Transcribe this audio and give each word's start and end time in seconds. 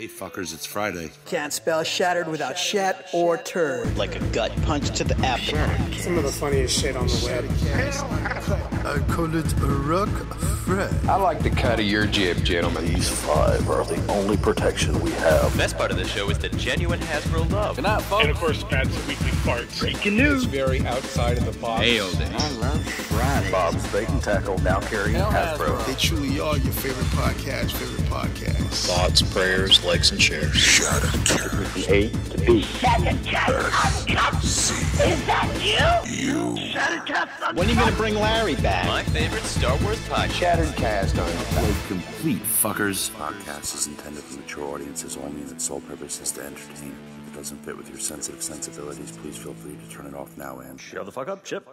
Hey 0.00 0.08
fuckers, 0.08 0.54
it's 0.54 0.64
Friday. 0.64 1.10
Can't 1.26 1.52
spell 1.52 1.82
shattered 1.82 2.26
without 2.26 2.56
shat 2.56 3.10
or 3.12 3.36
turd. 3.36 3.98
Like 3.98 4.16
a 4.16 4.24
gut 4.28 4.50
punch 4.62 4.96
to 4.96 5.04
the 5.04 5.14
abdomen. 5.18 5.92
Some 5.98 6.16
of 6.16 6.24
the 6.24 6.32
funniest 6.32 6.80
shit 6.80 6.96
on 6.96 7.06
the 7.06 7.20
web. 7.26 7.44
I 8.86 8.98
call 9.12 9.34
it 9.34 9.52
a 9.52 9.66
rock 9.66 10.08
Fred. 10.64 10.94
I 11.06 11.16
like 11.16 11.42
the 11.42 11.50
cut 11.50 11.80
of 11.80 11.84
your 11.84 12.06
jib, 12.06 12.42
gentlemen. 12.42 12.86
These 12.86 13.10
five 13.10 13.68
are 13.68 13.84
the 13.84 14.02
only 14.10 14.38
protection 14.38 14.98
we 15.00 15.10
have. 15.10 15.52
The 15.52 15.58
best 15.58 15.76
part 15.76 15.90
of 15.90 15.98
the 15.98 16.06
show 16.06 16.30
is 16.30 16.38
the 16.38 16.48
genuine 16.48 17.00
Hasbro 17.00 17.50
love. 17.50 17.76
Good 17.76 17.82
night, 17.82 18.00
folks. 18.00 18.22
And 18.22 18.30
of 18.30 18.38
course, 18.38 18.64
Pat's 18.64 19.06
weekly 19.06 19.32
farts. 19.50 19.80
Breaking 19.80 20.16
news. 20.16 20.44
It's 20.44 20.52
very 20.52 20.80
outside 20.86 21.38
of 21.38 21.44
the 21.44 21.58
box. 21.60 21.84
Ayo 21.84 22.18
day. 22.18 22.30
I 22.32 22.50
love 22.58 22.84
Friday. 22.84 23.50
Bob's 23.50 23.86
Bait 23.92 24.08
and 24.08 24.22
Tackle 24.22 24.58
now 24.58 24.80
carrying 24.80 25.16
Hasbro. 25.16 25.84
They 25.86 25.94
truly 25.94 26.40
are 26.40 26.56
your 26.56 26.72
favorite 26.72 27.06
podcast, 27.06 27.72
favorite 27.72 28.06
podcast. 28.08 28.86
Thoughts, 28.86 29.22
prayers, 29.22 29.84
likes, 29.84 30.10
and 30.10 30.20
shares. 30.22 30.52
The 30.80 31.86
A 31.88 32.08
to 32.30 32.38
B. 32.46 32.62
Shut 32.62 33.00
it, 33.02 33.14
Is 34.40 35.26
that 35.26 35.48
you? 35.60 36.26
You. 36.26 36.56
Shut 36.70 37.08
it, 37.08 37.56
When 37.56 37.66
are 37.66 37.70
you 37.70 37.76
going 37.76 37.90
to 37.90 37.96
bring 37.96 38.14
Larry 38.14 38.54
back? 38.56 38.86
My 38.86 39.02
favorite 39.04 39.42
Star 39.44 39.76
Wars 39.78 39.98
podcast. 40.08 40.30
Shattered 40.32 40.76
cast 40.76 41.18
on 41.18 41.26
Like 41.62 41.86
complete 41.88 42.42
fuckers. 42.42 43.10
Podcast 43.10 43.74
is 43.74 43.86
intended 43.86 44.22
for 44.22 44.38
mature 44.40 44.64
audiences 44.74 45.16
only 45.16 45.42
and 45.42 45.50
its 45.50 45.64
sole 45.64 45.80
purpose 45.80 46.20
is 46.20 46.30
to 46.32 46.42
entertain. 46.42 46.94
If 47.30 47.36
it 47.36 47.38
doesn't 47.38 47.64
fit 47.64 47.76
with 47.76 47.88
your 47.88 48.00
sensitive 48.00 48.42
sensibilities, 48.42 49.12
please 49.12 49.36
feel 49.36 49.54
free 49.54 49.76
to 49.76 49.88
turn 49.88 50.04
it 50.04 50.14
off 50.14 50.36
now 50.36 50.58
and 50.58 50.80
Shut 50.80 51.06
the 51.06 51.12
fuck 51.12 51.28
up, 51.28 51.44
Chip. 51.44 51.64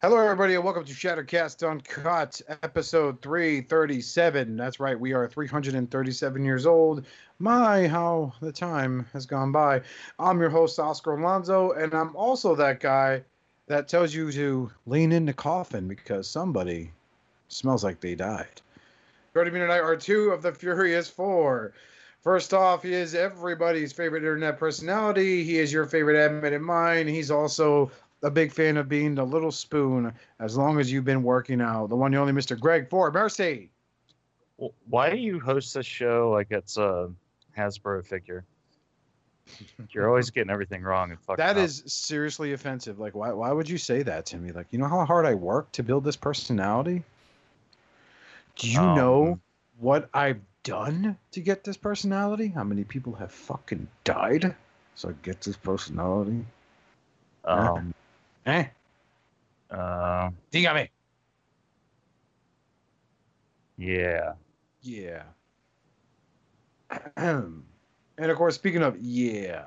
Hello, 0.00 0.16
everybody, 0.16 0.54
and 0.54 0.64
welcome 0.64 0.86
to 0.86 0.94
Shattercast 0.94 1.68
Uncut, 1.68 2.40
episode 2.62 3.20
337. 3.20 4.56
That's 4.56 4.80
right, 4.80 4.98
we 4.98 5.12
are 5.12 5.28
337 5.28 6.42
years 6.42 6.64
old. 6.64 7.04
My, 7.38 7.88
how 7.88 8.32
the 8.40 8.50
time 8.50 9.06
has 9.12 9.26
gone 9.26 9.52
by. 9.52 9.82
I'm 10.18 10.40
your 10.40 10.48
host, 10.48 10.78
Oscar 10.78 11.12
Alonso, 11.12 11.72
and 11.72 11.92
I'm 11.92 12.16
also 12.16 12.54
that 12.54 12.80
guy 12.80 13.22
that 13.66 13.86
tells 13.86 14.14
you 14.14 14.32
to 14.32 14.72
lean 14.86 15.12
in 15.12 15.26
the 15.26 15.34
coffin 15.34 15.88
because 15.88 16.26
somebody 16.26 16.90
smells 17.48 17.84
like 17.84 18.00
they 18.00 18.14
died. 18.14 18.62
Joining 19.34 19.52
me 19.52 19.60
tonight 19.60 19.80
are 19.80 19.96
two 19.96 20.30
of 20.30 20.40
the 20.40 20.52
Furious 20.52 21.10
Four. 21.10 21.74
First 22.22 22.52
off, 22.52 22.82
he 22.82 22.92
is 22.92 23.14
everybody's 23.14 23.92
favorite 23.92 24.22
internet 24.22 24.58
personality. 24.58 25.42
He 25.42 25.58
is 25.58 25.72
your 25.72 25.86
favorite 25.86 26.16
admin 26.16 26.54
and 26.54 26.64
mine. 26.64 27.08
He's 27.08 27.30
also 27.30 27.90
a 28.22 28.30
big 28.30 28.52
fan 28.52 28.76
of 28.76 28.88
being 28.88 29.14
the 29.14 29.24
little 29.24 29.50
spoon 29.50 30.12
as 30.38 30.56
long 30.56 30.78
as 30.78 30.92
you've 30.92 31.06
been 31.06 31.22
working 31.22 31.60
out. 31.62 31.88
The 31.88 31.96
one 31.96 32.12
and 32.12 32.20
only 32.20 32.32
Mr. 32.34 32.58
Greg 32.58 32.90
Ford. 32.90 33.14
Mercy. 33.14 33.70
Why 34.88 35.08
do 35.10 35.16
you 35.16 35.40
host 35.40 35.72
this 35.72 35.86
show 35.86 36.30
like 36.30 36.48
it's 36.50 36.76
a 36.76 37.10
Hasbro 37.56 38.04
figure? 38.04 38.44
You're 39.90 40.08
always 40.08 40.28
getting 40.30 40.50
everything 40.50 40.82
wrong 40.82 41.10
and 41.10 41.20
fucking 41.20 41.42
That 41.42 41.56
up. 41.56 41.64
is 41.64 41.82
seriously 41.86 42.52
offensive. 42.52 42.98
Like, 42.98 43.14
why, 43.14 43.32
why 43.32 43.50
would 43.50 43.68
you 43.68 43.78
say 43.78 44.02
that 44.02 44.26
to 44.26 44.36
me? 44.36 44.52
Like, 44.52 44.66
you 44.70 44.78
know 44.78 44.88
how 44.88 45.06
hard 45.06 45.24
I 45.24 45.34
work 45.34 45.72
to 45.72 45.82
build 45.82 46.04
this 46.04 46.16
personality? 46.16 47.02
Do 48.56 48.70
you 48.70 48.80
Um, 48.80 48.94
know 48.94 49.40
what 49.78 50.10
I've 50.12 50.40
done 50.62 51.18
to 51.32 51.40
get 51.40 51.64
this 51.64 51.76
personality? 51.76 52.48
How 52.48 52.64
many 52.64 52.84
people 52.84 53.14
have 53.14 53.32
fucking 53.32 53.88
died 54.04 54.54
so 54.94 55.10
I 55.10 55.12
get 55.22 55.40
this 55.40 55.56
personality? 55.56 56.44
um, 57.44 57.94
Eh? 58.46 58.66
uh, 59.70 60.30
Dígame. 60.52 60.88
yeah. 63.76 64.32
Yeah. 64.82 65.22
and 67.16 67.62
of 68.18 68.36
course, 68.36 68.54
speaking 68.54 68.82
of 68.82 68.98
yeah, 68.98 69.66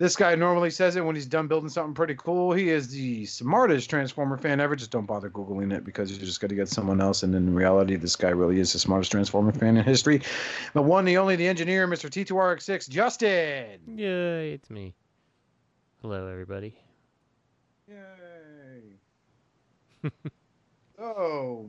this 0.00 0.16
guy 0.16 0.34
normally 0.34 0.70
says 0.70 0.96
it 0.96 1.04
when 1.04 1.14
he's 1.14 1.26
done 1.26 1.46
building 1.46 1.68
something 1.68 1.92
pretty 1.92 2.14
cool. 2.14 2.54
He 2.54 2.70
is 2.70 2.88
the 2.88 3.26
smartest 3.26 3.90
Transformer 3.90 4.38
fan 4.38 4.58
ever. 4.58 4.74
Just 4.74 4.90
don't 4.90 5.04
bother 5.04 5.28
Googling 5.28 5.74
it 5.74 5.84
because 5.84 6.10
you're 6.10 6.24
just 6.24 6.40
going 6.40 6.48
to 6.48 6.54
get 6.54 6.70
someone 6.70 7.02
else. 7.02 7.22
And 7.22 7.34
in 7.34 7.54
reality, 7.54 7.96
this 7.96 8.16
guy 8.16 8.30
really 8.30 8.60
is 8.60 8.72
the 8.72 8.78
smartest 8.78 9.12
Transformer 9.12 9.52
fan 9.52 9.76
in 9.76 9.84
history. 9.84 10.22
The 10.72 10.80
one, 10.80 11.04
the 11.04 11.18
only, 11.18 11.36
the 11.36 11.46
engineer, 11.46 11.86
Mr. 11.86 12.08
T2RX6, 12.08 12.88
Justin. 12.88 13.78
Yay, 13.94 14.52
it's 14.54 14.70
me. 14.70 14.94
Hello, 16.00 16.28
everybody. 16.28 16.74
Yay. 17.86 17.98
so, 20.02 20.10
it's 20.24 20.34
oh. 20.98 21.68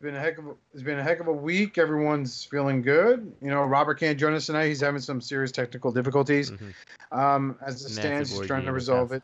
Been 0.00 0.14
a 0.14 0.20
heck 0.20 0.38
of 0.38 0.46
a, 0.46 0.54
it's 0.74 0.82
been 0.82 0.98
a 0.98 1.02
heck 1.02 1.20
of 1.20 1.28
a 1.28 1.32
week. 1.32 1.78
Everyone's 1.78 2.44
feeling 2.44 2.82
good. 2.82 3.32
You 3.40 3.50
know, 3.50 3.62
Robert 3.64 3.98
can't 3.98 4.18
join 4.18 4.34
us 4.34 4.46
tonight. 4.46 4.68
He's 4.68 4.80
having 4.80 5.00
some 5.00 5.20
serious 5.20 5.52
technical 5.52 5.92
difficulties. 5.92 6.50
Mhm. 6.50 6.74
Um, 7.12 7.58
as 7.64 7.84
it 7.84 7.90
stands, 7.90 8.30
he's 8.30 8.46
trying 8.46 8.66
to 8.66 8.72
resolve 8.72 9.12
it. 9.12 9.22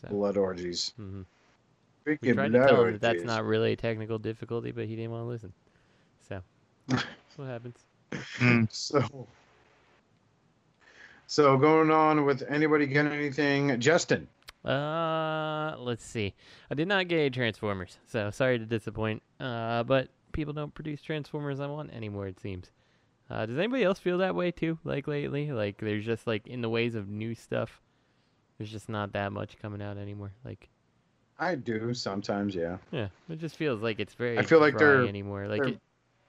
So, 0.00 0.08
Blood 0.08 0.36
orgies. 0.36 0.92
Mm-hmm. 1.00 1.22
We 2.06 2.32
tried 2.32 2.52
to 2.52 2.66
tell 2.66 2.84
him 2.84 2.92
that 2.92 3.00
that's 3.00 3.24
not 3.24 3.44
really 3.44 3.72
a 3.72 3.76
technical 3.76 4.18
difficulty, 4.18 4.70
but 4.70 4.86
he 4.86 4.96
didn't 4.96 5.10
want 5.10 5.22
to 5.22 5.28
listen. 5.28 5.52
So, 6.28 6.42
that's 6.88 7.04
what 7.36 7.48
happens. 7.48 7.76
So, 8.70 9.26
so 11.26 11.56
going 11.58 11.90
on 11.90 12.24
with 12.24 12.42
anybody 12.48 12.86
getting 12.86 13.12
anything? 13.12 13.78
Justin. 13.80 14.28
Uh, 14.64 15.76
let's 15.78 16.04
see. 16.04 16.34
I 16.70 16.74
did 16.74 16.88
not 16.88 17.08
get 17.08 17.34
Transformers, 17.34 17.98
so 18.06 18.30
sorry 18.30 18.58
to 18.58 18.66
disappoint. 18.66 19.22
Uh, 19.40 19.82
but 19.84 20.08
people 20.32 20.52
don't 20.52 20.74
produce 20.74 21.00
Transformers 21.02 21.60
I 21.60 21.66
want 21.66 21.92
anymore. 21.92 22.26
It 22.26 22.40
seems. 22.40 22.70
Uh, 23.30 23.44
does 23.46 23.58
anybody 23.58 23.84
else 23.84 23.98
feel 23.98 24.18
that 24.18 24.34
way 24.34 24.50
too? 24.50 24.78
Like 24.84 25.06
lately, 25.06 25.52
like 25.52 25.78
there's 25.78 26.04
just 26.04 26.26
like 26.26 26.46
in 26.46 26.62
the 26.62 26.68
ways 26.68 26.94
of 26.94 27.08
new 27.08 27.34
stuff. 27.34 27.80
There's 28.56 28.70
just 28.70 28.88
not 28.88 29.12
that 29.12 29.32
much 29.32 29.58
coming 29.58 29.80
out 29.82 29.98
anymore. 29.98 30.32
Like, 30.44 30.68
I 31.38 31.54
do 31.54 31.94
sometimes, 31.94 32.54
yeah. 32.54 32.78
yeah, 32.90 33.08
it 33.28 33.38
just 33.38 33.56
feels 33.56 33.82
like 33.82 34.00
it's 34.00 34.14
very. 34.14 34.38
I 34.38 34.42
feel 34.42 34.60
like 34.60 34.76
they're- 34.78 35.06
anymore. 35.06 35.46
Like 35.46 35.62
they're- 35.62 35.68
it, 35.68 35.80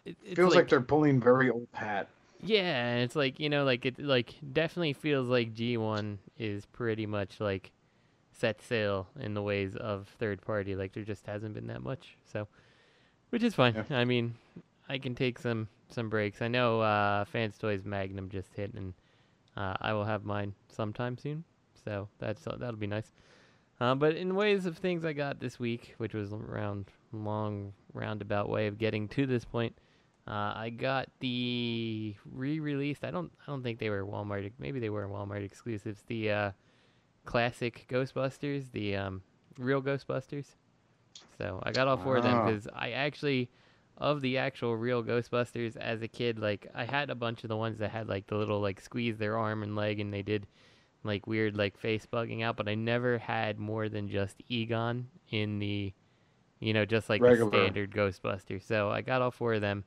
it 0.06 0.18
it's 0.26 0.36
Feels 0.36 0.56
like, 0.56 0.70
they're 0.70 0.82
pulling 0.82 1.20
very 1.20 1.50
old 1.50 1.68
hat. 1.74 2.08
Yeah, 2.42 2.86
and 2.88 3.04
it's 3.04 3.16
like 3.16 3.40
you 3.40 3.50
know, 3.50 3.64
like 3.64 3.86
it 3.86 4.00
like 4.00 4.36
definitely 4.54 4.94
feels 4.94 5.28
like 5.28 5.54
G 5.54 5.78
one 5.78 6.20
is 6.38 6.66
pretty 6.66 7.06
much 7.06 7.40
like 7.40 7.72
set 8.32 8.62
sail 8.62 9.08
in 9.20 9.34
the 9.34 9.42
ways 9.42 9.76
of 9.76 10.08
third 10.20 10.42
party. 10.42 10.76
Like 10.76 10.94
there 10.94 11.04
just 11.04 11.26
hasn't 11.26 11.54
been 11.54 11.68
that 11.68 11.84
much, 11.84 12.18
so 12.32 12.48
which 13.30 13.44
is 13.44 13.56
fine. 13.56 13.74
Yeah. 13.76 13.98
I 13.98 14.06
mean, 14.06 14.36
I 14.88 14.98
can 14.98 15.16
take 15.16 15.40
some 15.40 15.68
some 15.90 16.10
breaks. 16.10 16.42
I 16.42 16.48
know 16.48 16.82
uh, 16.82 17.26
Fans 17.26 17.58
Toys 17.58 17.86
Magnum 17.86 18.30
just 18.30 18.54
hit, 18.54 18.74
and 18.74 18.94
uh, 19.58 19.76
I 19.82 19.94
will 19.94 20.06
have 20.06 20.24
mine 20.24 20.54
sometime 20.70 21.18
soon. 21.18 21.44
So 21.84 22.08
that's 22.20 22.44
that'll 22.44 22.74
be 22.74 22.88
nice. 22.88 23.12
Uh, 23.80 23.96
but 23.96 24.16
in 24.16 24.36
ways 24.36 24.66
of 24.66 24.78
things 24.78 25.06
I 25.06 25.14
got 25.14 25.40
this 25.40 25.60
week, 25.60 25.96
which 25.98 26.14
was 26.14 26.34
around 26.34 26.88
long 27.12 27.74
roundabout 27.94 28.50
way 28.50 28.68
of 28.68 28.78
getting 28.78 29.08
to 29.10 29.26
this 29.26 29.46
point. 29.46 29.76
Uh, 30.28 30.54
I 30.56 30.70
got 30.70 31.10
the 31.22 32.16
re-released. 32.32 33.04
I 33.04 33.10
don't. 33.10 33.32
I 33.42 33.52
don't 33.52 33.64
think 33.64 33.80
they 33.80 33.90
were 33.90 34.06
Walmart. 34.06 34.52
Maybe 34.60 34.80
they 34.80 34.92
were 34.92 35.08
Walmart 35.08 35.44
exclusives. 35.44 36.04
The 36.06 36.32
uh, 36.32 36.52
classic 37.26 37.88
Ghostbusters, 37.90 38.72
the 38.72 38.96
um, 38.96 39.24
real 39.58 39.82
Ghostbusters. 39.82 40.46
So 41.38 41.62
I 41.64 41.72
got 41.72 41.88
all 41.88 41.98
four 41.98 42.18
of 42.18 42.24
them 42.24 42.46
because 42.46 42.68
I 42.74 42.92
actually, 42.92 43.50
of 43.98 44.22
the 44.22 44.38
actual 44.38 44.76
real 44.76 45.04
Ghostbusters 45.04 45.76
as 45.78 46.02
a 46.02 46.08
kid, 46.08 46.40
like 46.40 46.68
I 46.74 46.86
had 46.86 47.10
a 47.10 47.16
bunch 47.16 47.44
of 47.44 47.50
the 47.50 47.58
ones 47.58 47.80
that 47.80 47.92
had 47.92 48.08
like 48.08 48.28
the 48.28 48.36
little 48.36 48.60
like 48.60 48.82
squeeze 48.82 49.18
their 49.18 49.38
arm 49.38 49.64
and 49.64 49.76
leg, 49.76 50.00
and 50.00 50.14
they 50.14 50.22
did 50.22 50.48
like 51.04 51.28
weird 51.28 51.56
like 51.56 51.78
face 51.78 52.06
bugging 52.12 52.44
out. 52.44 52.58
But 52.58 52.68
I 52.68 52.76
never 52.76 53.18
had 53.18 53.60
more 53.60 53.90
than 53.90 54.10
just 54.10 54.42
Egon 54.48 55.08
in 55.30 55.60
the, 55.60 55.94
you 56.60 56.74
know, 56.74 56.86
just 56.86 57.10
like 57.10 57.22
Regular. 57.22 57.52
the 57.52 57.58
standard 57.58 57.92
Ghostbuster. 57.92 58.62
So 58.62 58.90
I 58.90 59.02
got 59.02 59.22
all 59.22 59.32
four 59.32 59.54
of 59.54 59.62
them 59.62 59.84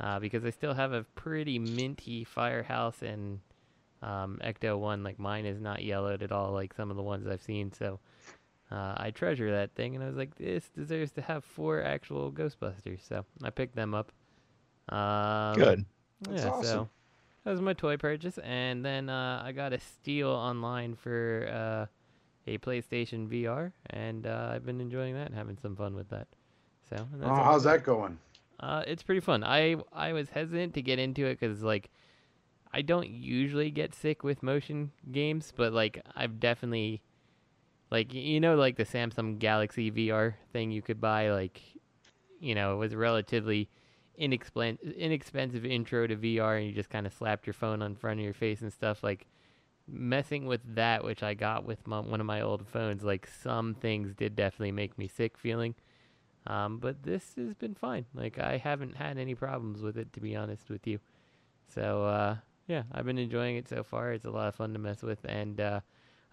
uh, 0.00 0.18
because 0.18 0.44
I 0.44 0.50
still 0.50 0.74
have 0.74 0.92
a 0.92 1.04
pretty 1.14 1.58
minty 1.58 2.24
Firehouse 2.24 3.02
and 3.02 3.40
um, 4.02 4.40
Ecto 4.44 4.78
one. 4.78 5.02
Like 5.02 5.18
mine 5.18 5.46
is 5.46 5.60
not 5.60 5.82
yellowed 5.82 6.22
at 6.22 6.32
all, 6.32 6.52
like 6.52 6.74
some 6.74 6.90
of 6.90 6.96
the 6.96 7.02
ones 7.02 7.26
I've 7.26 7.42
seen. 7.42 7.72
So 7.72 8.00
uh, 8.70 8.94
I 8.96 9.10
treasure 9.10 9.50
that 9.52 9.74
thing, 9.74 9.94
and 9.94 10.04
I 10.04 10.08
was 10.08 10.16
like, 10.16 10.34
this 10.36 10.68
deserves 10.70 11.12
to 11.12 11.22
have 11.22 11.44
four 11.44 11.82
actual 11.82 12.30
Ghostbusters. 12.32 13.06
So 13.06 13.24
I 13.42 13.50
picked 13.50 13.76
them 13.76 13.94
up. 13.94 14.12
Um, 14.88 15.56
Good. 15.56 15.84
That's 16.22 16.44
yeah, 16.44 16.50
awesome. 16.50 16.62
so 16.62 16.88
that 17.44 17.50
was 17.50 17.60
my 17.60 17.72
toy 17.74 17.96
purchase, 17.96 18.38
and 18.38 18.84
then 18.84 19.08
uh, 19.08 19.42
I 19.44 19.52
got 19.52 19.72
a 19.72 19.80
steal 19.80 20.30
online 20.30 20.94
for 20.96 21.48
uh, 21.50 21.86
a 22.46 22.58
PlayStation 22.58 23.28
VR, 23.28 23.72
and 23.90 24.26
uh, 24.26 24.50
I've 24.52 24.66
been 24.66 24.80
enjoying 24.80 25.14
that 25.14 25.26
and 25.26 25.34
having 25.34 25.56
some 25.58 25.76
fun 25.76 25.94
with 25.94 26.08
that. 26.10 26.28
So 26.90 26.96
and 27.12 27.22
Oh, 27.22 27.28
that's 27.34 27.38
all 27.38 27.60
I 27.60 27.62
that 27.64 27.84
going? 27.84 28.18
Uh, 28.60 28.82
it's 28.86 29.02
pretty 29.02 29.20
fun. 29.20 29.44
I 29.44 29.76
I 29.92 30.12
was 30.12 30.30
hesitant 30.30 30.74
to 30.74 30.82
get 30.82 30.98
into 30.98 31.26
it 31.26 31.38
because 31.38 31.62
like 31.62 31.90
I 32.72 32.82
don't 32.82 33.08
usually 33.08 33.70
get 33.70 33.94
sick 33.94 34.22
with 34.24 34.42
motion 34.42 34.92
games, 35.12 35.52
but 35.56 35.72
like 35.72 36.02
I've 36.16 36.40
definitely 36.40 37.02
like 37.90 38.12
you 38.12 38.40
know 38.40 38.56
like 38.56 38.76
the 38.76 38.84
Samsung 38.84 39.38
Galaxy 39.38 39.90
VR 39.90 40.34
thing 40.52 40.70
you 40.70 40.82
could 40.82 41.00
buy 41.00 41.30
like 41.30 41.60
you 42.40 42.54
know 42.54 42.74
it 42.74 42.76
was 42.76 42.94
relatively 42.94 43.68
inexpensive 44.16 44.92
inexpensive 44.92 45.64
intro 45.64 46.06
to 46.06 46.16
VR, 46.16 46.58
and 46.58 46.66
you 46.66 46.72
just 46.72 46.90
kind 46.90 47.06
of 47.06 47.12
slapped 47.12 47.46
your 47.46 47.54
phone 47.54 47.80
on 47.82 47.94
front 47.94 48.20
of 48.20 48.24
your 48.24 48.34
face 48.34 48.60
and 48.60 48.72
stuff. 48.72 49.02
Like 49.02 49.26
messing 49.86 50.46
with 50.46 50.60
that, 50.74 51.04
which 51.04 51.22
I 51.22 51.34
got 51.34 51.64
with 51.64 51.86
my, 51.86 52.00
one 52.00 52.20
of 52.20 52.26
my 52.26 52.42
old 52.42 52.66
phones, 52.68 53.02
like 53.02 53.26
some 53.26 53.74
things 53.74 54.14
did 54.14 54.36
definitely 54.36 54.72
make 54.72 54.98
me 54.98 55.08
sick 55.08 55.38
feeling. 55.38 55.74
Um, 56.46 56.78
but 56.78 57.02
this 57.02 57.34
has 57.36 57.54
been 57.54 57.74
fine. 57.74 58.06
Like 58.14 58.38
I 58.38 58.58
haven't 58.58 58.96
had 58.96 59.18
any 59.18 59.34
problems 59.34 59.80
with 59.80 59.96
it, 59.96 60.12
to 60.14 60.20
be 60.20 60.36
honest 60.36 60.68
with 60.68 60.86
you. 60.86 60.98
So 61.68 62.04
uh, 62.04 62.36
yeah, 62.66 62.82
I've 62.92 63.06
been 63.06 63.18
enjoying 63.18 63.56
it 63.56 63.68
so 63.68 63.82
far. 63.82 64.12
It's 64.12 64.24
a 64.24 64.30
lot 64.30 64.48
of 64.48 64.54
fun 64.54 64.72
to 64.72 64.78
mess 64.78 65.02
with, 65.02 65.24
and 65.24 65.60
uh, 65.60 65.80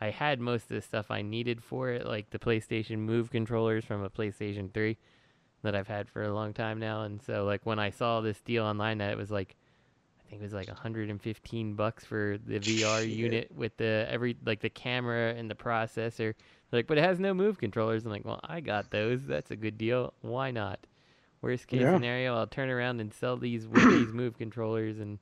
I 0.01 0.09
had 0.09 0.39
most 0.39 0.63
of 0.63 0.75
the 0.75 0.81
stuff 0.81 1.09
I 1.09 1.21
needed 1.21 1.63
for 1.63 1.89
it, 1.92 2.06
like 2.06 2.30
the 2.30 2.39
PlayStation 2.39 2.97
Move 3.00 3.31
controllers 3.31 3.86
from 3.86 4.03
a 4.03 4.09
PlayStation 4.09 4.74
3 4.74 4.97
that 5.63 5.74
I've 5.75 5.88
had 5.88 6.09
for 6.09 6.24
a 6.24 6.33
long 6.33 6.53
time 6.53 6.80
now. 6.80 7.03
And 7.03 7.21
so 7.21 7.45
like 7.45 7.65
when 7.65 7.80
I 7.80 7.89
saw 7.92 8.21
this 8.21 8.39
deal 8.42 8.63
online, 8.65 8.97
that 9.00 9.12
it 9.12 9.18
was 9.18 9.31
like 9.31 9.56
I 10.25 10.30
think 10.30 10.42
it 10.42 10.45
was 10.45 10.53
like 10.53 10.68
115 10.68 11.74
bucks 11.75 12.03
for 12.03 12.38
the 12.45 12.59
VR 12.59 13.01
Shit. 13.01 13.09
unit 13.09 13.51
with 13.56 13.77
the 13.77 14.06
every 14.09 14.36
like 14.45 14.59
the 14.59 14.69
camera 14.69 15.33
and 15.33 15.50
the 15.50 15.56
processor. 15.56 16.33
Like, 16.71 16.88
but 16.88 16.98
it 16.98 17.03
has 17.03 17.19
no 17.19 17.33
move 17.33 17.57
controllers. 17.59 18.06
I'm 18.06 18.12
like, 18.12 18.25
well, 18.25 18.39
I 18.44 18.59
got 18.59 18.89
those. 18.89 19.25
That's 19.25 19.51
a 19.51 19.56
good 19.56 19.77
deal. 19.77 20.13
Why 20.21 20.51
not? 20.51 20.80
Worst 21.41 21.68
case 21.68 21.81
Yeah. 21.81 21.94
scenario, 21.94 22.36
I'll 22.36 22.48
turn 22.48 22.69
around 22.69 23.00
and 23.01 23.13
sell 23.13 23.38
these 23.38 23.68
with 23.68 23.83
these 23.89 24.12
move 24.13 24.36
controllers 24.38 25.00
and 25.00 25.19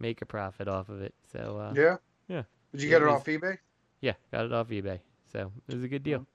make 0.00 0.20
a 0.20 0.26
profit 0.26 0.66
off 0.68 0.88
of 0.88 1.00
it. 1.00 1.14
So 1.32 1.58
uh, 1.58 1.72
Yeah. 1.80 1.96
yeah. 2.28 2.42
Did 2.72 2.82
you 2.82 2.88
get 2.88 3.02
it 3.02 3.06
was- 3.06 3.14
off 3.14 3.24
eBay? 3.26 3.58
Yeah, 4.00 4.14
got 4.32 4.46
it 4.46 4.52
off 4.52 4.68
eBay. 4.68 5.00
So 5.32 5.52
it 5.68 5.74
was 5.74 5.84
a 5.84 5.88
good 5.88 6.02
deal. 6.02 6.26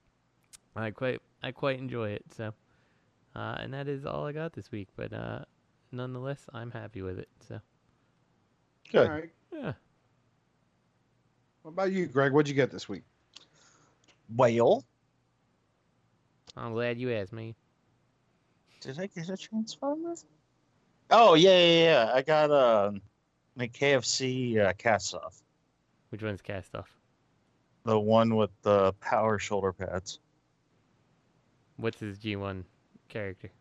I 0.75 0.91
quite 0.91 1.21
I 1.41 1.51
quite 1.51 1.79
enjoy 1.79 2.09
it. 2.09 2.23
So, 2.35 2.53
uh, 3.35 3.55
and 3.59 3.73
that 3.73 3.87
is 3.87 4.05
all 4.05 4.25
I 4.25 4.31
got 4.31 4.53
this 4.53 4.71
week. 4.71 4.89
But 4.95 5.13
uh, 5.13 5.39
nonetheless, 5.91 6.45
I'm 6.53 6.71
happy 6.71 7.01
with 7.01 7.19
it. 7.19 7.29
So 7.47 7.59
All 8.95 9.07
right. 9.07 9.29
yeah. 9.53 9.73
What 11.63 11.71
about 11.71 11.91
you, 11.91 12.05
Greg? 12.05 12.31
What'd 12.31 12.47
you 12.47 12.55
get 12.55 12.71
this 12.71 12.87
week? 12.87 13.03
Whale. 14.35 14.83
I'm 16.57 16.73
glad 16.73 16.99
you 16.99 17.11
asked 17.11 17.33
me. 17.33 17.55
Did 18.81 18.99
I 18.99 19.07
get 19.07 19.29
a 19.29 19.37
Transformers? 19.37 20.25
Oh 21.09 21.33
yeah, 21.33 21.57
yeah, 21.57 21.83
yeah. 21.83 22.11
I 22.13 22.21
got 22.21 22.51
um, 22.51 23.01
my 23.55 23.67
KFC 23.67 24.59
uh, 24.59 24.73
cast 24.73 25.13
off. 25.15 25.41
Which 26.09 26.23
one's 26.23 26.41
cast 26.41 26.75
off? 26.75 26.95
The 27.85 27.99
one 27.99 28.35
with 28.35 28.49
the 28.63 28.93
power 28.99 29.37
shoulder 29.39 29.71
pads. 29.71 30.19
What's 31.77 31.99
his 31.99 32.17
G1 32.19 32.63
character? 33.09 33.51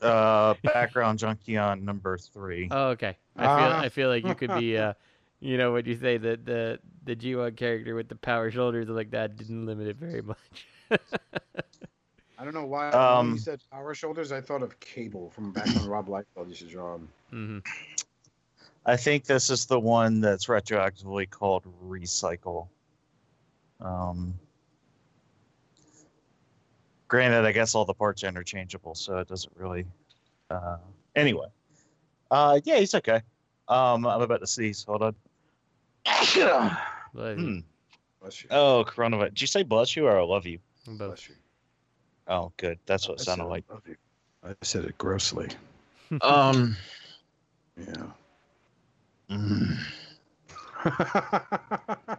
Uh, 0.00 0.54
background 0.62 1.18
junkie 1.18 1.56
on 1.56 1.84
number 1.84 2.16
three. 2.18 2.68
Oh, 2.70 2.88
okay. 2.88 3.16
I 3.36 3.42
feel 3.42 3.48
Ah. 3.50 3.80
I 3.80 3.88
feel 3.90 4.08
like 4.08 4.24
you 4.24 4.34
could 4.34 4.54
be, 4.54 4.76
uh, 4.76 4.92
you 5.40 5.56
know, 5.58 5.72
what 5.72 5.86
you 5.86 5.96
say 5.96 6.16
the 6.18 6.38
the 6.42 6.78
the 7.04 7.14
G1 7.16 7.56
character 7.56 7.94
with 7.94 8.08
the 8.08 8.14
power 8.16 8.50
shoulders 8.50 8.88
like 8.88 9.10
that 9.12 9.36
didn't 9.36 9.64
limit 9.66 9.86
it 9.88 9.96
very 9.96 10.22
much. 10.22 10.66
I 12.38 12.44
don't 12.44 12.52
know 12.54 12.66
why. 12.66 12.90
Um, 12.90 13.26
when 13.26 13.34
you 13.34 13.38
said 13.40 13.60
power 13.70 13.94
shoulders, 13.94 14.32
I 14.32 14.40
thought 14.40 14.62
of 14.62 14.78
Cable 14.80 15.30
from 15.30 15.52
back 15.52 15.66
when 15.66 15.86
Rob 15.86 16.08
Liefeld 16.08 16.48
used 16.48 16.60
to 16.60 16.66
draw 16.68 16.94
him. 16.96 17.08
hmm 17.30 17.58
I 18.86 18.96
think 18.96 19.24
this 19.24 19.48
is 19.48 19.64
the 19.66 19.80
one 19.80 20.20
that's 20.20 20.46
retroactively 20.46 21.28
called 21.28 21.64
Recycle. 21.86 22.68
Um, 23.84 24.34
granted, 27.08 27.44
I 27.44 27.52
guess 27.52 27.74
all 27.74 27.84
the 27.84 27.94
parts 27.94 28.24
are 28.24 28.28
interchangeable, 28.28 28.94
so 28.94 29.18
it 29.18 29.28
doesn't 29.28 29.52
really. 29.56 29.86
Uh, 30.50 30.78
anyway, 31.14 31.46
uh, 32.30 32.60
yeah, 32.64 32.78
he's 32.78 32.94
okay. 32.94 33.20
Um, 33.68 34.06
I'm 34.06 34.22
about 34.22 34.40
to 34.40 34.46
sneeze. 34.46 34.84
Hold 34.84 35.02
on. 35.02 35.14
Bless 36.04 36.36
Hmm. 37.36 37.58
Bless 38.20 38.42
you. 38.42 38.48
Oh, 38.50 38.84
coronavirus. 38.86 39.28
Did 39.28 39.40
you 39.42 39.46
say 39.46 39.62
bless 39.62 39.94
you 39.96 40.06
or 40.06 40.18
I 40.18 40.22
love 40.24 40.46
you? 40.46 40.58
Bless 40.86 41.28
you. 41.28 41.34
Oh, 42.26 42.52
good. 42.56 42.78
That's 42.86 43.08
what 43.08 43.18
I 43.18 43.22
it 43.22 43.24
sounded 43.24 43.44
said 43.44 43.50
like. 43.50 43.64
love 43.70 43.82
you. 43.86 43.96
I 44.44 44.54
said 44.62 44.84
it 44.84 44.96
grossly. 44.98 45.48
Um. 46.20 46.76
Yeah. 47.76 48.06
mm, 49.30 49.76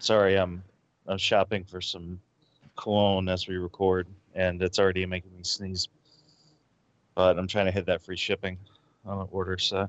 sorry, 0.00 0.36
I'm 0.36 0.62
I'm 1.06 1.18
shopping 1.18 1.64
for 1.64 1.80
some 1.80 2.20
cologne 2.76 3.28
as 3.28 3.48
we 3.48 3.56
record, 3.56 4.06
and 4.34 4.62
it's 4.62 4.78
already 4.78 5.04
making 5.06 5.36
me 5.36 5.42
sneeze. 5.42 5.88
But 7.14 7.38
I'm 7.38 7.46
trying 7.46 7.66
to 7.66 7.72
hit 7.72 7.86
that 7.86 8.02
free 8.02 8.16
shipping 8.16 8.58
on 9.04 9.18
the 9.18 9.24
order. 9.24 9.58
So, 9.58 9.88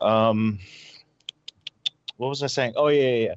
um, 0.00 0.58
what 2.16 2.28
was 2.28 2.42
I 2.42 2.46
saying? 2.46 2.74
Oh 2.76 2.88
yeah, 2.88 3.02
yeah, 3.02 3.26
yeah. 3.26 3.34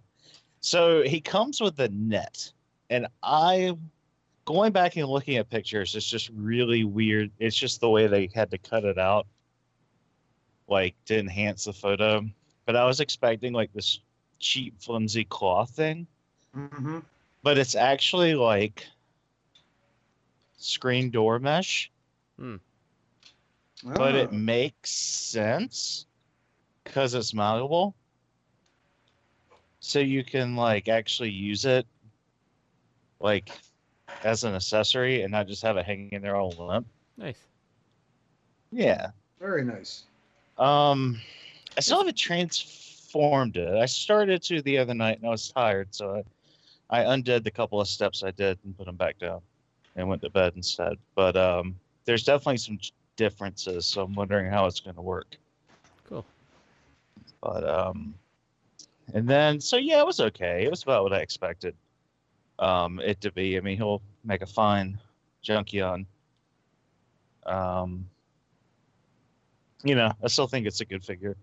So 0.62 1.02
he 1.04 1.20
comes 1.20 1.60
with 1.60 1.80
a 1.80 1.90
net, 1.90 2.52
and 2.90 3.08
I, 3.24 3.76
going 4.46 4.72
back 4.72 4.96
and 4.96 5.08
looking 5.08 5.38
at 5.38 5.50
pictures, 5.50 5.96
it's 5.96 6.08
just 6.08 6.30
really 6.36 6.84
weird. 6.84 7.32
It's 7.40 7.56
just 7.56 7.82
the 7.82 7.90
way 7.90 8.08
they 8.08 8.30
had 8.34 8.52
to 8.52 8.58
cut 8.60 8.86
it 8.86 9.00
out, 9.00 9.26
like 10.68 10.96
to 11.06 11.18
enhance 11.18 11.66
the 11.66 11.74
photo. 11.74 12.26
But 12.66 12.76
I 12.76 12.86
was 12.86 13.00
expecting 13.00 13.54
like 13.54 13.74
this 13.74 14.00
cheap, 14.40 14.80
flimsy 14.80 15.26
cloth 15.26 15.72
thing 15.72 16.08
mm-hmm. 16.56 17.00
but 17.44 17.58
it's 17.58 17.76
actually 17.76 18.34
like 18.36 18.86
screen 20.58 21.10
door 21.10 21.40
mesh 21.40 21.92
but 23.84 24.16
Ah. 24.16 24.18
it 24.20 24.32
makes 24.32 24.92
sense 24.92 26.06
because 26.84 27.14
it's 27.14 27.34
malleable 27.34 27.96
so 29.80 30.00
you 30.00 30.24
can 30.24 30.56
like 30.56 30.88
actually 30.88 31.32
use 31.32 31.66
it 31.66 31.86
like 33.20 33.50
as 34.24 34.44
an 34.44 34.54
accessory 34.54 35.24
and 35.24 35.32
not 35.32 35.48
just 35.48 35.64
have 35.64 35.78
it 35.78 35.86
hanging 35.86 36.10
in 36.12 36.22
there 36.22 36.36
all 36.36 36.52
limp 36.52 36.86
Nice. 37.18 37.40
yeah 38.72 39.10
very 39.40 39.64
nice. 39.64 40.04
um 40.60 41.20
i 41.78 41.82
still 41.82 41.98
haven't 42.00 42.18
transformed 42.18 43.58
it 43.58 43.74
i 43.76 43.86
started 43.86 44.44
to 44.44 44.62
the 44.62 44.78
other 44.78 44.94
night 44.94 45.18
and 45.18 45.26
i 45.28 45.30
was 45.32 45.50
tired 45.50 45.88
so 45.92 46.16
i, 46.18 46.24
I 46.92 47.02
undid 47.14 47.44
the 47.44 47.52
couple 47.52 47.80
of 47.82 47.88
steps 47.88 48.24
i 48.24 48.32
did 48.32 48.60
and 48.64 48.78
put 48.78 48.86
them 48.86 48.98
back 48.98 49.18
down 49.18 49.42
and 49.96 50.08
went 50.08 50.22
to 50.24 50.30
bed 50.30 50.54
instead. 50.56 50.98
But 51.16 51.36
um 51.38 51.76
there's 52.06 52.24
definitely 52.24 52.58
some 52.58 52.80
differences 53.18 53.86
so 53.86 54.04
i'm 54.04 54.14
wondering 54.16 54.50
how 54.52 54.66
it's 54.66 54.80
going 54.80 54.96
to 54.96 55.02
work. 55.02 55.38
Cool. 56.08 56.26
but 57.42 57.68
um 57.68 58.14
and 59.14 59.28
then 59.28 59.60
so 59.60 59.78
yeah 59.78 60.00
it 60.02 60.06
was 60.06 60.20
okay. 60.20 60.64
It 60.66 60.70
was 60.70 60.84
about 60.84 61.04
what 61.04 61.14
i 61.14 61.20
expected 61.20 61.76
um 62.60 63.00
it 63.00 63.22
to 63.22 63.32
be. 63.32 63.58
I 63.58 63.62
mean 63.62 63.78
he'll 63.78 64.02
make 64.24 64.42
a 64.42 64.48
fine 64.48 64.98
junkion 65.44 66.06
um 67.46 68.06
you 69.84 69.96
know 69.96 70.12
i 70.24 70.28
still 70.28 70.48
think 70.48 70.68
it's 70.68 70.82
a 70.82 70.86
good 70.86 71.04
figure. 71.04 71.36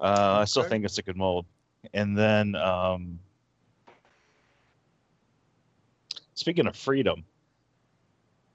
Uh 0.00 0.38
i 0.40 0.44
still 0.44 0.64
think 0.64 0.84
it's 0.84 0.98
a 0.98 1.02
good 1.02 1.16
mold. 1.16 1.46
And 1.94 2.16
then 2.16 2.54
um 2.56 3.18
speaking 6.36 6.66
of 6.68 6.76
freedom 6.76 7.24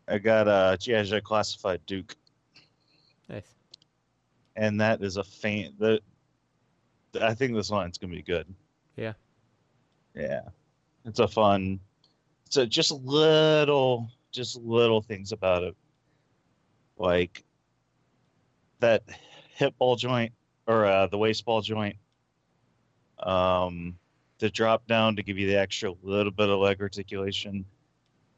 i 0.07 0.17
got 0.17 0.47
a 0.47 0.77
gi 0.79 1.03
joe 1.03 1.19
classified 1.19 1.81
duke 1.85 2.15
Nice. 3.27 3.53
and 4.55 4.79
that 4.79 5.01
is 5.03 5.17
a 5.17 5.23
faint 5.23 5.77
the 5.79 5.99
i 7.21 7.33
think 7.33 7.53
this 7.53 7.69
line's 7.69 7.97
gonna 7.97 8.13
be 8.13 8.21
good 8.21 8.47
Yeah. 8.95 9.13
yeah 10.15 10.41
it's 11.05 11.19
a 11.19 11.27
fun 11.27 11.79
so 12.49 12.65
just 12.65 12.91
little 12.91 14.09
just 14.31 14.55
little 14.57 15.01
things 15.01 15.31
about 15.33 15.63
it 15.63 15.75
like 16.97 17.43
that 18.79 19.03
hip 19.55 19.73
ball 19.77 19.95
joint 19.95 20.31
or 20.67 20.85
uh, 20.85 21.07
the 21.07 21.17
waist 21.17 21.43
ball 21.45 21.61
joint 21.61 21.95
um 23.19 23.97
the 24.41 24.49
drop 24.49 24.85
down 24.87 25.15
to 25.15 25.23
give 25.23 25.37
you 25.37 25.47
the 25.47 25.57
extra 25.57 25.93
little 26.03 26.31
bit 26.31 26.49
of 26.49 26.59
leg 26.59 26.81
articulation 26.81 27.63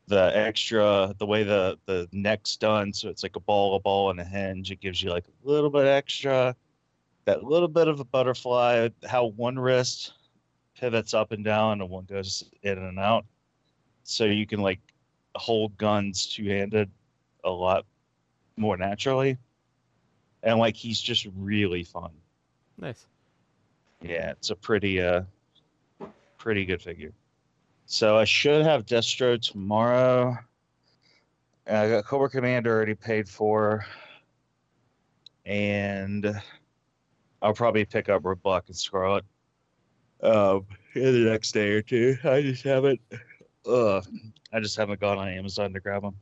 the 0.08 0.32
extra 0.36 1.16
the 1.18 1.26
way 1.26 1.44
the 1.44 1.80
the 1.86 2.08
neck's 2.12 2.56
done 2.58 2.94
so 2.94 3.10
it's 3.10 3.24
like 3.24 3.36
a 3.36 3.40
ball 3.40 3.76
a 3.76 3.80
ball 3.80 4.12
and 4.12 4.20
a 4.20 4.24
hinge 4.24 4.70
it 4.70 4.80
gives 4.80 5.02
you 5.02 5.10
like 5.10 5.26
a 5.26 5.50
little 5.50 5.70
bit 5.70 5.88
extra 5.88 6.56
that 7.26 7.44
little 7.44 7.68
bit 7.68 7.88
of 7.88 8.00
a 8.00 8.06
butterfly 8.06 8.90
how 9.08 9.26
one 9.26 9.58
wrist 9.58 10.14
pivots 10.80 11.14
up 11.14 11.32
and 11.32 11.44
down 11.44 11.82
and 11.82 11.90
one 11.90 12.06
goes 12.06 12.44
in 12.64 12.78
and 12.78 13.00
out. 13.00 13.26
So 14.04 14.26
you 14.26 14.46
can 14.46 14.62
like 14.62 14.80
hold 15.36 15.78
guns 15.78 16.28
two-handed 16.28 16.90
a 17.44 17.50
lot 17.50 17.86
more 18.58 18.78
naturally. 18.78 19.38
And 20.42 20.60
like 20.60 20.76
he's 20.76 21.02
just 21.02 21.28
really 21.38 21.84
fun. 21.84 22.12
Nice. 22.78 23.06
yeah 24.02 24.32
it's 24.32 24.50
a 24.50 24.56
pretty 24.56 25.00
uh 25.00 25.22
pretty 26.44 26.66
good 26.66 26.82
figure. 26.82 27.14
So 27.86 28.18
i 28.18 28.26
should 28.26 28.66
have 28.66 28.86
destro 28.86 29.42
tomorrow. 29.42 30.38
And 31.66 31.78
i 31.78 31.90
got 31.90 32.06
cobra 32.06 32.30
commander 32.30 32.76
already 32.76 32.96
paid 32.96 33.30
for. 33.30 33.86
And 35.46 36.42
I'll 37.42 37.54
probably 37.54 37.86
pick 37.86 38.10
up 38.10 38.24
Roadblock 38.24 38.64
and 38.68 38.76
Scarlett. 38.76 39.24
Um, 40.22 40.66
in 40.96 41.24
the 41.24 41.30
next 41.32 41.54
day 41.54 41.70
or 41.72 41.82
two. 41.82 42.18
I 42.24 42.42
just 42.42 42.64
haven't, 42.64 43.00
uh, 43.66 44.02
I 44.52 44.60
just 44.60 44.76
haven't 44.76 45.00
gone 45.00 45.18
on 45.18 45.28
Amazon 45.28 45.74
to 45.74 45.80
grab 45.80 46.02
them, 46.02 46.16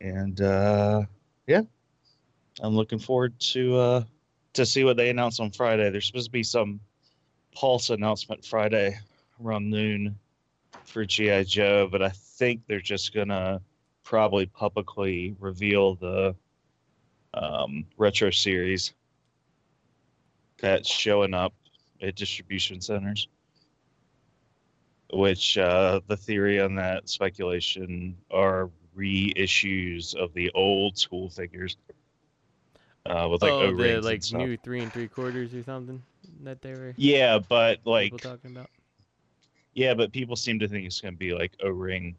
and 0.00 0.40
uh, 0.40 1.02
yeah, 1.46 1.62
I'm 2.60 2.74
looking 2.74 2.98
forward 2.98 3.38
to 3.52 3.76
uh, 3.76 4.04
to 4.54 4.66
see 4.66 4.82
what 4.82 4.96
they 4.96 5.10
announce 5.10 5.38
on 5.38 5.50
Friday. 5.52 5.90
There's 5.90 6.06
supposed 6.06 6.26
to 6.26 6.32
be 6.32 6.42
some 6.42 6.80
Pulse 7.58 7.90
announcement 7.90 8.44
Friday 8.44 8.96
around 9.44 9.68
noon 9.68 10.16
for 10.84 11.04
GI 11.04 11.42
Joe, 11.42 11.88
but 11.90 12.00
I 12.02 12.10
think 12.10 12.62
they're 12.68 12.80
just 12.80 13.12
gonna 13.12 13.60
probably 14.04 14.46
publicly 14.46 15.34
reveal 15.40 15.96
the 15.96 16.36
um, 17.34 17.84
retro 17.96 18.30
series 18.30 18.94
that's 20.58 20.88
showing 20.88 21.34
up 21.34 21.52
at 22.00 22.14
distribution 22.14 22.80
centers. 22.80 23.26
Which 25.12 25.58
uh, 25.58 25.98
the 26.06 26.16
theory 26.16 26.60
on 26.60 26.76
that 26.76 27.08
speculation 27.08 28.16
are 28.30 28.70
reissues 28.96 30.14
of 30.14 30.32
the 30.32 30.52
old 30.54 30.96
school 30.96 31.28
figures 31.28 31.76
uh, 33.04 33.26
with 33.28 33.42
like 33.42 33.50
oh, 33.50 33.74
the 33.74 34.00
like 34.00 34.22
new 34.32 34.56
three 34.58 34.80
and 34.80 34.92
three 34.92 35.08
quarters 35.08 35.52
or 35.54 35.64
something 35.64 36.00
that 36.44 36.62
they 36.62 36.72
were 36.72 36.94
Yeah, 36.96 37.38
but 37.38 37.80
like 37.84 38.12
people 38.12 38.18
talking 38.18 38.52
about. 38.56 38.70
Yeah, 39.74 39.94
but 39.94 40.12
people 40.12 40.34
seem 40.36 40.58
to 40.58 40.68
think 40.68 40.86
it's 40.86 41.00
going 41.00 41.14
to 41.14 41.18
be 41.18 41.32
like 41.34 41.52
O-ring 41.62 42.16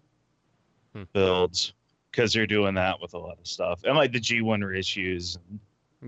Hmm. 0.95 1.03
builds 1.13 1.73
because 2.11 2.33
they're 2.33 2.47
doing 2.47 2.73
that 2.73 2.99
with 2.99 3.13
a 3.13 3.17
lot 3.17 3.37
of 3.39 3.45
stuff, 3.45 3.83
and 3.83 3.95
like 3.95 4.11
the 4.11 4.19
G1 4.19 4.61
reissues, 4.63 5.37
and 5.37 5.59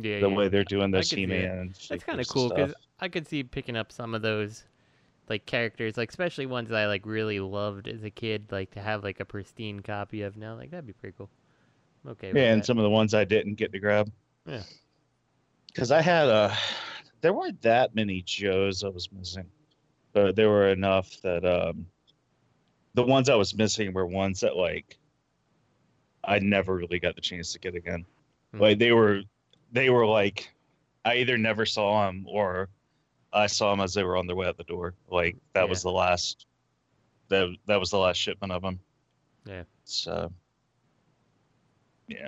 Yeah, 0.03 0.20
the 0.22 0.30
yeah. 0.30 0.36
way 0.36 0.48
they're 0.48 0.63
doing 0.63 0.86
I 0.96 0.98
the 0.98 0.98
could 1.00 1.08
see 1.08 1.25
that. 1.25 1.34
C-Man. 1.34 1.74
That's 1.89 2.03
kind 2.03 2.20
of 2.20 2.27
cool 2.27 2.50
because. 2.50 2.74
I 3.00 3.08
could 3.08 3.27
see 3.27 3.44
picking 3.44 3.75
up 3.75 3.91
some 3.91 4.13
of 4.15 4.22
those 4.22 4.63
like 5.30 5.46
characters, 5.46 5.98
like 5.98 6.10
especially 6.10 6.46
ones 6.48 6.70
that 6.70 6.77
I 6.77 6.88
like 6.88 7.06
really 7.06 7.39
loved 7.39 7.88
as 7.88 8.03
a 8.03 8.10
kid, 8.10 8.46
like 8.51 8.72
to 8.72 8.80
have 8.82 9.03
like 9.03 9.20
a 9.20 9.25
pristine 9.25 9.80
copy 9.82 10.22
of 10.24 10.38
now. 10.38 10.56
Like 10.56 10.72
that'd 10.72 10.86
be 10.88 10.94
pretty 10.94 11.15
cool. 11.18 11.30
I'm 12.06 12.12
okay. 12.12 12.27
with 12.30 12.38
yeah, 12.38 12.51
and 12.53 12.62
that. 12.62 12.65
some 12.65 12.77
of 12.80 12.84
the 12.84 12.89
ones 12.89 13.13
I 13.13 13.24
didn't 13.24 13.56
get 13.56 13.72
to 13.74 13.80
grab. 13.80 14.12
Yeah. 14.48 14.63
because 15.68 15.91
I 15.91 16.01
had 16.01 16.27
a, 16.27 16.56
there 17.21 17.33
weren't 17.33 17.61
that 17.61 17.95
many 17.95 18.21
Joes 18.21 18.83
I 18.83 18.89
was 18.89 19.11
missing, 19.11 19.45
but 20.13 20.35
there 20.35 20.49
were 20.49 20.69
enough 20.69 21.21
that 21.21 21.45
um, 21.45 21.85
the 22.93 23.03
ones 23.03 23.29
I 23.29 23.35
was 23.35 23.55
missing 23.55 23.93
were 23.93 24.05
ones 24.05 24.39
that 24.41 24.57
like 24.57 24.97
I 26.23 26.39
never 26.39 26.75
really 26.75 26.99
got 26.99 27.15
the 27.15 27.21
chance 27.21 27.53
to 27.53 27.59
get 27.59 27.75
again. 27.75 28.05
Hmm. 28.53 28.61
Like 28.61 28.79
they 28.79 28.91
were, 28.91 29.21
they 29.71 29.89
were 29.89 30.05
like, 30.05 30.51
I 31.05 31.15
either 31.15 31.37
never 31.37 31.65
saw 31.65 32.05
them 32.05 32.25
or 32.27 32.69
I 33.33 33.47
saw 33.47 33.71
them 33.71 33.81
as 33.81 33.93
they 33.93 34.03
were 34.03 34.17
on 34.17 34.27
their 34.27 34.35
way 34.35 34.47
out 34.47 34.57
the 34.57 34.63
door. 34.63 34.93
Like 35.09 35.37
that 35.53 35.67
was 35.69 35.81
the 35.81 35.91
last, 35.91 36.45
that 37.29 37.47
that 37.65 37.79
was 37.79 37.89
the 37.89 37.97
last 37.97 38.17
shipment 38.17 38.51
of 38.51 38.61
them. 38.61 38.79
Yeah. 39.45 39.63
So, 39.85 40.31
yeah, 42.07 42.27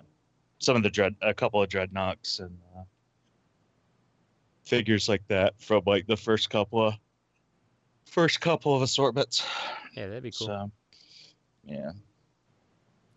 some 0.59 0.75
of 0.75 0.83
the 0.83 0.89
dread, 0.89 1.15
a 1.21 1.33
couple 1.33 1.61
of 1.61 1.69
dreadnoughts 1.69 2.39
and 2.39 2.57
uh, 2.75 2.83
figures 4.63 5.09
like 5.09 5.27
that 5.27 5.59
from 5.61 5.83
like 5.85 6.07
the 6.07 6.17
first 6.17 6.49
couple 6.49 6.87
of 6.87 6.95
first 8.05 8.39
couple 8.41 8.75
of 8.75 8.81
assortments. 8.81 9.45
Yeah, 9.95 10.07
that'd 10.07 10.23
be 10.23 10.31
cool. 10.31 10.53
So, 10.53 10.71
yeah, 11.63 11.91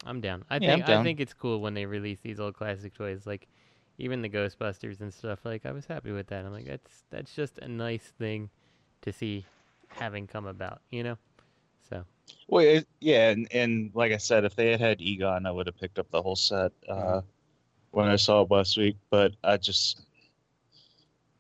I'm 0.05 0.21
down. 0.21 0.45
I 0.51 0.59
Yeah, 0.59 0.77
think 0.77 0.85
I 0.85 0.99
think 0.99 1.21
it's 1.21 1.35
cool 1.35 1.61
when 1.61 1.75
they 1.75 1.87
release 1.87 2.21
these 2.21 2.39
old 2.41 2.55
classic 2.55 2.95
toys, 2.95 3.27
like 3.27 3.49
even 3.99 4.23
the 4.23 4.29
Ghostbusters 4.29 5.01
and 5.01 5.13
stuff. 5.13 5.45
Like 5.45 5.67
I 5.67 5.73
was 5.73 5.87
happy 5.87 6.13
with 6.13 6.29
that. 6.29 6.45
I'm 6.45 6.53
like, 6.53 6.67
that's 6.67 7.05
that's 7.11 7.35
just 7.35 7.59
a 7.59 7.69
nice 7.69 8.13
thing 8.19 8.51
to 9.03 9.13
see 9.13 9.47
having 9.89 10.27
come 10.27 10.47
about, 10.47 10.83
you 10.91 11.03
know. 11.03 11.19
So 11.89 12.05
well, 12.49 12.65
it, 12.65 12.89
yeah, 13.01 13.31
and, 13.31 13.49
and 13.53 13.91
like 13.95 14.13
I 14.13 14.17
said, 14.19 14.45
if 14.45 14.55
they 14.57 14.71
had 14.71 14.81
had 14.81 15.01
Egon, 15.01 15.47
I 15.47 15.51
would 15.51 15.67
have 15.67 15.77
picked 15.77 15.99
up 15.99 16.11
the 16.11 16.23
whole 16.23 16.37
set 16.37 16.73
uh, 16.89 17.23
when 17.93 18.09
I 18.09 18.17
saw 18.17 18.43
it 18.43 18.53
last 18.53 18.79
week. 18.79 18.99
But 19.11 19.35
I 19.45 19.59
just 19.59 20.06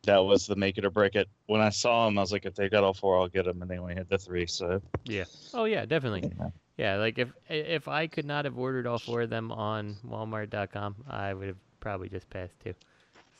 that 0.06 0.18
was 0.24 0.46
the 0.46 0.56
make 0.56 0.78
it 0.78 0.84
or 0.84 0.90
break 0.90 1.14
it. 1.14 1.28
When 1.46 1.60
I 1.60 1.68
saw 1.68 2.06
them, 2.06 2.18
I 2.18 2.22
was 2.22 2.32
like, 2.32 2.46
if 2.46 2.54
they 2.54 2.68
got 2.68 2.82
all 2.82 2.94
four, 2.94 3.18
I'll 3.18 3.28
get 3.28 3.44
them, 3.44 3.60
and 3.62 3.70
they 3.70 3.78
only 3.78 3.94
had 3.94 4.08
the 4.08 4.18
three. 4.18 4.46
So 4.46 4.80
yeah. 5.04 5.24
Oh 5.54 5.64
yeah, 5.64 5.84
definitely. 5.84 6.32
Yeah. 6.38 6.48
Yeah, 6.78 6.96
like 6.96 7.18
if 7.18 7.32
if 7.48 7.88
I 7.88 8.06
could 8.06 8.24
not 8.26 8.44
have 8.44 8.58
ordered 8.58 8.86
all 8.86 8.98
four 8.98 9.22
of 9.22 9.30
them 9.30 9.50
on 9.52 9.96
Walmart.com, 10.06 10.96
I 11.08 11.32
would 11.34 11.46
have 11.48 11.56
probably 11.80 12.08
just 12.08 12.28
passed 12.30 12.58
too. 12.60 12.74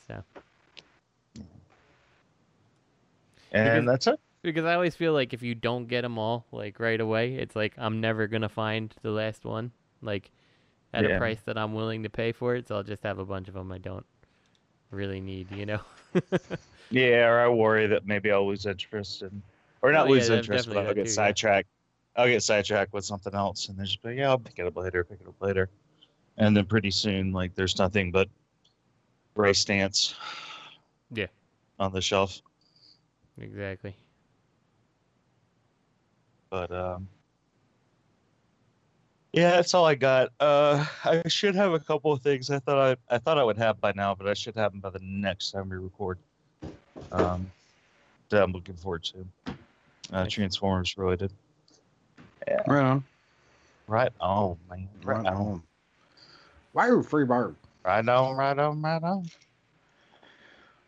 So 0.07 0.23
and 3.51 3.83
Because- 3.83 3.85
that's 3.85 4.07
it. 4.07 4.19
because 4.41 4.65
I 4.65 4.73
always 4.73 4.95
feel 4.95 5.13
like 5.13 5.33
if 5.33 5.41
you 5.43 5.55
don't 5.55 5.87
get 5.87 6.01
them 6.01 6.17
all 6.17 6.45
like 6.51 6.79
right 6.79 6.99
away, 6.99 7.35
it's 7.35 7.55
like 7.55 7.73
I'm 7.77 8.01
never 8.01 8.27
gonna 8.27 8.49
find 8.49 8.93
the 9.01 9.11
last 9.11 9.45
one 9.45 9.71
like 10.01 10.31
at 10.93 11.03
Yeah. 11.03 11.15
a 11.15 11.17
price 11.19 11.41
that 11.45 11.57
I'm 11.57 11.73
willing 11.73 12.03
to 12.03 12.09
pay 12.09 12.31
for 12.31 12.55
it. 12.55 12.67
So 12.67 12.75
I'll 12.75 12.83
just 12.83 13.03
have 13.03 13.19
a 13.19 13.25
bunch 13.25 13.47
of 13.47 13.53
them 13.53 13.71
I 13.71 13.77
don't 13.77 14.05
really 14.91 15.19
need, 15.19 15.51
you 15.51 15.65
know. 15.65 15.79
Yeah, 16.89 17.27
or 17.27 17.39
I 17.39 17.49
worry 17.49 17.87
that 17.87 18.05
maybe 18.05 18.31
I'll 18.31 18.47
lose 18.47 18.65
interest 18.65 19.21
and 19.21 19.41
or 19.81 19.91
not 19.91 20.05
Oh, 20.05 20.05
yeah, 20.05 20.11
lose 20.11 20.29
interest, 20.29 20.67
but 20.67 20.77
I'll 20.77 20.93
get 20.93 20.95
too, 20.95 21.01
yeah. 21.01 21.15
sidetracked. 21.15 21.67
I'll 22.15 22.27
get 22.27 22.41
sidetracked 22.41 22.93
with 22.93 23.05
something 23.05 23.35
else, 23.35 23.69
and 23.69 23.77
then 23.77 23.85
just 23.85 24.01
be 24.01 24.15
yeah, 24.15 24.29
I'll 24.29 24.39
pick 24.39 24.57
it 24.57 24.65
up 24.65 24.75
later, 24.75 25.03
pick 25.03 25.21
it 25.21 25.27
up 25.27 25.39
later, 25.41 25.69
and 26.37 26.55
then 26.55 26.65
pretty 26.65 26.91
soon, 26.91 27.31
like, 27.31 27.53
there's 27.55 27.77
nothing 27.77 28.11
but 28.11 28.29
Ray 29.35 29.51
Stantz. 29.51 30.15
Yeah. 31.11 31.27
On 31.79 31.91
the 31.93 32.01
shelf, 32.01 32.41
exactly. 33.39 33.95
but 36.49 36.71
um, 36.71 37.07
yeah, 39.37 39.51
that's 39.51 39.75
all 39.75 39.85
I 39.85 39.93
got. 39.93 40.31
Uh, 40.39 40.83
I 41.03 41.21
should 41.27 41.53
have 41.53 41.73
a 41.73 41.79
couple 41.79 42.11
of 42.11 42.21
things 42.23 42.49
I 42.49 42.57
thought 42.57 42.97
I 43.09 43.15
I 43.15 43.19
thought 43.19 43.37
I 43.37 43.43
would 43.43 43.57
have 43.57 43.79
by 43.79 43.93
now, 43.95 44.15
but 44.15 44.27
I 44.27 44.33
should 44.33 44.55
have 44.55 44.71
them 44.71 44.81
by 44.81 44.89
the 44.89 44.99
next 45.01 45.51
time 45.51 45.69
we 45.69 45.77
record. 45.77 46.17
Um, 47.11 47.51
that 48.29 48.41
I'm 48.41 48.51
looking 48.51 48.75
forward 48.75 49.03
to. 49.05 49.25
Uh, 50.11 50.25
Transformers 50.27 50.97
related. 50.97 51.31
Yeah. 52.47 52.63
Right 52.65 52.83
on. 52.83 53.03
Right 53.87 54.11
on, 54.19 54.57
man. 54.69 54.89
Right, 55.03 55.17
Right 55.17 55.27
on. 55.27 55.35
on. 55.35 55.63
Wire 56.73 57.03
free 57.03 57.25
bird. 57.25 57.55
Right 57.85 58.07
on, 58.07 58.35
right 58.35 58.57
on, 58.57 58.81
right 58.81 59.03
on. 59.03 59.29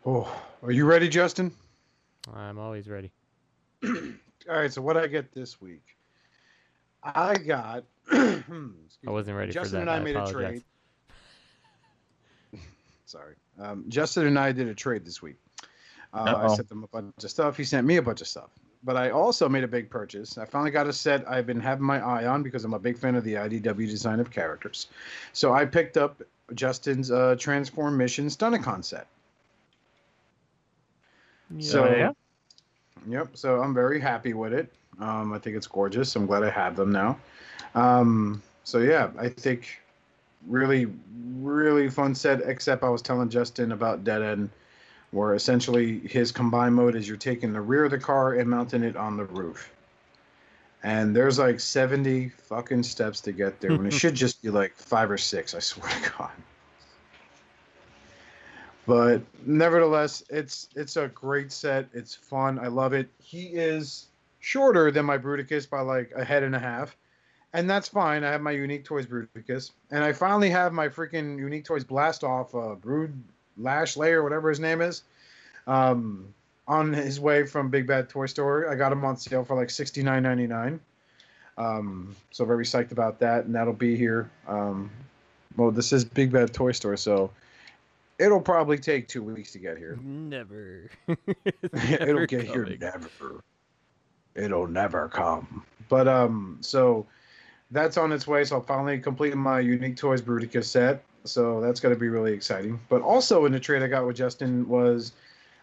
Oh, 0.06 0.42
are 0.64 0.72
you 0.72 0.86
ready, 0.86 1.08
Justin? 1.08 1.52
I'm 2.34 2.58
always 2.58 2.88
ready. 2.88 3.12
All 3.84 3.92
right. 4.48 4.74
So 4.74 4.82
what 4.82 4.98
I 4.98 5.08
get 5.08 5.32
this 5.34 5.62
week? 5.62 5.84
I 7.04 7.36
got. 7.36 7.84
Excuse 8.12 8.74
I 9.08 9.12
wasn't 9.12 9.38
ready 9.38 9.52
Justin 9.52 9.70
for 9.72 9.76
that. 9.78 9.82
and 9.82 9.90
I, 9.90 9.96
I 9.98 10.00
made 10.00 10.16
apologize. 10.16 10.36
a 10.42 10.50
trade. 12.54 12.62
Sorry. 13.06 13.36
Um, 13.60 13.86
Justin 13.88 14.28
and 14.28 14.38
I 14.40 14.52
did 14.52 14.68
a 14.68 14.74
trade 14.76 15.06
this 15.06 15.22
week. 15.22 15.36
Uh, 16.14 16.48
I 16.50 16.56
sent 16.56 16.72
him 16.72 16.84
a 16.84 16.88
bunch 16.88 17.24
of 17.24 17.30
stuff. 17.30 17.56
He 17.56 17.64
sent 17.64 17.86
me 17.86 17.98
a 17.98 18.02
bunch 18.02 18.22
of 18.22 18.28
stuff. 18.28 18.50
But 18.84 18.96
I 18.96 19.10
also 19.12 19.50
made 19.50 19.64
a 19.64 19.68
big 19.68 19.90
purchase. 19.90 20.38
I 20.38 20.46
finally 20.46 20.72
got 20.72 20.88
a 20.88 20.94
set 20.94 21.30
I've 21.30 21.46
been 21.46 21.60
having 21.60 21.86
my 21.86 22.00
eye 22.00 22.26
on 22.26 22.42
because 22.44 22.64
I'm 22.64 22.74
a 22.74 22.80
big 22.80 22.98
fan 22.98 23.16
of 23.16 23.24
the 23.24 23.34
IDW 23.34 23.88
design 23.90 24.20
of 24.20 24.32
characters. 24.32 24.88
So 25.34 25.54
I 25.54 25.66
picked 25.66 25.98
up 25.98 26.22
Justin's 26.56 27.12
uh, 27.12 27.36
Transform 27.38 27.98
Mission 27.98 28.28
Stunticon 28.28 28.84
set. 28.84 29.08
So, 31.60 31.86
Oh, 31.86 31.96
yeah? 31.96 32.12
yep. 33.08 33.30
So 33.34 33.62
I'm 33.62 33.74
very 33.74 34.00
happy 34.00 34.34
with 34.34 34.54
it. 34.54 34.72
Um, 35.00 35.34
I 35.34 35.40
think 35.40 35.56
it's 35.58 35.68
gorgeous. 35.68 36.16
I'm 36.16 36.26
glad 36.26 36.44
I 36.44 36.50
have 36.50 36.76
them 36.76 36.92
now. 36.92 37.18
Um, 37.76 38.42
so 38.64 38.80
yeah, 38.80 39.10
I 39.18 39.30
think 39.30 39.82
really, 40.48 40.88
really 41.36 41.90
fun 41.90 42.16
set. 42.16 42.42
Except 42.42 42.84
I 42.84 42.90
was 42.90 43.02
telling 43.02 43.30
Justin 43.30 43.72
about 43.72 44.04
Dead 44.04 44.22
End, 44.22 44.50
where 45.12 45.36
essentially 45.36 46.00
his 46.00 46.32
combine 46.32 46.74
mode 46.74 46.96
is 46.96 47.08
you're 47.08 47.18
taking 47.18 47.54
the 47.54 47.62
rear 47.62 47.86
of 47.86 47.92
the 47.92 48.00
car 48.00 48.34
and 48.34 48.50
mounting 48.50 48.84
it 48.84 48.96
on 48.96 49.18
the 49.18 49.26
roof. 49.26 49.72
And 50.82 51.14
there's 51.14 51.38
like 51.38 51.60
70 51.60 52.30
fucking 52.30 52.84
steps 52.84 53.20
to 53.22 53.32
get 53.34 53.60
there 53.60 53.76
when 53.76 53.86
it 53.86 53.94
should 54.00 54.16
just 54.16 54.42
be 54.42 54.50
like 54.50 54.74
five 54.76 55.12
or 55.12 55.18
six, 55.18 55.54
I 55.54 55.60
swear 55.60 55.90
to 55.90 56.12
God. 56.18 56.32
But 58.90 59.22
nevertheless, 59.46 60.24
it's 60.30 60.68
it's 60.76 60.96
a 60.96 61.10
great 61.10 61.52
set. 61.52 61.88
It's 61.94 62.16
fun. 62.16 62.58
I 62.58 62.68
love 62.68 62.94
it. 62.94 63.08
He 63.22 63.44
is 63.50 64.08
shorter 64.40 64.90
than 64.90 65.06
my 65.06 65.16
Bruticus 65.16 65.70
by 65.70 65.82
like 65.82 66.12
a 66.16 66.24
head 66.24 66.42
and 66.42 66.56
a 66.56 66.60
half. 66.60 66.98
And 67.54 67.70
that's 67.70 67.88
fine. 67.88 68.24
I 68.24 68.32
have 68.32 68.42
my 68.42 68.52
Unique 68.52 68.86
Toys 68.86 69.06
Bruticus. 69.08 69.72
And 69.92 70.04
I 70.04 70.14
finally 70.14 70.50
have 70.50 70.72
my 70.72 70.88
freaking 70.88 71.38
Unique 71.40 71.66
Toys 71.66 71.84
Blast 71.84 72.24
Off 72.24 72.54
uh, 72.54 72.76
Brood 72.76 73.14
Lash 73.58 73.98
Layer, 73.98 74.24
whatever 74.24 74.50
his 74.50 74.60
name 74.60 74.82
is, 74.82 75.04
um, 75.66 76.34
on 76.68 76.94
his 76.94 77.20
way 77.20 77.46
from 77.46 77.70
Big 77.70 77.88
Bad 77.88 78.08
Toy 78.08 78.28
Store. 78.28 78.70
I 78.70 78.76
got 78.76 78.92
him 78.92 79.04
on 79.04 79.18
sale 79.18 79.44
for 79.44 79.56
like 79.56 79.70
sixty 79.72 80.04
nine 80.04 80.24
ninety 80.24 80.46
nine. 80.46 80.80
Um, 81.58 82.16
so 82.32 82.46
very 82.46 82.66
psyched 82.66 82.92
about 82.92 83.20
that. 83.20 83.46
And 83.46 83.56
that'll 83.56 83.74
be 83.74 83.96
here. 83.96 84.30
Um, 84.48 84.92
well, 85.58 85.72
this 85.72 85.92
is 85.92 86.06
Big 86.06 86.32
Bad 86.32 86.54
Toy 86.54 86.72
Store. 86.72 86.96
So 86.96 87.32
It'll 88.20 88.42
probably 88.42 88.78
take 88.78 89.08
two 89.08 89.24
weeks 89.24 89.54
to 89.54 89.60
get 89.60 89.78
here. 89.78 89.98
Never. 90.04 90.90
It'll 91.08 92.06
Never 92.06 92.28
get 92.28 92.44
here 92.44 92.66
never. 92.80 93.42
It'll 94.36 94.68
never 94.68 95.08
come. 95.08 95.64
But 95.88 96.10
um, 96.10 96.58
so 96.60 97.08
that's 97.72 97.98
on 97.98 98.12
its 98.12 98.28
way. 98.28 98.44
So 98.44 98.58
I'll 98.58 98.62
finally 98.62 99.00
complete 99.00 99.36
my 99.36 99.60
Unique 99.60 99.98
Toys 99.98 100.22
Brutica 100.22 100.64
set. 100.64 101.04
So 101.26 101.62
that's 101.62 101.80
going 101.80 101.94
to 101.94 102.00
be 102.00 102.08
really 102.08 102.34
exciting. 102.34 102.80
But 102.90 103.02
also 103.02 103.46
in 103.46 103.52
the 103.52 103.60
trade 103.60 103.84
I 103.84 103.88
got 103.88 104.06
with 104.06 104.16
Justin 104.16 104.68
was 104.68 105.12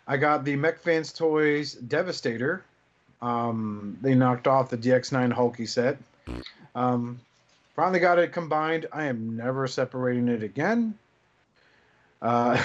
I 0.06 0.16
got 0.16 0.44
the 0.44 0.56
Mech 0.56 0.78
Fans 0.78 1.12
Toys 1.12 1.74
Devastator. 1.74 2.62
Um, 3.22 3.98
they 4.02 4.14
knocked 4.14 4.46
off 4.46 4.70
the 4.70 4.76
DX9 4.76 5.32
Hulky 5.32 5.66
set. 5.66 5.96
Um, 6.74 7.18
finally 7.74 7.98
got 7.98 8.18
it 8.18 8.32
combined. 8.32 8.86
I 8.92 9.04
am 9.04 9.36
never 9.36 9.66
separating 9.66 10.28
it 10.28 10.42
again. 10.42 10.96
Uh, 12.20 12.62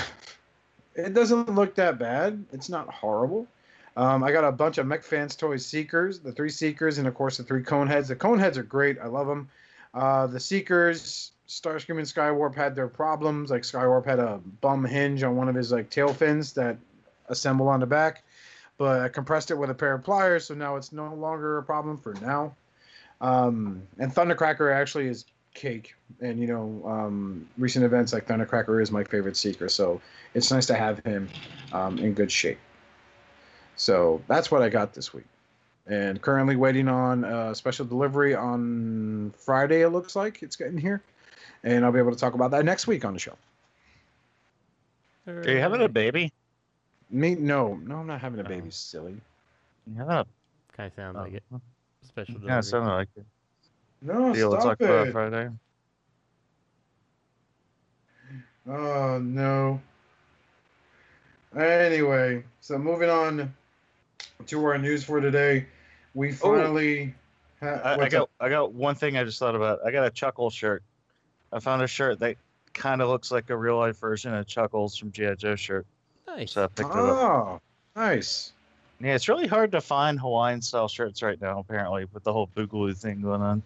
it 0.96 1.14
doesn't 1.14 1.54
look 1.56 1.76
that 1.76 1.98
bad. 1.98 2.44
It's 2.52 2.70
not 2.70 2.90
horrible. 2.90 3.48
Um, 3.98 4.24
I 4.24 4.32
got 4.32 4.44
a 4.44 4.52
bunch 4.52 4.78
of 4.78 4.88
Mech 4.88 5.04
Fans 5.04 5.36
Toys 5.36 5.66
Seekers, 5.66 6.20
the 6.20 6.32
three 6.32 6.50
Seekers, 6.50 6.98
and 6.98 7.08
of 7.08 7.14
course 7.14 7.38
the 7.38 7.44
three 7.44 7.64
Cone 7.64 7.88
Heads. 7.88 8.08
The 8.08 8.16
Cone 8.16 8.40
Heads 8.40 8.58
are 8.58 8.64
great. 8.64 8.98
I 9.00 9.08
love 9.08 9.28
them. 9.28 9.50
Uh, 9.94 10.28
the 10.28 10.40
Seekers, 10.40 11.32
Starscream 11.48 11.98
and 11.98 12.08
Skywarp 12.08 12.56
had 12.56 12.76
their 12.76 12.88
problems. 12.88 13.52
Like 13.52 13.64
Skywarp 13.64 14.06
had 14.06 14.20
a 14.20 14.40
bum 14.62 14.86
hinge 14.86 15.24
on 15.24 15.36
one 15.36 15.50
of 15.50 15.56
his 15.56 15.72
like 15.72 15.90
tail 15.90 16.14
fins 16.14 16.54
that 16.54 16.78
assemble 17.28 17.68
on 17.68 17.82
the 17.82 17.86
back, 17.86 18.24
but 18.78 19.02
I 19.02 19.10
compressed 19.10 19.52
it 19.52 19.56
with 19.56 19.70
a 19.70 19.74
pair 19.74 19.94
of 19.94 20.04
pliers, 20.04 20.46
so 20.46 20.54
now 20.54 20.78
it's 20.78 20.94
no 20.94 21.14
longer 21.14 21.58
a 21.58 21.64
problem 21.64 21.98
for 21.98 22.14
now. 22.16 22.56
Um, 23.20 23.84
and 24.00 24.14
Thundercracker 24.14 24.74
actually 24.74 25.08
is 25.08 25.26
cake. 25.54 25.96
And 26.22 26.40
you 26.40 26.48
know, 26.48 26.82
um, 26.86 27.48
recent 27.58 27.84
events 27.84 28.14
like 28.14 28.26
Thundercracker 28.28 28.82
is 28.82 28.92
my 28.92 29.04
favorite 29.04 29.36
Seeker, 29.36 29.68
so 29.68 30.02
it's 30.34 30.52
nice 30.52 30.66
to 30.68 30.76
have 30.76 31.04
him 31.06 31.30
um, 31.74 31.98
in 31.98 32.14
good 32.14 32.32
shape. 32.32 32.60
So 33.82 34.22
that's 34.28 34.52
what 34.52 34.62
I 34.62 34.70
got 34.70 34.94
this 34.94 35.12
week. 35.12 35.26
And 35.88 36.22
currently 36.22 36.56
waiting 36.56 36.88
on 36.88 37.24
a 37.24 37.56
special 37.56 37.84
delivery 37.84 38.36
on 38.36 39.34
Friday, 39.36 39.82
it 39.82 39.90
looks 39.90 40.16
like 40.16 40.44
it's 40.44 40.56
getting 40.56 40.78
here. 40.78 41.02
And 41.64 41.84
I'll 41.84 41.92
be 41.92 41.98
able 41.98 42.12
to 42.12 42.18
talk 42.18 42.36
about 42.36 42.52
that 42.52 42.64
next 42.64 42.86
week 42.86 43.04
on 43.06 43.14
the 43.14 43.20
show. 43.20 43.36
Are 45.26 45.50
you 45.50 45.58
having 45.58 45.82
a 45.82 45.90
baby? 45.90 46.32
Me? 47.10 47.34
No, 47.34 47.74
no, 47.74 47.96
I'm 47.96 48.06
not 48.06 48.22
having 48.22 48.40
a 48.40 48.44
baby, 48.44 48.68
oh. 48.68 48.70
silly. 48.70 49.16
Yeah. 49.98 50.26
Kind 50.78 50.92
of 50.92 50.94
sounds 50.96 51.18
like 51.18 51.34
it. 51.34 51.44
Oh. 51.52 51.60
Special 52.04 52.36
delivery. 52.36 52.52
Yeah, 52.52 52.60
it 52.60 52.64
sounded 52.64 52.94
like 52.94 53.10
it. 53.18 53.26
No, 54.04 54.32
Deal 54.32 54.52
we'll 54.52 54.62
stop 54.62 54.78
talk 54.78 54.88
about 54.88 55.08
it. 55.08 55.12
Friday. 55.12 55.50
Oh, 58.70 59.18
no. 59.18 59.82
Anyway, 61.58 62.44
so 62.60 62.78
moving 62.78 63.10
on 63.10 63.52
to 64.48 64.66
our 64.66 64.78
news 64.78 65.04
for 65.04 65.22
today. 65.22 65.66
We 66.14 66.32
finally. 66.32 67.14
ha- 67.60 67.82
I, 67.84 67.94
I 67.94 68.10
got 68.10 68.24
up? 68.24 68.30
I 68.40 68.50
got 68.50 68.74
one 68.74 68.96
thing 68.96 69.18
I 69.18 69.24
just 69.24 69.40
thought 69.40 69.56
about. 69.56 69.80
I 69.86 69.92
got 69.92 70.06
a 70.06 70.10
Chuckle 70.10 70.50
shirt. 70.50 70.84
I 71.54 71.60
found 71.60 71.82
a 71.82 71.88
shirt 71.88 72.20
that 72.20 72.38
kind 72.74 73.02
of 73.02 73.10
looks 73.10 73.32
like 73.32 73.50
a 73.50 73.56
real 73.58 73.78
life 73.78 73.98
version 74.00 74.34
of 74.34 74.46
Chuckles 74.48 74.98
from 74.98 75.12
GI 75.12 75.36
Joe 75.38 75.56
shirt. 75.56 75.86
Nice. 76.28 76.54
So 76.54 76.64
I 76.64 76.68
picked 76.68 76.90
it 76.90 76.96
up. 76.96 76.98
Oh, 76.98 77.62
nice. 77.96 78.54
Yeah, 79.00 79.16
it's 79.16 79.28
really 79.28 79.48
hard 79.48 79.72
to 79.72 79.82
find 79.82 80.20
Hawaiian 80.20 80.62
style 80.62 80.88
shirts 80.88 81.22
right 81.24 81.42
now. 81.42 81.60
Apparently, 81.60 82.06
with 82.14 82.24
the 82.24 82.32
whole 82.32 82.50
Boogaloo 82.56 82.96
thing 82.96 83.22
going 83.22 83.42
on. 83.42 83.64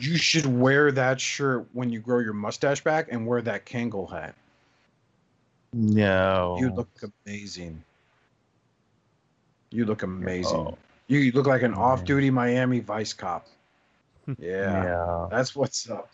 You 0.00 0.16
should 0.16 0.46
wear 0.46 0.92
that 0.92 1.20
shirt 1.20 1.66
when 1.72 1.90
you 1.90 2.00
grow 2.00 2.20
your 2.20 2.32
mustache 2.32 2.82
back 2.82 3.08
and 3.10 3.26
wear 3.26 3.42
that 3.42 3.66
Kangol 3.66 4.10
hat. 4.10 4.34
No. 5.72 6.56
You 6.60 6.70
look 6.70 6.88
amazing. 7.26 7.82
You 9.70 9.84
look 9.84 10.02
amazing. 10.02 10.56
Oh. 10.56 10.78
You 11.08 11.32
look 11.32 11.46
like 11.46 11.62
an 11.62 11.74
off-duty 11.74 12.30
Miami 12.30 12.80
vice 12.80 13.12
cop. 13.12 13.46
Yeah, 14.38 14.84
Yeah. 14.84 15.26
that's 15.30 15.56
what's 15.56 15.88
up. 15.88 16.10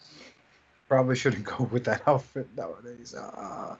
Probably 0.88 1.16
shouldn't 1.16 1.44
go 1.44 1.64
with 1.72 1.82
that 1.84 2.02
outfit 2.06 2.46
nowadays. 2.56 3.12
Ah. 3.18 3.76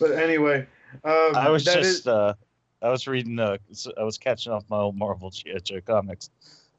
But 0.00 0.10
anyway, 0.12 0.66
um, 1.04 1.36
I 1.36 1.48
was 1.50 1.62
just 1.62 1.78
is- 2.00 2.06
uh, 2.08 2.34
I 2.82 2.88
was 2.88 3.06
reading 3.06 3.38
uh, 3.38 3.58
I 3.96 4.02
was 4.02 4.18
catching 4.18 4.52
up 4.52 4.64
my 4.68 4.78
old 4.78 4.96
Marvel 4.96 5.30
GI 5.30 5.60
Joe 5.62 5.80
comics 5.82 6.30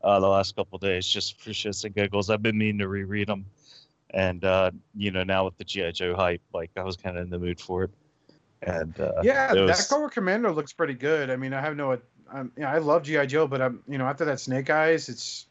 uh, 0.03 0.19
the 0.19 0.27
last 0.27 0.53
couple 0.57 0.75
of 0.75 0.81
days 0.81 1.07
just 1.07 1.39
for 1.39 1.51
shits 1.51 1.85
and 1.85 1.95
giggles. 1.95 2.29
I've 2.29 2.41
been 2.41 2.57
meaning 2.57 2.79
to 2.79 2.89
reread 2.89 3.27
them, 3.29 3.45
and 4.09 4.43
uh, 4.43 4.71
you 4.93 5.11
know 5.11 5.23
now 5.23 5.45
with 5.45 5.57
the 5.57 5.63
GI 5.63 5.93
Joe 5.93 6.13
hype, 6.15 6.41
like 6.53 6.71
I 6.75 6.83
was 6.83 6.97
kind 6.97 7.17
of 7.17 7.23
in 7.23 7.29
the 7.29 7.39
mood 7.39 7.61
for 7.61 7.83
it. 7.85 7.91
And 8.63 8.99
uh, 8.99 9.21
yeah, 9.23 9.51
it 9.51 9.55
that 9.55 9.61
was- 9.61 9.87
Cobra 9.87 10.09
Commander 10.09 10.51
looks 10.51 10.73
pretty 10.73 10.93
good. 10.93 11.29
I 11.29 11.35
mean, 11.37 11.53
I 11.53 11.61
have 11.61 11.75
no, 11.77 11.97
I'm, 12.33 12.51
yeah, 12.57 12.71
I 12.71 12.77
love 12.77 13.03
GI 13.03 13.27
Joe, 13.27 13.47
but 13.47 13.61
I'm, 13.61 13.83
you 13.87 13.97
know, 13.97 14.05
after 14.05 14.25
that 14.25 14.39
Snake 14.39 14.69
Eyes, 14.69 15.09
it's, 15.09 15.45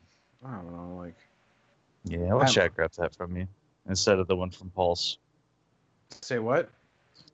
I 0.45 0.53
don't 0.53 0.73
know, 0.73 0.97
like, 0.97 1.17
yeah, 2.05 2.33
I 2.33 2.35
wish 2.35 2.57
I 2.57 2.63
had 2.63 2.75
grabbed 2.75 2.97
that 2.99 3.15
from 3.15 3.37
you 3.37 3.47
instead 3.89 4.19
of 4.19 4.27
the 4.27 4.37
one 4.37 4.51
from 4.51 4.71
Pulse. 4.71 5.19
say 6.23 6.39
what? 6.39 6.71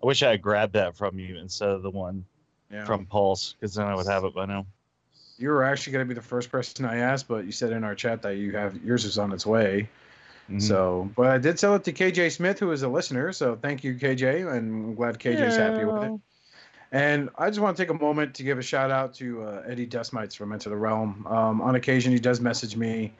I 0.02 0.06
wish 0.06 0.22
I 0.22 0.30
had 0.32 0.42
grabbed 0.42 0.74
that 0.74 0.96
from 0.96 1.18
you 1.18 1.38
instead 1.38 1.70
of 1.70 1.82
the 1.82 1.90
one 1.90 2.24
Yeah. 2.70 2.84
from 2.84 3.06
Pulse, 3.06 3.54
because 3.54 3.74
then 3.74 3.86
I 3.86 3.94
would 3.94 4.06
have 4.06 4.24
it 4.24 4.34
by 4.34 4.46
now. 4.46 4.66
You 5.38 5.50
were 5.50 5.64
actually 5.64 5.92
going 5.92 6.04
to 6.04 6.08
be 6.08 6.14
the 6.14 6.26
first 6.26 6.50
person 6.50 6.84
I 6.84 6.96
asked, 6.96 7.28
but 7.28 7.44
you 7.44 7.52
said 7.52 7.72
in 7.72 7.84
our 7.84 7.94
chat 7.94 8.22
that 8.22 8.36
you 8.36 8.52
have 8.52 8.82
yours 8.82 9.04
is 9.04 9.18
on 9.18 9.32
its 9.32 9.46
way. 9.46 9.88
Mhm. 10.50 10.62
So, 10.62 11.10
but 11.16 11.26
I 11.26 11.38
did 11.38 11.58
sell 11.58 11.74
it 11.74 11.84
to 11.84 11.92
KJ 11.92 12.30
Smith, 12.32 12.58
who 12.58 12.70
is 12.72 12.82
a 12.82 12.88
listener. 12.88 13.32
So 13.32 13.56
thank 13.56 13.84
you, 13.84 13.94
KJ, 13.94 14.46
and 14.46 14.56
I'm 14.56 14.94
glad 14.94 15.18
KJ's 15.18 15.56
happy 15.56 15.84
with 15.84 16.02
it. 16.02 16.12
And 16.92 17.30
I 17.36 17.48
just 17.48 17.60
want 17.60 17.76
to 17.76 17.82
take 17.82 17.90
a 17.90 17.98
moment 17.98 18.34
to 18.34 18.42
give 18.42 18.58
a 18.58 18.62
shout 18.62 18.90
out 18.90 19.14
to 19.14 19.42
uh, 19.42 19.62
Eddie 19.66 19.86
Dustmites 19.86 20.34
from 20.34 20.52
Enter 20.52 20.70
the 20.70 20.76
Realm. 20.76 21.26
Um, 21.26 21.60
on 21.60 21.74
occasion, 21.74 22.12
he 22.12 22.18
does 22.18 22.40
message 22.40 22.76
me 22.76 23.12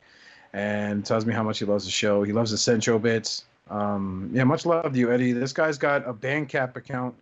and 0.53 1.05
tells 1.05 1.27
me 1.27 1.35
how 1.35 1.43
much 1.43 1.59
he 1.59 1.65
loves 1.65 1.85
the 1.85 1.91
show. 1.91 2.23
He 2.23 2.33
loves 2.33 2.51
the 2.51 2.59
Centro 2.59 2.99
bits. 2.99 3.45
Um, 3.69 4.31
yeah, 4.33 4.45
much 4.45 4.65
love 4.65 4.93
to 4.93 4.99
you, 4.99 5.13
Eddie. 5.13 5.33
This 5.33 5.53
guy's 5.53 5.79
got 5.79 6.07
a 6.09 6.15
Bandcamp 6.15 6.77
account 6.77 7.15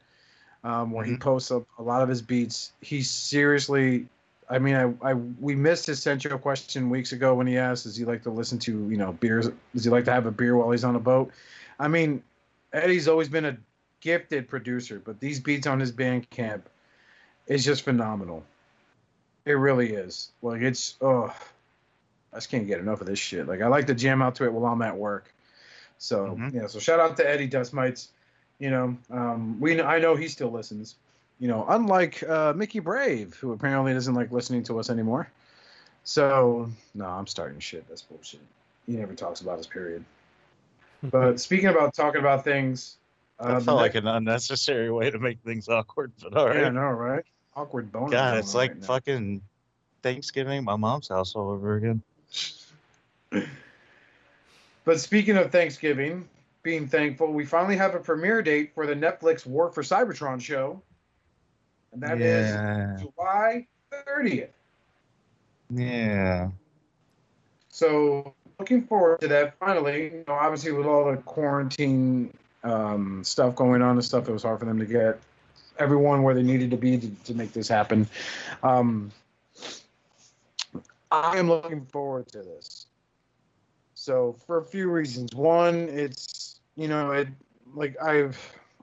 um, 0.62 0.90
where 0.90 1.04
he 1.04 1.16
posts 1.16 1.50
up 1.50 1.64
a 1.78 1.82
lot 1.82 2.02
of 2.02 2.08
his 2.08 2.20
beats. 2.20 2.72
He 2.80 3.02
seriously, 3.02 4.06
I 4.50 4.58
mean, 4.58 4.74
I, 4.74 5.10
I 5.10 5.14
we 5.14 5.54
missed 5.54 5.86
his 5.86 6.02
Centro 6.02 6.36
question 6.36 6.90
weeks 6.90 7.12
ago 7.12 7.34
when 7.34 7.46
he 7.46 7.56
asked, 7.56 7.84
"Does 7.84 7.96
he 7.96 8.04
like 8.04 8.22
to 8.24 8.30
listen 8.30 8.58
to 8.60 8.72
you 8.90 8.96
know 8.96 9.12
beers? 9.12 9.48
Does 9.74 9.84
he 9.84 9.90
like 9.90 10.04
to 10.04 10.12
have 10.12 10.26
a 10.26 10.30
beer 10.30 10.56
while 10.56 10.70
he's 10.70 10.84
on 10.84 10.96
a 10.96 11.00
boat?" 11.00 11.32
I 11.78 11.88
mean, 11.88 12.22
Eddie's 12.72 13.08
always 13.08 13.28
been 13.28 13.46
a 13.46 13.56
gifted 14.04 14.46
producer, 14.46 15.00
but 15.02 15.18
these 15.18 15.40
beats 15.40 15.66
on 15.66 15.80
his 15.80 15.90
Bandcamp 15.90 16.60
is 17.46 17.64
just 17.64 17.82
phenomenal. 17.82 18.44
It 19.46 19.52
really 19.52 19.94
is. 19.94 20.30
Like 20.42 20.60
it's 20.60 20.96
oh, 21.00 21.34
I 22.32 22.36
just 22.36 22.50
can't 22.50 22.66
get 22.66 22.78
enough 22.78 23.00
of 23.00 23.06
this 23.06 23.18
shit. 23.18 23.48
Like 23.48 23.62
I 23.62 23.66
like 23.66 23.86
to 23.86 23.94
jam 23.94 24.22
out 24.22 24.34
to 24.36 24.44
it 24.44 24.52
while 24.52 24.70
I'm 24.70 24.82
at 24.82 24.96
work. 24.96 25.32
So 25.98 26.38
yeah, 26.52 26.66
so 26.66 26.78
shout 26.78 27.00
out 27.00 27.16
to 27.16 27.28
Eddie 27.28 27.48
Dustmites. 27.48 28.08
You 28.58 28.70
know, 28.70 28.96
um, 29.10 29.58
we 29.58 29.80
I 29.80 29.98
know 29.98 30.14
he 30.14 30.28
still 30.28 30.50
listens. 30.50 30.96
You 31.40 31.48
know, 31.48 31.64
unlike 31.68 32.22
uh, 32.22 32.52
Mickey 32.54 32.78
Brave, 32.78 33.34
who 33.34 33.52
apparently 33.52 33.92
doesn't 33.94 34.14
like 34.14 34.30
listening 34.30 34.62
to 34.64 34.78
us 34.78 34.90
anymore. 34.90 35.28
So 36.04 36.70
no, 36.94 37.06
I'm 37.06 37.26
starting 37.26 37.58
shit. 37.58 37.88
That's 37.88 38.02
bullshit. 38.02 38.40
He 38.86 38.92
never 38.92 39.14
talks 39.14 39.40
about 39.40 39.56
his 39.58 39.66
period. 39.66 40.04
But 41.10 41.38
speaking 41.38 41.68
about 41.68 41.92
talking 41.92 42.20
about 42.20 42.44
things, 42.44 42.96
Um, 43.40 43.48
that 43.48 43.58
the 43.58 43.64
felt 43.64 43.78
like 43.78 43.94
an 43.94 44.06
unnecessary 44.06 44.90
way 44.90 45.10
to 45.10 45.18
make 45.18 45.40
things 45.40 45.68
awkward, 45.68 46.12
but 46.22 46.36
all 46.36 46.46
right. 46.46 46.60
yeah, 46.60 46.66
I 46.66 46.70
know, 46.70 46.90
right? 46.90 47.24
Awkward 47.56 47.90
boner. 47.90 48.10
God, 48.10 48.38
it's 48.38 48.54
like 48.54 48.70
right 48.70 48.84
fucking 48.84 49.42
Thanksgiving 50.02 50.58
at 50.58 50.64
my 50.64 50.76
mom's 50.76 51.08
house 51.08 51.34
all 51.34 51.50
over 51.50 51.76
again. 51.76 52.02
But 54.84 55.00
speaking 55.00 55.36
of 55.36 55.50
Thanksgiving, 55.50 56.28
being 56.62 56.86
thankful, 56.86 57.32
we 57.32 57.44
finally 57.44 57.76
have 57.76 57.94
a 57.94 57.98
premiere 57.98 58.42
date 58.42 58.74
for 58.74 58.86
the 58.86 58.94
Netflix 58.94 59.46
War 59.46 59.70
for 59.70 59.82
Cybertron 59.82 60.40
show. 60.40 60.80
And 61.92 62.02
that 62.02 62.20
is 62.20 62.50
Yeah. 62.50 62.98
July 63.00 63.66
30th. 63.90 64.50
Yeah. 65.70 66.50
So 67.70 68.34
looking 68.58 68.86
forward 68.86 69.20
to 69.22 69.28
that 69.28 69.58
finally. 69.58 70.04
You 70.04 70.24
know, 70.28 70.34
obviously 70.34 70.72
with 70.72 70.86
all 70.86 71.10
the 71.10 71.16
quarantine 71.18 72.32
um, 72.64 73.22
stuff 73.22 73.54
going 73.54 73.82
on 73.82 73.92
and 73.92 74.04
stuff, 74.04 74.28
it 74.28 74.32
was 74.32 74.42
hard 74.42 74.58
for 74.58 74.64
them 74.64 74.78
to 74.78 74.86
get 74.86 75.20
everyone 75.78 76.22
where 76.22 76.34
they 76.34 76.42
needed 76.42 76.70
to 76.70 76.76
be 76.76 76.98
to, 76.98 77.10
to 77.24 77.34
make 77.34 77.52
this 77.52 77.68
happen. 77.68 78.08
Um, 78.62 79.12
I 81.10 81.38
am 81.38 81.48
looking 81.48 81.84
forward 81.86 82.26
to 82.28 82.38
this. 82.38 82.86
So 83.94 84.36
for 84.46 84.58
a 84.58 84.64
few 84.64 84.90
reasons. 84.90 85.34
One, 85.34 85.88
it's 85.88 86.58
you 86.76 86.88
know, 86.88 87.12
it 87.12 87.28
like 87.74 88.00
I've 88.02 88.38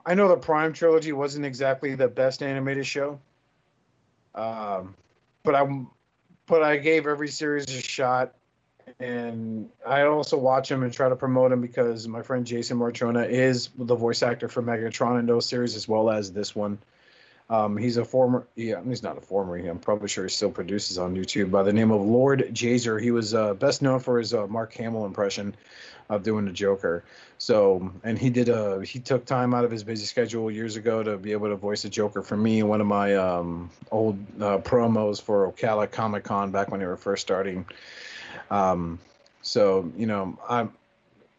I 0.06 0.14
know 0.14 0.28
the 0.28 0.36
Prime 0.36 0.72
trilogy 0.72 1.12
wasn't 1.12 1.44
exactly 1.44 1.94
the 1.94 2.08
best 2.08 2.42
animated 2.42 2.86
show. 2.86 3.20
Um, 4.34 4.94
but 5.42 5.54
I'm 5.54 5.88
but 6.46 6.62
I 6.62 6.76
gave 6.78 7.06
every 7.06 7.28
series 7.28 7.66
a 7.66 7.82
shot 7.82 8.34
and 9.00 9.68
I 9.86 10.02
also 10.02 10.36
watch 10.36 10.70
him 10.70 10.82
and 10.82 10.92
try 10.92 11.08
to 11.08 11.16
promote 11.16 11.52
him 11.52 11.60
because 11.60 12.06
my 12.06 12.22
friend 12.22 12.46
Jason 12.46 12.78
Marnocha 12.78 13.28
is 13.28 13.70
the 13.76 13.94
voice 13.94 14.22
actor 14.22 14.48
for 14.48 14.62
Megatron 14.62 15.18
in 15.18 15.26
those 15.26 15.46
series 15.46 15.76
as 15.76 15.88
well 15.88 16.10
as 16.10 16.32
this 16.32 16.54
one. 16.54 16.78
Um, 17.50 17.76
he's 17.76 17.96
a 17.98 18.04
former, 18.04 18.46
yeah, 18.54 18.82
he's 18.82 19.02
not 19.02 19.18
a 19.18 19.20
former. 19.20 19.56
I'm 19.56 19.78
probably 19.78 20.08
sure 20.08 20.24
he 20.24 20.30
still 20.30 20.50
produces 20.50 20.96
on 20.96 21.14
YouTube 21.14 21.50
by 21.50 21.62
the 21.62 21.72
name 21.72 21.90
of 21.90 22.00
Lord 22.00 22.48
Jazer. 22.52 23.02
He 23.02 23.10
was 23.10 23.34
uh, 23.34 23.54
best 23.54 23.82
known 23.82 24.00
for 24.00 24.18
his 24.18 24.32
uh, 24.32 24.46
Mark 24.46 24.72
Hamill 24.74 25.04
impression 25.04 25.54
of 26.08 26.22
doing 26.22 26.44
the 26.44 26.52
Joker. 26.52 27.04
So, 27.38 27.92
and 28.04 28.18
he 28.18 28.30
did 28.30 28.48
a, 28.48 28.82
he 28.84 29.00
took 29.00 29.26
time 29.26 29.52
out 29.52 29.64
of 29.64 29.70
his 29.70 29.82
busy 29.82 30.06
schedule 30.06 30.50
years 30.50 30.76
ago 30.76 31.02
to 31.02 31.18
be 31.18 31.32
able 31.32 31.48
to 31.48 31.56
voice 31.56 31.82
the 31.82 31.88
Joker 31.88 32.22
for 32.22 32.36
me 32.36 32.60
in 32.60 32.68
one 32.68 32.80
of 32.80 32.86
my 32.86 33.16
um, 33.16 33.70
old 33.90 34.16
uh, 34.40 34.58
promos 34.58 35.20
for 35.20 35.50
Ocala 35.50 35.90
Comic 35.90 36.24
Con 36.24 36.52
back 36.52 36.70
when 36.70 36.80
they 36.80 36.86
were 36.86 36.96
first 36.96 37.22
starting. 37.22 37.66
Um, 38.52 38.98
so, 39.40 39.90
you 39.96 40.06
know, 40.06 40.38
I'm, 40.48 40.72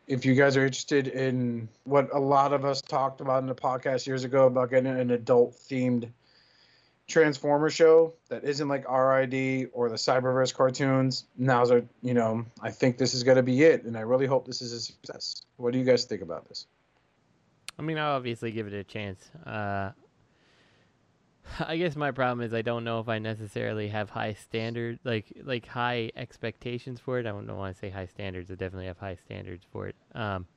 if 0.08 0.26
you 0.26 0.34
guys 0.34 0.58
are 0.58 0.66
interested 0.66 1.08
in 1.08 1.70
what 1.84 2.10
a 2.14 2.20
lot 2.20 2.54
of 2.54 2.66
us 2.66 2.82
talked 2.82 3.22
about 3.22 3.44
in 3.44 3.48
the 3.48 3.56
podcast 3.56 4.08
years 4.08 4.24
ago 4.24 4.48
about 4.48 4.72
getting 4.72 4.88
an 4.88 5.12
adult 5.12 5.54
themed 5.54 6.10
Transformer 7.08 7.70
show 7.70 8.14
that 8.30 8.44
isn't 8.46 8.68
like 8.68 8.90
RID 8.90 9.70
or 9.74 9.90
the 9.90 9.96
Cyberverse 9.96 10.54
cartoons, 10.54 11.26
now's 11.38 11.70
a 11.70 11.84
you 12.02 12.14
know, 12.14 12.46
I 12.62 12.72
think 12.72 12.98
this 12.98 13.14
is 13.14 13.24
gonna 13.24 13.44
be 13.44 13.62
it, 13.64 13.84
and 13.84 13.98
I 13.98 14.02
really 14.02 14.26
hope 14.26 14.48
this 14.48 14.62
is 14.62 14.72
a 14.72 14.80
success. 14.80 15.44
What 15.58 15.74
do 15.74 15.80
you 15.80 15.86
guys 15.86 16.06
think 16.06 16.22
about 16.22 16.48
this? 16.48 16.66
I 17.78 17.82
mean, 17.82 17.98
I'll 17.98 18.16
obviously 18.16 18.52
give 18.52 18.68
it 18.68 18.74
a 18.74 18.86
chance. 18.86 19.30
Uh, 19.46 19.92
I 21.60 21.78
guess 21.78 21.96
my 21.96 22.12
problem 22.12 22.46
is 22.46 22.54
I 22.54 22.62
don't 22.62 22.84
know 22.84 23.00
if 23.00 23.10
I 23.10 23.20
necessarily 23.20 23.90
have 23.90 24.10
high 24.10 24.34
standard, 24.34 25.00
like 25.04 25.26
like 25.44 25.68
high 25.68 26.12
expectations 26.16 27.00
for 27.00 27.20
it. 27.20 27.26
I 27.26 27.30
don't 27.30 27.48
want 27.48 27.74
to 27.76 27.80
say 27.80 27.90
high 27.90 28.06
standards. 28.08 28.50
I 28.50 28.56
definitely 28.56 28.88
have 28.88 28.98
high 29.00 29.16
standards 29.16 29.66
for 29.72 29.88
it. 29.88 29.96
Um, 30.16 30.48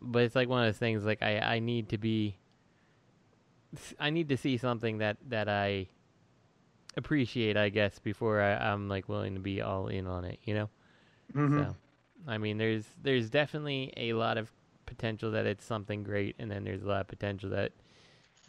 but 0.00 0.22
it's 0.22 0.34
like 0.34 0.48
one 0.48 0.62
of 0.62 0.68
those 0.68 0.78
things. 0.78 1.04
Like 1.04 1.22
I, 1.22 1.38
I 1.38 1.58
need 1.58 1.88
to 1.90 1.98
be. 1.98 2.36
I 3.98 4.10
need 4.10 4.28
to 4.28 4.36
see 4.36 4.56
something 4.58 4.98
that 4.98 5.16
that 5.28 5.48
I 5.48 5.88
appreciate, 6.96 7.56
I 7.56 7.70
guess, 7.70 7.98
before 7.98 8.42
I, 8.42 8.54
I'm 8.56 8.88
like 8.88 9.08
willing 9.08 9.34
to 9.34 9.40
be 9.40 9.62
all 9.62 9.88
in 9.88 10.06
on 10.06 10.24
it. 10.24 10.38
You 10.44 10.54
know. 10.54 10.70
Mhm. 11.34 11.56
So, 11.56 11.76
I 12.28 12.38
mean, 12.38 12.58
there's 12.58 12.84
there's 13.02 13.30
definitely 13.30 13.92
a 13.96 14.12
lot 14.12 14.36
of 14.36 14.52
potential 14.84 15.30
that 15.30 15.46
it's 15.46 15.64
something 15.64 16.02
great, 16.02 16.36
and 16.38 16.50
then 16.50 16.64
there's 16.64 16.82
a 16.82 16.86
lot 16.86 17.00
of 17.00 17.08
potential 17.08 17.48
that 17.50 17.72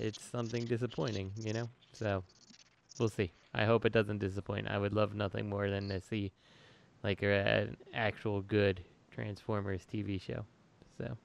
it's 0.04 0.24
something 0.24 0.66
disappointing, 0.66 1.32
you 1.44 1.54
know? 1.54 1.70
So 1.94 2.24
we'll 3.00 3.10
see. 3.10 3.32
I 3.54 3.66
hope 3.66 3.86
it 3.86 3.94
doesn't 3.94 4.20
disappoint. 4.20 4.68
I 4.68 4.78
would 4.78 4.94
love 4.94 5.16
nothing 5.16 5.50
more 5.50 5.70
than 5.70 5.90
to 5.90 6.02
see 6.02 6.32
like 7.04 7.24
a, 7.24 7.28
an 7.34 7.78
actual 7.94 8.42
good 8.42 8.82
Transformers 9.12 9.82
TV 9.92 10.22
show. 10.22 10.46
So 10.98 11.18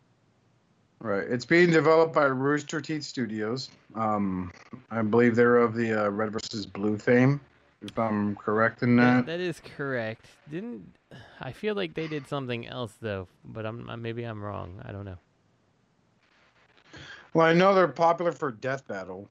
Right. 1.01 1.25
It's 1.29 1.45
being 1.45 1.71
developed 1.71 2.13
by 2.13 2.25
Rooster 2.25 2.81
Teeth 2.81 3.05
Studios. 3.05 3.71
Um, 3.95 4.53
I 4.91 5.01
believe 5.03 5.37
they're 5.37 5.59
of 5.59 5.75
the 5.75 6.07
uh, 6.07 6.11
Red 6.11 6.33
versus 6.33 6.67
Blue 6.67 6.99
fame, 6.99 7.41
if 7.83 7.97
I'm 7.99 8.35
correct 8.35 8.83
in 8.83 8.97
Yeah, 8.97 9.17
that. 9.19 9.27
that 9.27 9.41
is 9.41 9.61
correct. 9.61 10.27
Didn't 10.51 10.97
I 11.41 11.53
feel 11.53 11.75
like 11.77 11.95
they 11.95 12.09
did 12.09 12.27
something 12.27 12.67
else 12.67 12.95
though, 13.01 13.29
but 13.45 13.65
I'm 13.65 13.89
maybe 14.03 14.25
I'm 14.25 14.43
wrong. 14.43 14.83
I 14.85 14.91
don't 14.91 15.05
know. 15.05 15.19
Well, 17.35 17.47
I 17.47 17.53
know 17.53 17.75
they're 17.75 17.89
popular 17.89 18.33
for 18.33 18.51
Death 18.51 18.87
Battle, 18.87 19.29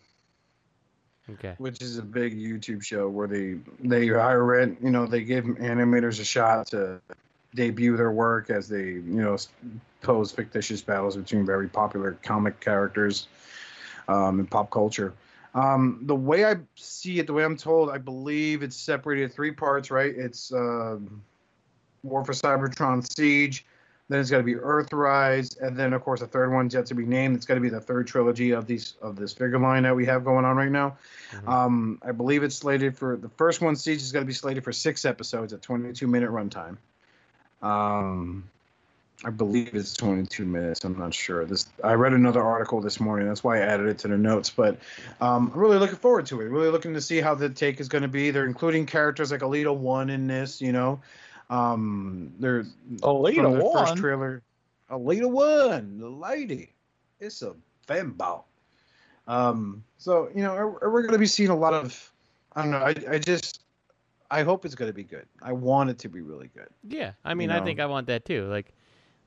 Okay. 1.30 1.56
which 1.58 1.82
is 1.82 1.98
a 1.98 2.04
big 2.04 2.38
YouTube 2.38 2.84
show 2.84 3.10
where 3.10 3.28
they 3.28 3.58
they 3.80 4.08
hire 4.08 4.56
it. 4.56 4.78
You 4.82 4.92
know, 4.92 5.06
they 5.06 5.24
give 5.24 5.46
animators 5.46 6.20
a 6.22 6.24
shot 6.24 6.68
to 6.68 7.02
debut 7.56 7.98
their 7.98 8.12
work 8.12 8.50
as 8.50 8.68
they 8.68 8.84
you 8.84 9.02
know 9.02 9.38
pose 10.02 10.32
fictitious 10.32 10.82
battles 10.82 11.18
between 11.18 11.46
very 11.46 11.68
popular 11.68 12.18
comic 12.24 12.60
characters 12.60 13.28
um, 14.08 14.40
in 14.40 14.48
pop 14.48 14.70
culture. 14.70 15.14
Um, 15.56 16.02
the 16.04 16.16
way 16.16 16.46
I 16.46 16.58
see 16.76 17.20
it, 17.20 17.28
the 17.28 17.34
way 17.34 17.44
I'm 17.44 17.58
told, 17.58 17.90
I 17.90 17.98
believe 17.98 18.62
it's 18.62 18.76
separated 18.76 19.34
three 19.34 19.52
parts. 19.52 19.90
Right? 19.92 20.14
It's 20.16 20.54
um 20.54 21.24
War 22.04 22.24
for 22.24 22.34
Cybertron 22.34 23.06
Siege. 23.16 23.66
Then 24.10 24.22
it's 24.22 24.30
got 24.30 24.38
to 24.38 24.44
be 24.44 24.56
Earthrise, 24.56 25.60
and 25.62 25.76
then 25.76 25.92
of 25.92 26.02
course 26.02 26.22
the 26.22 26.28
third 26.28 26.52
one's 26.52 26.74
yet 26.74 26.86
to 26.88 26.96
be 26.96 27.06
named. 27.06 27.36
It's 27.36 27.46
got 27.46 27.56
to 27.56 27.60
be 27.60 27.70
the 27.70 27.82
third 27.82 28.08
trilogy 28.08 28.52
of 28.52 28.66
these 28.66 28.94
of 29.02 29.18
this 29.18 29.34
figure 29.34 29.60
line 29.60 29.84
that 29.84 29.96
we 29.96 30.06
have 30.06 30.24
going 30.24 30.46
on 30.46 30.56
right 30.56 30.72
now. 30.72 30.98
Um, 31.46 32.00
I 32.02 32.14
believe 32.14 32.44
it's 32.44 32.56
slated 32.56 32.98
for 32.98 33.18
the 33.18 33.30
first 33.30 33.62
one. 33.62 33.76
Siege 33.76 34.02
is 34.02 34.14
going 34.14 34.24
to 34.24 34.28
be 34.28 34.34
slated 34.34 34.64
for 34.64 34.72
six 34.72 35.04
episodes 35.04 35.52
at 35.52 35.62
22 35.62 36.08
minute 36.08 36.30
runtime. 36.30 36.78
Um, 37.62 38.50
I 39.26 39.32
believe 39.32 39.74
it's 39.74 39.94
22 39.94 40.46
minutes. 40.46 40.86
I'm 40.86 40.98
not 40.98 41.14
sure. 41.14 41.44
This 41.46 41.68
I 41.84 41.94
read 41.94 42.14
another 42.14 42.42
article 42.42 42.82
this 42.82 43.00
morning. 43.00 43.28
That's 43.28 43.44
why 43.44 43.58
I 43.58 43.62
added 43.62 43.88
it 43.88 43.98
to 44.00 44.08
the 44.08 44.18
notes. 44.18 44.52
But 44.52 44.78
um, 45.20 45.52
I'm 45.54 45.60
really 45.60 45.80
looking 45.80 45.96
forward 45.98 46.28
to 46.28 46.40
it. 46.42 46.46
Really 46.46 46.70
looking 46.70 46.94
to 46.94 47.02
see 47.02 47.20
how 47.20 47.34
the 47.34 47.50
take 47.50 47.80
is 47.80 47.90
going 47.90 48.04
to 48.04 48.08
be. 48.08 48.30
They're 48.30 48.46
including 48.46 48.86
characters 48.86 49.32
like 49.32 49.42
Elita 49.42 49.76
One 49.76 50.12
in 50.12 50.28
this. 50.28 50.62
You 50.62 50.72
know, 50.72 51.02
um, 51.50 52.34
they're 52.40 52.64
Elita 52.98 53.36
from 53.36 53.54
the 53.54 53.64
One? 53.64 53.88
first 53.88 53.98
trailer. 53.98 54.42
Elita 54.90 55.30
One, 55.30 56.00
the 56.00 56.10
lady. 56.10 56.74
It's 57.20 57.42
a 57.42 57.56
fembot. 57.88 58.44
Um, 59.28 59.84
so 59.98 60.30
you 60.34 60.44
know, 60.44 60.54
we're, 60.56 60.90
we're 60.92 61.02
going 61.02 61.14
to 61.14 61.20
be 61.20 61.26
seeing 61.28 61.50
a 61.50 61.56
lot 61.56 61.74
of. 61.74 62.12
I 62.54 62.62
don't 62.62 62.72
know. 62.72 62.78
I, 62.78 62.96
I 63.10 63.20
just 63.20 63.62
I 64.32 64.44
hope 64.44 64.66
it's 64.66 64.76
going 64.76 64.90
to 64.90 64.96
be 64.96 65.04
good. 65.04 65.26
I 65.42 65.52
want 65.52 65.90
it 65.90 66.00
to 66.00 66.10
be 66.10 66.22
really 66.22 66.50
good. 66.54 66.68
Yeah, 66.84 67.12
I 67.24 67.34
mean, 67.34 67.52
I 67.52 67.64
think 67.64 67.80
I 67.80 67.86
want 67.86 68.08
that 68.08 68.26
too. 68.26 68.48
Like, 68.48 68.74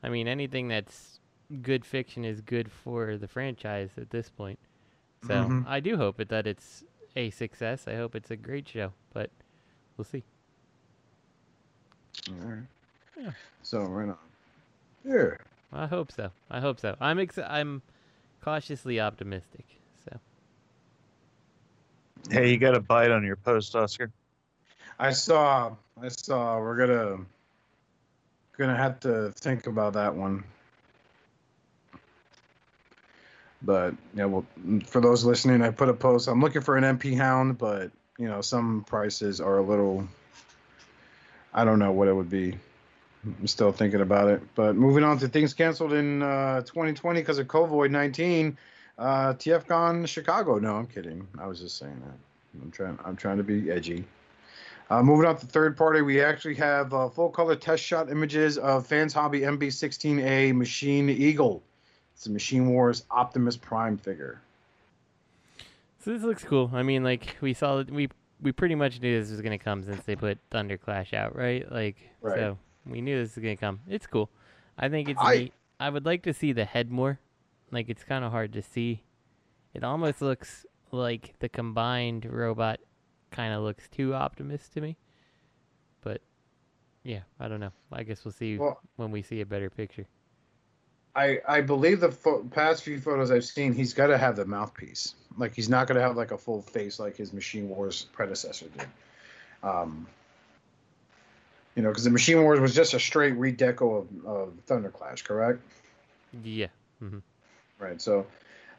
I 0.02 0.08
mean, 0.08 0.28
anything 0.28 0.68
that's 0.68 1.20
good 1.62 1.84
fiction 1.84 2.24
is 2.24 2.40
good 2.40 2.70
for 2.70 3.16
the 3.16 3.28
franchise 3.28 3.90
at 3.96 4.10
this 4.10 4.30
point. 4.30 4.58
So 5.26 5.34
Mhm. 5.34 5.66
I 5.66 5.80
do 5.80 5.96
hope 5.96 6.20
it 6.20 6.28
that 6.28 6.46
it's 6.46 6.84
a 7.16 7.30
success. 7.30 7.86
I 7.86 7.96
hope 7.96 8.14
it's 8.14 8.30
a 8.30 8.36
great 8.36 8.68
show, 8.68 8.92
but 9.12 9.30
we'll 9.96 10.04
see. 10.04 10.24
All 12.28 12.34
right. 12.48 12.62
Yeah. 13.18 13.30
So 13.62 13.82
right 13.82 14.08
on. 14.08 14.16
Yeah. 15.04 15.34
I 15.72 15.86
hope 15.86 16.10
so. 16.12 16.30
I 16.50 16.60
hope 16.60 16.80
so. 16.80 16.96
I'm 17.00 17.18
ex- 17.18 17.38
I'm 17.38 17.82
cautiously 18.40 19.00
optimistic. 19.00 19.64
So 20.04 20.18
Hey, 22.30 22.50
you 22.50 22.58
got 22.58 22.74
a 22.74 22.80
bite 22.80 23.10
on 23.10 23.24
your 23.24 23.36
post, 23.36 23.74
Oscar. 23.74 24.10
I 24.98 25.12
saw. 25.12 25.74
I 26.00 26.08
saw. 26.08 26.58
We're 26.58 26.76
gonna 26.76 27.24
gonna 28.56 28.76
have 28.76 29.00
to 29.00 29.32
think 29.32 29.66
about 29.66 29.94
that 29.94 30.14
one. 30.14 30.44
But 33.62 33.94
yeah, 34.14 34.26
well, 34.26 34.44
for 34.86 35.00
those 35.00 35.24
listening, 35.24 35.62
I 35.62 35.70
put 35.70 35.88
a 35.88 35.94
post. 35.94 36.28
I'm 36.28 36.40
looking 36.40 36.62
for 36.62 36.76
an 36.76 36.84
MP 36.98 37.16
Hound, 37.16 37.58
but 37.58 37.90
you 38.18 38.28
know, 38.28 38.40
some 38.40 38.84
prices 38.84 39.40
are 39.40 39.58
a 39.58 39.62
little. 39.62 40.06
I 41.52 41.64
don't 41.64 41.78
know 41.78 41.92
what 41.92 42.08
it 42.08 42.14
would 42.14 42.30
be. 42.30 42.56
I'm 43.24 43.46
still 43.46 43.72
thinking 43.72 44.00
about 44.00 44.28
it. 44.28 44.42
But 44.54 44.76
moving 44.76 45.04
on 45.04 45.18
to 45.18 45.28
things 45.28 45.52
canceled 45.52 45.92
in 45.92 46.22
uh, 46.22 46.62
2020 46.62 47.20
because 47.20 47.38
of 47.38 47.46
COVID 47.48 47.90
19. 47.90 48.56
Uh, 48.98 49.32
TFcon 49.34 50.06
Chicago. 50.06 50.58
No, 50.58 50.76
I'm 50.76 50.86
kidding. 50.86 51.26
I 51.38 51.46
was 51.46 51.60
just 51.60 51.78
saying 51.78 52.00
that. 52.04 52.62
I'm 52.62 52.70
trying. 52.70 52.98
I'm 53.04 53.16
trying 53.16 53.38
to 53.38 53.42
be 53.42 53.70
edgy. 53.70 54.04
Uh, 54.90 55.02
moving 55.02 55.24
on 55.24 55.36
to 55.36 55.46
third 55.46 55.76
party, 55.76 56.02
we 56.02 56.20
actually 56.20 56.56
have 56.56 56.92
uh, 56.92 57.08
full 57.08 57.30
color 57.30 57.54
test 57.54 57.82
shot 57.82 58.10
images 58.10 58.58
of 58.58 58.86
Fans 58.86 59.12
Hobby 59.12 59.40
MB16A 59.40 60.54
Machine 60.54 61.08
Eagle. 61.08 61.62
It's 62.16 62.26
a 62.26 62.30
Machine 62.30 62.68
Wars 62.70 63.04
Optimus 63.10 63.56
Prime 63.56 63.96
figure. 63.96 64.40
So 66.04 66.12
this 66.12 66.22
looks 66.22 66.42
cool. 66.42 66.70
I 66.74 66.82
mean, 66.82 67.04
like 67.04 67.36
we 67.40 67.54
saw, 67.54 67.82
we 67.82 68.08
we 68.42 68.52
pretty 68.52 68.74
much 68.74 69.00
knew 69.00 69.20
this 69.20 69.30
was 69.30 69.40
gonna 69.40 69.58
come 69.58 69.82
since 69.82 70.02
they 70.04 70.16
put 70.16 70.38
Thunder 70.50 70.76
Clash 70.78 71.12
out, 71.12 71.36
right? 71.36 71.70
Like, 71.70 71.96
Right. 72.20 72.38
so 72.38 72.58
we 72.86 73.00
knew 73.00 73.18
this 73.22 73.36
was 73.36 73.42
gonna 73.42 73.56
come. 73.56 73.80
It's 73.88 74.06
cool. 74.06 74.30
I 74.78 74.88
think 74.88 75.08
it's 75.08 75.20
I- 75.20 75.36
neat. 75.36 75.54
I 75.78 75.88
would 75.90 76.04
like 76.04 76.22
to 76.24 76.32
see 76.34 76.52
the 76.52 76.64
head 76.64 76.90
more. 76.90 77.18
Like, 77.70 77.88
it's 77.88 78.04
kind 78.04 78.24
of 78.24 78.32
hard 78.32 78.52
to 78.54 78.62
see. 78.62 79.02
It 79.74 79.84
almost 79.84 80.20
looks 80.20 80.66
like 80.90 81.34
the 81.38 81.48
combined 81.48 82.24
robot 82.26 82.80
kind 83.30 83.54
of 83.54 83.62
looks 83.62 83.88
too 83.88 84.12
Optimus 84.14 84.68
to 84.70 84.80
me. 84.80 84.96
But 86.02 86.20
yeah, 87.04 87.20
I 87.38 87.48
don't 87.48 87.60
know. 87.60 87.72
I 87.92 88.02
guess 88.02 88.24
we'll 88.24 88.32
see 88.32 88.58
Well- 88.58 88.80
when 88.96 89.10
we 89.10 89.22
see 89.22 89.40
a 89.40 89.46
better 89.46 89.70
picture. 89.70 90.06
I 91.14 91.40
I 91.48 91.60
believe 91.60 92.00
the 92.00 92.12
fo- 92.12 92.44
past 92.44 92.84
few 92.84 93.00
photos 93.00 93.30
I've 93.30 93.44
seen, 93.44 93.72
he's 93.72 93.94
got 93.94 94.08
to 94.08 94.18
have 94.18 94.36
the 94.36 94.44
mouthpiece. 94.46 95.14
Like 95.40 95.54
he's 95.54 95.68
not 95.68 95.86
going 95.86 95.96
to 95.96 96.02
have 96.02 96.16
like 96.16 96.30
a 96.30 96.38
full 96.38 96.62
face 96.62 96.98
like 96.98 97.16
his 97.16 97.32
Machine 97.32 97.68
Wars 97.68 98.06
predecessor 98.12 98.66
did. 98.76 98.86
Um, 99.62 100.06
you 101.74 101.82
know, 101.82 101.88
because 101.88 102.04
the 102.04 102.10
Machine 102.10 102.42
Wars 102.42 102.60
was 102.60 102.74
just 102.74 102.94
a 102.94 103.00
straight 103.00 103.34
redeco 103.34 104.00
of, 104.00 104.26
of 104.26 104.52
Thunderclash, 104.66 105.24
correct? 105.24 105.60
Yeah. 106.44 106.66
Mm-hmm. 107.02 107.18
Right. 107.78 108.00
So, 108.00 108.26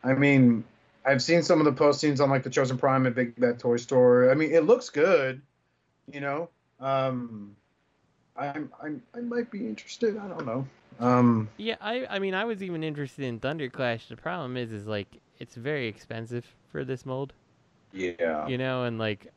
I 0.03 0.13
mean, 0.13 0.63
I've 1.05 1.21
seen 1.21 1.41
some 1.41 1.59
of 1.59 1.65
the 1.65 1.71
postings 1.71 2.19
on 2.21 2.29
like 2.29 2.43
the 2.43 2.49
Chosen 2.49 2.77
Prime 2.77 3.07
at 3.07 3.15
Big 3.15 3.35
Bad 3.39 3.59
Toy 3.59 3.77
Store. 3.77 4.29
I 4.29 4.35
mean, 4.35 4.51
it 4.51 4.65
looks 4.65 4.89
good, 4.89 5.41
you 6.11 6.21
know. 6.21 6.49
Um, 6.79 7.55
I'm, 8.35 8.71
I'm 8.81 9.01
I 9.15 9.19
might 9.19 9.51
be 9.51 9.59
interested. 9.59 10.17
I 10.17 10.27
don't 10.27 10.45
know. 10.45 10.67
Um, 10.99 11.49
Yeah, 11.57 11.75
I 11.81 12.05
I 12.07 12.19
mean 12.19 12.33
I 12.33 12.45
was 12.45 12.61
even 12.61 12.83
interested 12.83 13.25
in 13.25 13.39
Thunderclash. 13.39 14.07
The 14.07 14.17
problem 14.17 14.57
is 14.57 14.71
is 14.71 14.87
like 14.87 15.07
it's 15.41 15.55
very 15.55 15.87
expensive 15.87 16.45
for 16.71 16.85
this 16.85 17.05
mold. 17.05 17.33
yeah. 17.91 18.47
You 18.47 18.57
know, 18.57 18.83
and 18.83 18.99
like 18.99 19.27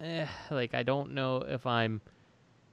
eh, 0.00 0.26
like 0.50 0.74
I 0.74 0.82
don't 0.82 1.12
know 1.12 1.36
if 1.38 1.66
I'm 1.66 2.00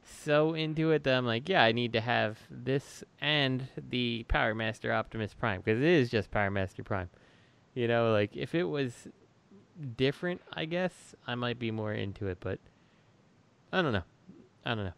so 0.04 0.54
into 0.54 0.92
it 0.92 1.04
that 1.04 1.16
I'm 1.16 1.26
like, 1.26 1.48
yeah, 1.48 1.64
I 1.64 1.72
need 1.72 1.94
to 1.94 2.02
have 2.02 2.40
this 2.50 3.04
and 3.22 3.68
the 3.90 4.24
Power 4.28 4.54
Master 4.56 4.92
Optimus 4.92 5.34
Prime 5.34 5.62
because 5.64 5.80
it 5.80 5.88
is 5.88 6.10
just 6.10 6.32
Power 6.32 6.52
Master 6.52 6.84
Prime. 6.84 7.10
You 7.76 7.88
know, 7.88 8.12
like 8.12 8.36
if 8.36 8.56
it 8.56 8.64
was 8.64 9.08
different, 9.98 10.42
I 10.52 10.66
guess 10.66 11.16
I 11.28 11.36
might 11.36 11.60
be 11.60 11.72
more 11.72 11.94
into 11.94 12.28
it, 12.28 12.38
but 12.40 12.60
I 13.72 13.82
don't 13.82 13.94
know. 13.94 14.04
I 14.66 14.76
don't 14.76 14.86
know. 14.86 14.94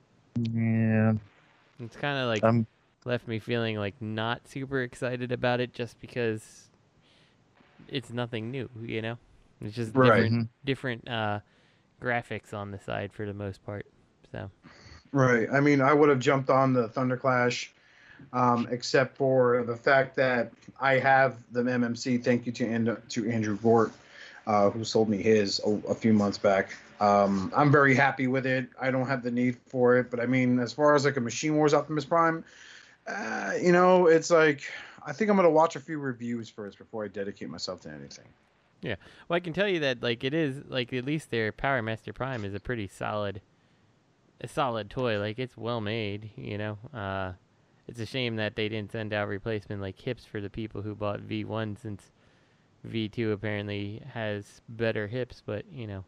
Yeah. 0.62 1.14
It's 1.80 1.96
kind 1.98 2.18
of 2.18 2.28
like 2.28 2.44
Um, 2.44 2.66
left 3.06 3.28
me 3.28 3.40
feeling 3.40 3.78
like 3.78 4.02
not 4.02 4.48
super 4.48 4.82
excited 4.82 5.32
about 5.32 5.60
it 5.60 5.74
just 5.74 6.00
because 6.00 6.65
it's 7.88 8.12
nothing 8.12 8.52
new, 8.52 8.70
you 8.82 9.02
know? 9.02 9.18
It's 9.62 9.76
just 9.76 9.96
Right. 9.96 10.24
different 10.24 10.50
different 10.66 11.08
uh 11.10 11.40
graphics 12.02 12.54
on 12.54 12.72
the 12.72 12.80
side 12.80 13.14
for 13.14 13.26
the 13.26 13.34
most 13.34 13.66
part. 13.66 13.86
So, 14.32 14.52
Right. 15.12 15.48
I 15.52 15.60
mean, 15.62 15.82
I 15.82 15.94
would 15.94 16.10
have 16.10 16.20
jumped 16.20 16.50
on 16.50 16.74
the 16.74 16.90
Thunderclash, 16.90 17.70
um, 18.34 18.68
except 18.70 19.16
for 19.16 19.64
the 19.64 19.76
fact 19.76 20.16
that 20.18 20.52
I 20.80 21.00
have 21.00 21.38
the 21.52 21.62
MMC. 21.62 22.18
Thank 22.18 22.46
you 22.46 22.52
to 22.54 22.66
And- 22.66 22.98
to 23.10 23.30
Andrew 23.32 23.58
Gort, 23.58 23.92
uh, 24.46 24.70
who 24.72 24.84
sold 24.84 25.08
me 25.10 25.22
his 25.22 25.62
a, 25.66 25.70
a 25.90 25.96
few 25.96 26.14
months 26.14 26.38
back. 26.38 26.76
Um, 27.00 27.52
I'm 27.56 27.72
very 27.72 27.94
happy 27.96 28.28
with 28.28 28.46
it. 28.46 28.68
I 28.80 28.90
don't 28.92 29.08
have 29.08 29.22
the 29.24 29.32
need 29.32 29.58
for 29.68 29.98
it, 29.98 30.10
but 30.10 30.20
I 30.20 30.26
mean, 30.26 30.60
as 30.60 30.72
far 30.74 30.96
as 30.96 31.06
like 31.06 31.18
a 31.18 31.22
Machine 31.22 31.56
Wars 31.56 31.74
Optimus 31.74 32.06
Prime, 32.06 32.44
uh, 33.08 33.54
you 33.62 33.72
know, 33.72 34.08
it's 34.08 34.32
like 34.32 34.62
I 35.06 35.14
think 35.14 35.30
I'm 35.30 35.36
gonna 35.38 35.50
watch 35.50 35.76
a 35.76 35.80
few 35.80 36.00
reviews 36.00 36.50
first 36.50 36.78
before 36.78 37.06
I 37.06 37.08
dedicate 37.08 37.50
myself 37.50 37.82
to 37.82 37.90
anything. 37.90 38.26
yeah. 38.82 38.96
Well, 39.30 39.38
I 39.38 39.40
can 39.40 39.54
tell 39.54 39.68
you 39.68 39.80
that 39.82 40.02
like 40.02 40.24
it 40.24 40.34
is 40.34 40.62
like 40.68 40.92
at 40.94 41.06
least 41.06 41.30
their 41.32 41.52
Power 41.52 41.82
Master 41.82 42.12
Prime 42.14 42.44
is 42.44 42.54
a 42.54 42.60
pretty 42.60 42.88
solid 42.88 43.42
a 44.42 44.48
solid 44.48 44.90
toy. 44.90 45.20
Like 45.20 45.40
it's 45.40 45.56
well 45.58 45.82
made, 45.82 46.32
you 46.36 46.58
know. 46.58 46.78
Uh 46.94 47.34
it's 47.88 48.00
a 48.00 48.06
shame 48.06 48.38
that 48.38 48.56
they 48.56 48.68
didn't 48.68 48.92
send 48.92 49.14
out 49.14 49.28
replacement 49.28 49.80
like 49.82 50.00
hips 50.00 50.26
for 50.26 50.42
the 50.42 50.50
people 50.50 50.82
who 50.82 50.96
bought 50.96 51.22
V1 51.22 51.80
since 51.80 52.12
V2 52.88 53.32
apparently 53.32 54.02
has 54.14 54.62
better 54.70 55.08
hips, 55.08 55.42
but 55.46 55.66
you 55.72 55.86
know. 55.88 56.04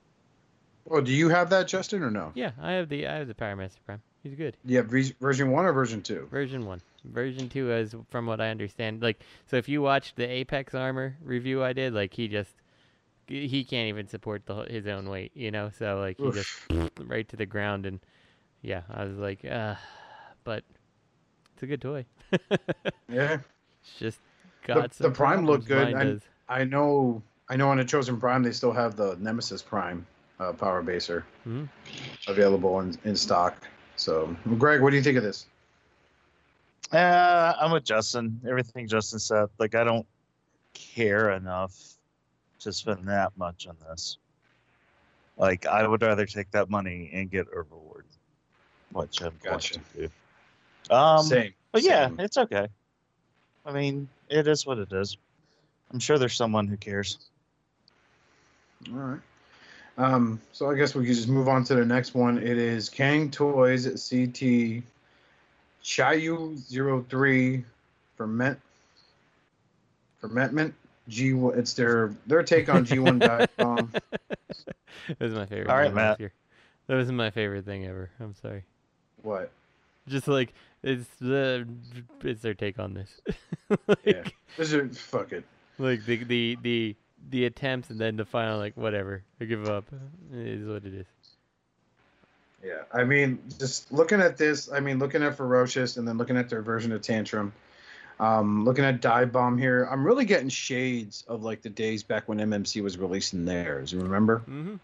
Oh, 0.89 1.01
do 1.01 1.11
you 1.11 1.29
have 1.29 1.49
that, 1.49 1.67
Justin, 1.67 2.01
or 2.01 2.09
no? 2.09 2.31
Yeah, 2.33 2.51
I 2.61 2.71
have 2.73 2.89
the 2.89 3.07
I 3.07 3.15
have 3.15 3.27
the 3.27 3.35
Power 3.35 3.55
Master 3.55 3.79
Prime. 3.85 4.01
He's 4.23 4.35
good. 4.35 4.57
Yeah, 4.65 4.81
version 4.81 5.51
one 5.51 5.65
or 5.65 5.73
version 5.73 6.01
two? 6.01 6.27
Version 6.31 6.65
one. 6.65 6.81
Version 7.11 7.49
two 7.49 7.71
is 7.71 7.95
from 8.09 8.25
what 8.25 8.39
I 8.41 8.49
understand. 8.49 9.01
Like 9.01 9.19
so 9.45 9.57
if 9.57 9.67
you 9.69 9.81
watched 9.81 10.15
the 10.15 10.25
Apex 10.25 10.73
armor 10.75 11.17
review 11.21 11.63
I 11.63 11.73
did, 11.73 11.93
like 11.93 12.13
he 12.13 12.27
just 12.27 12.55
he 13.27 13.63
can't 13.63 13.89
even 13.89 14.07
support 14.07 14.45
the 14.45 14.63
his 14.63 14.87
own 14.87 15.09
weight, 15.09 15.31
you 15.35 15.51
know? 15.51 15.69
So 15.77 15.99
like 15.99 16.17
he 16.19 16.31
just 16.31 16.49
right 16.99 17.27
to 17.29 17.35
the 17.35 17.45
ground 17.45 17.85
and 17.85 17.99
yeah, 18.61 18.81
I 18.93 19.05
was 19.05 19.17
like, 19.17 19.43
uh 19.45 19.75
but 20.43 20.63
it's 21.53 21.63
a 21.63 21.67
good 21.67 21.81
toy. 21.81 22.05
Yeah. 23.09 23.39
It's 23.81 23.99
just 23.99 24.19
The, 24.67 24.73
got 24.73 24.89
the 24.91 25.03
some 25.05 25.13
Prime 25.13 25.45
looked 25.45 25.65
good. 25.67 25.95
I. 25.95 26.19
I 26.49 26.63
know. 26.63 27.21
I 27.49 27.55
know 27.55 27.69
on 27.69 27.79
a 27.79 27.85
Chosen 27.85 28.19
Prime 28.19 28.43
they 28.43 28.51
still 28.51 28.73
have 28.73 28.95
the 28.97 29.15
Nemesis 29.19 29.61
Prime 29.61 30.05
uh, 30.39 30.51
Power 30.53 30.81
Baser 30.81 31.25
Mhm. 31.47 31.69
available 32.27 32.79
in, 32.81 32.97
in 33.05 33.15
stock. 33.15 33.65
So, 33.95 34.35
Greg, 34.57 34.81
what 34.81 34.89
do 34.91 34.97
you 34.97 35.01
think 35.01 35.17
of 35.17 35.23
this? 35.23 35.45
Uh, 36.91 37.53
I'm 37.59 37.71
with 37.71 37.83
Justin. 37.83 38.39
Everything 38.47 38.87
Justin 38.87 39.19
said. 39.19 39.49
Like, 39.59 39.75
I 39.75 39.83
don't 39.83 40.05
care 40.73 41.31
enough 41.31 41.75
to 42.59 42.71
spend 42.71 43.07
that 43.07 43.37
much 43.37 43.67
on 43.67 43.75
this. 43.89 44.17
Like, 45.37 45.65
I 45.65 45.85
would 45.87 46.01
rather 46.01 46.25
take 46.25 46.51
that 46.51 46.69
money 46.69 47.09
and 47.13 47.29
get 47.29 47.47
a 47.53 47.59
reward, 47.59 48.05
which 48.91 49.21
I'm 49.21 49.33
Gotcha. 49.43 49.75
going 49.75 49.85
to 49.93 50.09
do. 50.89 50.95
Um, 50.95 51.23
Same. 51.25 51.53
But 51.71 51.83
yeah, 51.83 52.07
same. 52.07 52.19
it's 52.19 52.37
okay. 52.37 52.67
I 53.65 53.71
mean, 53.71 54.07
it 54.29 54.47
is 54.47 54.65
what 54.65 54.79
it 54.79 54.91
is. 54.91 55.17
I'm 55.91 55.99
sure 55.99 56.17
there's 56.17 56.35
someone 56.35 56.67
who 56.67 56.77
cares. 56.77 57.17
All 58.91 58.97
right. 58.97 59.19
Um, 59.97 60.39
so 60.53 60.69
I 60.69 60.75
guess 60.75 60.95
we 60.95 61.05
can 61.05 61.13
just 61.13 61.27
move 61.27 61.47
on 61.47 61.63
to 61.65 61.75
the 61.75 61.85
next 61.85 62.13
one. 62.13 62.37
It 62.37 62.57
is 62.57 62.87
Cang 62.87 63.29
Toys 63.31 63.85
CT 64.09 64.83
Chiyou 65.83 67.07
03 67.09 67.63
Ferment 68.17 68.59
Fermentment 70.21 70.73
G. 71.07 71.33
One 71.33 71.57
it's 71.57 71.73
their 71.73 72.13
their 72.25 72.43
take 72.43 72.69
on 72.69 72.85
G1 72.85 73.19
dot 73.27 73.49
com. 73.57 73.91
that 73.91 75.19
was 75.19 75.33
my 75.33 75.45
favorite. 75.45 75.69
All 75.69 75.77
right, 75.77 75.85
thing 75.87 75.95
Matt. 75.95 76.19
year. 76.19 76.33
That 76.87 76.95
was 76.95 77.11
my 77.11 77.29
favorite 77.31 77.65
thing 77.65 77.85
ever. 77.85 78.09
I'm 78.19 78.35
sorry. 78.35 78.63
What? 79.21 79.51
Just 80.07 80.27
like 80.27 80.53
it's 80.83 81.07
the 81.19 81.67
it's 82.23 82.41
their 82.41 82.53
take 82.53 82.79
on 82.79 82.93
this. 82.93 83.21
Yeah. 84.05 84.23
This 84.55 84.71
is 84.71 84.97
fuck 84.97 85.33
it. 85.33 85.43
like 85.77 86.05
the 86.05 86.23
the 86.23 86.57
the 86.61 86.95
the 87.29 87.45
attempts 87.45 87.89
and 87.89 87.99
then 87.99 88.15
the 88.15 88.23
final 88.23 88.57
like 88.57 88.77
whatever 88.77 89.23
I 89.41 89.45
give 89.45 89.67
up 89.67 89.83
it 90.33 90.47
is 90.47 90.65
what 90.67 90.85
it 90.85 90.93
is 90.93 91.05
Yeah, 92.63 92.83
I 92.93 93.03
mean, 93.03 93.39
just 93.59 93.91
looking 93.91 94.19
at 94.19 94.37
this, 94.37 94.71
I 94.71 94.79
mean, 94.79 94.99
looking 94.99 95.23
at 95.23 95.35
Ferocious 95.37 95.97
and 95.97 96.07
then 96.07 96.17
looking 96.17 96.37
at 96.37 96.49
their 96.49 96.61
version 96.61 96.91
of 96.91 97.01
Tantrum, 97.01 97.53
um, 98.19 98.65
looking 98.65 98.83
at 98.83 98.99
Dive 98.99 99.31
Bomb 99.31 99.57
here, 99.57 99.87
I'm 99.91 100.03
really 100.03 100.25
getting 100.25 100.49
shades 100.49 101.23
of 101.27 101.43
like 101.43 101.61
the 101.61 101.69
days 101.69 102.01
back 102.01 102.27
when 102.27 102.39
MMC 102.39 102.81
was 102.81 102.97
releasing 102.97 103.45
theirs. 103.45 103.93
Remember? 103.93 104.39
mm-hmm. 104.39 104.75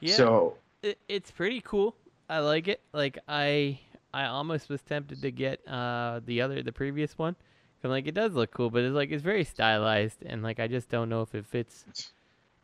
Yeah. 0.00 0.14
So 0.14 0.56
it, 0.82 0.98
it's 1.08 1.30
pretty 1.30 1.60
cool. 1.60 1.94
I 2.28 2.40
like 2.40 2.68
it. 2.68 2.80
Like 2.92 3.18
I 3.28 3.78
I 4.12 4.26
almost 4.26 4.68
was 4.68 4.82
tempted 4.82 5.22
to 5.22 5.30
get 5.30 5.66
uh 5.68 6.20
the 6.24 6.40
other 6.42 6.62
the 6.62 6.72
previous 6.72 7.16
one. 7.18 7.36
'Cause, 7.82 7.90
like 7.90 8.06
it 8.06 8.14
does 8.14 8.32
look 8.32 8.50
cool 8.52 8.70
but 8.70 8.82
it's 8.82 8.94
like 8.94 9.10
it's 9.10 9.22
very 9.22 9.44
stylized 9.44 10.22
and 10.24 10.42
like 10.42 10.58
I 10.58 10.66
just 10.66 10.88
don't 10.88 11.10
know 11.10 11.20
if 11.20 11.34
it 11.34 11.44
fits 11.44 11.84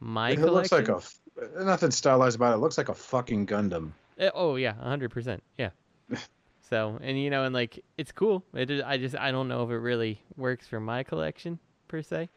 my 0.00 0.30
it 0.30 0.36
collection 0.36 0.54
looks 0.54 0.72
like 0.72 0.88
a 0.88 1.21
nothing 1.59 1.90
stylized 1.90 2.37
about 2.37 2.53
it. 2.53 2.57
It 2.57 2.61
looks 2.61 2.79
like 2.79 2.88
a 2.88 2.95
fucking 2.95 3.47
Gundam. 3.47 3.92
Eh, 4.18 4.31
oh 4.35 4.57
yeah, 4.57 4.75
hundred 4.75 5.11
percent. 5.11 5.42
Yeah. 5.59 5.71
so 6.61 6.99
and 7.03 7.21
you 7.21 7.31
know 7.31 7.45
and 7.45 7.55
like 7.55 7.83
it's 7.97 8.12
cool. 8.12 8.45
It 8.55 8.71
is, 8.71 8.83
I 8.83 8.99
just 8.99 9.16
I 9.16 9.31
don't 9.31 9.49
know 9.49 9.62
if 9.64 9.71
it 9.71 9.79
really 9.79 10.21
works 10.37 10.66
for 10.66 10.81
my 10.81 11.03
collection 11.03 11.59
per 11.88 12.03
se. 12.03 12.29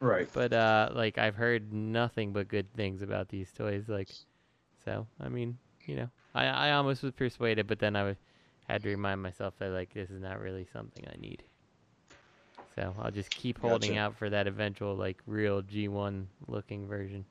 Right. 0.00 0.28
But 0.32 0.52
uh, 0.52 0.90
like 0.94 1.18
I've 1.18 1.36
heard 1.36 1.72
nothing 1.72 2.32
but 2.32 2.48
good 2.48 2.72
things 2.74 3.02
about 3.02 3.28
these 3.28 3.52
toys. 3.52 3.88
Like, 3.88 4.08
so 4.84 5.06
I 5.20 5.28
mean, 5.28 5.58
you 5.86 5.96
know, 5.96 6.08
I 6.34 6.46
I 6.46 6.72
almost 6.72 7.02
was 7.02 7.12
persuaded, 7.12 7.66
but 7.66 7.78
then 7.78 7.94
I 7.96 8.00
w- 8.00 8.16
had 8.68 8.82
to 8.82 8.88
remind 8.88 9.22
myself 9.22 9.54
that 9.58 9.70
like 9.70 9.94
this 9.94 10.10
is 10.10 10.20
not 10.20 10.40
really 10.40 10.66
something 10.72 11.04
I 11.06 11.16
need. 11.20 11.44
So 12.74 12.94
I'll 12.98 13.10
just 13.10 13.30
keep 13.30 13.58
holding 13.58 13.90
Gotcha. 13.90 14.00
out 14.00 14.16
for 14.16 14.30
that 14.30 14.46
eventual 14.46 14.96
like 14.96 15.20
real 15.26 15.62
G1 15.62 16.26
looking 16.48 16.88
version. 16.88 17.24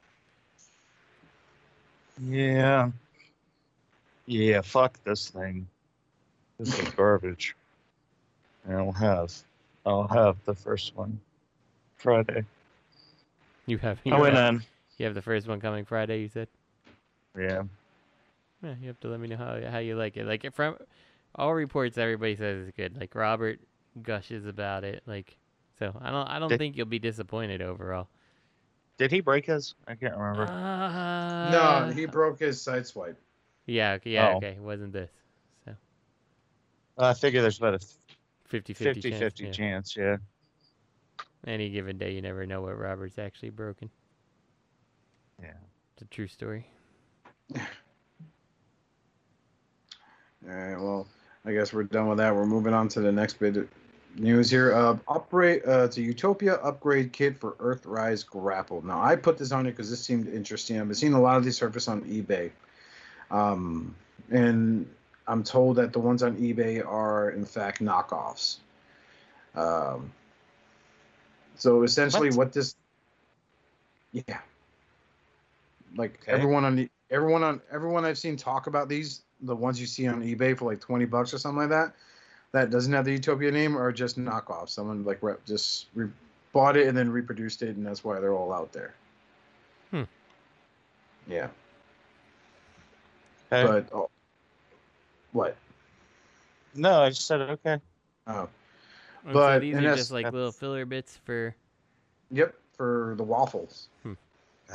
Yeah. 2.19 2.91
Yeah, 4.25 4.61
fuck 4.61 5.01
this 5.03 5.29
thing. 5.29 5.67
This 6.59 6.77
is 6.79 6.89
garbage. 6.89 7.55
And 8.65 8.77
I'll 8.77 8.91
have 8.91 9.33
I'll 9.85 10.07
have 10.07 10.37
the 10.45 10.53
first 10.53 10.95
one 10.95 11.19
Friday. 11.97 12.45
You 13.65 13.77
have 13.79 13.99
I 14.05 14.09
you 14.09 14.17
went 14.17 14.35
have, 14.35 14.55
in. 14.55 14.63
you 14.97 15.05
have 15.05 15.15
the 15.15 15.21
first 15.21 15.47
one 15.47 15.59
coming 15.59 15.85
Friday. 15.85 16.21
You 16.21 16.27
said. 16.29 16.47
Yeah. 17.37 17.63
Yeah, 18.63 18.75
you 18.79 18.87
have 18.87 18.99
to 18.99 19.07
let 19.07 19.19
me 19.19 19.27
know 19.27 19.37
how 19.37 19.59
how 19.69 19.79
you 19.79 19.95
like 19.95 20.17
it. 20.17 20.25
Like 20.25 20.53
from 20.53 20.77
all 21.35 21.53
reports, 21.53 21.97
everybody 21.97 22.35
says 22.35 22.67
it's 22.67 22.77
good. 22.77 22.99
Like 22.99 23.15
Robert 23.15 23.59
gushes 24.03 24.45
about 24.45 24.83
it. 24.83 25.01
Like 25.07 25.35
so, 25.79 25.95
I 25.99 26.11
don't 26.11 26.27
I 26.27 26.37
don't 26.39 26.49
Did- 26.49 26.59
think 26.59 26.77
you'll 26.77 26.85
be 26.85 26.99
disappointed 26.99 27.61
overall. 27.61 28.07
Did 29.01 29.09
he 29.11 29.19
break 29.19 29.47
his? 29.47 29.73
I 29.87 29.95
can't 29.95 30.15
remember. 30.15 30.43
Uh, 30.43 31.49
no, 31.49 31.91
he 31.91 32.05
broke 32.05 32.37
his 32.39 32.61
side 32.61 32.85
swipe. 32.85 33.19
Yeah, 33.65 33.93
okay, 33.93 34.11
yeah, 34.11 34.33
Oh. 34.33 34.37
okay. 34.37 34.51
It 34.51 34.61
wasn't 34.61 34.93
this. 34.93 35.09
So 35.65 35.73
I 36.99 37.15
figure 37.15 37.41
there's 37.41 37.57
about 37.57 37.73
a 37.73 37.79
50 37.79 38.73
50 38.75 39.01
50 39.01 39.11
50 39.11 39.43
chance. 39.43 39.57
chance, 39.57 39.97
yeah. 39.97 40.17
yeah. 41.47 41.51
Any 41.51 41.71
given 41.71 41.97
day, 41.97 42.11
you 42.11 42.21
never 42.21 42.45
know 42.45 42.61
what 42.61 42.77
Robert's 42.77 43.17
actually 43.17 43.49
broken. 43.49 43.89
Yeah. 45.41 45.53
It's 45.93 46.03
a 46.03 46.05
true 46.05 46.27
story. 46.27 46.67
All 47.55 47.61
right. 50.45 50.79
Well, 50.79 51.07
I 51.43 51.53
guess 51.53 51.73
we're 51.73 51.85
done 51.85 52.07
with 52.07 52.19
that. 52.19 52.35
We're 52.35 52.45
moving 52.45 52.75
on 52.75 52.87
to 52.89 53.01
the 53.01 53.11
next 53.11 53.39
bit 53.39 53.57
of 53.57 53.67
news 54.15 54.49
here. 54.49 54.73
Uh, 54.73 54.97
upgrade 55.07 55.61
uh, 55.65 55.87
a 55.95 56.01
Utopia 56.01 56.55
upgrade 56.55 57.11
kit 57.13 57.37
for 57.37 57.53
Earthrise 57.53 58.25
Grapple. 58.25 58.85
Now, 58.85 59.01
I 59.01 59.15
put 59.15 59.37
this 59.37 59.51
on 59.51 59.65
here 59.65 59.71
because 59.71 59.89
this 59.89 60.03
seemed 60.03 60.27
interesting. 60.27 60.79
I've 60.79 60.87
been 60.87 60.95
seeing 60.95 61.13
a 61.13 61.21
lot 61.21 61.37
of 61.37 61.43
these 61.43 61.57
surface 61.57 61.87
on 61.87 62.01
eBay, 62.03 62.51
um, 63.29 63.95
and 64.29 64.87
I'm 65.27 65.43
told 65.43 65.77
that 65.77 65.93
the 65.93 65.99
ones 65.99 66.23
on 66.23 66.35
eBay 66.37 66.85
are 66.85 67.31
in 67.31 67.45
fact 67.45 67.81
knockoffs. 67.81 68.57
Um, 69.55 70.11
so 71.55 71.83
essentially, 71.83 72.29
What? 72.29 72.37
what, 72.37 72.53
this, 72.53 72.75
yeah, 74.11 74.39
like 75.95 76.19
Okay. 76.21 76.31
everyone 76.31 76.65
on 76.65 76.75
the 76.75 76.89
everyone 77.09 77.43
on 77.43 77.61
everyone 77.71 78.05
I've 78.05 78.17
seen 78.17 78.37
talk 78.37 78.67
about 78.67 78.89
these, 78.89 79.21
the 79.41 79.55
ones 79.55 79.79
you 79.79 79.87
see 79.87 80.07
on 80.07 80.21
eBay 80.21 80.57
for 80.57 80.65
like 80.65 80.79
twenty 80.79 81.05
bucks 81.05 81.33
or 81.33 81.37
something 81.37 81.59
like 81.59 81.69
that, 81.69 81.93
that 82.53 82.69
doesn't 82.69 82.91
have 82.93 83.05
the 83.05 83.11
Utopia 83.13 83.51
name 83.51 83.77
are 83.77 83.91
just 83.91 84.17
knockoffs. 84.19 84.69
Someone 84.69 85.03
like 85.03 85.21
rep, 85.23 85.43
just 85.45 85.87
re- 85.95 86.09
bought 86.53 86.75
it 86.77 86.87
and 86.87 86.97
then 86.97 87.09
reproduced 87.09 87.61
it, 87.61 87.75
and 87.75 87.85
that's 87.85 88.03
why 88.03 88.19
they're 88.19 88.33
all 88.33 88.51
out 88.53 88.71
there. 88.73 88.93
Hmm. 89.91 90.03
Yeah, 91.27 91.47
Okay. 93.51 93.67
but 93.67 93.89
oh, 93.93 94.09
what? 95.31 95.55
no, 96.75 97.03
I 97.03 97.09
just 97.09 97.27
said 97.27 97.41
okay. 97.41 97.77
Oh, 98.27 98.49
And 99.25 99.33
But 99.33 99.55
so 99.55 99.59
these 99.59 99.75
are 99.75 99.95
just 99.95 100.11
like 100.11 100.31
little 100.31 100.51
filler 100.51 100.85
bits 100.85 101.17
for. 101.25 101.55
yep, 102.31 102.55
for 102.75 103.13
the 103.17 103.23
waffles. 103.23 103.87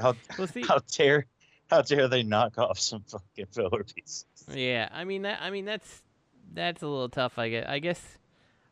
How 0.00 0.14
Well, 0.38 0.46
see, 0.46 0.62
how 0.62 0.78
dare 0.96 1.26
how 1.68 1.82
dare 1.82 2.06
they 2.08 2.22
knock 2.22 2.58
off 2.58 2.78
some 2.78 3.02
fucking 3.08 3.46
filler 3.50 3.82
pieces? 3.84 4.26
yeah, 4.52 4.88
I 4.92 5.04
mean 5.04 5.22
that. 5.22 5.40
I 5.42 5.50
mean 5.50 5.64
that's 5.64 6.02
that's 6.54 6.82
a 6.82 6.87
little 6.87 7.09
tough. 7.09 7.38
I 7.38 7.48
guess. 7.48 7.66
I 7.68 7.78
guess. 7.78 8.18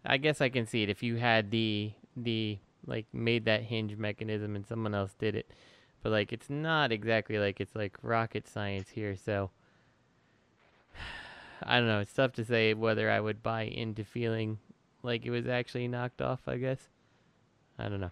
I 0.07 0.19
guess 0.19 0.41
I 0.41 0.51
can 0.51 0.67
see 0.67 0.83
it 0.83 0.91
if 0.91 1.03
you 1.03 1.17
had 1.17 1.51
the 1.51 1.93
the 2.17 2.59
like 2.87 3.07
made 3.13 3.47
that 3.47 3.63
hinge 3.63 3.97
mechanism 3.97 4.55
and 4.55 4.67
someone 4.67 4.95
else 4.95 5.15
did 5.19 5.35
it, 5.35 5.51
but 6.03 6.13
like 6.13 6.33
it's 6.33 6.51
not 6.51 6.93
exactly 6.93 7.39
like 7.39 7.61
it's 7.61 7.75
like 7.75 7.97
rocket 8.03 8.47
science 8.47 8.91
here. 8.91 9.17
So 9.17 9.51
I 11.63 11.79
don't 11.79 11.89
know. 11.89 12.01
It's 12.01 12.13
tough 12.13 12.33
to 12.33 12.45
say 12.45 12.75
whether 12.75 13.11
I 13.11 13.21
would 13.21 13.43
buy 13.43 13.63
into 13.63 14.05
feeling 14.05 14.59
like 15.03 15.25
it 15.25 15.31
was 15.31 15.47
actually 15.47 15.89
knocked 15.89 16.21
off. 16.21 16.41
I 16.47 16.59
guess. 16.59 16.89
I 17.79 17.89
don't 17.89 18.01
know. 18.01 18.11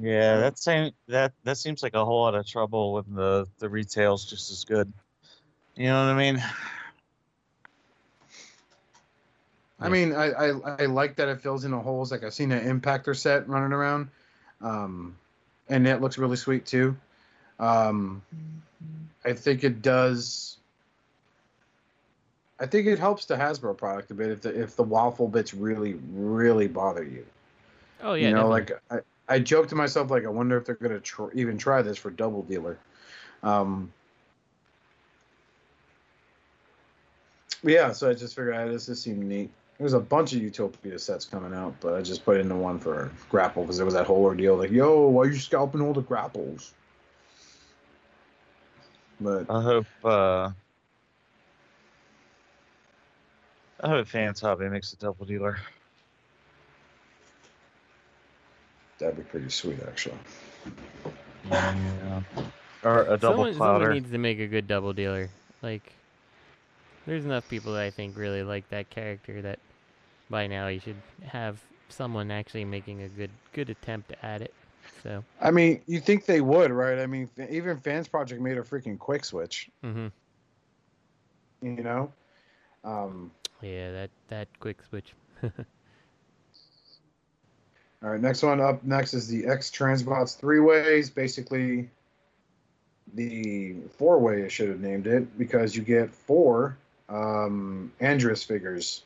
Yeah, 0.00 0.38
that 0.38 0.58
same 0.58 0.92
that 1.08 1.32
that 1.44 1.58
seems 1.58 1.82
like 1.82 1.94
a 1.94 2.04
whole 2.04 2.22
lot 2.22 2.34
of 2.34 2.46
trouble 2.46 2.94
when 2.94 3.04
the 3.14 3.46
the 3.58 3.68
retail's 3.68 4.24
just 4.24 4.50
as 4.50 4.64
good. 4.64 4.92
You 5.76 5.86
know 5.86 6.06
what 6.06 6.12
I 6.12 6.16
mean? 6.16 6.42
I 9.82 9.88
mean, 9.88 10.12
I, 10.12 10.30
I 10.30 10.48
I 10.82 10.86
like 10.86 11.16
that 11.16 11.28
it 11.28 11.40
fills 11.40 11.64
in 11.64 11.70
the 11.70 11.78
holes. 11.78 12.10
Like 12.10 12.24
I've 12.24 12.34
seen 12.34 12.52
an 12.52 12.80
impactor 12.80 13.16
set 13.16 13.48
running 13.48 13.72
around, 13.72 14.08
um, 14.60 15.16
and 15.68 15.86
it 15.86 16.00
looks 16.00 16.18
really 16.18 16.36
sweet 16.36 16.66
too. 16.66 16.96
Um, 17.58 18.22
I 19.24 19.32
think 19.32 19.64
it 19.64 19.82
does. 19.82 20.56
I 22.58 22.66
think 22.66 22.86
it 22.86 22.98
helps 22.98 23.24
the 23.24 23.34
Hasbro 23.34 23.76
product 23.76 24.10
a 24.10 24.14
bit 24.14 24.30
if 24.30 24.42
the 24.42 24.60
if 24.60 24.76
the 24.76 24.82
waffle 24.82 25.28
bits 25.28 25.54
really 25.54 25.94
really 26.12 26.68
bother 26.68 27.02
you. 27.02 27.26
Oh 28.02 28.14
yeah. 28.14 28.28
you 28.28 28.34
know, 28.34 28.54
definitely. 28.54 28.76
like 28.90 29.04
I, 29.28 29.34
I 29.34 29.38
joke 29.38 29.68
to 29.68 29.74
myself 29.74 30.10
like 30.10 30.24
I 30.24 30.28
wonder 30.28 30.56
if 30.56 30.64
they're 30.64 30.74
gonna 30.74 31.00
tr- 31.00 31.32
even 31.34 31.58
try 31.58 31.82
this 31.82 31.98
for 31.98 32.10
Double 32.10 32.42
Dealer. 32.42 32.78
Um, 33.42 33.92
yeah, 37.62 37.92
so 37.92 38.10
I 38.10 38.14
just 38.14 38.34
figured 38.34 38.54
out 38.54 38.70
this 38.70 38.86
just 38.86 39.02
seemed 39.02 39.24
neat. 39.24 39.50
There's 39.78 39.94
a 39.94 40.00
bunch 40.00 40.32
of 40.32 40.42
Utopia 40.42 40.98
sets 40.98 41.24
coming 41.24 41.52
out, 41.52 41.74
but 41.80 41.94
I 41.94 42.02
just 42.02 42.24
put 42.24 42.38
in 42.38 42.48
the 42.48 42.54
one 42.54 42.78
for 42.78 43.10
Grapple 43.28 43.62
because 43.62 43.76
there 43.76 43.84
was 43.84 43.94
that 43.94 44.06
whole 44.06 44.22
ordeal 44.22 44.56
like, 44.56 44.70
yo, 44.70 45.08
why 45.08 45.22
are 45.22 45.26
you 45.26 45.38
scalping 45.38 45.80
all 45.80 45.92
the 45.92 46.02
grapples? 46.02 46.72
But 49.20 49.50
I 49.50 49.62
hope 49.62 49.86
uh 50.04 50.50
I 53.80 53.88
hope 53.88 54.06
Fans 54.06 54.40
Hobby 54.40 54.68
makes 54.68 54.92
a 54.92 54.96
double 54.96 55.24
dealer. 55.24 55.58
that'd 59.02 59.16
be 59.16 59.22
pretty 59.22 59.50
sweet, 59.50 59.78
actually. 59.86 60.18
Yeah. 61.50 62.20
Or 62.84 63.02
a 63.02 63.16
double 63.16 63.52
someone, 63.52 63.54
someone 63.54 63.92
needs 63.92 64.10
to 64.10 64.18
make 64.18 64.38
a 64.38 64.46
good 64.46 64.66
double 64.66 64.92
dealer. 64.92 65.28
Like, 65.60 65.92
there's 67.06 67.24
enough 67.24 67.48
people 67.48 67.72
that 67.74 67.82
I 67.82 67.90
think 67.90 68.16
really 68.16 68.42
like 68.42 68.68
that 68.70 68.90
character 68.90 69.42
that 69.42 69.58
by 70.30 70.46
now 70.46 70.68
you 70.68 70.80
should 70.80 70.96
have 71.24 71.60
someone 71.88 72.30
actually 72.30 72.64
making 72.64 73.02
a 73.02 73.08
good 73.08 73.30
good 73.52 73.70
attempt 73.70 74.12
at 74.22 74.42
it. 74.42 74.54
So, 75.02 75.24
I 75.40 75.50
mean, 75.50 75.80
you 75.86 76.00
think 76.00 76.26
they 76.26 76.40
would, 76.40 76.70
right? 76.70 76.98
I 76.98 77.06
mean, 77.06 77.28
even 77.50 77.76
Fans 77.76 78.08
Project 78.08 78.40
made 78.40 78.58
a 78.58 78.62
freaking 78.62 78.98
quick 78.98 79.24
switch, 79.24 79.70
Mm-hmm. 79.84 80.08
you 81.62 81.82
know. 81.82 82.12
Um, 82.84 83.30
yeah, 83.60 83.92
that 83.92 84.10
that 84.28 84.48
quick 84.60 84.78
switch. 84.88 85.12
All 85.42 85.50
right, 88.10 88.20
next 88.20 88.42
one 88.42 88.60
up 88.60 88.82
next 88.84 89.14
is 89.14 89.28
the 89.28 89.46
X 89.46 89.70
Transbots 89.70 90.36
three 90.36 90.58
ways. 90.60 91.10
Basically, 91.10 91.88
the 93.14 93.76
four 93.96 94.18
way 94.18 94.44
I 94.44 94.48
should 94.48 94.68
have 94.68 94.80
named 94.80 95.06
it 95.06 95.38
because 95.38 95.76
you 95.76 95.82
get 95.82 96.10
four 96.10 96.76
um, 97.12 97.92
Andras 98.00 98.42
figures 98.42 99.02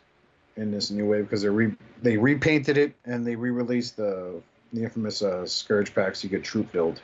in 0.56 0.70
this 0.70 0.90
new 0.90 1.06
wave 1.06 1.24
because 1.24 1.42
they 1.42 1.48
re- 1.48 1.76
they 2.02 2.16
repainted 2.16 2.78
it 2.78 2.94
and 3.04 3.26
they 3.26 3.36
re 3.36 3.50
released 3.50 3.96
the 3.96 4.40
the 4.72 4.82
infamous 4.82 5.22
uh, 5.22 5.46
Scourge 5.46 5.94
packs. 5.94 6.22
You 6.24 6.30
get 6.30 6.44
troop 6.44 6.70
build 6.72 7.00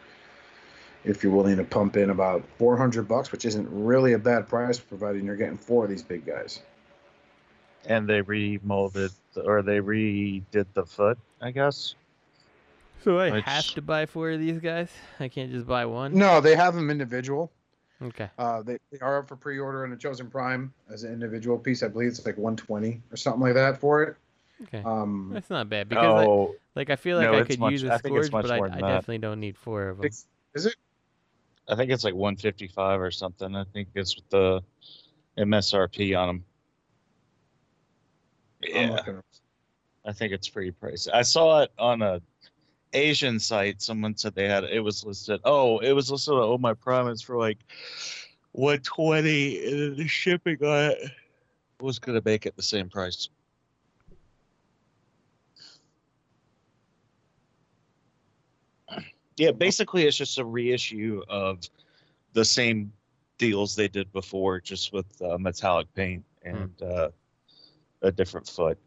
if 1.05 1.23
you're 1.23 1.33
willing 1.33 1.57
to 1.57 1.65
pump 1.65 1.97
in 1.97 2.11
about 2.11 2.45
400 2.59 3.09
bucks, 3.09 3.33
which 3.33 3.45
isn't 3.45 3.69
really 3.71 4.13
a 4.13 4.19
bad 4.19 4.49
price, 4.49 4.79
provided 4.79 5.25
you're 5.25 5.37
getting 5.37 5.59
four 5.59 5.85
of 5.85 5.91
these 5.91 6.03
big 6.03 6.25
guys. 6.25 6.61
And 7.87 8.09
they 8.09 8.23
remolded 8.23 9.11
or 9.45 9.63
they 9.63 9.79
redid 9.79 10.67
the 10.75 10.87
foot, 10.87 11.19
I 11.41 11.51
guess. 11.51 11.97
So 13.03 13.19
I 13.19 13.33
Which- 13.33 13.45
have 13.45 13.67
to 13.75 13.83
buy 13.83 14.07
four 14.07 14.31
of 14.31 14.39
these 14.39 14.59
guys. 14.61 14.89
I 15.19 15.27
can't 15.27 15.51
just 15.51 15.67
buy 15.67 15.87
one. 15.87 16.15
No, 16.15 16.41
they 16.41 16.55
have 16.55 16.77
them 16.77 16.89
individual. 16.91 17.51
Okay. 18.03 18.29
Uh, 18.39 18.63
they, 18.63 18.79
they 18.91 18.99
are 18.99 19.19
up 19.19 19.29
for 19.29 19.37
pre-order 19.37 19.85
on 19.85 19.91
the 19.91 19.97
Chosen 19.97 20.29
Prime 20.29 20.73
as 20.91 21.05
an 21.05 21.13
individual 21.13 21.59
piece. 21.59 21.83
I 21.83 21.89
believe 21.89 22.09
it's 22.09 22.25
like 22.27 22.37
120 22.37 23.01
or 23.11 23.17
something 23.17 23.41
like 23.43 23.55
that 23.55 23.79
for 23.79 24.03
it. 24.03 24.17
Okay. 24.65 24.83
Um, 24.85 25.31
That's 25.33 25.51
not 25.51 25.69
bad 25.69 25.89
because 25.89 26.27
oh, 26.27 26.43
like, 26.75 26.89
like 26.89 26.91
I 26.91 26.97
feel 26.97 27.19
like 27.19 27.31
no, 27.31 27.39
I 27.39 27.43
could 27.45 27.59
much- 27.59 27.73
use 27.73 27.85
I 27.85 27.95
a 27.95 27.99
think 27.99 28.15
scourge, 28.15 28.33
much 28.33 28.47
but 28.47 28.51
I, 28.51 28.77
I 28.77 28.81
definitely 28.81 29.19
don't 29.19 29.41
need 29.41 29.57
four 29.57 29.89
of 29.89 29.97
them. 29.99 30.07
It's- 30.07 30.27
is 30.55 30.67
it? 30.67 30.77
I 31.69 31.77
think 31.77 31.91
it's 31.91 32.05
like 32.05 32.15
155 32.15 33.01
or 33.01 33.11
something. 33.11 33.55
I 33.55 33.65
think 33.73 33.89
it's 33.95 34.17
with 34.17 34.29
the 34.31 34.63
MSRP 35.39 36.19
on 36.19 36.27
them. 36.29 36.45
Yeah. 38.63 38.99
I 40.05 40.13
think 40.13 40.33
it's 40.33 40.49
pretty 40.49 40.73
pricey. 40.73 41.09
I 41.13 41.23
saw 41.23 41.63
it 41.63 41.71
on 41.79 42.03
a 42.03 42.21
Asian 42.93 43.39
site. 43.39 43.83
Someone 43.83 44.17
said 44.17 44.35
they 44.35 44.49
had 44.49 44.65
it 44.65 44.81
was 44.81 45.05
listed. 45.05 45.41
Oh, 45.45 45.79
it 45.79 45.93
was 45.93 46.11
listed 46.11 46.35
on 46.35 46.41
Oh 46.43 46.59
My 46.59 46.75
Promise 46.75 47.23
for 47.23 47.37
like 47.37 47.59
120, 48.53 49.67
and 49.67 49.97
the 49.97 50.07
shipping 50.07 50.63
on 50.65 50.91
it 50.93 51.11
was 51.81 51.99
gonna 51.99 52.23
make 52.25 52.47
it 52.47 52.57
the 52.57 52.63
same 52.63 52.89
price. 52.89 53.29
Yeah, 59.37 59.53
basically, 59.53 60.07
it's 60.07 60.17
just 60.17 60.39
a 60.39 60.45
reissue 60.45 61.23
of 61.29 61.59
the 62.35 62.45
same 62.45 62.93
deals 63.39 63.75
they 63.75 63.89
did 63.89 64.13
before, 64.13 64.61
just 64.61 64.93
with 64.93 65.07
uh, 65.23 65.39
metallic 65.39 65.93
paint 65.95 66.25
and 66.43 66.71
uh, 66.83 67.09
a 68.03 68.13
different 68.13 68.47
foot. 68.49 68.79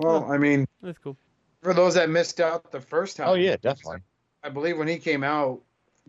Well, 0.00 0.30
I 0.30 0.38
mean, 0.38 0.66
That's 0.82 0.98
cool. 0.98 1.16
for 1.62 1.74
those 1.74 1.94
that 1.94 2.08
missed 2.10 2.40
out 2.40 2.70
the 2.72 2.80
first 2.80 3.16
time. 3.16 3.28
Oh 3.28 3.34
yeah, 3.34 3.56
definitely. 3.56 4.00
I 4.42 4.48
believe 4.48 4.78
when 4.78 4.88
he 4.88 4.98
came 4.98 5.22
out 5.22 5.60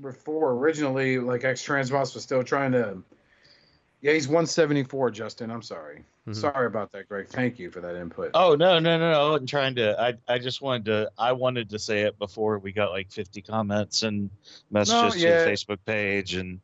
before 0.02 0.52
originally, 0.52 1.20
like 1.20 1.44
X 1.44 1.66
Transbots 1.66 2.14
was 2.14 2.24
still 2.24 2.44
trying 2.44 2.72
to. 2.74 3.04
Yeah, 4.02 4.14
he's 4.14 4.28
174, 4.28 5.12
Justin. 5.12 5.52
I'm 5.52 5.62
sorry. 5.62 6.04
Mhm. 6.28 6.36
Sorry 6.36 6.66
about 6.68 6.92
that, 6.92 7.08
Greg. 7.08 7.28
Thank 7.28 7.60
you 7.60 7.70
for 7.70 7.82
that 7.82 7.96
input. 7.96 8.32
Oh 8.34 8.56
no, 8.56 8.80
no, 8.80 8.98
no, 8.98 9.12
no! 9.12 9.28
I 9.28 9.30
wasn't 9.32 9.50
trying 9.50 9.76
to. 9.76 10.00
I, 10.00 10.14
I 10.28 10.40
just 10.40 10.62
wanted 10.62 10.86
to. 10.86 11.12
I 11.18 11.32
wanted 11.34 11.70
to 11.72 11.80
say 11.80 12.02
it 12.02 12.18
before 12.18 12.58
we 12.60 12.72
got 12.72 12.92
like 12.92 13.12
50 13.12 13.42
comments 13.42 14.04
and 14.04 14.30
messages 14.70 15.22
yeah. 15.22 15.40
to 15.40 15.46
the 15.46 15.52
Facebook 15.52 15.80
page, 15.86 16.36
and 16.36 16.62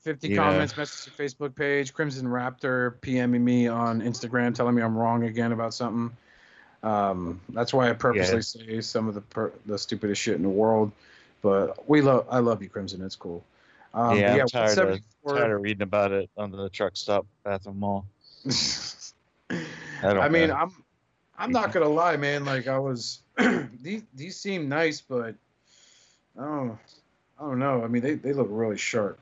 50 0.00 0.28
Yeah. 0.30 0.36
comments, 0.36 0.76
message 0.76 1.12
to 1.14 1.22
Facebook 1.22 1.54
page, 1.54 1.92
Crimson 1.92 2.26
Raptor 2.26 2.98
PMing 3.00 3.42
me 3.42 3.66
on 3.68 4.00
Instagram 4.00 4.54
telling 4.54 4.74
me 4.74 4.82
I'm 4.82 4.96
wrong 4.96 5.24
again 5.24 5.52
about 5.52 5.74
something. 5.74 6.16
Um, 6.82 7.40
that's 7.50 7.74
why 7.74 7.90
I 7.90 7.92
purposely 7.92 8.36
Yeah. 8.36 8.76
say 8.76 8.80
some 8.80 9.08
of 9.08 9.14
the 9.14 9.20
per- 9.20 9.52
the 9.66 9.78
stupidest 9.78 10.20
shit 10.20 10.36
in 10.36 10.42
the 10.42 10.48
world. 10.48 10.92
But 11.42 11.88
we 11.88 12.00
love, 12.00 12.26
I 12.30 12.38
love 12.38 12.62
you, 12.62 12.68
Crimson. 12.68 13.02
It's 13.02 13.16
cool. 13.16 13.44
Um, 13.94 14.18
yeah, 14.18 14.34
but 14.34 14.42
I'm 14.42 14.48
tired 14.48 14.78
of 14.78 15.00
tired 15.26 15.52
of 15.52 15.62
reading 15.62 15.82
about 15.82 16.12
it 16.12 16.30
on 16.36 16.50
the 16.50 16.68
truck 16.68 16.96
stop 16.96 17.26
Bathroom 17.44 17.80
Mall. 17.80 18.06
I 18.46 19.56
I 20.02 20.28
mean, 20.28 20.48
know. 20.48 20.54
I'm 20.54 20.84
I'm 21.38 21.52
not 21.52 21.72
gonna 21.72 21.88
lie, 21.88 22.16
man. 22.16 22.44
Like 22.44 22.68
I 22.68 22.78
was, 22.78 23.20
these 23.80 24.02
these 24.14 24.36
seem 24.36 24.68
nice, 24.68 25.00
but 25.00 25.34
I 26.38 26.42
don't 26.44 26.78
I 27.38 27.42
don't 27.42 27.58
know. 27.58 27.84
I 27.84 27.88
mean, 27.88 28.02
they, 28.02 28.14
they 28.14 28.32
look 28.32 28.48
really 28.50 28.76
sharp. 28.76 29.18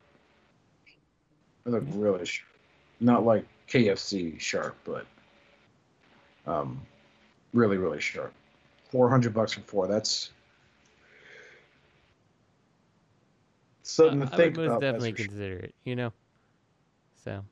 They 1.65 1.73
look 1.73 1.85
really 1.89 2.25
sharp. 2.25 2.49
not 3.01 3.25
like 3.25 3.45
KFC 3.69 4.41
sharp, 4.41 4.77
but 4.85 5.07
um, 6.47 6.81
really 7.53 7.77
really 7.77 8.01
sharp. 8.01 8.33
Four 8.91 9.11
hundred 9.11 9.35
bucks 9.35 9.53
for 9.53 9.61
four. 9.61 9.87
That's 9.87 10.31
something 13.83 14.23
I, 14.23 14.27
to 14.27 14.33
I 14.33 14.37
think 14.37 14.57
would 14.57 14.67
most 14.67 14.67
about. 14.69 14.81
definitely 14.81 15.13
for 15.13 15.19
sure. 15.19 15.27
consider 15.27 15.57
it. 15.59 15.75
You 15.85 15.97
know. 15.97 16.13
So. 17.25 17.45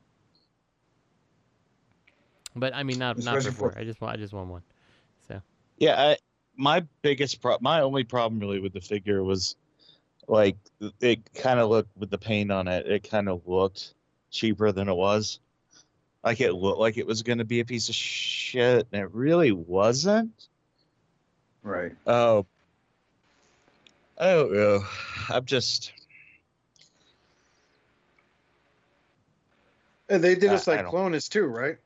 But 2.57 2.75
I 2.75 2.83
mean, 2.85 2.99
not 2.99 3.19
not 3.19 3.43
for 3.43 3.51
for- 3.51 3.71
four. 3.71 3.75
I 3.77 3.85
just 3.85 4.01
want 4.01 4.15
I 4.15 4.17
just 4.17 4.33
want 4.33 4.49
one. 4.49 4.63
So 5.27 5.41
Yeah, 5.79 6.01
I, 6.01 6.17
my 6.57 6.85
biggest 7.03 7.41
pro, 7.41 7.59
my 7.61 7.81
only 7.81 8.05
problem 8.05 8.39
really 8.41 8.61
with 8.61 8.73
the 8.73 8.81
figure 8.81 9.23
was 9.25 9.57
like 10.29 10.57
it 11.01 11.21
kind 11.35 11.59
of 11.59 11.69
looked 11.69 11.97
with 11.97 12.11
the 12.11 12.19
paint 12.19 12.51
on 12.53 12.69
it. 12.69 12.87
It 12.87 13.11
kind 13.11 13.29
of 13.29 13.47
looked 13.47 13.95
cheaper 14.31 14.71
than 14.73 14.89
it 14.89 14.95
was. 14.95 15.41
Like 16.25 16.41
it 16.41 16.53
looked 16.55 16.79
like 16.79 16.97
it 16.97 17.07
was 17.07 17.23
going 17.23 17.39
to 17.39 17.45
be 17.45 17.61
a 17.61 17.65
piece 17.65 17.89
of 17.91 17.95
shit, 17.95 18.87
and 18.93 19.03
it 19.03 19.13
really 19.13 19.53
wasn't. 19.53 20.49
Right. 21.63 21.93
Oh, 22.07 22.47
I 24.19 24.33
don't 24.33 24.53
know. 24.53 24.85
I'm 25.29 25.45
just 25.45 25.93
And 30.09 30.23
they 30.23 30.35
did 30.35 30.51
I- 30.51 30.55
a 30.55 30.57
I 30.57 30.83
don't- 30.83 30.93
Cyclonus 30.93 31.29
too, 31.29 31.45
right? 31.47 31.77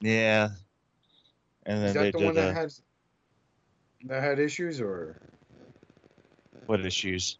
yeah. 0.00 0.50
And 1.66 1.84
Is 1.84 1.94
then 1.94 2.02
they 2.02 2.10
that 2.10 2.12
the 2.12 2.18
did 2.18 2.24
one 2.26 2.34
that 2.36 2.50
a, 2.50 2.54
has 2.54 2.82
that 4.04 4.22
had 4.22 4.38
issues, 4.38 4.80
or 4.80 5.20
what 6.66 6.84
issues? 6.84 7.38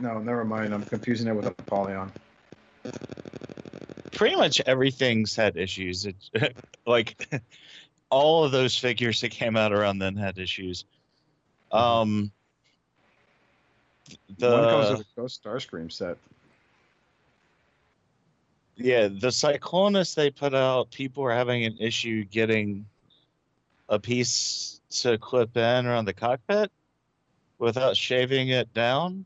no? 0.00 0.18
Never 0.18 0.44
mind. 0.44 0.74
I'm 0.74 0.82
confusing 0.84 1.28
it 1.28 1.32
with 1.36 1.46
Apollyon. 1.46 2.10
Pretty 4.12 4.36
much 4.36 4.60
everything's 4.66 5.34
had 5.34 5.56
issues. 5.56 6.06
It, 6.06 6.16
like 6.86 7.28
all 8.10 8.44
of 8.44 8.52
those 8.52 8.76
figures 8.76 9.20
that 9.22 9.30
came 9.30 9.56
out 9.56 9.72
around 9.72 9.98
then 9.98 10.16
had 10.16 10.38
issues. 10.38 10.84
Um, 11.70 12.30
the 14.38 14.50
one 14.50 14.64
comes 14.68 14.90
with 14.90 15.00
a 15.00 15.20
Ghost 15.20 15.42
Starscream 15.42 15.90
set. 15.90 16.18
yeah, 18.76 19.08
the 19.08 19.28
Cyclonus 19.28 20.14
they 20.14 20.30
put 20.30 20.54
out, 20.54 20.90
people 20.90 21.22
were 21.22 21.32
having 21.32 21.64
an 21.64 21.78
issue 21.78 22.24
getting 22.24 22.86
a 23.88 23.98
piece 23.98 24.80
to 24.90 25.16
clip 25.18 25.56
in 25.56 25.86
around 25.86 26.04
the 26.04 26.12
cockpit 26.12 26.70
without 27.58 27.96
shaving 27.96 28.48
it 28.48 28.72
down. 28.74 29.24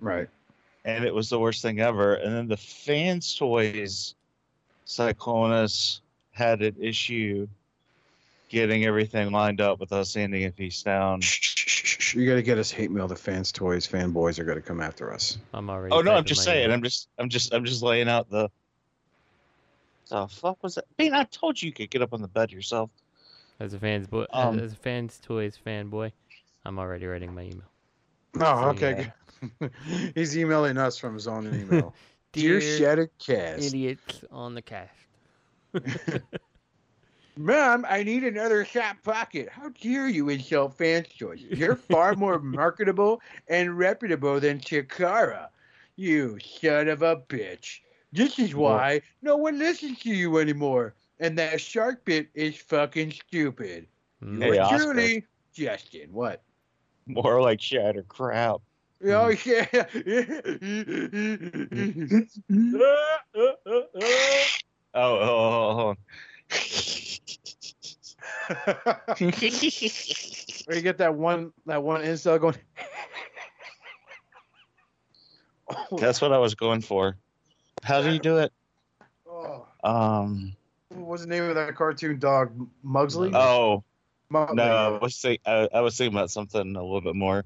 Right. 0.00 0.28
And 0.84 1.04
it 1.04 1.14
was 1.14 1.28
the 1.28 1.38
worst 1.38 1.62
thing 1.62 1.80
ever. 1.80 2.14
And 2.14 2.34
then 2.34 2.48
the 2.48 2.56
fans 2.56 3.34
toys 3.34 4.14
Cyclonus 4.86 6.00
had 6.32 6.62
an 6.62 6.76
issue 6.78 7.46
getting 8.48 8.84
everything 8.84 9.32
lined 9.32 9.60
up 9.60 9.80
with 9.80 9.92
us 9.92 10.10
sanding 10.10 10.44
a 10.44 10.50
piece 10.50 10.82
down. 10.82 11.20
You 12.12 12.28
got 12.28 12.36
to 12.36 12.42
get 12.42 12.58
us 12.58 12.70
hate 12.70 12.90
mail. 12.90 13.08
The 13.08 13.16
fans, 13.16 13.50
toys, 13.50 13.86
fanboys 13.86 14.38
are 14.38 14.44
going 14.44 14.58
to 14.58 14.62
come 14.62 14.80
after 14.80 15.12
us. 15.12 15.38
I'm 15.52 15.70
already. 15.70 15.94
Oh 15.94 16.00
no, 16.00 16.14
I'm 16.14 16.24
just 16.24 16.44
saying. 16.44 16.64
email. 16.64 16.74
I'm 16.74 16.82
just 16.82 17.08
I'm 17.18 17.28
just 17.28 17.52
I'm 17.54 17.64
just 17.64 17.82
laying 17.82 18.08
out 18.08 18.30
the 18.30 18.50
the 20.10 20.28
fuck 20.28 20.62
was 20.62 20.74
that? 20.76 20.84
Bean, 20.96 21.14
I 21.14 21.24
told 21.24 21.60
you 21.60 21.68
you 21.68 21.72
could 21.72 21.90
get 21.90 22.02
up 22.02 22.12
on 22.12 22.20
the 22.20 22.28
bed 22.28 22.52
yourself. 22.52 22.90
As 23.58 23.72
a 23.72 23.78
fans 23.78 24.06
boy, 24.06 24.26
Um, 24.32 24.58
as 24.58 24.72
a 24.72 24.76
fans 24.76 25.18
toys 25.22 25.58
fanboy, 25.64 26.12
I'm 26.64 26.78
already 26.78 27.06
writing 27.06 27.34
my 27.34 27.42
email. 27.42 27.70
Oh, 28.40 28.68
okay. 28.70 28.90
Yeah. 28.98 29.10
Good. 29.58 29.70
He's 30.14 30.36
emailing 30.36 30.78
us 30.78 30.98
from 30.98 31.14
his 31.14 31.26
own 31.26 31.46
email. 31.46 31.94
Dear, 32.32 32.58
Dear 32.58 32.78
Shattered 32.78 33.10
Cast, 33.18 33.62
Idiots 33.62 34.24
on 34.32 34.54
the 34.54 34.62
cast. 34.62 34.92
Mom, 37.36 37.84
I 37.88 38.02
need 38.04 38.22
another 38.24 38.64
shot 38.64 39.02
pocket. 39.02 39.48
How 39.50 39.68
dare 39.80 40.08
you 40.08 40.28
insult 40.28 40.76
Fans 40.76 41.08
Toys? 41.18 41.42
You're 41.42 41.76
far 41.76 42.14
more 42.14 42.38
marketable 42.38 43.20
and 43.48 43.76
reputable 43.76 44.38
than 44.40 44.60
Chikara. 44.60 45.48
You 45.96 46.38
son 46.40 46.88
of 46.88 47.02
a 47.02 47.16
bitch. 47.16 47.80
This 48.12 48.38
is 48.38 48.54
why 48.54 49.02
no 49.22 49.36
one 49.36 49.58
listens 49.58 49.98
to 50.00 50.10
you 50.10 50.38
anymore. 50.38 50.94
And 51.18 51.36
that 51.38 51.60
shark 51.60 52.04
bit 52.04 52.28
is 52.34 52.56
fucking 52.56 53.12
stupid. 53.12 53.88
Mm. 54.22 54.42
Hey, 54.42 54.56
Yours 54.56 54.68
truly, 54.70 55.24
Justin. 55.52 56.12
What? 56.12 56.42
More 57.06 57.42
like 57.42 57.60
shatter 57.60 58.04
crap. 58.04 58.60
Oh 59.02 59.34
yeah. 59.44 59.66
Oh, 64.96 65.18
oh, 65.18 65.80
oh. 65.80 65.94
Where 70.66 70.76
you 70.76 70.82
get 70.82 70.98
that 70.98 71.16
one 71.16 71.52
that 71.66 71.82
one 71.82 72.02
incel 72.02 72.40
going. 72.40 72.54
oh, 75.68 75.98
That's 75.98 76.20
what 76.20 76.32
I 76.32 76.38
was 76.38 76.54
going 76.54 76.80
for. 76.80 77.16
How 77.82 78.02
do 78.02 78.12
you 78.12 78.20
do 78.20 78.38
it? 78.38 78.52
oh, 79.28 79.66
Um. 79.82 80.54
what 80.90 81.06
was 81.06 81.22
the 81.22 81.26
name 81.26 81.42
of 81.44 81.56
that 81.56 81.74
cartoon 81.74 82.20
dog? 82.20 82.52
Mugsley? 82.84 83.32
Oh 83.34 83.82
Mugsley, 84.32 84.54
no, 84.54 84.62
I 84.62 84.98
was 84.98 85.20
think 85.20 85.40
I, 85.44 85.68
I 85.74 85.80
was 85.80 85.96
thinking 85.96 86.16
about 86.16 86.30
something 86.30 86.76
a 86.76 86.82
little 86.82 87.00
bit 87.00 87.16
more 87.16 87.44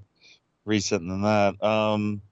recent 0.68 1.08
than 1.08 1.22
that. 1.22 1.62
Um. 1.62 2.22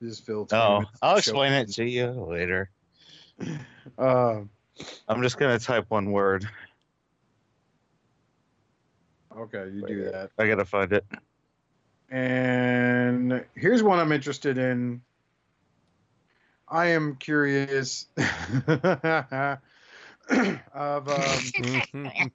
This 0.00 0.12
is 0.12 0.20
Phil. 0.20 0.46
Oh, 0.52 0.84
I'll 1.02 1.16
explain 1.16 1.52
it 1.52 1.72
to 1.72 1.84
you 1.84 2.06
later. 2.10 2.70
Uh, 3.98 4.42
I'm 5.08 5.22
just 5.22 5.38
gonna 5.38 5.58
type 5.58 5.86
one 5.88 6.12
word. 6.12 6.48
okay, 9.36 9.68
you 9.74 9.84
do 9.86 10.04
that. 10.04 10.30
I 10.38 10.46
gotta 10.46 10.64
find 10.64 10.92
it. 10.92 11.04
And 12.10 13.44
here's 13.54 13.82
one 13.82 13.98
I'm 13.98 14.12
interested 14.12 14.56
in. 14.56 15.02
I 16.68 16.86
am 16.88 17.16
curious 17.16 18.06
of 20.74 21.08
um, 21.08 21.22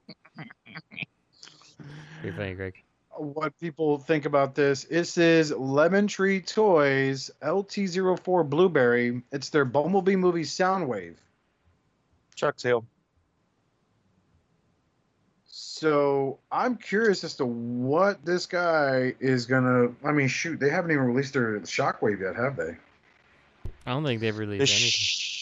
Pretty 2.22 2.38
funny, 2.38 2.54
Greg. 2.54 2.74
what 3.18 3.58
people 3.60 3.98
think 3.98 4.26
about 4.26 4.56
this. 4.56 4.86
This 4.86 5.18
is 5.18 5.52
Lemon 5.52 6.08
Tree 6.08 6.42
Toys 6.42 7.30
LT04 7.44 8.50
Blueberry. 8.50 9.22
It's 9.32 9.50
their 9.50 9.66
Bumblebee 9.66 10.16
movie 10.16 10.44
Soundwave. 10.44 11.16
Chuck 12.36 12.56
Tail. 12.58 12.86
So 15.46 16.40
I'm 16.52 16.78
curious 16.78 17.24
as 17.24 17.36
to 17.36 17.46
what 17.46 18.24
this 18.26 18.46
guy 18.46 19.14
is 19.20 19.46
gonna. 19.46 19.90
I 20.04 20.12
mean, 20.12 20.28
shoot, 20.28 20.60
they 20.60 20.70
haven't 20.70 20.92
even 20.92 21.04
released 21.04 21.34
their 21.34 21.60
Shockwave 21.60 22.22
yet, 22.22 22.36
have 22.36 22.56
they? 22.56 22.76
I 23.86 23.92
don't 23.92 24.04
think 24.06 24.22
they've 24.22 24.34
The 24.34 24.40
released 24.40 24.72
anything. 24.72 24.90
sh- 24.90 25.33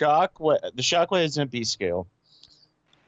shockwave. 0.00 0.60
The 0.74 0.82
shockwave 0.82 1.24
is 1.24 1.38
in 1.38 1.48
B 1.48 1.64
scale, 1.64 2.06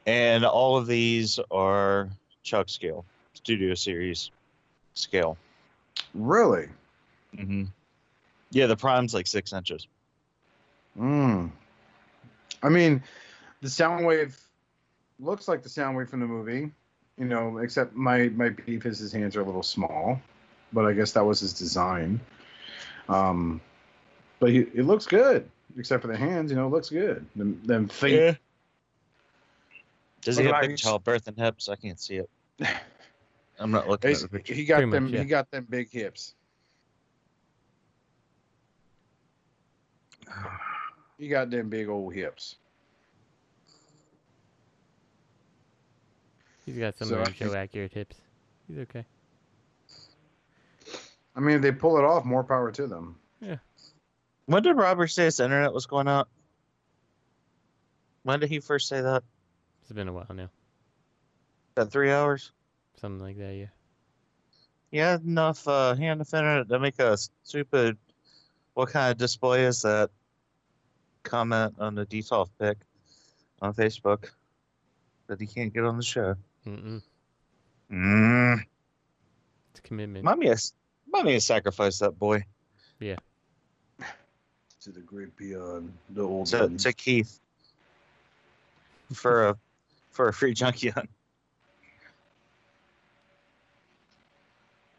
and 0.07 0.45
all 0.45 0.77
of 0.77 0.87
these 0.87 1.39
are 1.51 2.09
Chuck 2.43 2.69
scale, 2.69 3.05
Studio 3.35 3.75
Series 3.75 4.31
scale. 4.95 5.37
Really? 6.15 6.69
hmm 7.37 7.65
Yeah, 8.51 8.67
the 8.67 8.77
prime's 8.77 9.15
like 9.15 9.27
six 9.27 9.53
inches. 9.53 9.87
Hmm. 10.97 11.47
I 12.63 12.69
mean, 12.69 13.03
the 13.61 13.69
Soundwave 13.69 14.39
looks 15.19 15.49
like 15.49 15.63
the 15.63 15.69
Soundwave 15.69 16.09
from 16.09 16.21
the 16.21 16.27
movie, 16.27 16.71
you 17.17 17.25
know, 17.25 17.59
except 17.59 17.95
my 17.95 18.29
my 18.31 18.51
beef 18.51 18.85
is 18.87 18.99
his 18.99 19.13
hands 19.13 19.37
are 19.37 19.41
a 19.41 19.45
little 19.45 19.63
small, 19.63 20.21
but 20.73 20.85
I 20.85 20.93
guess 20.93 21.13
that 21.13 21.25
was 21.25 21.41
his 21.41 21.53
design. 21.53 22.21
Um, 23.09 23.61
but 24.39 24.51
he, 24.51 24.59
it 24.59 24.85
looks 24.85 25.07
good, 25.07 25.49
except 25.79 26.03
for 26.03 26.09
the 26.09 26.17
hands. 26.17 26.51
You 26.51 26.57
know, 26.57 26.67
it 26.67 26.71
looks 26.71 26.91
good. 26.91 27.25
Them, 27.37 27.61
them 27.65 27.89
feet. 27.89 28.37
Does 30.23 30.37
he 30.37 30.45
have 30.45 30.53
like 30.53 30.61
big 30.63 30.71
he's- 30.71 30.81
childbirth 30.81 31.27
and 31.29 31.37
hips? 31.39 31.69
I 31.69 31.77
can't 31.77 31.99
see 31.99 32.17
it. 32.17 32.31
I'm 33.59 33.71
not 33.71 33.89
looking 33.89 34.11
at 34.13 34.19
the 34.19 34.29
picture. 34.29 34.55
he 34.55 34.65
got 34.65 34.77
Pretty 34.77 34.91
them. 34.91 35.05
much, 35.05 35.13
yeah. 35.13 35.19
He 35.21 35.25
got 35.27 35.51
them 35.51 35.67
big 35.69 35.91
hips. 35.91 36.35
He 41.19 41.29
got 41.29 41.51
them 41.51 41.69
big 41.69 41.89
old 41.89 42.13
hips. 42.15 42.57
He's 46.67 46.77
got 46.79 46.97
some 46.97 47.07
So 47.09 47.21
I 47.21 47.31
show 47.31 47.55
accurate 47.55 47.93
hips. 47.93 48.17
He's 48.67 48.79
okay. 48.79 49.05
I 51.37 51.41
mean, 51.41 51.57
if 51.57 51.63
they 51.63 51.71
pull 51.71 51.97
it 51.99 52.03
off, 52.05 52.25
more 52.25 52.43
power 52.43 52.73
to 52.73 52.89
them. 52.89 53.15
When 54.53 54.63
did 54.63 54.77
Robert 54.77 55.09
say 55.09 55.25
his 55.25 55.41
internet 55.41 55.73
was 55.73 55.87
going 55.87 56.09
out? 56.09 56.29
When 58.23 58.39
did 58.39 58.51
he 58.51 58.61
first 58.61 58.87
say 58.87 59.01
that? 59.01 59.23
It's 59.81 59.93
been 59.93 60.09
a 60.09 60.13
while 60.13 60.27
now. 60.35 60.51
That 61.75 61.91
three 61.91 62.11
hours? 62.11 62.53
Something 63.01 63.23
like 63.25 63.39
that, 63.39 63.55
yeah. 63.55 63.73
he 64.91 64.99
had 64.99 65.23
enough 65.23 65.67
uh, 65.67 65.95
hand 65.95 66.19
enough 66.19 66.35
internet 66.35 66.69
to 66.69 66.79
make 66.79 66.99
a 66.99 67.17
stupid. 67.45 67.97
What 68.75 68.91
kind 68.91 69.11
of 69.11 69.17
display 69.17 69.65
is 69.65 69.81
that? 69.83 70.11
Comment 71.23 71.75
on 71.79 71.95
the 71.95 72.05
Detolf 72.05 72.51
pic 72.61 72.77
on 73.63 73.73
Facebook 73.73 74.33
that 75.29 75.41
he 75.41 75.47
can't 75.47 75.73
get 75.73 75.85
on 75.85 75.97
the 75.97 76.03
show. 76.03 76.35
Mm-mm. 76.67 77.01
Mm. 77.91 78.61
It's 79.71 79.79
a 79.79 79.83
commitment. 79.83 80.27
Might 80.27 80.37
me 80.37 80.49
to, 80.49 80.73
might 81.11 81.25
me 81.25 81.33
to 81.33 81.41
sacrifice 81.41 82.01
that 82.01 82.19
boy 82.19 82.45
Yeah. 83.01 83.17
To 84.85 84.91
the 84.91 85.01
great 85.01 85.37
beyond 85.37 85.93
the 86.11 86.23
old 86.23 86.47
to, 86.49 86.63
ones. 86.63 86.83
to 86.83 86.93
Keith 86.93 87.39
for 89.15 89.51
a 89.51 89.57
for 90.11 90.27
a 90.27 90.33
free 90.33 90.55
junkie 90.55 90.89
hunt. 90.89 91.09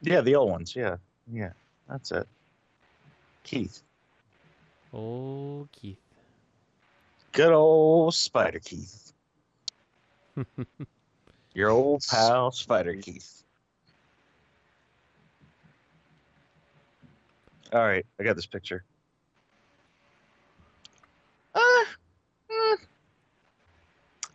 Yeah, 0.01 0.21
the 0.21 0.35
old 0.35 0.51
ones. 0.51 0.73
Yeah, 0.73 0.97
yeah, 1.29 1.51
that's 1.89 2.13
it. 2.13 2.27
Keith, 3.43 3.81
Oh, 4.93 5.67
Keith. 5.73 5.97
good 7.33 7.51
old 7.51 8.13
Spider 8.13 8.59
Keith, 8.59 9.11
your 11.53 11.71
old 11.71 12.05
pal 12.09 12.51
Spider 12.51 12.95
Keith. 12.95 13.43
All 17.73 17.81
right, 17.81 18.05
I 18.17 18.23
got 18.23 18.37
this 18.37 18.45
picture. 18.45 18.85
Uh, 21.55 21.59
mm, 22.51 22.77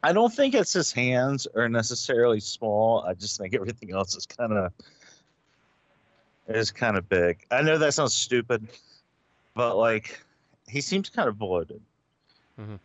I 0.03 0.13
don't 0.13 0.33
think 0.33 0.55
it's 0.55 0.73
his 0.73 0.93
hands 0.93 1.47
are 1.55 1.69
necessarily 1.69 2.41
small. 2.41 3.03
I 3.03 3.15
just 3.15 3.39
think 3.39 3.55
everything 3.55 3.93
else 3.93 4.17
is 4.17 4.27
kind 4.27 4.53
of 4.53 4.73
is 6.49 6.71
kind 6.71 6.97
of 6.97 7.09
big. 7.09 7.45
I 7.51 7.63
know 7.63 7.79
that 7.79 7.95
sounds 7.95 8.15
stupid, 8.15 8.69
but 9.55 9.77
like 9.77 10.21
he 10.69 10.81
seems 10.81 11.09
kind 11.09 11.29
of 11.29 11.39
bloated. 11.39 11.81
Mm-hmm. 12.61 12.77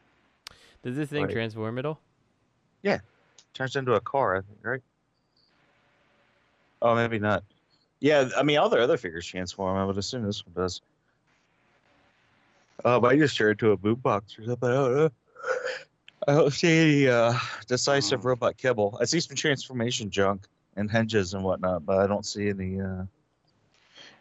Does 0.83 0.95
this 0.95 1.09
thing 1.09 1.25
Right. 1.25 1.31
transform 1.31 1.77
at 1.79 1.85
all? 1.85 1.99
Yeah, 2.81 2.99
turns 3.53 3.75
into 3.75 3.93
a 3.93 4.01
car, 4.01 4.35
I 4.37 4.41
think, 4.41 4.57
right? 4.63 4.81
Oh, 6.81 6.95
maybe 6.95 7.19
not. 7.19 7.43
Yeah, 8.01 8.27
I 8.35 8.43
mean, 8.43 8.57
all 8.57 8.67
the 8.67 8.81
other 8.83 8.97
figures 8.97 9.25
transform. 9.25 9.77
I 9.77 9.85
would 9.85 9.97
assume 9.97 10.23
this 10.23 10.45
one 10.45 10.53
does. 10.55 10.81
Oh, 12.83 12.99
but 12.99 13.13
I 13.13 13.17
just 13.17 13.37
turned 13.37 13.51
into 13.51 13.71
a 13.71 13.77
boot 13.77 14.01
box 14.01 14.37
or 14.37 14.43
something. 14.45 14.69
I 14.69 14.73
don't 14.73 14.95
know. 14.97 15.09
I 16.27 16.33
don't 16.33 16.53
see 16.53 16.79
any 16.79 17.07
uh, 17.07 17.33
decisive 17.67 18.25
robot 18.25 18.57
kibble. 18.57 18.97
I 19.01 19.05
see 19.05 19.19
some 19.19 19.35
transformation 19.35 20.09
junk 20.09 20.47
and 20.75 20.89
hinges 20.89 21.33
and 21.33 21.43
whatnot, 21.43 21.85
but 21.85 21.99
I 21.99 22.07
don't 22.07 22.25
see 22.25 22.49
any. 22.49 22.79
Uh... 22.79 23.03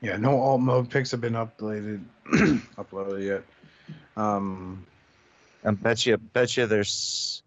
Yeah, 0.01 0.17
no 0.17 0.41
alt 0.41 0.61
mode 0.61 0.91
pics 0.91 1.11
have 1.13 1.21
been 1.21 1.35
uploaded 1.35 2.03
uploaded 2.77 3.25
yet. 3.25 3.45
Um, 4.17 4.87
I 5.65 5.71
bet 5.71 6.05
you, 6.07 6.17
bet 6.17 6.57
you, 6.57 6.67
there's 6.67 7.43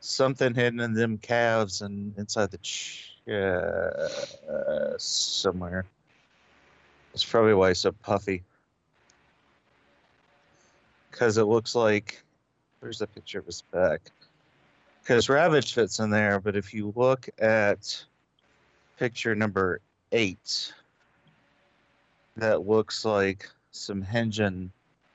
something 0.00 0.54
hidden 0.54 0.80
in 0.80 0.94
them 0.94 1.18
calves 1.18 1.82
and 1.82 2.16
inside 2.16 2.50
the 2.50 2.58
chest 2.58 3.26
somewhere. 4.98 5.84
That's 7.12 7.24
probably 7.24 7.54
why 7.54 7.70
it's 7.70 7.80
so 7.80 7.92
puffy. 7.92 8.42
Because 11.10 11.36
it 11.36 11.44
looks 11.44 11.74
like 11.74 12.22
where's 12.80 12.98
the 12.98 13.06
picture 13.06 13.38
of 13.38 13.46
his 13.46 13.62
back? 13.62 14.00
Because 15.02 15.28
Ravage 15.28 15.74
fits 15.74 15.98
in 15.98 16.10
there, 16.10 16.38
but 16.40 16.56
if 16.56 16.74
you 16.74 16.92
look 16.94 17.28
at 17.38 18.04
picture 18.98 19.34
number 19.34 19.80
eight, 20.12 20.72
that 22.36 22.66
looks 22.66 23.04
like 23.04 23.48
some 23.70 24.02
hinging 24.02 24.70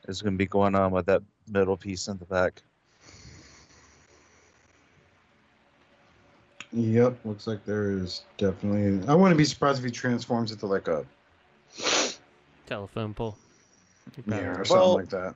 is 0.08 0.22
going 0.22 0.34
to 0.34 0.38
be 0.38 0.46
going 0.46 0.76
on 0.76 0.92
with 0.92 1.06
that 1.06 1.22
middle 1.48 1.78
piece 1.78 2.08
in 2.08 2.18
the 2.18 2.26
back. 2.26 2.62
yep, 6.74 7.16
looks 7.24 7.48
like 7.48 7.64
there 7.66 7.92
is 7.92 8.24
definitely. 8.38 9.08
I 9.08 9.14
wouldn't 9.14 9.38
be 9.38 9.46
surprised 9.46 9.80
if 9.80 9.86
he 9.86 9.92
transforms 9.92 10.52
into 10.52 10.66
like 10.66 10.88
a 10.88 11.06
Telephone 12.66 13.14
pole. 13.14 13.38
Yeah 14.28 14.60
or 14.60 14.66
something 14.66 14.78
Well- 14.78 14.96
like 14.96 15.10
that. 15.10 15.36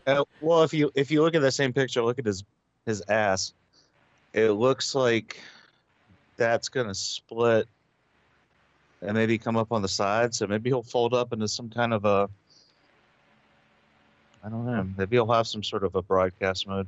Uh, 0.06 0.24
well, 0.40 0.62
if 0.62 0.72
you 0.72 0.90
if 0.94 1.10
you 1.10 1.22
look 1.22 1.34
at 1.34 1.42
the 1.42 1.50
same 1.52 1.72
picture, 1.72 2.02
look 2.02 2.18
at 2.18 2.24
his 2.24 2.44
his 2.86 3.02
ass. 3.08 3.52
It 4.32 4.50
looks 4.52 4.94
like 4.94 5.38
that's 6.36 6.68
gonna 6.68 6.94
split 6.94 7.68
and 9.02 9.14
maybe 9.14 9.38
come 9.38 9.56
up 9.56 9.70
on 9.72 9.82
the 9.82 9.88
side. 9.88 10.34
So 10.34 10.46
maybe 10.46 10.70
he'll 10.70 10.82
fold 10.82 11.14
up 11.14 11.32
into 11.32 11.48
some 11.48 11.68
kind 11.68 11.92
of 11.92 12.04
a. 12.04 12.28
I 14.44 14.48
don't 14.48 14.64
know. 14.64 14.86
Maybe 14.96 15.16
he'll 15.16 15.30
have 15.32 15.46
some 15.46 15.62
sort 15.62 15.84
of 15.84 15.94
a 15.94 16.02
broadcast 16.02 16.66
mode, 16.66 16.86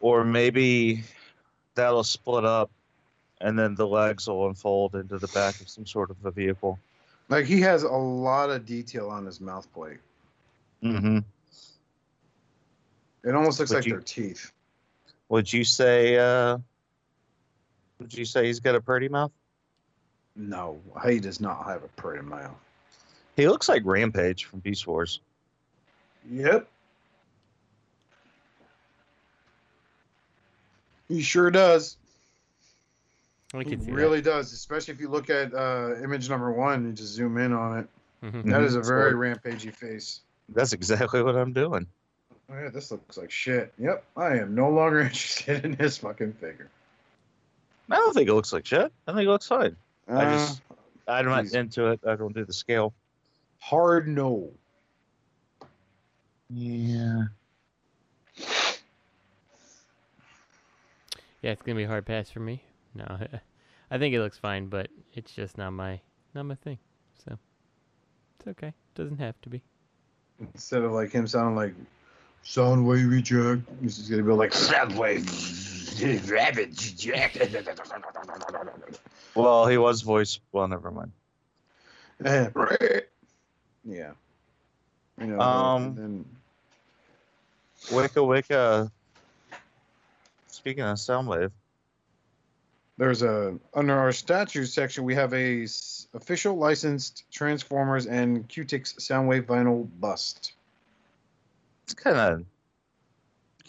or 0.00 0.24
maybe 0.24 1.04
that'll 1.74 2.02
split 2.02 2.44
up, 2.44 2.70
and 3.40 3.58
then 3.58 3.74
the 3.74 3.86
legs 3.86 4.26
will 4.26 4.48
unfold 4.48 4.94
into 4.94 5.18
the 5.18 5.28
back 5.28 5.60
of 5.60 5.68
some 5.68 5.86
sort 5.86 6.10
of 6.10 6.16
a 6.24 6.30
vehicle. 6.30 6.78
Like 7.30 7.46
he 7.46 7.60
has 7.62 7.84
a 7.84 7.88
lot 7.88 8.50
of 8.50 8.66
detail 8.66 9.08
on 9.08 9.24
his 9.24 9.40
mouth 9.40 9.72
plate. 9.72 9.98
Mm-hmm. 10.82 11.18
It 13.22 13.34
almost 13.34 13.58
looks 13.60 13.70
Would 13.70 13.76
like 13.76 13.86
you- 13.86 13.92
their 13.92 14.00
teeth. 14.02 14.52
Would 15.28 15.50
you 15.52 15.62
say? 15.62 16.18
uh 16.18 16.58
Would 18.00 18.12
you 18.12 18.24
say 18.24 18.46
he's 18.46 18.58
got 18.60 18.74
a 18.74 18.80
pretty 18.80 19.08
mouth? 19.08 19.30
No, 20.34 20.80
he 21.06 21.20
does 21.20 21.40
not 21.40 21.64
have 21.66 21.84
a 21.84 21.88
pretty 21.88 22.22
mouth. 22.24 22.50
He 23.36 23.46
looks 23.46 23.68
like 23.68 23.82
Rampage 23.84 24.44
from 24.44 24.58
Beast 24.60 24.86
Wars. 24.86 25.20
Yep. 26.30 26.68
He 31.08 31.22
sure 31.22 31.50
does. 31.50 31.96
I 33.52 33.58
He 33.58 33.64
can 33.64 33.80
see 33.80 33.90
really 33.90 34.20
does, 34.22 34.52
especially 34.52 34.94
if 34.94 35.00
you 35.00 35.08
look 35.08 35.28
at 35.30 35.52
uh, 35.52 35.94
image 36.02 36.28
number 36.30 36.52
one 36.52 36.84
and 36.86 36.96
just 36.96 37.12
zoom 37.12 37.36
in 37.38 37.52
on 37.52 37.78
it. 37.80 37.88
that. 38.22 38.32
Mhm. 38.32 38.50
That 38.50 38.62
is 38.62 38.76
a 38.76 38.80
Mhm. 38.80 38.86
very 38.86 39.12
rampagey 39.14 39.74
face. 39.74 40.20
That's 40.50 40.72
exactly 40.72 41.22
what 41.22 41.36
I'm 41.36 41.52
doing. 41.52 41.86
Oh, 42.50 42.54
yeah, 42.54 42.68
this 42.68 42.90
looks 42.90 43.16
like 43.16 43.30
shit. 43.30 43.72
Yep, 43.78 44.04
I 44.16 44.36
am 44.38 44.54
no 44.54 44.70
longer 44.70 45.00
interested 45.00 45.64
in 45.64 45.74
this 45.76 45.98
fucking 45.98 46.34
figure. 46.34 46.68
I 47.90 47.96
don't 47.96 48.14
think 48.14 48.28
it 48.28 48.34
looks 48.34 48.52
like 48.52 48.66
shit. 48.66 48.92
I 49.08 49.12
think 49.12 49.26
it 49.26 49.30
looks 49.30 49.46
fine. 49.48 49.74
I 50.08 50.12
Uh, 50.12 50.30
just, 50.32 50.62
I'm 51.08 51.24
not 51.26 51.42
please. 51.44 51.54
into 51.54 51.86
it. 51.86 52.00
I 52.06 52.14
don't 52.16 52.34
do 52.34 52.44
the 52.44 52.52
scale. 52.52 52.92
hard 53.58 54.06
no. 54.08 54.50
Yeah. 56.50 57.24
Yeah, 61.42 61.52
it's 61.52 61.62
gonna 61.62 61.76
be 61.76 61.84
a 61.84 61.88
hard 61.88 62.04
pass 62.06 62.30
for 62.30 62.40
me. 62.40 62.62
No, 62.94 63.04
I 63.90 63.98
think 63.98 64.14
it 64.14 64.20
looks 64.20 64.38
fine, 64.38 64.66
but 64.66 64.88
it's 65.14 65.32
just 65.32 65.58
not 65.58 65.72
my 65.72 66.00
not 66.34 66.44
my 66.44 66.54
thing. 66.56 66.78
So 67.24 67.38
it's 68.38 68.48
okay. 68.48 68.72
Doesn't 68.94 69.18
have 69.18 69.40
to 69.42 69.48
be. 69.48 69.62
Instead 70.40 70.82
of 70.82 70.92
like 70.92 71.10
him 71.12 71.26
sounding 71.26 71.56
like 71.56 71.74
Soundwave 72.44 73.10
reject, 73.10 73.62
he's 73.80 73.96
just 73.98 74.10
gonna 74.10 74.22
be 74.22 74.32
like 74.32 74.52
Soundwave 74.52 76.30
rabbit 76.30 76.68
reject. 76.68 77.38
Well, 79.34 79.66
he 79.66 79.78
was 79.78 80.02
voiced. 80.02 80.40
Well, 80.52 80.66
never 80.68 80.90
mind. 80.90 81.12
Eh, 82.24 82.48
yeah. 83.84 84.12
You 85.18 85.26
know, 85.26 85.40
Um, 85.40 85.94
then 85.94 86.24
Wicca 87.92 88.22
Wicca. 88.24 88.90
Speaking 90.48 90.82
of 90.82 90.96
Soundwave, 90.98 91.52
there's 93.00 93.22
a 93.22 93.58
under 93.72 93.98
our 93.98 94.12
statues 94.12 94.74
section 94.74 95.04
we 95.04 95.14
have 95.14 95.32
a 95.32 95.62
s- 95.62 96.06
official 96.12 96.54
licensed 96.58 97.24
Transformers 97.32 98.06
and 98.06 98.46
Qtix 98.46 98.94
Soundwave 99.00 99.46
vinyl 99.46 99.88
bust. 99.98 100.52
it's 101.84 101.94
kind 101.94 102.18
of 102.18 102.44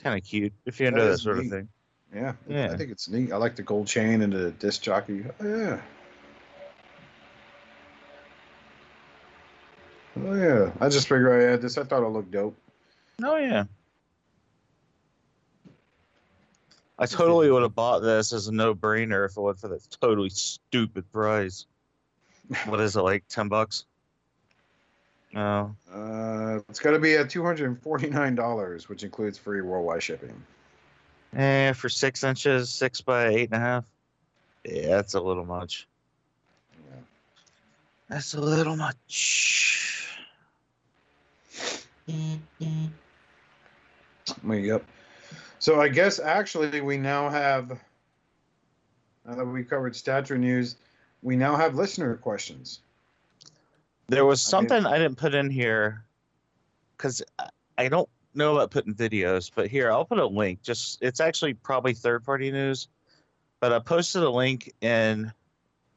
kind 0.04 0.18
of 0.20 0.28
cute 0.28 0.52
if 0.66 0.80
you're 0.82 0.90
into 0.90 1.00
That 1.02 1.12
that 1.12 1.18
sort 1.20 1.40
of 1.40 1.48
thing. 1.48 1.70
Yeah, 2.14 2.34
Yeah. 2.46 2.72
I 2.74 2.76
think 2.76 2.92
it's 2.92 3.08
neat. 3.08 3.32
I 3.32 3.38
like 3.38 3.56
the 3.56 3.64
gold 3.64 3.88
chain 3.88 4.22
and 4.22 4.34
the 4.34 4.52
disc 4.52 4.82
jockey. 4.82 5.24
Oh, 5.40 5.48
yeah. 5.48 5.82
Oh 10.18 10.34
yeah. 10.34 10.72
I 10.82 10.90
just 10.90 11.08
figured 11.08 11.42
I 11.42 11.50
had 11.52 11.62
this. 11.62 11.78
I 11.78 11.86
thought 11.86 12.04
it 12.04 12.10
looked 12.10 12.32
dope. 12.32 12.58
Oh 13.24 13.38
yeah. 13.38 13.64
I 17.02 17.08
totally 17.08 17.50
would 17.50 17.64
have 17.64 17.74
bought 17.74 18.00
this 18.00 18.32
as 18.32 18.48
a 18.48 18.52
no-brainer 18.54 19.26
if 19.26 19.36
it 19.36 19.42
wasn't 19.42 19.60
for 19.62 19.68
that 19.70 19.98
totally 20.00 20.30
stupid 20.30 21.12
price. 21.12 21.66
What 22.66 22.80
is 22.80 22.96
it 22.96 23.02
like, 23.02 23.24
ten 23.28 23.48
bucks? 23.48 23.86
No, 25.34 25.76
Uh, 25.92 26.60
it's 26.70 26.80
got 26.80 26.92
to 26.92 27.00
be 27.00 27.16
at 27.16 27.30
two 27.30 27.44
hundred 27.44 27.68
and 27.70 27.82
forty 27.82 28.10
nine 28.10 28.36
dollars, 28.36 28.88
which 28.90 29.04
includes 29.04 29.38
free 29.38 29.62
worldwide 29.62 30.04
shipping. 30.04 30.44
eh, 31.36 31.72
for 31.74 31.88
six 31.90 32.24
inches, 32.26 32.70
six 32.70 33.00
by 33.02 33.30
eight 33.30 33.50
and 33.52 33.54
a 33.54 33.60
half. 33.60 33.86
Yeah, 34.66 34.90
that's 34.98 35.14
a 35.14 35.22
little 35.22 35.46
much. 35.46 35.88
Yeah. 36.90 36.98
That's 38.10 38.34
a 38.34 38.42
little 38.42 38.76
much. 38.76 40.20
Yep. 44.48 44.84
So 45.62 45.80
I 45.80 45.90
guess 45.90 46.18
actually 46.18 46.82
we 46.82 46.98
now 46.98 47.30
have, 47.30 47.80
now 49.28 49.36
that 49.36 49.46
we 49.46 49.64
covered 49.64 49.96
stature 49.96 50.36
news, 50.40 50.76
we 51.22 51.36
now 51.36 51.56
have 51.56 51.76
listener 51.76 52.18
questions. 52.18 52.80
There 54.08 54.26
was 54.26 54.42
I 54.42 54.58
mean- 54.58 54.70
something 54.70 54.86
I 54.92 54.98
didn't 54.98 55.20
put 55.20 55.36
in 55.36 55.52
here 55.52 56.04
because 56.98 57.22
I 57.78 57.90
don't 57.90 58.10
know 58.34 58.56
about 58.56 58.72
putting 58.72 58.96
videos, 58.96 59.52
but 59.54 59.68
here 59.68 59.92
I'll 59.92 60.04
put 60.04 60.18
a 60.18 60.26
link. 60.26 60.64
Just 60.64 60.98
it's 61.04 61.20
actually 61.20 61.54
probably 61.54 61.94
third 61.94 62.26
party 62.26 62.52
news, 62.52 62.88
but 63.60 63.72
I 63.72 63.78
posted 63.78 64.24
a 64.24 64.32
link 64.32 64.74
in. 64.82 65.32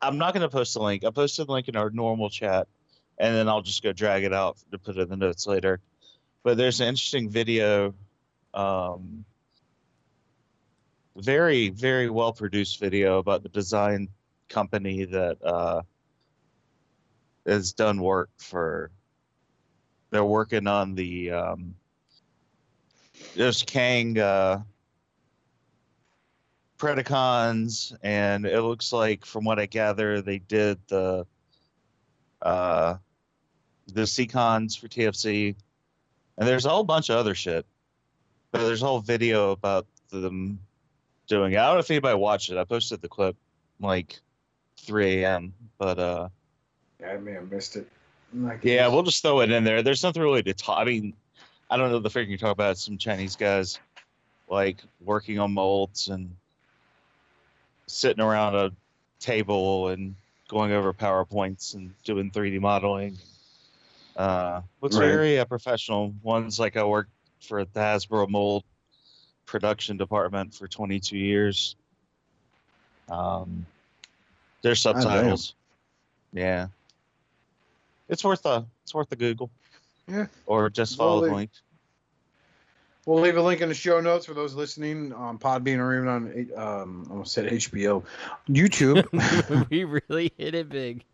I'm 0.03 0.19
not 0.19 0.35
going 0.35 0.43
to 0.43 0.51
post 0.51 0.77
a 0.77 0.83
link. 0.83 1.05
I 1.05 1.11
posted 1.11 1.49
a 1.49 1.53
link 1.53 1.69
in 1.69 1.77
our 1.77 1.89
normal 1.89 2.29
chat, 2.29 2.69
and 3.17 3.35
then 3.35 3.49
I'll 3.49 3.63
just 3.63 3.83
go 3.83 3.95
drag 3.95 4.25
it 4.25 4.35
out 4.35 4.59
to 4.73 4.79
put 4.79 4.99
it 4.99 5.01
in 5.01 5.09
the 5.09 5.17
notes 5.17 5.47
later. 5.47 5.81
But 6.43 6.59
there's 6.59 6.83
an 6.83 6.89
interesting 6.89 7.31
video, 7.31 7.95
um, 8.53 9.25
very 11.17 11.69
very 11.69 12.11
well 12.11 12.33
produced 12.33 12.81
video 12.81 13.19
about 13.19 13.43
the 13.43 13.49
design 13.49 14.09
company 14.49 15.05
that 15.05 15.37
uh, 15.45 15.83
has 17.47 17.73
done 17.73 18.01
work 18.01 18.31
for. 18.39 18.91
They're 20.11 20.25
working 20.25 20.67
on 20.67 20.95
the 20.95 21.33
um, 21.33 21.75
there's 23.35 23.63
Cang 23.63 24.19
uh, 24.19 24.63
Predacons, 26.79 27.97
and 28.03 28.47
it 28.47 28.63
looks 28.63 28.93
like, 28.93 29.25
from 29.25 29.45
what 29.45 29.59
I 29.59 29.67
gather, 29.67 30.21
they 30.21 30.39
did 30.39 30.79
the 30.89 31.27
uh, 32.43 32.97
the 33.93 34.07
Seacons 34.07 34.77
for 34.77 34.89
TFC, 34.89 35.57
and 36.37 36.49
there's 36.49 36.67
a 36.67 36.71
whole 36.71 36.85
bunch 36.85 37.11
of 37.11 37.17
other 37.17 37.35
shit. 37.35 37.67
But 38.53 38.63
there's 38.63 38.83
a 38.83 38.87
whole 38.87 39.01
video 39.01 39.51
about 39.51 39.87
them 40.11 40.61
doing 41.27 41.53
it. 41.53 41.59
I 41.59 41.67
don't 41.67 41.75
know 41.75 41.81
if 41.81 41.91
anybody 41.91 42.17
watched 42.17 42.51
it. 42.51 42.59
I 42.59 42.65
posted 42.65 43.01
the 43.03 43.09
clip 43.09 43.37
like 43.81 44.19
3 44.79 45.23
a.m. 45.25 45.55
But 45.79 45.99
uh, 45.99 46.29
Yeah, 47.01 47.11
I 47.13 47.17
may 47.19 47.33
have 47.33 47.51
missed 47.51 47.77
it. 47.77 47.89
Like, 48.35 48.61
yeah, 48.63 48.89
we'll 48.89 49.03
just 49.05 49.23
throw 49.23 49.41
it 49.41 49.51
in 49.51 49.65
there. 49.65 49.83
There's 49.83 50.03
nothing 50.03 50.23
really 50.23 50.43
to 50.43 50.55
talk. 50.55 50.79
I 50.79 50.85
mean, 50.85 51.15
I 51.71 51.77
don't 51.77 51.91
know 51.91 52.01
the 52.01 52.11
figure 52.11 52.33
you 52.33 52.39
talk 52.39 52.53
about. 52.53 52.79
Some 52.79 52.99
Chinese 52.99 53.37
guys 53.37 53.79
like 54.49 54.79
working 55.01 55.39
on 55.39 55.53
molds 55.53 56.09
and 56.09 56.35
sitting 57.87 58.23
around 58.23 58.55
a 58.57 58.73
table 59.21 59.89
and 59.89 60.15
going 60.49 60.73
over 60.73 60.93
PowerPoints 60.93 61.75
and 61.75 61.95
doing 62.05 62.31
3D 62.31 62.61
modeling. 62.61 63.17
Uh, 64.17 64.63
looks 64.81 64.97
Right. 64.97 65.07
very 65.07 65.39
uh, 65.39 65.45
professional. 65.45 66.15
One's 66.23 66.59
like 66.61 66.77
I 66.77 66.85
worked 66.85 67.11
for 67.41 67.65
the 67.65 67.81
Hasbro 67.81 68.29
mold 68.29 68.65
production 69.47 69.97
department 69.97 70.55
for 70.55 70.67
22 70.69 71.17
years. 71.19 71.77
Um, 73.09 73.67
there's 74.63 74.81
subtitles. 74.81 75.55
Yeah, 76.33 76.69
it's 78.09 78.25
worth 78.25 78.45
a 78.47 78.67
it's 78.83 78.95
worth 78.95 79.13
a 79.13 79.17
Google. 79.17 79.51
Yeah. 80.09 80.27
Or 80.47 80.69
just 80.71 80.97
follow 80.97 81.27
the 81.27 81.35
link. 81.35 81.51
We'll 83.07 83.21
leave 83.21 83.37
a 83.37 83.43
link 83.43 83.61
in 83.61 83.69
the 83.69 83.75
show 83.75 84.01
notes 84.01 84.25
for 84.25 84.33
those 84.33 84.55
listening 84.55 85.13
on 85.13 85.39
Podbean 85.39 85.79
or 85.79 85.95
even 85.95 86.09
on 86.09 86.49
um, 86.57 87.07
I 87.09 87.11
almost 87.13 87.35
said 87.35 87.51
HBO, 87.53 88.03
YouTube. 88.49 89.69
we 89.71 89.85
really 89.85 90.33
hit 90.39 90.55
it 90.55 90.71
big. 90.71 91.05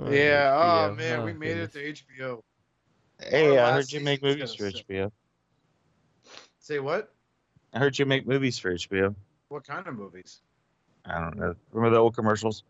on 0.00 0.12
yeah. 0.12 0.52
Oh 0.52 0.90
HBO. 0.92 0.96
man, 0.96 1.24
we 1.24 1.30
Oh, 1.30 1.34
made 1.34 1.46
goodness. 1.70 1.76
it 1.76 1.96
to 1.96 2.12
HBO. 2.22 2.42
Hey, 3.20 3.56
I 3.58 3.72
heard 3.72 3.92
you 3.92 4.00
make 4.00 4.22
movies 4.22 4.54
for. 4.54 4.64
HBO. 4.70 5.12
Say 6.58 6.80
what? 6.80 7.12
I 7.72 7.78
heard 7.78 7.98
you 7.98 8.06
make 8.06 8.26
movies 8.26 8.58
for 8.58 8.72
HBO. 8.72 9.14
What 9.48 9.66
kind 9.66 9.86
of 9.86 9.94
movies? 9.96 10.40
I 11.04 11.20
don't 11.20 11.36
know. 11.36 11.54
Remember 11.72 11.94
the 11.96 12.00
old 12.00 12.14
commercials 12.14 12.62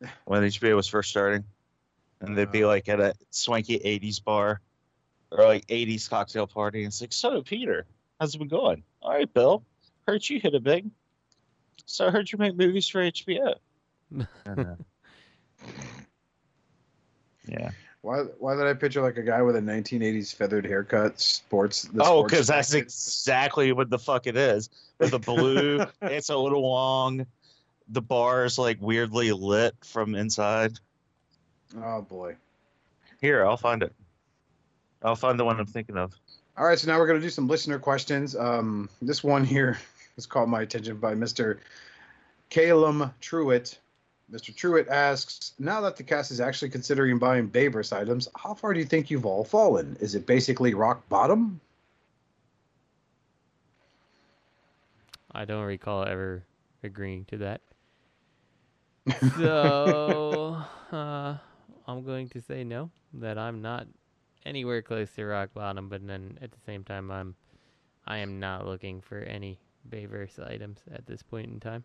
when 0.24 0.42
HBO 0.42 0.76
was 0.76 0.88
first 0.88 1.10
starting, 1.10 1.44
and 2.20 2.36
they'd 2.36 2.50
be 2.52 2.64
Uh. 2.64 2.68
like 2.68 2.88
at 2.88 3.00
a 3.00 3.14
swanky 3.30 3.78
'80s 3.78 4.22
bar 4.22 4.60
or 5.30 5.44
like 5.44 5.66
'80s 5.66 6.08
cocktail 6.08 6.46
party, 6.46 6.80
and 6.80 6.88
it's 6.88 7.00
like, 7.00 7.12
"So, 7.12 7.42
Peter, 7.42 7.86
how's 8.20 8.34
it 8.34 8.38
been 8.38 8.48
going? 8.48 8.82
All 9.02 9.12
right, 9.12 9.32
Bill. 9.32 9.64
Heard 10.06 10.28
you 10.28 10.38
hit 10.40 10.54
a 10.54 10.60
big. 10.60 10.90
So 11.86 12.06
I 12.06 12.10
heard 12.10 12.30
you 12.30 12.38
make 12.38 12.56
movies 12.56 12.88
for 12.88 13.00
HBO." 13.00 13.54
And, 14.10 14.26
uh, 14.46 14.76
yeah. 17.46 17.70
Why? 18.04 18.18
Why 18.38 18.54
did 18.54 18.66
I 18.66 18.74
picture 18.74 19.00
like 19.00 19.16
a 19.16 19.22
guy 19.22 19.40
with 19.40 19.56
a 19.56 19.60
1980s 19.60 20.34
feathered 20.34 20.66
haircut, 20.66 21.18
sports? 21.18 21.84
the 21.84 22.04
Oh, 22.04 22.22
because 22.22 22.48
that's 22.48 22.74
exactly 22.74 23.72
what 23.72 23.88
the 23.88 23.98
fuck 23.98 24.26
it 24.26 24.36
is. 24.36 24.68
With 24.98 25.12
the 25.12 25.18
blue, 25.18 25.86
it's 26.02 26.28
a 26.28 26.36
little 26.36 26.68
long. 26.68 27.26
The 27.88 28.02
bar 28.02 28.44
is 28.44 28.58
like 28.58 28.76
weirdly 28.78 29.32
lit 29.32 29.74
from 29.82 30.14
inside. 30.14 30.78
Oh 31.82 32.02
boy. 32.02 32.36
Here, 33.22 33.42
I'll 33.46 33.56
find 33.56 33.82
it. 33.82 33.94
I'll 35.02 35.16
find 35.16 35.40
the 35.40 35.46
one 35.46 35.58
I'm 35.58 35.64
thinking 35.64 35.96
of. 35.96 36.12
All 36.58 36.66
right, 36.66 36.78
so 36.78 36.90
now 36.90 36.98
we're 36.98 37.06
going 37.06 37.20
to 37.20 37.26
do 37.26 37.30
some 37.30 37.48
listener 37.48 37.78
questions. 37.78 38.36
Um, 38.36 38.90
this 39.00 39.24
one 39.24 39.44
here 39.44 39.78
was 40.16 40.26
called 40.26 40.50
my 40.50 40.60
attention 40.60 40.98
by 40.98 41.14
Mr. 41.14 41.56
Calum 42.50 43.14
Truitt. 43.22 43.78
Mr. 44.32 44.54
Truitt 44.54 44.88
asks, 44.88 45.52
now 45.58 45.80
that 45.82 45.96
the 45.96 46.02
cast 46.02 46.30
is 46.30 46.40
actually 46.40 46.70
considering 46.70 47.18
buying 47.18 47.48
Bayverse 47.48 47.92
items, 47.92 48.28
how 48.36 48.54
far 48.54 48.72
do 48.72 48.80
you 48.80 48.86
think 48.86 49.10
you've 49.10 49.26
all 49.26 49.44
fallen? 49.44 49.96
Is 50.00 50.14
it 50.14 50.26
basically 50.26 50.74
rock 50.74 51.06
bottom? 51.08 51.60
I 55.32 55.44
don't 55.44 55.64
recall 55.64 56.04
ever 56.06 56.44
agreeing 56.82 57.24
to 57.26 57.38
that. 57.38 57.60
So 59.36 60.62
uh, 60.92 61.36
I'm 61.86 62.04
going 62.04 62.28
to 62.30 62.40
say 62.40 62.64
no. 62.64 62.90
That 63.12 63.36
I'm 63.36 63.60
not 63.60 63.86
anywhere 64.46 64.80
close 64.80 65.10
to 65.12 65.24
rock 65.26 65.50
bottom, 65.52 65.88
but 65.88 66.06
then 66.06 66.38
at 66.40 66.50
the 66.52 66.58
same 66.64 66.84
time, 66.84 67.10
I'm 67.10 67.34
I 68.06 68.18
am 68.18 68.40
not 68.40 68.66
looking 68.66 69.00
for 69.00 69.18
any 69.18 69.58
Bayverse 69.88 70.38
items 70.38 70.80
at 70.92 71.06
this 71.06 71.22
point 71.22 71.50
in 71.50 71.60
time. 71.60 71.84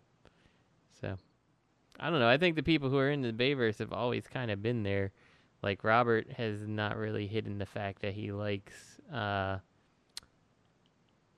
So 1.01 1.17
I 1.99 2.09
don't 2.09 2.19
know. 2.19 2.29
I 2.29 2.37
think 2.37 2.55
the 2.55 2.63
people 2.63 2.89
who 2.89 2.97
are 2.97 3.09
in 3.09 3.21
the 3.21 3.33
Bayverse 3.33 3.79
have 3.79 3.91
always 3.91 4.27
kind 4.27 4.51
of 4.51 4.61
been 4.61 4.83
there. 4.83 5.11
Like 5.61 5.83
Robert 5.83 6.31
has 6.31 6.67
not 6.67 6.95
really 6.95 7.27
hidden 7.27 7.57
the 7.57 7.65
fact 7.65 8.01
that 8.01 8.13
he 8.13 8.31
likes. 8.31 8.99
Uh, 9.13 9.57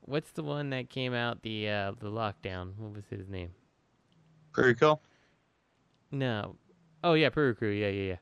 what's 0.02 0.32
the 0.32 0.44
one 0.44 0.70
that 0.70 0.90
came 0.90 1.14
out 1.14 1.42
the 1.42 1.70
uh, 1.70 1.92
the 2.00 2.10
lockdown? 2.10 2.78
What 2.78 2.94
was 2.94 3.06
his 3.10 3.28
name? 3.28 3.50
Pretty 4.54 4.76
cool. 4.76 5.02
No. 6.12 6.56
Oh 7.04 7.14
yeah, 7.14 7.30
Peru 7.30 7.56
Crew. 7.56 7.72
Yeah, 7.72 7.90
yeah, 7.90 8.10
yeah. 8.10 8.18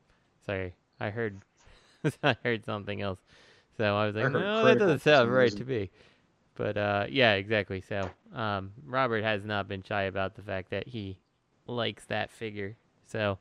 Sorry, 0.45 0.75
I 0.99 1.09
heard. 1.09 1.41
I 2.23 2.37
heard 2.43 2.63
something 2.63 3.01
else. 3.01 3.19
So 3.77 3.95
I 3.95 4.05
was 4.05 4.15
like, 4.15 4.25
heard 4.25 4.33
no, 4.33 4.65
that 4.65 4.79
doesn't 4.79 5.01
sound 5.01 5.33
right 5.33 5.51
to 5.51 5.65
me. 5.65 5.89
But 6.55 6.77
uh, 6.77 7.07
yeah, 7.09 7.33
exactly. 7.33 7.81
So 7.81 8.09
um, 8.33 8.71
Robert 8.85 9.23
has 9.23 9.43
not 9.43 9.67
been 9.67 9.83
shy 9.83 10.03
about 10.03 10.35
the 10.35 10.41
fact 10.41 10.71
that 10.71 10.87
he 10.87 11.17
likes 11.69 12.05
that 12.05 12.31
figure. 12.31 12.75
So 13.07 13.37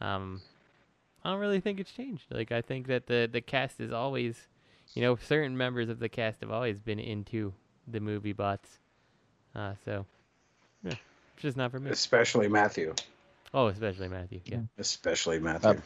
um, 0.00 0.40
I 1.24 1.30
don't 1.30 1.40
really 1.40 1.60
think 1.60 1.80
it's 1.80 1.92
changed. 1.92 2.24
Like 2.30 2.52
I 2.52 2.62
think 2.62 2.86
that 2.88 3.06
the 3.06 3.28
the 3.30 3.40
cast 3.40 3.80
is 3.80 3.92
always, 3.92 4.48
you 4.94 5.02
know, 5.02 5.16
certain 5.16 5.56
members 5.56 5.88
of 5.88 5.98
the 5.98 6.08
cast 6.08 6.40
have 6.40 6.50
always 6.50 6.78
been 6.78 6.98
into 6.98 7.52
the 7.88 8.00
movie 8.00 8.32
bots. 8.32 8.78
Uh, 9.54 9.72
so 9.84 10.06
yeah, 10.82 10.92
it's 10.92 11.42
just 11.42 11.56
not 11.56 11.70
for 11.70 11.80
me. 11.80 11.90
Especially 11.90 12.48
Matthew. 12.48 12.94
Oh, 13.54 13.68
especially 13.68 14.08
Matthew. 14.08 14.40
Yeah. 14.44 14.60
Especially 14.78 15.38
Matthew. 15.38 15.70
I've 15.70 15.82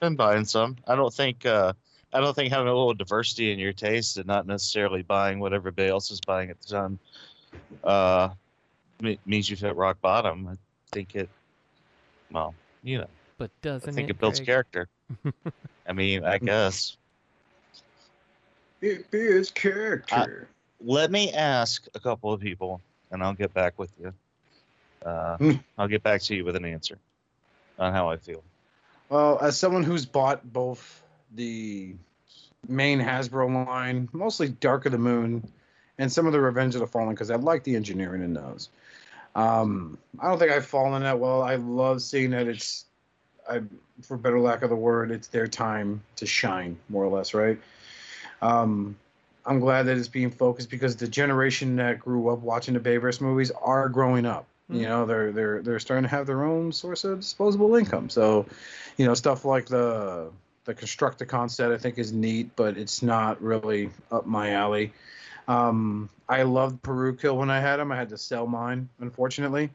been 0.00 0.16
buying 0.16 0.44
some. 0.44 0.76
I 0.86 0.94
don't 0.94 1.12
think. 1.12 1.46
uh 1.46 1.72
I 2.12 2.18
don't 2.18 2.34
think 2.34 2.52
having 2.52 2.66
a 2.66 2.74
little 2.74 2.92
diversity 2.94 3.52
in 3.52 3.60
your 3.60 3.72
taste 3.72 4.16
and 4.16 4.26
not 4.26 4.44
necessarily 4.44 5.02
buying 5.02 5.38
what 5.38 5.52
everybody 5.52 5.88
else 5.88 6.10
is 6.10 6.20
buying 6.20 6.50
at 6.50 6.60
the 6.60 6.66
time 6.66 6.98
uh, 7.84 8.30
means 9.24 9.48
you've 9.48 9.60
hit 9.60 9.76
rock 9.76 10.00
bottom. 10.00 10.58
I 10.92 10.96
think 10.96 11.14
it. 11.14 11.28
Well, 12.32 12.54
you 12.82 12.98
know, 12.98 13.06
But 13.38 13.50
doesn't 13.62 13.88
I 13.88 13.92
think 13.92 14.08
it, 14.08 14.12
it 14.12 14.18
builds 14.20 14.38
Craig? 14.40 14.46
character. 14.46 14.88
I 15.88 15.92
mean, 15.92 16.24
I 16.24 16.38
guess. 16.38 16.96
It 18.80 19.10
builds 19.10 19.50
character. 19.50 20.48
let 20.80 21.10
me 21.10 21.32
ask 21.32 21.86
a 21.94 22.00
couple 22.00 22.32
of 22.32 22.40
people 22.40 22.80
and 23.10 23.22
I'll 23.22 23.34
get 23.34 23.52
back 23.52 23.78
with 23.78 23.92
you. 24.00 24.12
Uh, 25.04 25.36
Hmm. 25.36 25.52
I'll 25.78 25.88
get 25.88 26.02
back 26.02 26.22
to 26.22 26.34
you 26.34 26.44
with 26.44 26.56
an 26.56 26.64
answer 26.64 26.98
on 27.78 27.92
how 27.92 28.08
I 28.10 28.16
feel. 28.16 28.42
Well, 29.08 29.38
as 29.40 29.56
someone 29.58 29.82
who's 29.82 30.06
bought 30.06 30.52
both 30.52 31.02
the 31.34 31.94
main 32.68 33.00
Hasbro 33.00 33.66
line, 33.66 34.08
mostly 34.12 34.48
Dark 34.48 34.86
of 34.86 34.92
the 34.92 34.98
Moon, 34.98 35.50
and 35.98 36.10
some 36.10 36.26
of 36.26 36.32
the 36.32 36.40
Revenge 36.40 36.74
of 36.74 36.80
the 36.80 36.86
Fallen, 36.86 37.10
because 37.10 37.30
I 37.30 37.36
like 37.36 37.64
the 37.64 37.74
engineering 37.76 38.22
in 38.22 38.32
those. 38.34 38.68
Um, 39.34 39.98
I 40.18 40.28
don't 40.28 40.38
think 40.38 40.52
I've 40.52 40.66
fallen 40.66 41.02
that 41.02 41.18
well. 41.18 41.42
I 41.42 41.56
love 41.56 42.02
seeing 42.02 42.30
that 42.30 42.48
it's 42.48 42.84
I, 43.48 43.62
for 44.02 44.16
better 44.16 44.40
lack 44.40 44.62
of 44.62 44.70
the 44.70 44.76
word, 44.76 45.10
it's 45.10 45.28
their 45.28 45.46
time 45.46 46.02
to 46.16 46.26
shine, 46.26 46.78
more 46.88 47.04
or 47.04 47.08
less, 47.16 47.34
right? 47.34 47.58
Um, 48.42 48.96
I'm 49.44 49.60
glad 49.60 49.84
that 49.84 49.96
it's 49.96 50.08
being 50.08 50.30
focused 50.30 50.70
because 50.70 50.96
the 50.96 51.08
generation 51.08 51.76
that 51.76 52.00
grew 52.00 52.28
up 52.28 52.40
watching 52.40 52.74
the 52.74 52.80
Bayverse 52.80 53.20
movies 53.20 53.50
are 53.50 53.88
growing 53.88 54.26
up. 54.26 54.46
You 54.72 54.82
know, 54.82 55.04
they're 55.04 55.32
they're 55.32 55.62
they're 55.62 55.78
starting 55.80 56.04
to 56.04 56.08
have 56.08 56.26
their 56.26 56.44
own 56.44 56.70
source 56.70 57.02
of 57.02 57.20
disposable 57.20 57.74
income. 57.74 58.08
So, 58.08 58.46
you 58.96 59.04
know, 59.04 59.14
stuff 59.14 59.44
like 59.44 59.66
the 59.66 60.30
the 60.64 60.74
Constructicon 60.74 61.50
set 61.50 61.72
I 61.72 61.76
think 61.76 61.98
is 61.98 62.12
neat, 62.12 62.54
but 62.54 62.76
it's 62.78 63.02
not 63.02 63.42
really 63.42 63.90
up 64.12 64.26
my 64.26 64.50
alley. 64.52 64.92
Um, 65.48 66.08
I 66.28 66.42
loved 66.42 66.82
Peru 66.82 67.14
Kill 67.16 67.36
when 67.38 67.50
I 67.50 67.60
had 67.60 67.80
him. 67.80 67.90
I 67.90 67.96
had 67.96 68.08
to 68.10 68.18
sell 68.18 68.46
mine, 68.46 68.88
unfortunately. 69.00 69.70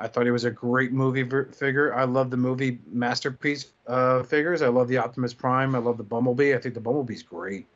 I 0.00 0.06
thought 0.06 0.24
he 0.24 0.30
was 0.30 0.44
a 0.44 0.50
great 0.50 0.92
movie 0.92 1.28
figure. 1.52 1.94
I 1.94 2.04
love 2.04 2.30
the 2.30 2.36
movie 2.36 2.78
masterpiece 2.92 3.66
uh, 3.86 4.22
figures. 4.22 4.62
I 4.62 4.68
love 4.68 4.88
the 4.88 4.98
Optimus 4.98 5.34
Prime. 5.34 5.74
I 5.74 5.78
love 5.78 5.96
the 5.96 6.04
Bumblebee. 6.04 6.54
I 6.54 6.58
think 6.58 6.74
the 6.74 6.80
Bumblebee's 6.80 7.22
great. 7.24 7.66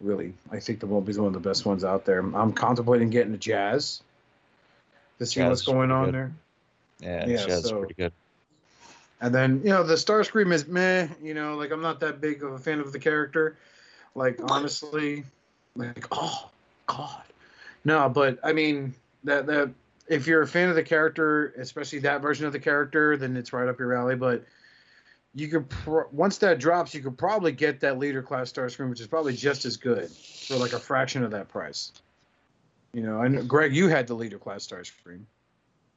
Really, 0.00 0.34
I 0.50 0.58
think 0.60 0.80
the 0.80 0.86
Bumblebee's 0.86 1.18
one 1.18 1.28
of 1.28 1.32
the 1.32 1.48
best 1.48 1.64
ones 1.64 1.84
out 1.84 2.04
there. 2.04 2.18
I'm 2.18 2.52
contemplating 2.52 3.10
getting 3.10 3.32
a 3.32 3.38
Jazz 3.38 4.02
to 5.18 5.24
see 5.26 5.40
Jazz 5.40 5.48
what's 5.48 5.62
going 5.62 5.90
on 5.90 6.06
good. 6.06 6.14
there. 6.14 6.32
Yeah, 7.00 7.26
Yeah, 7.26 7.46
Jazz 7.46 7.64
is 7.64 7.70
so- 7.70 7.78
pretty 7.78 7.94
good. 7.94 8.12
And 9.18 9.34
then 9.34 9.62
you 9.64 9.70
know 9.70 9.82
the 9.82 9.94
Starscream 9.94 10.52
is 10.52 10.66
meh. 10.66 11.08
You 11.22 11.32
know, 11.32 11.56
like 11.56 11.70
I'm 11.70 11.80
not 11.80 12.00
that 12.00 12.20
big 12.20 12.42
of 12.42 12.52
a 12.52 12.58
fan 12.58 12.80
of 12.80 12.92
the 12.92 12.98
character. 12.98 13.56
Like 14.14 14.38
honestly, 14.50 15.24
like 15.74 16.06
oh 16.10 16.50
god, 16.86 17.22
no. 17.84 18.08
But 18.08 18.38
I 18.42 18.52
mean 18.52 18.94
that 19.24 19.46
that 19.46 19.70
if 20.08 20.26
you're 20.26 20.42
a 20.42 20.46
fan 20.46 20.68
of 20.68 20.74
the 20.76 20.82
character, 20.82 21.52
especially 21.58 21.98
that 22.00 22.22
version 22.22 22.46
of 22.46 22.52
the 22.52 22.60
character, 22.60 23.16
then 23.16 23.36
it's 23.36 23.52
right 23.52 23.68
up 23.68 23.78
your 23.78 23.94
alley. 23.94 24.16
But 24.16 24.44
you 25.34 25.48
could 25.48 25.68
pro- 25.68 26.08
once 26.12 26.38
that 26.38 26.58
drops, 26.58 26.94
you 26.94 27.02
could 27.02 27.18
probably 27.18 27.52
get 27.52 27.80
that 27.80 27.98
leader 27.98 28.22
class 28.22 28.48
star 28.48 28.66
Starscream, 28.66 28.88
which 28.88 29.00
is 29.00 29.06
probably 29.06 29.34
just 29.34 29.64
as 29.64 29.76
good 29.76 30.08
for 30.10 30.56
like 30.56 30.72
a 30.72 30.78
fraction 30.78 31.24
of 31.24 31.30
that 31.32 31.48
price. 31.48 31.92
You 32.94 33.02
know, 33.02 33.20
and 33.20 33.46
Greg, 33.48 33.74
you 33.74 33.88
had 33.88 34.06
the 34.06 34.14
leader 34.14 34.38
class 34.38 34.66
Starscream. 34.66 35.22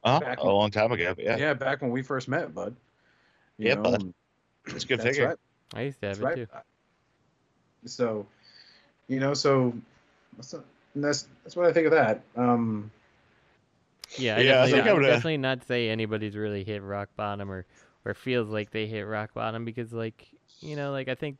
Uh, 0.04 0.20
Back 0.20 0.40
a 0.40 0.44
when- 0.46 0.54
long 0.54 0.70
time 0.70 0.92
ago, 0.92 1.14
yeah. 1.18 1.36
Yeah, 1.36 1.54
back 1.54 1.80
when 1.82 1.90
we 1.90 2.02
first 2.02 2.28
met, 2.28 2.54
bud. 2.54 2.74
You 3.58 3.68
Yeah, 3.68 3.74
know, 3.76 3.82
bud. 3.82 4.14
It's 4.66 4.84
a 4.84 4.86
good 4.86 4.98
that's 5.00 5.08
figure. 5.16 5.28
right. 5.28 5.38
I 5.74 5.82
used 5.82 6.00
to 6.00 6.08
have 6.08 6.18
That's 6.18 6.36
it 6.36 6.50
right. 6.50 6.64
too. 7.84 7.88
So, 7.88 8.26
you 9.08 9.20
know, 9.20 9.34
so 9.34 9.72
that's 10.36 10.54
and 10.94 11.04
that's 11.04 11.28
that's 11.44 11.56
what 11.56 11.66
I 11.66 11.72
think 11.72 11.86
of 11.86 11.92
that. 11.92 12.22
Um, 12.36 12.90
Yeah, 14.18 14.36
I 14.36 14.40
Yeah, 14.40 14.62
I 14.62 14.70
definitely, 14.70 14.70
think 14.72 14.84
not, 14.84 14.90
I'm 14.90 14.96
gonna- 14.96 15.08
definitely 15.08 15.36
not 15.38 15.64
say 15.66 15.88
anybody's 15.88 16.36
really 16.36 16.64
hit 16.64 16.82
rock 16.82 17.08
bottom 17.16 17.50
or 17.50 17.64
or 18.04 18.14
feels 18.14 18.48
like 18.48 18.70
they 18.70 18.86
hit 18.86 19.02
rock 19.02 19.34
bottom 19.34 19.64
because 19.64 19.92
like 19.92 20.26
you 20.60 20.74
know 20.76 20.90
like 20.90 21.08
I 21.08 21.14
think 21.14 21.36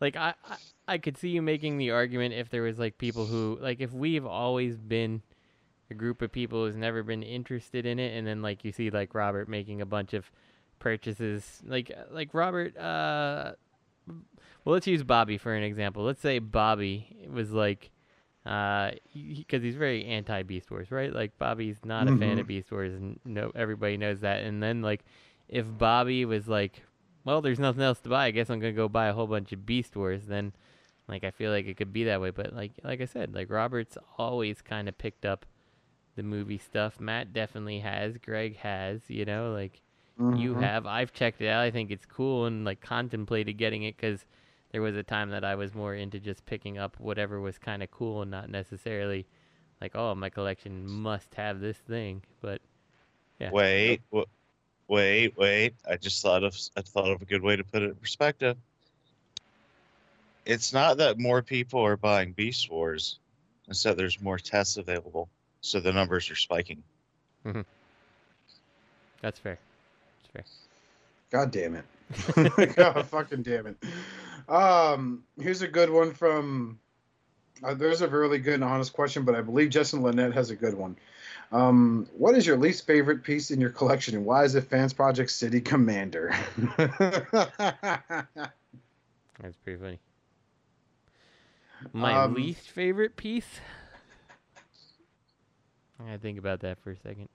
like 0.00 0.16
I, 0.16 0.34
I 0.48 0.56
I 0.88 0.98
could 0.98 1.16
see 1.16 1.28
you 1.28 1.40
making 1.42 1.78
the 1.78 1.90
argument 1.92 2.34
if 2.34 2.50
there 2.50 2.62
was 2.62 2.78
like 2.78 2.98
people 2.98 3.26
who 3.26 3.58
like 3.60 3.80
if 3.80 3.92
we've 3.92 4.26
always 4.26 4.76
been 4.76 5.22
a 5.90 5.94
group 5.94 6.20
of 6.22 6.30
people 6.32 6.64
who's 6.66 6.76
never 6.76 7.02
been 7.02 7.22
interested 7.22 7.86
in 7.86 7.98
it 7.98 8.16
and 8.16 8.26
then 8.26 8.42
like 8.42 8.64
you 8.64 8.72
see 8.72 8.90
like 8.90 9.14
Robert 9.14 9.48
making 9.48 9.80
a 9.80 9.86
bunch 9.86 10.14
of 10.14 10.30
purchases 10.78 11.60
like 11.66 11.90
like 12.10 12.32
Robert 12.34 12.76
uh 12.76 13.52
well 14.64 14.74
let's 14.74 14.86
use 14.86 15.02
Bobby 15.02 15.38
for 15.38 15.54
an 15.54 15.62
example 15.62 16.02
let's 16.04 16.20
say 16.20 16.38
Bobby 16.38 17.16
was 17.30 17.52
like 17.52 17.90
uh 18.46 18.92
because 19.14 19.62
he's 19.62 19.76
very 19.76 20.04
anti 20.06 20.42
Beast 20.42 20.70
Wars 20.70 20.90
right? 20.90 21.12
Like 21.12 21.36
Bobby's 21.38 21.78
not 21.84 22.08
a 22.08 22.16
fan 22.16 22.36
Mhm. 22.36 22.40
of 22.40 22.46
Beast 22.46 22.72
Wars 22.72 22.94
and 22.94 23.20
no 23.24 23.52
everybody 23.54 23.96
knows 23.96 24.20
that. 24.20 24.42
And 24.44 24.62
then 24.62 24.80
like 24.82 25.04
if 25.48 25.66
Bobby 25.78 26.24
was 26.24 26.48
like 26.48 26.82
well 27.24 27.42
there's 27.42 27.58
nothing 27.58 27.82
else 27.82 28.00
to 28.00 28.08
buy. 28.08 28.26
I 28.26 28.30
guess 28.30 28.48
I'm 28.48 28.58
gonna 28.60 28.72
go 28.72 28.88
buy 28.88 29.08
a 29.08 29.12
whole 29.12 29.26
bunch 29.26 29.52
of 29.52 29.66
Beast 29.66 29.94
Wars 29.94 30.26
then 30.26 30.52
like 31.06 31.22
I 31.24 31.30
feel 31.32 31.50
like 31.50 31.66
it 31.66 31.76
could 31.76 31.92
be 31.92 32.04
that 32.04 32.20
way. 32.20 32.30
But 32.30 32.54
like 32.54 32.72
like 32.82 33.00
I 33.00 33.04
said 33.04 33.34
like 33.34 33.50
Robert's 33.50 33.98
always 34.16 34.62
kind 34.62 34.88
of 34.88 34.96
picked 34.96 35.26
up 35.26 35.44
the 36.16 36.22
movie 36.22 36.58
stuff. 36.58 36.98
Matt 36.98 37.32
definitely 37.32 37.80
has. 37.80 38.16
Greg 38.16 38.56
has 38.56 39.02
you 39.08 39.24
know? 39.26 39.52
Like 39.52 39.82
you 40.18 40.54
mhm. 40.54 40.62
have. 40.62 40.86
I've 40.86 41.12
checked 41.12 41.40
it 41.40 41.48
out. 41.48 41.62
I 41.62 41.70
think 41.70 41.90
it's 41.90 42.06
cool 42.06 42.46
and 42.46 42.64
like 42.64 42.80
contemplated 42.80 43.56
getting 43.58 43.82
it 43.82 43.96
because 43.96 44.24
there 44.72 44.82
was 44.82 44.96
a 44.96 45.02
time 45.02 45.30
that 45.30 45.44
I 45.44 45.54
was 45.54 45.74
more 45.74 45.94
into 45.94 46.20
just 46.20 46.44
picking 46.46 46.78
up 46.78 46.98
whatever 46.98 47.40
was 47.40 47.58
kind 47.58 47.82
of 47.82 47.90
cool 47.90 48.22
and 48.22 48.30
not 48.30 48.48
necessarily 48.48 49.26
like 49.80 49.94
oh 49.94 50.14
my 50.14 50.30
collection 50.30 50.86
must 50.86 51.34
have 51.34 51.60
this 51.60 51.76
thing 51.76 52.22
but 52.40 52.60
yeah 53.38 53.50
Wait, 53.50 54.00
wa- 54.10 54.24
wait, 54.88 55.36
wait. 55.36 55.74
I 55.88 55.96
just 55.96 56.22
thought 56.22 56.44
of 56.44 56.56
I 56.76 56.82
thought 56.82 57.10
of 57.10 57.22
a 57.22 57.24
good 57.24 57.42
way 57.42 57.56
to 57.56 57.64
put 57.64 57.82
it 57.82 57.90
in 57.90 57.94
perspective. 57.94 58.56
It's 60.46 60.72
not 60.72 60.96
that 60.98 61.18
more 61.18 61.42
people 61.42 61.84
are 61.84 61.96
buying 61.96 62.32
Beast 62.32 62.70
Wars, 62.70 63.18
instead 63.68 63.96
there's 63.96 64.20
more 64.20 64.38
tests 64.38 64.78
available, 64.78 65.28
so 65.60 65.80
the 65.80 65.92
numbers 65.92 66.30
are 66.30 66.36
spiking. 66.36 66.82
Mm-hmm. 67.46 67.62
that's 69.22 69.38
fair 69.38 69.58
that's 70.18 70.32
fair 70.32 70.44
God 71.30 71.52
damn 71.52 71.76
it. 71.76 72.76
God 72.76 73.06
fucking 73.06 73.42
damn 73.42 73.68
it. 73.68 73.76
Um, 74.50 75.24
here's 75.40 75.62
a 75.62 75.68
good 75.68 75.90
one 75.90 76.12
from. 76.12 76.78
Uh, 77.62 77.74
there's 77.74 78.00
a 78.00 78.08
really 78.08 78.38
good 78.38 78.54
and 78.54 78.64
honest 78.64 78.92
question, 78.92 79.24
but 79.24 79.34
I 79.34 79.42
believe 79.42 79.70
Justin 79.70 80.02
Lynette 80.02 80.32
has 80.32 80.50
a 80.50 80.56
good 80.56 80.74
one. 80.74 80.96
Um, 81.52 82.06
what 82.16 82.34
is 82.34 82.46
your 82.46 82.56
least 82.56 82.86
favorite 82.86 83.22
piece 83.22 83.50
in 83.50 83.60
your 83.60 83.70
collection, 83.70 84.14
and 84.16 84.24
why 84.24 84.44
is 84.44 84.54
it 84.54 84.64
Fans 84.64 84.92
Project 84.92 85.30
City 85.30 85.60
Commander? 85.60 86.34
that's 89.40 89.56
pretty 89.64 89.80
funny 89.80 89.98
my 91.92 92.14
Um, 92.14 92.34
least 92.34 92.70
favorite 92.70 93.16
piece 93.16 93.60
I 95.98 96.04
gotta 96.04 96.18
think 96.18 96.38
about 96.38 96.60
that 96.60 96.78
for 96.78 96.92
a 96.92 96.96
second 96.96 97.28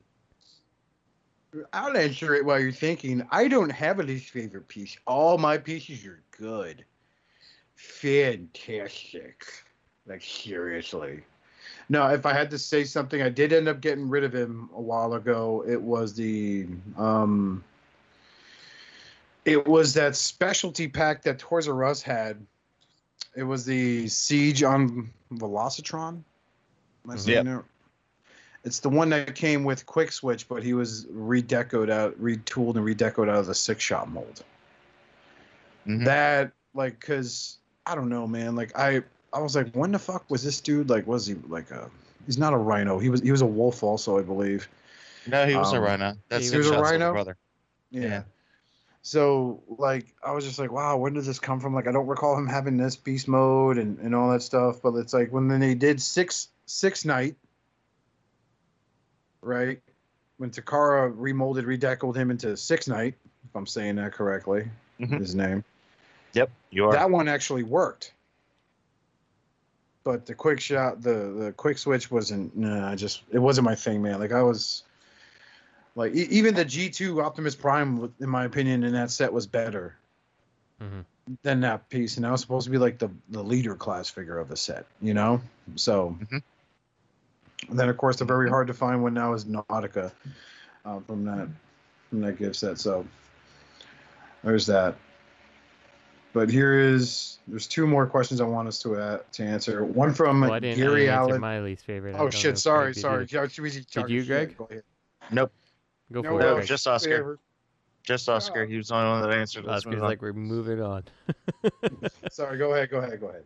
I'll 1.74 1.95
answer 1.95 2.36
it 2.36 2.43
while 2.43 2.59
you're 2.59 2.72
thinking. 2.72 3.26
I 3.32 3.47
don't 3.47 3.70
have 3.70 3.99
a 3.99 4.03
least 4.03 4.30
favorite 4.30 4.68
piece. 4.68 4.97
All 5.07 5.38
my 5.38 5.57
pieces 5.57 6.05
are 6.05 6.22
good. 6.38 6.84
Fantastic. 7.76 9.46
Like, 10.08 10.22
seriously. 10.22 11.24
No, 11.90 12.08
if 12.08 12.26
I 12.26 12.34
had 12.34 12.50
to 12.52 12.58
say 12.60 12.84
something, 12.84 13.22
I 13.22 13.30
did 13.30 13.54
end 13.54 13.68
up 13.68 13.82
getting 13.82 14.10
rid 14.10 14.24
of 14.24 14.34
him 14.34 14.70
a 14.76 14.82
while 14.82 15.14
ago. 15.14 15.64
It 15.68 15.82
was 15.82 16.14
the. 16.16 16.68
um 16.98 17.64
It 19.46 19.68
was 19.68 19.94
that 19.94 20.16
specialty 20.16 20.88
pack 20.88 21.22
that 21.24 21.38
Toys 21.38 21.68
R 21.68 21.84
Us 21.84 22.02
had. 22.02 22.44
It 23.36 23.44
was 23.44 23.66
the 23.66 24.08
Siege 24.08 24.64
on 24.64 25.12
Velocitron. 25.34 26.24
Am 27.04 27.12
I 27.12 27.16
saying 27.18 27.46
Yep. 27.46 27.60
it? 27.60 27.66
It's 28.64 28.80
the 28.80 28.90
one 28.90 29.10
that 29.10 29.36
came 29.36 29.64
with 29.64 29.86
Quick 29.86 30.12
Switch, 30.12 30.48
but 30.48 30.64
he 30.64 30.74
was 30.74 31.06
redecoed 31.08 31.92
out, 31.92 32.20
retooled, 32.20 32.78
and 32.78 32.86
redecoed 32.86 33.30
out 33.30 33.38
of 33.38 33.46
the 33.46 33.54
six 33.54 33.84
shot 33.84 34.10
mold. 34.10 34.44
Mhm. 35.86 36.06
That 36.06 36.52
like, 36.74 37.00
cause 37.00 37.60
I 37.86 37.96
don't 37.96 38.10
know, 38.10 38.28
man. 38.28 38.56
Like 38.56 38.78
I, 38.78 39.04
I 39.34 39.40
was 39.40 39.56
like, 39.56 39.74
when 39.76 39.92
the 39.92 40.00
fuck 40.00 40.30
was 40.30 40.44
this 40.44 40.60
dude? 40.62 40.90
Like, 40.90 41.06
was 41.08 41.28
he 41.28 41.36
like 41.48 41.70
a? 41.72 41.90
He's 42.26 42.38
not 42.38 42.54
a 42.54 42.58
rhino. 42.58 42.98
He 43.00 43.10
was. 43.10 43.22
He 43.22 43.32
was 43.32 43.42
a 43.42 43.46
wolf, 43.46 43.84
also, 43.84 44.18
I 44.18 44.22
believe. 44.24 44.68
No, 45.28 45.46
he 45.46 45.56
was 45.56 45.72
a 45.74 45.78
Um, 45.78 45.84
rhino. 45.84 46.18
That's 46.30 46.50
he 46.50 46.58
was 46.58 46.68
a 46.72 46.80
rhino? 46.80 47.12
brother. 47.12 47.38
Yeah. 47.92 48.02
Yeah. 48.02 48.22
So 49.04 49.62
like, 49.78 50.08
I 50.26 50.32
was 50.32 50.46
just 50.46 50.58
like, 50.58 50.72
wow, 50.72 50.98
when 50.98 51.14
did 51.14 51.26
this 51.26 51.40
come 51.40 51.60
from? 51.60 51.76
Like, 51.76 51.88
I 51.88 51.92
don't 51.92 52.08
recall 52.08 52.36
him 52.36 52.48
having 52.48 52.78
this 52.78 52.96
beast 52.96 53.28
mode 53.28 53.78
and 53.78 54.00
and 54.00 54.16
all 54.16 54.32
that 54.32 54.42
stuff. 54.42 54.82
But 54.82 54.96
it's 54.96 55.14
like 55.14 55.32
when 55.32 55.48
then 55.48 55.60
they 55.60 55.76
did 55.76 56.02
six 56.02 56.50
six 56.66 57.06
night, 57.06 57.36
right? 59.42 59.80
When 60.38 60.50
Takara 60.50 61.16
remolded, 61.16 61.66
redecoed 61.66 62.16
him 62.16 62.32
into 62.32 62.58
six 62.58 62.88
night, 62.88 63.14
if 63.46 63.56
I'm 63.56 63.68
saying 63.68 63.96
that 63.98 64.12
correctly, 64.14 64.68
Mhm. 65.00 65.20
his 65.20 65.36
name. 65.36 65.64
Yep, 66.36 66.52
you 66.70 66.86
are. 66.86 66.92
That 66.92 67.10
one 67.10 67.28
actually 67.28 67.64
worked. 67.64 68.14
But 70.04 70.26
the 70.28 70.36
quick 70.36 70.60
shot, 70.60 71.02
the 71.02 71.34
the 71.40 71.54
quick 71.54 71.78
switch 71.80 72.12
wasn't. 72.12 72.56
Nah, 72.56 72.92
I 72.92 72.96
just 72.96 73.24
it 73.32 73.40
wasn't 73.40 73.66
my 73.66 73.74
thing, 73.74 74.04
man. 74.04 74.20
Like 74.20 74.32
I 74.32 74.44
was, 74.44 74.84
like 75.96 76.14
e- 76.14 76.28
even 76.30 76.54
the 76.54 76.66
G2 76.66 77.24
Optimus 77.24 77.56
Prime, 77.56 78.14
in 78.20 78.30
my 78.30 78.46
opinion, 78.46 78.84
in 78.84 78.94
that 78.94 79.10
set 79.10 79.34
was 79.34 79.48
better 79.48 79.96
Mhm. 80.80 81.06
than 81.42 81.62
that 81.62 81.90
piece, 81.90 82.18
and 82.18 82.28
I 82.28 82.32
was 82.32 82.42
supposed 82.42 82.66
to 82.66 82.72
be 82.72 82.78
like 82.78 83.00
the 83.00 83.10
the 83.30 83.44
leader 83.44 83.74
class 83.76 84.10
figure 84.10 84.38
of 84.38 84.48
the 84.48 84.58
set, 84.58 84.86
you 85.02 85.16
know. 85.16 85.42
So, 85.76 86.16
Mhm. 86.22 86.44
and 87.70 87.80
then 87.80 87.90
of 87.90 87.98
course 87.98 88.18
the 88.18 88.26
very 88.26 88.48
hard 88.50 88.68
to 88.68 88.74
find 88.76 89.02
one 89.02 89.16
now 89.16 89.34
is 89.34 89.46
Nautica 89.46 90.12
uh, 90.86 91.00
from 91.00 91.26
that 91.26 91.48
from 92.12 92.22
that 92.22 92.38
gift 92.38 92.58
set. 92.58 92.78
So 92.78 93.08
there's 94.44 94.68
that. 94.68 94.96
But 96.36 96.50
here 96.50 96.78
is 96.78 97.38
there's 97.48 97.66
two 97.66 97.88
more 97.88 98.06
questions 98.06 98.42
I 98.42 98.44
want 98.44 98.68
us 98.68 98.80
to 98.82 98.96
uh, 98.96 99.20
to 99.32 99.44
answer. 99.44 99.86
One 99.86 100.14
from 100.14 100.42
well, 100.42 100.52
I 100.52 100.60
didn't, 100.60 100.84
I 100.84 100.86
Gary 100.86 101.00
didn't 101.04 101.16
Allen. 101.16 101.40
my 101.40 101.62
least 101.62 101.86
favorite 101.86 102.14
Oh 102.20 102.30
shit! 102.30 102.52
if 102.52 102.58
Sorry, 102.58 102.92
did 102.92 103.00
sorry. 103.00 103.24
either. 103.24 103.48
Did 103.48 103.58
you, 103.58 103.70
Did 103.70 104.10
you, 104.10 104.26
Greg? 104.26 104.58
Go 104.58 104.66
ahead. 104.70 104.84
Nope. 105.32 105.54
go 106.12 106.20
No, 106.20 106.30
for 106.32 106.36
well, 106.36 106.52
it 106.52 106.56
Greg. 106.56 106.68
just 106.68 106.88
Oscar. 106.88 107.10
Whatever. 107.12 107.40
Just 108.04 108.28
Oscar. 108.28 108.66
He 108.66 108.76
was 108.76 108.90
the 108.90 108.96
only 108.96 109.10
one 109.22 109.22
that 109.30 109.38
answered. 109.40 109.64
Let's 109.64 109.86
Oscar's 109.86 109.94
move 109.94 110.04
like, 110.04 110.22
we're 110.22 110.34
moving 110.34 110.82
on. 110.82 111.06
Sorry, 112.30 112.58
go 112.58 112.74
ahead, 112.74 112.90
go 112.90 112.98
ahead, 113.00 113.18
go 113.22 113.28
ahead. 113.30 113.44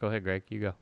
Go 0.00 0.06
ahead, 0.06 0.22
Greg. 0.22 0.44
You 0.50 0.60
go. 0.60 0.74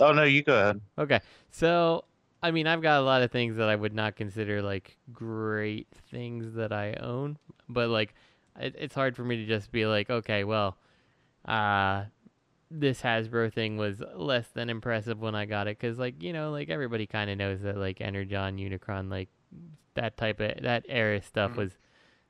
Oh 0.00 0.12
no, 0.12 0.22
you 0.22 0.42
go 0.42 0.54
ahead. 0.58 0.80
Okay. 0.98 1.20
So, 1.50 2.04
I 2.42 2.50
mean, 2.50 2.66
I've 2.66 2.80
got 2.80 2.98
a 3.00 3.04
lot 3.04 3.20
of 3.20 3.30
things 3.30 3.56
that 3.56 3.68
I 3.68 3.76
would 3.76 3.92
not 3.94 4.16
consider 4.16 4.62
like 4.62 4.96
great 5.12 5.86
things 6.10 6.54
that 6.54 6.72
I 6.72 6.94
own, 6.94 7.36
but 7.68 7.90
like, 7.90 8.14
it, 8.58 8.74
it's 8.78 8.94
hard 8.94 9.16
for 9.16 9.24
me 9.24 9.36
to 9.36 9.46
just 9.46 9.70
be 9.72 9.86
like, 9.86 10.10
okay, 10.10 10.44
well, 10.44 10.76
uh, 11.44 12.04
this 12.70 13.00
Hasbro 13.00 13.52
thing 13.52 13.76
was 13.76 14.02
less 14.14 14.48
than 14.48 14.68
impressive 14.68 15.20
when 15.20 15.34
I 15.34 15.46
got 15.46 15.68
it, 15.68 15.78
because 15.78 15.98
like, 15.98 16.22
you 16.22 16.32
know, 16.32 16.50
like 16.50 16.68
everybody 16.68 17.06
kind 17.06 17.30
of 17.30 17.38
knows 17.38 17.62
that 17.62 17.76
like 17.76 18.00
Energon, 18.00 18.58
Unicron, 18.58 19.10
like 19.10 19.28
that 19.94 20.16
type 20.16 20.40
of 20.40 20.62
that 20.62 20.84
era 20.88 21.20
stuff 21.22 21.56
was 21.56 21.78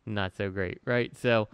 not 0.06 0.34
so 0.36 0.50
great, 0.50 0.80
right? 0.84 1.16
So 1.16 1.48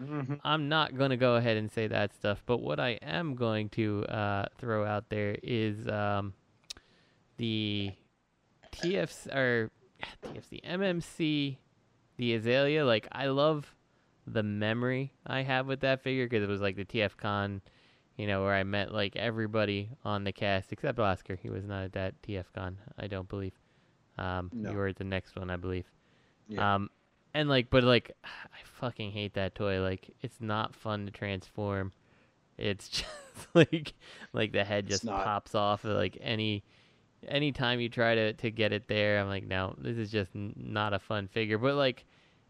I'm 0.44 0.68
not 0.68 0.96
going 0.96 1.10
to 1.10 1.16
go 1.16 1.36
ahead 1.36 1.56
and 1.56 1.70
say 1.70 1.86
that 1.88 2.14
stuff, 2.14 2.42
but 2.46 2.58
what 2.58 2.78
I 2.78 2.98
am 3.02 3.34
going 3.34 3.68
to 3.70 4.04
uh, 4.04 4.46
throw 4.58 4.84
out 4.84 5.08
there 5.08 5.36
is 5.42 5.88
um, 5.88 6.34
the 7.36 7.92
TFC 8.72 9.34
or 9.34 9.70
TFC 10.24 10.62
MMC, 10.64 11.56
the 12.16 12.34
Azalea. 12.34 12.84
Like 12.84 13.08
I 13.12 13.26
love 13.26 13.74
the 14.26 14.42
memory 14.42 15.12
I 15.26 15.42
have 15.42 15.66
with 15.66 15.80
that 15.80 16.02
figure 16.02 16.26
because 16.26 16.42
it 16.42 16.48
was 16.48 16.60
like 16.60 16.76
the 16.76 16.84
TFcon, 16.84 17.60
you 18.16 18.26
know, 18.26 18.42
where 18.42 18.54
I 18.54 18.62
met 18.64 18.92
like 18.92 19.16
everybody 19.16 19.90
on 20.04 20.24
the 20.24 20.32
cast 20.32 20.72
except 20.72 20.98
Oscar. 20.98 21.36
He 21.36 21.50
was 21.50 21.64
not 21.64 21.84
at 21.84 21.92
that 21.92 22.22
TFcon, 22.22 22.76
I 22.98 23.06
don't 23.06 23.28
believe. 23.28 23.52
Um, 24.18 24.50
No. 24.52 24.70
You 24.70 24.76
were 24.76 24.86
at 24.88 24.96
the 24.96 25.04
next 25.04 25.36
one, 25.36 25.50
I 25.50 25.56
believe. 25.56 25.86
Yeah. 26.48 26.74
Um, 26.74 26.90
and 27.34 27.48
like, 27.48 27.68
but 27.70 27.84
like, 27.84 28.12
I 28.24 28.58
fucking 28.64 29.10
hate 29.12 29.34
that 29.34 29.54
toy. 29.54 29.80
Like, 29.80 30.10
it's 30.22 30.40
not 30.40 30.74
fun 30.74 31.06
to 31.06 31.10
transform. 31.12 31.92
It's 32.56 32.88
just 32.88 33.48
like, 33.54 33.92
like 34.32 34.52
the 34.52 34.64
head 34.64 34.86
just 34.86 35.04
pops 35.24 35.54
off. 35.54 35.84
Like 35.84 36.16
any, 36.20 36.62
anytime 37.26 37.80
you 37.80 37.88
try 37.88 38.14
to 38.14 38.32
to 38.34 38.50
get 38.50 38.72
it 38.72 38.86
there, 38.88 39.18
I'm 39.18 39.28
like, 39.28 39.44
no, 39.46 39.74
this 39.78 39.96
is 39.96 40.10
just 40.10 40.30
n- 40.36 40.54
not 40.56 40.94
a 40.94 40.98
fun 40.98 41.26
figure. 41.26 41.58
But 41.58 41.74
like, 41.74 42.04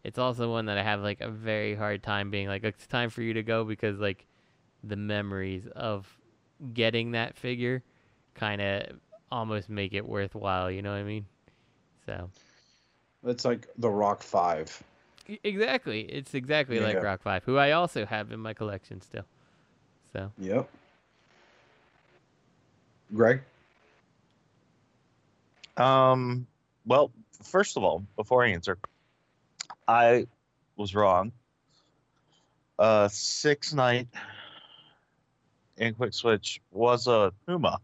it's 0.05 0.19
also 0.19 0.51
one 0.51 0.67
that 0.67 0.77
I 0.77 0.83
have 0.83 1.01
like 1.01 1.19
a 1.21 1.29
very 1.29 1.75
hard 1.75 2.03
time 2.03 2.29
being 2.29 2.47
like, 2.47 2.63
it's 2.63 2.85
time 2.85 3.09
for 3.09 3.23
you 3.23 3.33
to 3.33 3.43
go 3.43 3.63
because 3.63 3.99
like, 3.99 4.25
the 4.83 4.95
memories 4.95 5.67
of 5.75 6.07
getting 6.73 7.11
that 7.11 7.35
figure, 7.35 7.81
kind 8.35 8.61
of 8.61 8.99
almost 9.31 9.67
make 9.67 9.93
it 9.93 10.07
worthwhile. 10.07 10.69
You 10.69 10.83
know 10.83 10.91
what 10.91 10.99
I 10.99 11.03
mean? 11.03 11.25
So. 12.05 12.29
It's 13.25 13.43
like 13.43 13.67
the 13.79 13.89
Rock 13.89 14.21
Five. 14.21 14.83
Exactly. 15.43 16.01
It's 16.01 16.35
exactly 16.35 16.79
like 16.79 17.01
Rock 17.01 17.23
5, 17.23 17.43
who 17.45 17.57
I 17.57 17.71
also 17.71 18.05
have 18.05 18.31
in 18.31 18.39
my 18.39 18.53
collection 18.53 19.01
still. 19.01 19.25
So, 20.13 20.31
Yep. 20.37 20.69
Greg. 23.13 23.41
Um. 25.77 26.45
Well, 26.85 27.11
first 27.43 27.75
of 27.75 27.83
all, 27.83 28.05
before 28.15 28.45
I 28.45 28.49
answer, 28.49 28.77
I 29.87 30.27
was 30.75 30.95
wrong. 30.95 31.31
Uh, 32.77 33.07
six 33.07 33.73
night 33.73 34.07
in 35.77 35.93
quick 35.93 36.13
switch 36.13 36.61
was 36.71 37.07
a 37.07 37.31
Puma. 37.45 37.79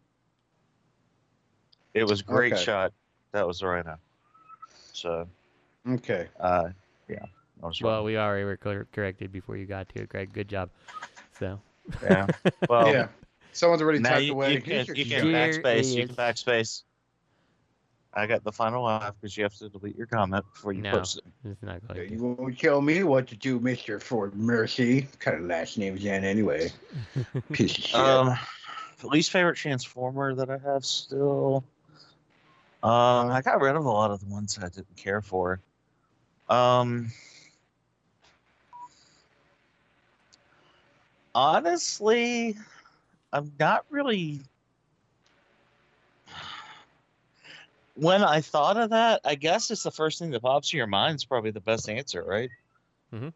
It 1.93 2.05
was 2.05 2.21
great 2.21 2.53
Okay. 2.53 2.63
shot. 2.63 2.93
That 3.31 3.47
was 3.47 3.59
the 3.59 3.67
right 3.67 3.85
now. 3.85 3.97
So, 4.93 5.27
Okay. 5.87 6.27
uh, 6.39 6.69
yeah, 7.07 7.25
I 7.63 7.65
was 7.65 7.81
well, 7.81 7.97
wrong. 7.97 8.05
we 8.05 8.17
already 8.17 8.43
were 8.43 8.57
cor- 8.57 8.87
corrected 8.91 9.31
before 9.31 9.55
you 9.57 9.65
got 9.65 9.87
to 9.89 10.01
it, 10.01 10.09
Greg. 10.09 10.33
Good 10.33 10.49
job. 10.49 10.69
So, 11.39 11.61
yeah. 12.03 12.27
Well, 12.69 12.91
yeah. 12.91 13.07
Someone's 13.53 13.81
already 13.81 13.99
now 13.99 14.11
typed 14.11 14.23
you, 14.23 14.31
away. 14.33 14.53
you 14.53 14.61
can, 14.61 14.85
you 14.95 15.05
can 15.05 15.25
backspace. 15.25 15.93
You 15.93 16.07
can 16.07 16.15
backspace. 16.15 16.83
I 18.13 18.27
got 18.27 18.43
the 18.43 18.51
final 18.51 18.83
laugh 18.83 19.15
because 19.19 19.37
you 19.37 19.43
have 19.43 19.55
to 19.55 19.69
delete 19.69 19.95
your 19.95 20.07
comment 20.07 20.45
before 20.53 20.73
you 20.73 20.81
No. 20.81 20.91
post 20.99 21.17
it. 21.17 21.23
it's 21.45 21.63
not 21.63 21.87
going 21.87 22.07
to. 22.07 22.13
You 22.13 22.35
won't 22.37 22.59
tell 22.59 22.81
me 22.81 23.03
what 23.03 23.27
to 23.27 23.35
do, 23.35 23.59
Mister 23.59 23.99
Ford 23.99 24.35
Mercy. 24.35 25.01
What 25.01 25.19
kind 25.19 25.37
of 25.37 25.43
last 25.43 25.77
name 25.77 25.95
is 25.95 26.03
that 26.03 26.23
anyway? 26.23 26.71
Piece 27.53 27.77
of 27.77 27.83
shit. 27.83 27.99
Um, 27.99 28.37
least 29.03 29.31
favorite 29.31 29.55
Transformer 29.55 30.35
that 30.35 30.49
I 30.49 30.57
have 30.57 30.85
still. 30.85 31.63
Um, 32.83 33.29
I 33.29 33.41
got 33.43 33.61
rid 33.61 33.75
of 33.75 33.85
a 33.85 33.89
lot 33.89 34.11
of 34.11 34.19
the 34.19 34.25
ones 34.25 34.57
I 34.57 34.69
didn't 34.69 34.95
care 34.97 35.21
for. 35.21 35.59
Um, 36.49 37.11
honestly, 41.35 42.57
I'm 43.31 43.51
not 43.59 43.85
really. 43.89 44.41
When 47.95 48.23
I 48.23 48.41
thought 48.41 48.77
of 48.77 48.91
that, 48.91 49.21
I 49.25 49.35
guess 49.35 49.69
it's 49.69 49.83
the 49.83 49.91
first 49.91 50.19
thing 50.19 50.31
that 50.31 50.41
pops 50.41 50.71
in 50.73 50.77
your 50.77 50.87
mind. 50.87 51.15
Is 51.15 51.25
probably 51.25 51.51
the 51.51 51.59
best 51.61 51.89
answer, 51.89 52.23
right? 52.23 52.49
Mm-hmm. 53.13 53.29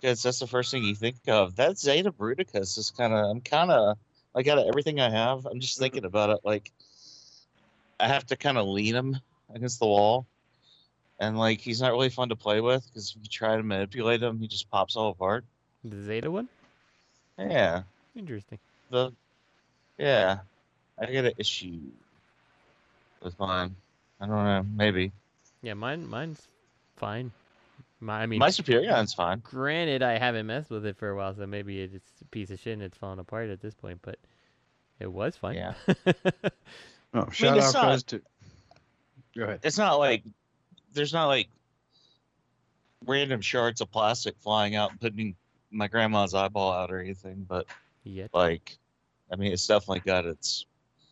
Because 0.00 0.22
that's 0.22 0.38
the 0.38 0.46
first 0.46 0.70
thing 0.70 0.84
you 0.84 0.94
think 0.94 1.16
of. 1.26 1.56
That 1.56 1.78
Zeta 1.78 2.12
Bruticus 2.12 2.78
is 2.78 2.92
kind 2.96 3.12
of. 3.12 3.30
I'm 3.30 3.40
kind 3.40 3.70
of 3.70 3.96
like 4.34 4.46
out 4.46 4.58
of 4.58 4.66
everything 4.68 5.00
I 5.00 5.10
have. 5.10 5.46
I'm 5.46 5.60
just 5.60 5.78
thinking 5.78 6.00
mm-hmm. 6.00 6.06
about 6.06 6.30
it. 6.30 6.40
Like, 6.44 6.70
I 7.98 8.08
have 8.08 8.26
to 8.26 8.36
kind 8.36 8.58
of 8.58 8.66
lean 8.66 8.94
him 8.94 9.20
against 9.54 9.80
the 9.80 9.86
wall, 9.86 10.26
and 11.18 11.38
like 11.38 11.60
he's 11.60 11.80
not 11.80 11.92
really 11.92 12.10
fun 12.10 12.28
to 12.28 12.36
play 12.36 12.60
with 12.60 12.86
because 12.86 13.10
if 13.16 13.22
you 13.22 13.28
try 13.28 13.56
to 13.56 13.62
manipulate 13.62 14.22
him, 14.22 14.38
he 14.38 14.46
just 14.46 14.70
pops 14.70 14.96
all 14.96 15.10
apart. 15.10 15.44
The 15.84 16.02
Zeta 16.02 16.30
one? 16.30 16.48
Yeah, 17.38 17.82
Interesting. 18.14 18.58
the 18.90 19.12
yeah, 19.98 20.38
I 20.98 21.06
got 21.06 21.24
an 21.24 21.32
issue 21.38 21.80
with 23.22 23.38
mine. 23.38 23.74
I 24.20 24.26
don't 24.26 24.34
know, 24.44 24.64
maybe 24.74 25.12
Yeah, 25.62 25.74
mine 25.74 26.06
mine's 26.08 26.46
fine. 26.96 27.32
My, 28.00 28.20
I 28.22 28.26
mean, 28.26 28.38
my 28.38 28.48
Superion's 28.48 29.14
fine. 29.14 29.40
granted, 29.40 30.02
I 30.02 30.18
haven't 30.18 30.46
messed 30.46 30.70
with 30.70 30.84
it 30.84 30.96
for 30.98 31.08
a 31.08 31.16
while, 31.16 31.34
so 31.34 31.46
maybe 31.46 31.80
it's 31.80 31.94
a 32.20 32.24
piece 32.26 32.50
of 32.50 32.60
shit 32.60 32.74
and 32.74 32.82
it's 32.82 32.96
falling 32.98 33.18
apart 33.18 33.48
at 33.48 33.60
this 33.62 33.74
point, 33.74 34.00
but 34.02 34.18
it 35.00 35.10
was 35.10 35.36
fine. 35.36 35.54
Yeah. 35.56 35.74
Oh, 37.14 37.30
shout 37.30 37.56
it's 37.56 37.74
out 37.74 37.82
not- 37.88 38.06
to. 38.08 38.20
Go 39.34 39.44
ahead. 39.44 39.60
It's 39.62 39.78
not 39.78 39.94
like 39.98 40.22
there's 40.92 41.14
not 41.14 41.26
like 41.28 41.48
random 43.06 43.40
shards 43.40 43.80
of 43.80 43.90
plastic 43.90 44.34
flying 44.40 44.74
out 44.74 44.90
and 44.90 45.00
putting 45.00 45.34
my 45.70 45.88
grandma's 45.88 46.34
eyeball 46.34 46.72
out 46.72 46.90
or 46.92 47.00
anything, 47.00 47.46
but 47.48 47.66
Yet. 48.04 48.30
like, 48.34 48.76
I 49.32 49.36
mean, 49.36 49.52
it's 49.52 49.66
definitely 49.66 50.00
got 50.00 50.26
its 50.26 50.66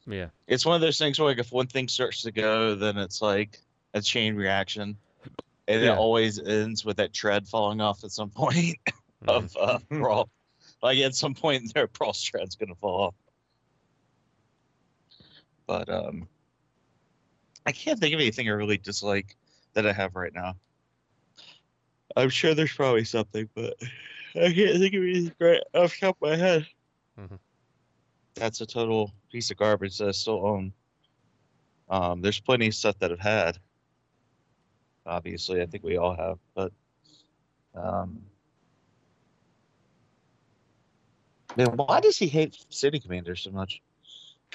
Yeah. 0.06 0.28
it's 0.46 0.66
one 0.66 0.74
of 0.74 0.80
those 0.82 0.98
things 0.98 1.18
where 1.18 1.28
like 1.28 1.38
if 1.38 1.50
one 1.52 1.66
thing 1.66 1.88
starts 1.88 2.22
to 2.22 2.32
go, 2.32 2.74
then 2.74 2.98
it's 2.98 3.22
like 3.22 3.58
a 3.94 4.00
chain 4.02 4.34
reaction, 4.36 4.96
and 5.68 5.82
Yeah. 5.82 5.92
it 5.92 5.96
always 5.98 6.38
ends 6.38 6.84
with 6.84 6.98
that 6.98 7.12
tread 7.12 7.48
falling 7.48 7.80
off 7.80 8.04
at 8.04 8.10
some 8.10 8.30
point 8.30 8.76
of 9.28 9.56
uh, 9.58 9.78
brawl. 9.88 10.28
Like 10.82 10.98
at 10.98 11.14
some 11.14 11.34
point, 11.34 11.72
their 11.74 11.86
brawl 11.86 12.12
tread's 12.12 12.56
gonna 12.56 12.74
fall 12.74 13.00
off. 13.00 13.14
But 15.66 15.88
um, 15.88 16.28
I 17.64 17.72
can't 17.72 17.98
think 17.98 18.12
of 18.14 18.20
anything 18.20 18.48
I 18.48 18.52
really 18.52 18.76
dislike 18.76 19.36
that 19.72 19.86
I 19.86 19.92
have 19.92 20.14
right 20.14 20.34
now. 20.34 20.56
I'm 22.16 22.28
sure 22.28 22.54
there's 22.54 22.72
probably 22.74 23.04
something, 23.04 23.48
but 23.54 23.74
I 24.36 24.52
can't 24.52 24.78
think 24.78 24.94
of 24.94 25.02
anything 25.02 25.32
right 25.40 25.62
off 25.74 25.98
the 25.98 26.06
top 26.06 26.16
of 26.20 26.28
my 26.28 26.36
head. 26.36 26.66
Mhm. 27.18 27.38
That's 28.34 28.60
a 28.60 28.66
total 28.66 29.12
piece 29.34 29.50
of 29.50 29.56
garbage 29.56 29.98
that 29.98 30.06
I 30.06 30.12
still 30.12 30.46
own. 30.46 30.72
Um, 31.90 32.22
there's 32.22 32.38
plenty 32.38 32.68
of 32.68 32.74
stuff 32.76 32.96
that 33.00 33.10
I've 33.10 33.18
had. 33.18 33.58
Obviously, 35.04 35.60
I 35.60 35.66
think 35.66 35.82
we 35.82 35.96
all 35.96 36.14
have, 36.14 36.38
but 36.54 36.72
um, 37.74 38.22
man, 41.56 41.76
why 41.76 41.98
does 41.98 42.16
he 42.16 42.28
hate 42.28 42.64
City 42.68 43.00
Commander 43.00 43.34
so 43.34 43.50
much? 43.50 43.82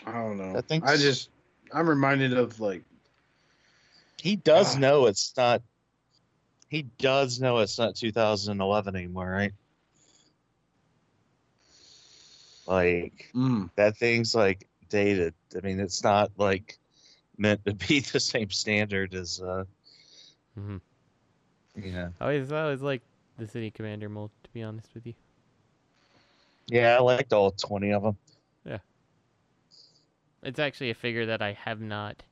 I 0.05 0.13
don't 0.13 0.37
know. 0.37 0.57
I 0.57 0.61
think 0.61 0.85
I 0.85 0.95
just. 0.95 1.29
I'm 1.73 1.87
reminded 1.87 2.31
of 2.37 2.57
like. 2.61 2.81
He 4.17 4.37
does 4.37 4.77
Ah. 4.77 4.79
know 4.79 5.05
it's 5.07 5.33
not. 5.35 5.61
He 6.69 6.83
does 6.99 7.41
know 7.41 7.57
it's 7.57 7.77
not 7.77 7.95
2011 7.95 8.95
anymore, 8.95 9.29
right? 9.29 9.51
Like 12.69 13.31
Mm, 13.35 13.71
that 13.77 13.97
thing's 13.97 14.35
like 14.35 14.67
dated. 14.89 15.35
I 15.57 15.61
mean, 15.61 15.81
it's 15.81 16.03
not 16.03 16.31
like 16.37 16.79
meant 17.37 17.65
to 17.65 17.75
be 17.87 18.01
the 18.01 18.19
same 18.21 18.51
standard 18.51 19.15
as 19.15 19.41
uh, 19.41 19.65
Mhm. 20.57 20.81
you 21.75 21.91
know. 21.93 22.13
I 22.21 22.25
always, 22.25 22.51
I 22.51 22.63
always 22.63 22.81
like 22.81 23.01
the 23.37 23.47
City 23.47 23.71
Commander 23.71 24.09
mold, 24.09 24.31
to 24.43 24.49
be 24.51 24.63
honest 24.63 24.93
with 24.93 25.07
you. 25.07 25.15
Yeah, 26.67 26.97
I 26.97 27.01
liked 27.01 27.33
all 27.33 27.51
20 27.51 27.91
of 27.91 28.03
them. 28.03 28.17
Yeah. 28.65 28.79
It's 30.43 30.59
actually 30.59 30.89
a 30.89 30.95
figure 30.95 31.25
that 31.27 31.41
I 31.41 31.53
have 31.53 31.81
not 31.81 32.23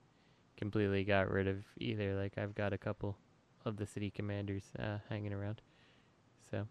completely 0.57 1.03
got 1.05 1.29
rid 1.31 1.47
of 1.47 1.65
either. 1.77 2.15
Like 2.15 2.37
I've 2.37 2.55
got 2.55 2.73
a 2.73 2.79
couple 2.79 3.17
of 3.65 3.77
the 3.77 3.87
city 3.87 4.11
commanders 4.11 4.73
uh, 4.79 4.99
hanging 5.09 5.33
around. 5.33 5.61
So 6.51 6.67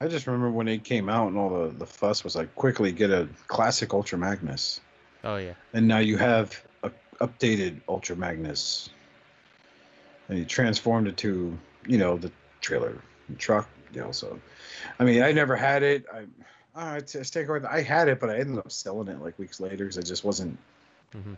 I 0.00 0.06
just 0.08 0.26
remember 0.26 0.50
when 0.50 0.68
it 0.68 0.84
came 0.84 1.08
out 1.08 1.28
and 1.28 1.36
all 1.36 1.50
the, 1.50 1.68
the 1.70 1.86
fuss 1.86 2.22
was 2.24 2.36
like, 2.36 2.54
quickly 2.54 2.92
get 2.92 3.10
a 3.10 3.28
classic 3.48 3.92
Ultra 3.92 4.18
Magnus. 4.18 4.80
oh 5.24 5.36
yeah, 5.36 5.54
And 5.74 5.88
now 5.88 5.98
you 5.98 6.16
have 6.18 6.62
a 6.82 6.90
updated 7.20 7.80
Ultra 7.88 8.16
Magnus. 8.16 8.90
And 10.28 10.38
you 10.38 10.44
transformed 10.44 11.08
it 11.08 11.16
to, 11.18 11.58
you 11.86 11.98
know, 11.98 12.16
the 12.16 12.30
trailer 12.60 12.96
truck. 13.38 13.68
You 13.92 14.02
know, 14.02 14.12
so, 14.12 14.40
I 14.98 15.04
mean, 15.04 15.22
I 15.22 15.32
never 15.32 15.56
had 15.56 15.82
it. 15.82 16.06
I, 16.12 16.24
I, 16.74 17.00
t- 17.00 17.20
take 17.24 17.48
away 17.48 17.60
I 17.68 17.82
had 17.82 18.08
it, 18.08 18.20
but 18.20 18.30
I 18.30 18.38
ended 18.38 18.58
up 18.58 18.72
selling 18.72 19.08
it 19.08 19.20
like 19.20 19.38
weeks 19.38 19.60
later 19.60 19.84
because 19.84 19.98
it 19.98 20.06
just 20.06 20.24
wasn't 20.24 20.56
Mhm. 21.14 21.36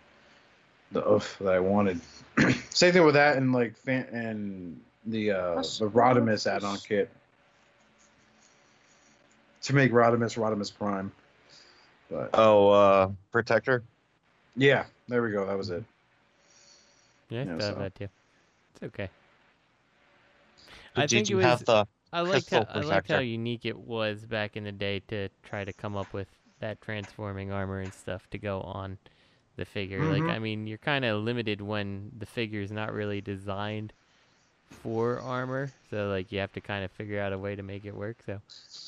the 0.93 1.11
oof 1.11 1.37
that 1.41 1.53
I 1.55 1.59
wanted. 1.59 2.01
Same 2.71 2.93
thing 2.93 3.05
with 3.05 3.15
that 3.15 3.37
and 3.37 3.53
like 3.53 3.77
fan- 3.77 4.09
and 4.13 4.81
the 5.07 5.33
uh 5.33 5.57
the 5.57 5.91
Rodimus 5.91 6.47
add-on 6.47 6.79
kit 6.79 7.11
to 9.65 9.75
make 9.75 9.93
Rodimus 9.93 10.37
Rodimus 10.37 10.73
Prime. 10.75 11.11
But 12.11 12.31
Oh, 12.35 12.71
uh, 12.71 13.11
Protector. 13.33 13.83
yeah, 14.57 14.85
there 15.09 15.23
we 15.23 15.31
go. 15.33 15.47
That 15.47 15.57
was 15.59 15.71
it. 15.71 15.83
yeah, 17.31 17.41
I 17.41 17.45
Yeah, 17.45 17.53
thought 17.53 17.63
so- 17.63 17.73
of 17.73 17.79
that 17.79 17.95
too. 17.95 18.09
It's 18.75 18.83
okay. 18.85 19.09
But 20.95 21.05
I 21.05 21.07
think 21.07 21.29
you 21.29 21.39
it 21.41 21.43
was. 21.43 21.51
have 21.51 21.65
the 21.65 21.87
I 22.13 22.21
liked 22.21 22.51
how 22.51 22.65
crystal 22.65 22.81
I 22.83 22.85
liked 22.85 23.09
how 23.11 23.19
unique 23.19 23.65
it 23.65 23.77
was 23.77 24.25
back 24.27 24.57
in 24.57 24.63
the 24.65 24.71
day 24.73 25.01
to 25.09 25.29
try 25.43 25.65
to 25.65 25.73
come 25.73 25.97
up 25.97 26.13
with 26.15 26.29
that 26.61 26.81
transforming 26.81 27.51
armor 27.51 27.81
and 27.81 27.93
stuff 27.93 28.29
to 28.31 28.39
go 28.39 28.61
on 28.61 28.99
the 29.57 29.65
figure. 29.65 30.01
Mhm. 30.01 30.13
Like 30.21 30.37
I 30.37 30.39
mean, 30.39 30.67
you're 30.69 30.79
kind 30.79 31.05
of 31.05 31.23
limited 31.23 31.61
when 31.61 32.13
the 32.17 32.27
figure's 32.27 32.71
not 32.71 32.93
really 32.93 33.21
designed 33.21 33.93
for 34.83 35.21
armor, 35.21 35.75
so 35.91 36.09
like 36.09 36.33
you 36.33 36.39
have 36.41 36.53
to 36.53 36.61
kind 36.61 36.85
of 36.85 36.91
figure 36.93 37.21
out 37.21 37.33
a 37.33 37.39
way 37.39 37.57
to 37.57 37.63
make 37.63 37.85
it 37.85 37.95
work. 37.97 38.23
So 38.25 38.41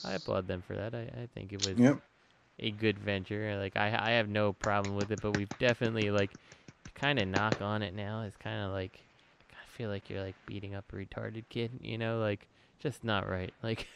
I 0.05 0.15
applaud 0.15 0.47
them 0.49 0.63
for 0.63 0.77
that. 0.77 0.95
I, 0.95 1.03
I 1.23 1.29
think 1.35 1.53
it 1.53 1.61
was 1.61 1.79
Yep. 1.79 2.01
a 2.59 2.71
good 2.73 2.99
venture. 2.99 3.57
Like 3.59 3.77
I 3.77 3.89
I 3.89 4.11
have 4.13 4.29
no 4.29 4.53
problem 4.53 4.97
with 4.97 5.13
it, 5.13 5.21
but 5.21 5.33
we've 5.33 5.57
definitely 5.59 6.11
like 6.11 6.37
kind 6.95 7.19
of 7.19 7.29
knock 7.29 7.61
on 7.63 7.83
it 7.83 7.95
now. 7.95 8.23
It's 8.23 8.37
kind 8.37 8.65
of 8.65 8.73
like 8.73 9.07
I 9.53 9.67
feel 9.69 9.91
like 9.91 10.11
you're 10.11 10.23
like 10.23 10.37
beating 10.47 10.75
up 10.75 10.93
a 10.93 10.97
retarded 10.97 11.45
kid, 11.51 11.81
you 11.83 11.99
know, 11.99 12.21
like 12.21 12.49
just 12.81 13.05
not 13.05 13.29
right. 13.29 13.55
Like, 13.63 13.89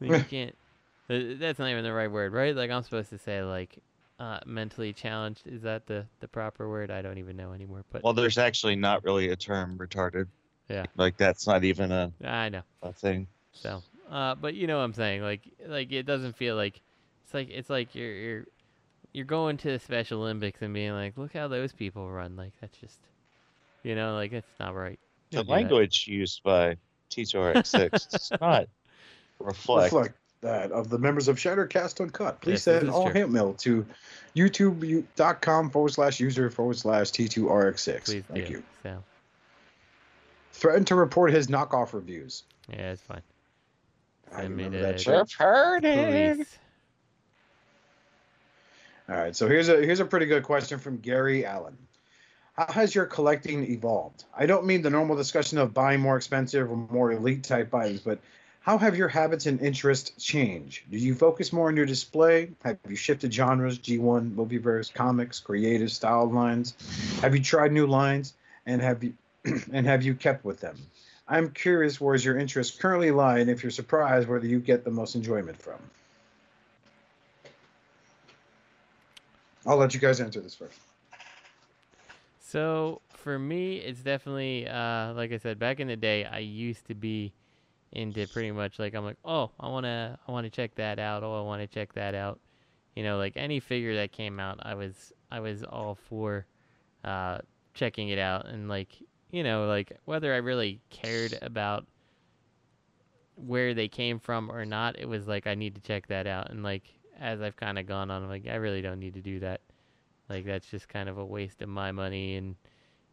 you 0.00 0.24
can't. 0.24 0.56
uh, 1.10 1.36
That's 1.38 1.58
not 1.58 1.70
even 1.70 1.84
the 1.84 1.92
right 1.92 2.10
word, 2.10 2.32
right? 2.32 2.54
Like 2.54 2.70
I'm 2.70 2.82
supposed 2.82 3.10
to 3.10 3.18
say 3.18 3.42
like 3.42 3.78
uh, 4.24 4.40
mentally 4.46 4.92
challenged. 4.92 5.46
Is 5.46 5.62
that 5.62 5.86
the 5.86 6.06
the 6.20 6.28
proper 6.28 6.68
word? 6.68 6.90
I 6.90 7.02
don't 7.02 7.18
even 7.18 7.36
know 7.36 7.52
anymore. 7.52 7.84
But 7.92 8.02
Well, 8.02 8.14
there's 8.14 8.38
actually 8.38 8.76
not 8.76 9.04
really 9.04 9.28
a 9.28 9.36
term 9.36 9.76
retarded. 9.76 10.26
Yeah. 10.68 10.86
Like 10.96 11.16
that's 11.18 11.46
not 11.46 11.64
even 11.64 11.92
a, 11.92 12.10
I 12.22 12.48
know. 12.48 12.62
a 12.82 12.92
thing. 12.92 13.26
So, 13.52 13.82
uh, 14.10 14.34
but 14.34 14.54
you 14.54 14.66
know 14.66 14.78
what 14.78 14.84
I'm 14.84 14.94
saying? 14.94 15.22
Like, 15.22 15.42
like 15.66 15.92
it 15.92 16.04
doesn't 16.04 16.36
feel 16.36 16.56
like 16.56 16.80
it's 17.24 17.34
like 17.34 17.50
it's 17.50 17.68
like 17.68 17.94
you're 17.94 18.14
you're 18.14 18.44
you're 19.12 19.24
going 19.26 19.58
to 19.58 19.72
the 19.72 19.78
Special 19.78 20.22
Olympics 20.22 20.62
and 20.62 20.72
being 20.72 20.92
like, 20.92 21.18
look 21.18 21.34
how 21.34 21.48
those 21.48 21.72
people 21.72 22.10
run. 22.10 22.34
Like 22.36 22.52
that's 22.60 22.78
just, 22.78 22.98
you 23.82 23.94
know, 23.94 24.14
like 24.14 24.32
it's 24.32 24.48
not 24.58 24.74
right. 24.74 24.98
The 25.30 25.36
Don't 25.38 25.46
that. 25.48 25.52
language 25.52 26.06
used 26.08 26.42
by 26.42 26.76
T2RX6 27.10 27.90
does 28.10 28.32
not 28.40 28.68
reflect. 29.38 29.92
reflect 29.92 30.18
that 30.44 30.70
of 30.72 30.88
the 30.88 30.98
members 30.98 31.26
of 31.28 31.36
Shattercast 31.36 32.00
Uncut. 32.00 32.40
Please 32.40 32.52
Yes, 32.52 32.62
send 32.62 32.90
all 32.90 33.04
true. 33.10 33.12
hate 33.22 33.28
mail 33.30 33.54
to 33.54 33.84
youtube.com 34.36 35.70
forward 35.70 35.90
slash 35.90 36.20
user 36.20 36.48
forward 36.50 36.76
slash 36.76 37.10
T2RX6. 37.10 38.04
Please 38.04 38.24
Thank 38.32 38.46
do. 38.46 38.52
you. 38.52 38.62
So 38.82 39.02
Threaten 40.52 40.84
to 40.86 40.94
report 40.94 41.32
his 41.32 41.48
knockoff 41.48 41.92
reviews. 41.92 42.44
yeah, 42.70 42.92
it's 42.92 43.02
fine. 43.02 43.22
I 44.32 44.42
Send 44.42 44.56
me 44.56 44.64
remember 44.64 44.86
that 44.86 44.98
to 44.98 45.26
shit. 45.26 45.36
Police. 45.38 46.58
All 49.08 49.16
right, 49.16 49.36
so 49.36 49.48
here's 49.48 49.68
a 49.68 49.76
here's 49.84 50.00
a 50.00 50.04
pretty 50.04 50.26
good 50.26 50.42
question 50.44 50.78
from 50.78 50.96
Gary 50.98 51.44
Allen. 51.44 51.76
How 52.54 52.72
has 52.72 52.94
your 52.94 53.04
collecting 53.06 53.64
evolved? 53.70 54.24
I 54.36 54.46
don't 54.46 54.64
mean 54.64 54.80
the 54.82 54.90
normal 54.90 55.16
discussion 55.16 55.58
of 55.58 55.74
buying 55.74 56.00
more 56.00 56.16
expensive 56.16 56.70
or 56.70 56.76
more 56.76 57.12
elite 57.12 57.42
type 57.44 57.74
items, 57.74 58.00
but 58.00 58.18
how 58.64 58.78
have 58.78 58.96
your 58.96 59.08
habits 59.08 59.44
and 59.44 59.60
interests 59.60 60.10
changed? 60.18 60.90
Do 60.90 60.96
you 60.96 61.14
focus 61.14 61.52
more 61.52 61.68
on 61.68 61.76
your 61.76 61.84
display? 61.84 62.48
Have 62.64 62.78
you 62.88 62.96
shifted 62.96 63.32
genres, 63.32 63.78
G1, 63.78 64.34
Movieverse, 64.34 64.92
comics, 64.92 65.38
creative 65.38 65.92
style 65.92 66.30
lines? 66.30 66.74
Have 67.20 67.36
you 67.36 67.42
tried 67.42 67.72
new 67.72 67.86
lines 67.86 68.32
and 68.64 68.80
have 68.80 69.04
you 69.04 69.12
and 69.72 69.86
have 69.86 70.02
you 70.02 70.14
kept 70.14 70.46
with 70.46 70.60
them? 70.60 70.78
I'm 71.28 71.50
curious 71.50 72.00
where 72.00 72.14
your 72.16 72.38
interests 72.38 72.74
currently 72.78 73.10
lie 73.10 73.40
and 73.40 73.50
if 73.50 73.62
you're 73.62 73.70
surprised 73.70 74.28
whether 74.28 74.46
you 74.46 74.60
get 74.60 74.82
the 74.82 74.90
most 74.90 75.14
enjoyment 75.14 75.60
from. 75.60 75.78
I'll 79.66 79.76
let 79.76 79.92
you 79.92 80.00
guys 80.00 80.22
answer 80.22 80.40
this 80.40 80.54
first. 80.54 80.80
So 82.40 83.02
for 83.10 83.38
me, 83.38 83.76
it's 83.76 84.00
definitely 84.00 84.66
uh, 84.66 85.12
like 85.12 85.32
I 85.32 85.36
said 85.36 85.58
back 85.58 85.80
in 85.80 85.88
the 85.88 85.96
day. 85.96 86.24
I 86.24 86.38
used 86.38 86.86
to 86.86 86.94
be 86.94 87.34
into 87.94 88.26
pretty 88.28 88.50
much 88.50 88.78
like 88.78 88.94
I'm 88.94 89.04
like, 89.04 89.18
oh, 89.24 89.50
I 89.58 89.68
wanna 89.68 90.18
I 90.26 90.32
wanna 90.32 90.50
check 90.50 90.74
that 90.76 90.98
out. 90.98 91.22
Oh, 91.22 91.38
I 91.38 91.42
wanna 91.42 91.66
check 91.66 91.92
that 91.94 92.14
out. 92.14 92.40
You 92.94 93.02
know, 93.02 93.18
like 93.18 93.34
any 93.36 93.60
figure 93.60 93.94
that 93.96 94.12
came 94.12 94.38
out, 94.38 94.58
I 94.62 94.74
was 94.74 95.12
I 95.30 95.40
was 95.40 95.62
all 95.62 95.94
for 96.08 96.46
uh, 97.04 97.38
checking 97.74 98.08
it 98.08 98.18
out 98.18 98.46
and 98.46 98.68
like 98.68 98.96
you 99.30 99.42
know 99.42 99.66
like 99.66 99.92
whether 100.04 100.32
I 100.32 100.38
really 100.38 100.80
cared 100.90 101.38
about 101.42 101.86
where 103.36 103.74
they 103.74 103.88
came 103.88 104.18
from 104.18 104.50
or 104.50 104.64
not, 104.64 104.98
it 104.98 105.08
was 105.08 105.26
like 105.26 105.46
I 105.46 105.54
need 105.54 105.74
to 105.74 105.80
check 105.80 106.06
that 106.08 106.26
out. 106.26 106.50
And 106.50 106.62
like 106.62 106.84
as 107.18 107.40
I've 107.40 107.56
kind 107.56 107.78
of 107.78 107.86
gone 107.86 108.10
on, 108.10 108.22
I'm 108.22 108.28
like 108.28 108.46
I 108.48 108.56
really 108.56 108.82
don't 108.82 109.00
need 109.00 109.14
to 109.14 109.22
do 109.22 109.40
that. 109.40 109.60
Like 110.28 110.44
that's 110.44 110.66
just 110.66 110.88
kind 110.88 111.08
of 111.08 111.18
a 111.18 111.24
waste 111.24 111.62
of 111.62 111.68
my 111.68 111.92
money 111.92 112.36
and 112.36 112.56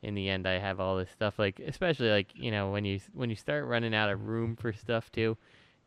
in 0.01 0.15
the 0.15 0.29
end 0.29 0.47
I 0.47 0.57
have 0.57 0.79
all 0.79 0.97
this 0.97 1.09
stuff 1.11 1.37
like 1.37 1.59
especially 1.59 2.09
like, 2.09 2.29
you 2.35 2.51
know, 2.51 2.71
when 2.71 2.85
you 2.85 2.99
when 3.13 3.29
you 3.29 3.35
start 3.35 3.65
running 3.65 3.93
out 3.93 4.09
of 4.09 4.27
room 4.27 4.55
for 4.55 4.73
stuff 4.73 5.11
too, 5.11 5.37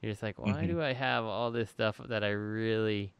you're 0.00 0.12
just 0.12 0.22
like, 0.22 0.38
why 0.38 0.64
Mhm. 0.64 0.68
do 0.68 0.82
I 0.82 0.92
have 0.92 1.24
all 1.24 1.50
this 1.50 1.70
stuff 1.70 2.00
that 2.08 2.22
I 2.24 2.30
really 2.30 3.12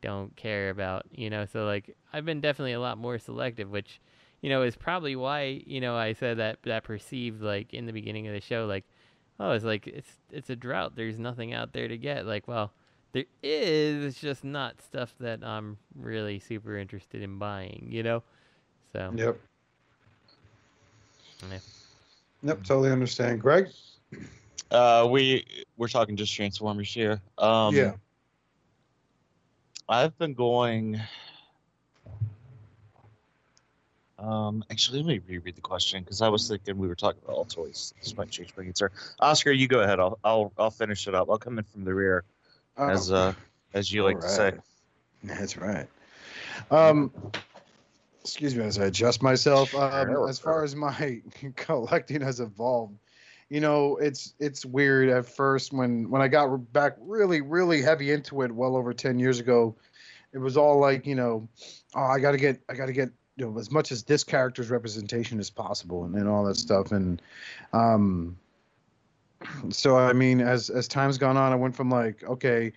don't 0.00 0.34
care 0.36 0.70
about, 0.70 1.06
you 1.10 1.28
know? 1.30 1.44
So 1.46 1.64
like 1.64 1.96
I've 2.12 2.24
been 2.24 2.40
definitely 2.40 2.72
a 2.74 2.80
lot 2.80 2.98
more 2.98 3.18
selective, 3.18 3.70
which 3.70 4.00
you 4.40 4.48
know 4.50 4.62
is 4.62 4.76
probably 4.76 5.16
why, 5.16 5.62
you 5.66 5.80
know, 5.80 5.96
I 5.96 6.12
said 6.12 6.38
that 6.38 6.58
that 6.64 6.84
perceived 6.84 7.42
like 7.42 7.74
in 7.74 7.86
the 7.86 7.92
beginning 7.92 8.26
of 8.28 8.34
the 8.34 8.40
show 8.40 8.66
like 8.66 8.84
oh, 9.40 9.52
it's 9.52 9.64
like 9.64 9.86
it's 9.86 10.18
it's 10.30 10.50
a 10.50 10.56
drought. 10.56 10.96
There's 10.96 11.18
nothing 11.18 11.52
out 11.54 11.72
there 11.72 11.88
to 11.88 11.96
get. 11.96 12.26
Like, 12.26 12.48
well, 12.48 12.72
there 13.12 13.24
is. 13.42 14.04
It's 14.04 14.20
just 14.20 14.44
not 14.44 14.80
stuff 14.82 15.14
that 15.20 15.44
I'm 15.44 15.78
really 15.94 16.38
super 16.38 16.76
interested 16.76 17.22
in 17.22 17.38
buying. 17.38 17.88
You 17.90 18.02
know. 18.02 18.22
So. 18.92 19.12
Yep. 19.16 19.40
Yeah. 21.42 21.58
Yep, 22.42 22.64
totally 22.64 22.90
understand. 22.90 23.40
Greg? 23.40 23.68
Uh, 24.70 25.08
we 25.10 25.44
we're 25.76 25.88
talking 25.88 26.16
just 26.16 26.34
Transformers 26.34 26.92
here. 26.92 27.20
Um, 27.38 27.74
Yeah. 27.74 27.94
I've 29.88 30.16
been 30.18 30.34
going. 30.34 31.00
Um, 34.18 34.64
actually, 34.70 34.98
let 35.02 35.06
me 35.06 35.20
reread 35.26 35.54
the 35.54 35.60
question 35.60 36.02
because 36.02 36.20
I 36.20 36.28
was 36.28 36.48
thinking 36.48 36.76
we 36.76 36.88
were 36.88 36.96
talking 36.96 37.20
about 37.24 37.36
all 37.36 37.44
toys. 37.44 37.94
This 38.02 38.16
might 38.16 38.30
change 38.30 38.52
my 38.56 38.64
answer. 38.64 38.90
Oscar, 39.20 39.52
you 39.52 39.68
go 39.68 39.80
ahead. 39.80 40.00
I'll 40.00 40.18
I'll 40.24 40.52
I'll 40.58 40.70
finish 40.70 41.06
it 41.06 41.14
up. 41.14 41.30
I'll 41.30 41.38
come 41.38 41.56
in 41.58 41.64
from 41.64 41.84
the 41.84 41.94
rear, 41.94 42.24
Oh, 42.76 42.88
as 42.88 43.12
uh 43.12 43.32
as 43.74 43.92
you 43.92 44.02
like 44.04 44.20
to 44.20 44.28
say. 44.28 44.52
That's 45.22 45.56
right. 45.56 45.86
Um, 46.70 47.12
excuse 48.28 48.54
me 48.54 48.64
as 48.64 48.78
I 48.78 48.86
adjust 48.86 49.22
myself. 49.22 49.74
Um, 49.74 50.28
as 50.28 50.38
far 50.38 50.62
as 50.62 50.76
my 50.76 51.20
collecting 51.56 52.20
has 52.20 52.40
evolved, 52.40 52.98
you 53.48 53.60
know, 53.60 53.96
it's 53.96 54.34
it's 54.38 54.64
weird 54.64 55.08
at 55.08 55.26
first 55.26 55.72
when 55.72 56.10
when 56.10 56.20
I 56.20 56.28
got 56.28 56.72
back 56.72 56.96
really 57.00 57.40
really 57.40 57.82
heavy 57.82 58.12
into 58.12 58.42
it 58.42 58.52
well 58.52 58.76
over 58.76 58.92
ten 58.92 59.18
years 59.18 59.40
ago. 59.40 59.76
It 60.32 60.38
was 60.38 60.56
all 60.56 60.78
like 60.78 61.06
you 61.06 61.14
know, 61.14 61.48
oh 61.94 62.02
I 62.02 62.18
got 62.18 62.32
to 62.32 62.38
get 62.38 62.60
I 62.68 62.74
got 62.74 62.86
to 62.86 62.92
get 62.92 63.10
you 63.36 63.46
know 63.46 63.58
as 63.58 63.70
much 63.70 63.92
as 63.92 64.02
this 64.02 64.24
character's 64.24 64.70
representation 64.70 65.38
as 65.40 65.48
possible 65.48 66.04
and, 66.04 66.14
and 66.14 66.28
all 66.28 66.44
that 66.44 66.56
stuff 66.56 66.92
and 66.92 67.22
um 67.72 68.36
so 69.70 69.96
I 69.96 70.12
mean, 70.12 70.40
as 70.40 70.70
as 70.70 70.88
time's 70.88 71.18
gone 71.18 71.36
on, 71.36 71.52
I 71.52 71.56
went 71.56 71.74
from 71.74 71.90
like, 71.90 72.22
okay, 72.24 72.72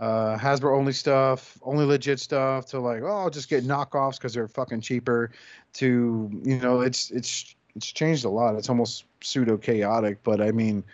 uh, 0.00 0.36
Hasbro 0.36 0.76
only 0.76 0.92
stuff, 0.92 1.58
only 1.62 1.84
legit 1.84 2.20
stuff, 2.20 2.66
to 2.66 2.80
like, 2.80 3.02
oh, 3.02 3.06
I'll 3.06 3.30
just 3.30 3.48
get 3.48 3.64
knockoffs 3.64 4.18
because 4.18 4.34
they're 4.34 4.48
fucking 4.48 4.80
cheaper. 4.80 5.30
To 5.74 6.30
you 6.44 6.58
know, 6.58 6.80
it's 6.80 7.10
it's 7.10 7.54
it's 7.76 7.90
changed 7.92 8.24
a 8.24 8.28
lot. 8.28 8.56
It's 8.56 8.68
almost 8.68 9.04
pseudo 9.22 9.56
chaotic, 9.56 10.18
but 10.24 10.40
I 10.40 10.52
mean, 10.52 10.84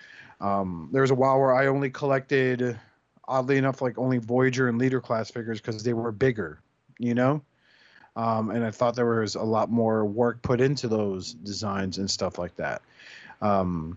um, 0.40 0.88
there 0.92 1.02
was 1.02 1.10
a 1.10 1.14
while 1.14 1.38
where 1.38 1.54
I 1.54 1.66
only 1.66 1.90
collected, 1.90 2.78
oddly 3.28 3.58
enough, 3.58 3.82
like 3.82 3.98
only 3.98 4.18
Voyager 4.18 4.68
and 4.68 4.78
Leader 4.78 5.00
class 5.00 5.30
figures 5.30 5.60
because 5.60 5.82
they 5.82 5.92
were 5.94 6.12
bigger, 6.12 6.60
you 6.98 7.14
know. 7.14 7.42
um, 8.16 8.50
and 8.50 8.64
I 8.64 8.70
thought 8.70 8.96
there 8.96 9.20
was 9.20 9.34
a 9.34 9.42
lot 9.42 9.70
more 9.70 10.04
work 10.04 10.42
put 10.42 10.60
into 10.60 10.88
those 10.88 11.34
designs 11.34 11.98
and 11.98 12.10
stuff 12.10 12.38
like 12.38 12.56
that. 12.56 12.82
Um, 13.40 13.96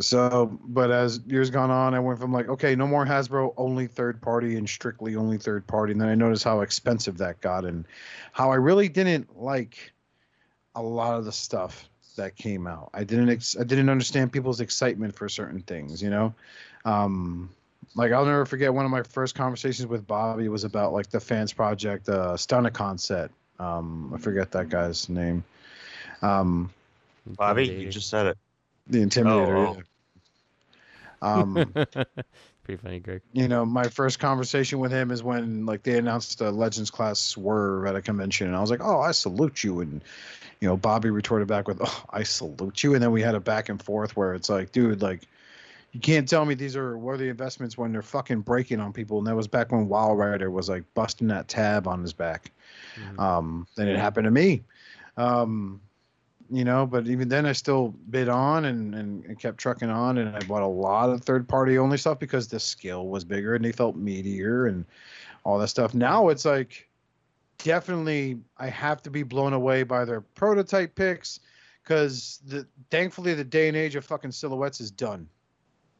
so, 0.00 0.58
but 0.64 0.90
as 0.90 1.20
years 1.26 1.50
gone 1.50 1.70
on, 1.70 1.94
I 1.94 1.98
went 1.98 2.18
from 2.18 2.32
like, 2.32 2.48
okay, 2.48 2.74
no 2.74 2.86
more 2.86 3.04
Hasbro, 3.04 3.52
only 3.56 3.86
third 3.86 4.20
party 4.20 4.56
and 4.56 4.68
strictly 4.68 5.16
only 5.16 5.38
third 5.38 5.66
party. 5.66 5.92
And 5.92 6.00
then 6.00 6.08
I 6.08 6.14
noticed 6.14 6.44
how 6.44 6.60
expensive 6.60 7.18
that 7.18 7.40
got 7.40 7.64
and 7.64 7.84
how 8.32 8.50
I 8.50 8.56
really 8.56 8.88
didn't 8.88 9.40
like 9.40 9.92
a 10.74 10.82
lot 10.82 11.18
of 11.18 11.24
the 11.24 11.32
stuff 11.32 11.88
that 12.16 12.36
came 12.36 12.66
out. 12.66 12.90
I 12.94 13.04
didn't, 13.04 13.28
ex- 13.28 13.56
I 13.58 13.64
didn't 13.64 13.90
understand 13.90 14.32
people's 14.32 14.60
excitement 14.60 15.14
for 15.14 15.28
certain 15.28 15.60
things, 15.62 16.02
you 16.02 16.10
know? 16.10 16.34
Um, 16.84 17.50
like 17.94 18.12
I'll 18.12 18.24
never 18.24 18.46
forget 18.46 18.72
one 18.72 18.84
of 18.84 18.90
my 18.90 19.02
first 19.02 19.34
conversations 19.34 19.86
with 19.86 20.06
Bobby 20.06 20.48
was 20.48 20.64
about 20.64 20.92
like 20.92 21.10
the 21.10 21.20
fans 21.20 21.52
project, 21.52 22.08
uh, 22.08 22.34
Stunticon 22.34 22.98
set. 22.98 23.30
Um, 23.58 24.12
I 24.14 24.18
forget 24.18 24.50
that 24.52 24.68
guy's 24.68 25.08
name. 25.08 25.44
Um, 26.22 26.70
Bobby, 27.26 27.66
you 27.66 27.88
just 27.88 28.08
said 28.08 28.26
it. 28.26 28.38
The 28.88 28.98
Intimidator. 28.98 29.68
Oh, 29.68 29.76
yeah. 29.76 29.82
Um, 31.20 31.74
Pretty 32.68 32.82
funny, 32.82 33.00
Greg. 33.00 33.22
you 33.32 33.48
know, 33.48 33.64
my 33.64 33.84
first 33.84 34.18
conversation 34.18 34.78
with 34.78 34.92
him 34.92 35.10
is 35.10 35.22
when 35.22 35.64
like 35.64 35.82
they 35.82 35.96
announced 35.96 36.42
a 36.42 36.50
Legends 36.50 36.90
class 36.90 37.18
swerve 37.18 37.86
at 37.86 37.96
a 37.96 38.02
convention, 38.02 38.46
and 38.46 38.54
I 38.54 38.60
was 38.60 38.70
like, 38.70 38.82
"Oh, 38.82 39.00
I 39.00 39.12
salute 39.12 39.64
you," 39.64 39.80
and 39.80 40.02
you 40.60 40.68
know, 40.68 40.76
Bobby 40.76 41.08
retorted 41.08 41.48
back 41.48 41.66
with, 41.66 41.78
"Oh, 41.80 42.04
I 42.10 42.24
salute 42.24 42.84
you," 42.84 42.92
and 42.92 43.02
then 43.02 43.10
we 43.10 43.22
had 43.22 43.34
a 43.34 43.40
back 43.40 43.70
and 43.70 43.82
forth 43.82 44.16
where 44.16 44.34
it's 44.34 44.48
like, 44.48 44.72
dude, 44.72 45.02
like. 45.02 45.22
You 45.92 46.00
can't 46.00 46.28
tell 46.28 46.44
me 46.44 46.54
these 46.54 46.76
are 46.76 46.98
worthy 46.98 47.30
investments 47.30 47.78
when 47.78 47.92
they're 47.92 48.02
fucking 48.02 48.42
breaking 48.42 48.78
on 48.78 48.92
people. 48.92 49.16
And 49.16 49.26
that 49.26 49.34
was 49.34 49.48
back 49.48 49.72
when 49.72 49.88
Wild 49.88 50.18
Rider 50.18 50.50
was 50.50 50.68
like 50.68 50.84
busting 50.92 51.28
that 51.28 51.48
tab 51.48 51.88
on 51.88 52.02
his 52.02 52.12
back. 52.12 52.52
Um, 53.18 53.66
then 53.74 53.88
it 53.88 53.98
happened 53.98 54.26
to 54.26 54.30
me. 54.30 54.64
Um, 55.16 55.80
you 56.50 56.64
know, 56.64 56.86
but 56.86 57.06
even 57.08 57.28
then 57.28 57.44
I 57.46 57.52
still 57.52 57.88
bid 58.10 58.28
on 58.28 58.64
and, 58.66 58.94
and, 58.94 59.24
and 59.24 59.38
kept 59.38 59.58
trucking 59.58 59.90
on 59.90 60.18
and 60.18 60.34
I 60.34 60.40
bought 60.44 60.62
a 60.62 60.66
lot 60.66 61.10
of 61.10 61.22
third 61.22 61.46
party 61.48 61.78
only 61.78 61.98
stuff 61.98 62.18
because 62.18 62.48
the 62.48 62.58
scale 62.60 63.06
was 63.08 63.24
bigger 63.24 63.54
and 63.54 63.64
they 63.64 63.72
felt 63.72 63.96
meatier 64.02 64.68
and 64.68 64.84
all 65.44 65.58
that 65.58 65.68
stuff. 65.68 65.94
Now 65.94 66.28
it's 66.28 66.44
like 66.44 66.88
definitely 67.58 68.38
I 68.56 68.68
have 68.68 69.02
to 69.02 69.10
be 69.10 69.22
blown 69.22 69.52
away 69.52 69.82
by 69.82 70.04
their 70.04 70.20
prototype 70.20 70.94
picks 70.94 71.40
because 71.82 72.40
the 72.46 72.66
thankfully 72.90 73.34
the 73.34 73.44
day 73.44 73.68
and 73.68 73.76
age 73.76 73.94
of 73.96 74.04
fucking 74.04 74.32
silhouettes 74.32 74.80
is 74.80 74.90
done. 74.90 75.28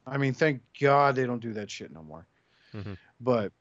I 0.07 0.16
mean, 0.16 0.32
thank 0.32 0.62
God 0.80 1.14
they 1.14 1.26
don't 1.26 1.40
do 1.40 1.53
that 1.55 1.70
shit 1.70 1.92
no 1.92 2.03
more. 2.03 2.26
Mhm. 2.74 2.96
But 3.20 3.53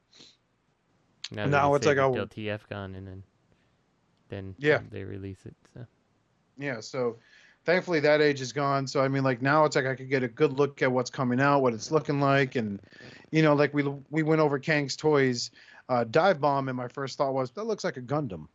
Now, 1.30 1.44
Now 1.44 1.74
it's 1.74 1.84
like, 1.84 1.98
a 1.98 2.00
TF 2.00 2.66
gone, 2.70 2.94
and 2.94 3.06
then 3.06 3.22
then 4.30 4.54
Yeah. 4.58 4.80
they 4.90 5.04
release 5.04 5.44
it. 5.44 5.54
So 5.74 5.86
yeah 6.58 6.80
so 6.80 7.16
thankfully 7.64 8.00
that 8.00 8.20
age 8.20 8.40
is 8.40 8.52
gone 8.52 8.86
so 8.86 9.00
i 9.00 9.08
mean 9.08 9.22
like 9.22 9.40
now 9.42 9.64
it's 9.64 9.76
like 9.76 9.86
i 9.86 9.94
could 9.94 10.08
get 10.10 10.22
a 10.22 10.28
good 10.28 10.52
look 10.54 10.82
at 10.82 10.90
what's 10.90 11.10
coming 11.10 11.40
out 11.40 11.60
what 11.62 11.72
it's 11.74 11.90
looking 11.90 12.20
like 12.20 12.56
and 12.56 12.80
you 13.30 13.42
know 13.42 13.54
like 13.54 13.72
we 13.74 13.82
we 14.10 14.22
went 14.22 14.40
over 14.40 14.58
Cang's 14.58 14.96
toys 14.96 15.50
uh 15.88 16.04
dive 16.04 16.40
bomb 16.40 16.68
and 16.68 16.76
my 16.76 16.88
first 16.88 17.16
thought 17.18 17.32
was 17.34 17.50
that 17.52 17.64
looks 17.64 17.84
like 17.84 17.96
a 17.96 18.02
gundam 18.02 18.46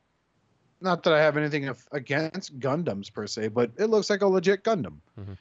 not 0.82 1.04
that 1.04 1.14
i 1.14 1.22
have 1.22 1.38
anything 1.38 1.68
af- 1.70 1.88
against 1.92 2.60
gundams 2.60 3.12
per 3.12 3.26
se 3.28 3.48
but 3.50 3.72
it 3.78 3.86
looks 3.86 4.10
like 4.10 4.22
a 4.22 4.28
legit 4.28 4.64
gundam 4.64 4.98
Mhm. 5.20 5.38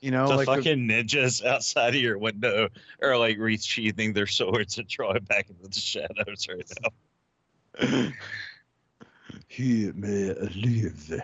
you 0.00 0.10
know 0.10 0.26
the 0.28 0.36
like 0.36 0.46
the- 0.46 0.54
fucking 0.56 0.88
ninjas 0.88 1.44
outside 1.52 1.94
of 1.94 2.00
your 2.00 2.18
window 2.18 2.68
are 3.02 3.16
like 3.16 3.38
resheathing 3.38 4.14
their 4.14 4.26
swords 4.26 4.78
and 4.78 4.88
drawing 4.88 5.22
back 5.24 5.48
into 5.50 5.68
the 5.68 5.80
shadows 5.80 6.48
right 6.48 6.72
now. 6.82 8.10
he 9.48 9.90
may 9.94 10.32
live. 10.34 11.22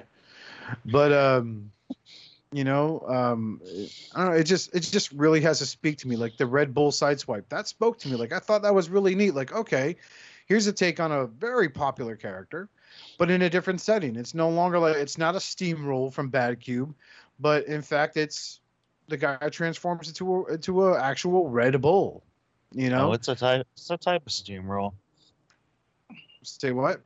But 0.85 1.13
um, 1.13 1.71
you 2.53 2.65
know, 2.65 3.01
um, 3.07 3.61
I 4.15 4.23
don't 4.23 4.33
know. 4.33 4.39
It 4.39 4.45
just 4.45 4.75
it 4.75 4.81
just 4.81 5.13
really 5.13 5.41
has 5.43 5.59
to 5.59 5.67
speak 5.67 5.99
to 5.99 6.09
me. 6.09 6.17
Like 6.17 6.37
the 6.37 6.47
Red 6.47 6.75
Bull 6.75 6.91
sideswipe, 6.91 7.49
that 7.51 7.69
spoke 7.69 7.99
to 8.01 8.09
me. 8.09 8.17
Like 8.17 8.33
I 8.33 8.39
thought 8.39 8.63
that 8.63 8.75
was 8.75 8.89
really 8.89 9.15
neat. 9.15 9.35
Like 9.35 9.53
okay, 9.53 9.97
here's 10.47 10.67
a 10.67 10.73
take 10.73 10.99
on 10.99 11.13
a 11.13 11.27
very 11.27 11.69
popular 11.69 12.17
character, 12.17 12.69
but 13.19 13.31
in 13.31 13.43
a 13.43 13.51
different 13.51 13.81
setting. 13.81 14.17
It's 14.17 14.35
no 14.35 14.49
longer 14.49 14.79
like 14.79 14.97
it's 14.97 15.19
not 15.19 15.35
a 15.35 15.39
steamroll 15.39 16.13
from 16.13 16.31
Bad 16.31 16.61
Cube, 16.61 16.95
but 17.39 17.67
in 17.67 17.83
fact 17.83 18.17
it's 18.17 18.61
the 19.09 19.17
guy 19.17 19.37
transforms 19.51 20.09
into 20.09 20.35
a 20.35 20.55
into 20.55 20.89
a 20.89 21.01
actual 21.01 21.49
Red 21.49 21.81
Bull. 21.81 22.23
You 22.73 22.91
know, 22.91 23.09
No, 23.09 23.13
it's 23.13 23.29
a 23.29 23.35
type. 23.35 23.67
It's 23.75 23.91
a 23.91 23.97
type 23.97 24.27
of 24.27 24.33
steamroll. 24.33 24.95
say 26.43 26.73
what? 26.73 27.01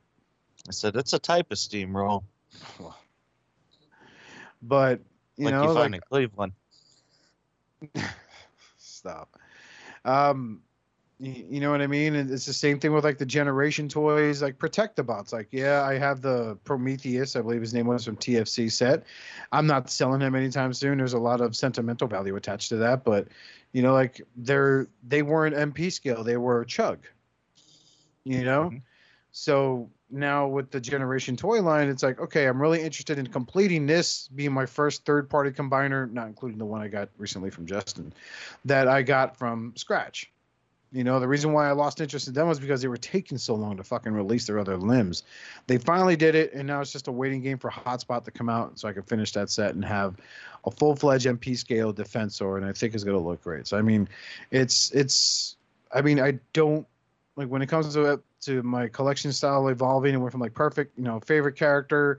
I 0.68 0.72
said 0.72 0.94
it's 0.94 1.12
a 1.12 1.18
type 1.18 1.50
of 1.50 1.58
steamroll. 1.58 2.22
But 4.62 5.00
you 5.36 5.44
like 5.46 5.54
know, 5.54 5.62
you 5.62 5.68
like 5.68 5.82
find 5.82 5.94
in 5.94 6.00
Cleveland. 6.08 6.52
stop 8.78 9.36
um 10.04 10.60
you, 11.18 11.44
you 11.50 11.60
know 11.60 11.70
what 11.70 11.80
i 11.80 11.86
mean 11.86 12.14
and 12.14 12.30
it's 12.30 12.46
the 12.46 12.52
same 12.52 12.78
thing 12.78 12.92
with 12.92 13.04
like 13.04 13.18
the 13.18 13.26
generation 13.26 13.88
toys 13.88 14.42
like 14.42 14.58
Protectobots. 14.58 15.32
like 15.32 15.48
yeah 15.50 15.82
i 15.82 15.98
have 15.98 16.20
the 16.20 16.56
prometheus 16.64 17.34
i 17.36 17.40
believe 17.40 17.60
his 17.60 17.74
name 17.74 17.86
was 17.86 18.04
from 18.04 18.16
tfc 18.16 18.70
set 18.70 19.04
i'm 19.52 19.66
not 19.66 19.90
selling 19.90 20.20
him 20.20 20.34
anytime 20.34 20.72
soon 20.72 20.98
there's 20.98 21.12
a 21.12 21.18
lot 21.18 21.40
of 21.40 21.54
sentimental 21.56 22.06
value 22.08 22.36
attached 22.36 22.68
to 22.68 22.76
that 22.76 23.04
but 23.04 23.28
you 23.72 23.82
know 23.82 23.92
like 23.92 24.20
they're 24.36 24.86
they 25.06 25.22
weren't 25.22 25.54
mp 25.56 25.92
scale 25.92 26.22
they 26.22 26.36
were 26.36 26.64
chug 26.64 27.00
you 28.24 28.44
know 28.44 28.70
Mhm. 28.70 28.82
so 29.32 29.90
now 30.12 30.46
with 30.46 30.70
the 30.70 30.80
generation 30.80 31.36
toy 31.36 31.62
line 31.62 31.88
it's 31.88 32.02
like 32.02 32.20
okay 32.20 32.46
i'm 32.46 32.60
really 32.60 32.82
interested 32.82 33.18
in 33.18 33.26
completing 33.26 33.86
this 33.86 34.28
being 34.28 34.52
my 34.52 34.66
first 34.66 35.04
third 35.06 35.28
party 35.28 35.50
combiner 35.50 36.10
not 36.12 36.26
including 36.26 36.58
the 36.58 36.64
one 36.64 36.82
i 36.82 36.88
got 36.88 37.08
recently 37.16 37.50
from 37.50 37.66
justin 37.66 38.12
that 38.64 38.86
i 38.88 39.02
got 39.02 39.36
from 39.36 39.72
scratch. 39.76 40.30
You 40.94 41.04
know 41.04 41.18
the 41.18 41.26
reason 41.26 41.54
why 41.54 41.66
i 41.68 41.72
lost 41.72 42.02
interest 42.02 42.28
in 42.28 42.34
them 42.34 42.48
was 42.48 42.60
because 42.60 42.82
they 42.82 42.88
were 42.88 42.98
taking 42.98 43.38
so 43.38 43.54
long 43.54 43.78
to 43.78 43.84
fucking 43.84 44.12
release 44.12 44.46
their 44.46 44.58
other 44.58 44.76
limbs. 44.76 45.22
They 45.66 45.78
finally 45.78 46.16
did 46.16 46.34
it 46.34 46.52
and 46.52 46.66
now 46.66 46.82
it's 46.82 46.92
just 46.92 47.08
a 47.08 47.12
waiting 47.12 47.40
game 47.40 47.56
for 47.56 47.70
hotspot 47.70 48.24
to 48.24 48.30
come 48.30 48.50
out 48.50 48.78
so 48.78 48.88
i 48.88 48.92
can 48.92 49.02
finish 49.04 49.32
that 49.32 49.48
set 49.48 49.74
and 49.74 49.82
have 49.82 50.16
a 50.66 50.70
full-fledged 50.70 51.26
mp 51.26 51.56
scale 51.56 51.94
defensor 51.94 52.58
and 52.58 52.66
i 52.66 52.72
think 52.72 52.94
it's 52.94 53.04
going 53.04 53.16
to 53.16 53.26
look 53.26 53.42
great. 53.42 53.66
So 53.66 53.78
i 53.78 53.82
mean 53.82 54.06
it's 54.50 54.90
it's 54.90 55.56
i 55.90 56.02
mean 56.02 56.20
i 56.20 56.38
don't 56.52 56.86
like 57.36 57.48
when 57.48 57.62
it 57.62 57.70
comes 57.70 57.94
to 57.94 58.20
to 58.42 58.62
my 58.62 58.88
collection 58.88 59.32
style 59.32 59.68
evolving. 59.68 60.14
And 60.14 60.22
went 60.22 60.32
from 60.32 60.40
like 60.40 60.54
perfect 60.54 60.96
you 60.98 61.04
know 61.04 61.20
favorite 61.20 61.56
character. 61.56 62.18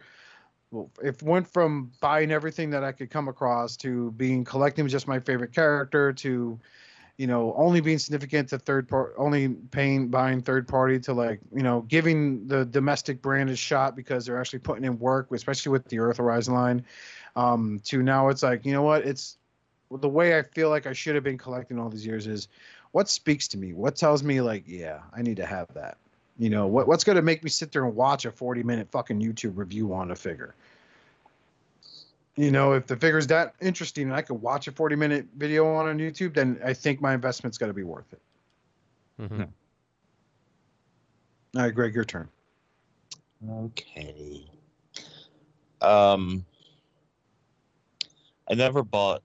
Well 0.71 0.89
it 1.03 1.21
went 1.21 1.47
from 1.47 1.91
buying 2.01 2.31
everything 2.31 2.71
that 2.71 2.83
i 2.83 2.91
could 2.91 3.11
come 3.11 3.27
across 3.27 3.77
to 3.77 4.11
being 4.11 4.43
collecting 4.43 4.87
just 4.87 5.07
my 5.07 5.19
favorite 5.19 5.53
character 5.53 6.11
to 6.13 6.59
you 7.17 7.27
know 7.27 7.53
only 7.55 7.79
being 7.79 7.99
significant 7.99 8.49
to 8.49 8.57
third 8.57 8.87
part 8.89 9.13
only 9.17 9.49
paying 9.49 10.07
buying 10.07 10.41
third 10.41 10.67
party 10.67 10.99
to 10.99 11.13
like 11.13 11.39
you 11.53 11.61
know 11.61 11.81
giving 11.81 12.47
the 12.47 12.65
domestic 12.65 13.21
brand 13.21 13.49
a 13.49 13.55
shot 13.55 13.95
because 13.95 14.25
they're 14.25 14.39
actually 14.39 14.59
putting 14.59 14.83
in 14.83 14.97
work 14.97 15.27
especially 15.31 15.71
with 15.71 15.87
the 15.89 15.99
earth 15.99 16.17
horizon 16.17 16.53
line. 16.53 16.83
Um 17.35 17.79
to 17.85 18.01
now 18.01 18.29
it's 18.29 18.43
like 18.43 18.65
you 18.65 18.73
know 18.73 18.83
what? 18.83 19.05
It's 19.05 19.37
the 19.91 20.09
way 20.09 20.39
i 20.39 20.41
feel 20.41 20.69
like 20.69 20.87
i 20.87 20.93
should 20.93 21.13
have 21.13 21.23
been 21.23 21.37
collecting 21.37 21.77
all 21.77 21.87
these 21.87 22.05
years 22.05 22.25
is 22.25 22.47
what 22.93 23.07
speaks 23.09 23.47
to 23.49 23.57
me? 23.57 23.73
What 23.73 23.95
tells 23.95 24.23
me 24.23 24.41
like 24.41 24.63
yeah 24.65 25.01
i 25.15 25.21
need 25.21 25.37
to 25.37 25.45
have 25.45 25.71
that 25.75 25.97
you 26.37 26.49
know 26.49 26.67
what 26.67 26.87
what's 26.87 27.03
going 27.03 27.15
to 27.15 27.21
make 27.21 27.43
me 27.43 27.49
sit 27.49 27.71
there 27.71 27.85
and 27.85 27.95
watch 27.95 28.25
a 28.25 28.31
40 28.31 28.63
minute 28.63 28.87
fucking 28.91 29.19
youtube 29.21 29.53
review 29.55 29.93
on 29.93 30.11
a 30.11 30.15
figure 30.15 30.55
you 32.35 32.49
know 32.51 32.73
if 32.73 32.87
the 32.87 32.95
figure's 32.95 33.27
that 33.27 33.53
interesting 33.61 34.05
and 34.07 34.15
i 34.15 34.21
could 34.21 34.41
watch 34.41 34.67
a 34.67 34.71
40 34.71 34.95
minute 34.95 35.27
video 35.37 35.67
on 35.75 35.87
on 35.87 35.99
youtube 35.99 36.33
then 36.33 36.59
i 36.65 36.73
think 36.73 37.01
my 37.01 37.13
investment's 37.13 37.57
got 37.57 37.67
to 37.67 37.73
be 37.73 37.83
worth 37.83 38.11
it 38.13 38.21
Mhm. 39.21 39.47
all 41.55 41.61
right 41.61 41.73
greg 41.75 41.93
your 41.93 42.05
turn 42.05 42.27
Okay. 43.49 44.49
Um, 45.81 46.45
I 48.49 48.53
never 48.53 48.83
bought. 48.83 49.21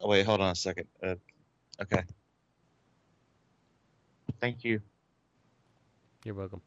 Oh 0.00 0.08
wait, 0.08 0.24
hold 0.24 0.40
on 0.40 0.52
a 0.52 0.54
second. 0.54 0.86
Uh, 1.02 1.16
okay. 1.82 2.02
Thank 4.40 4.64
you. 4.64 4.80
You're 6.24 6.34
welcome. 6.34 6.62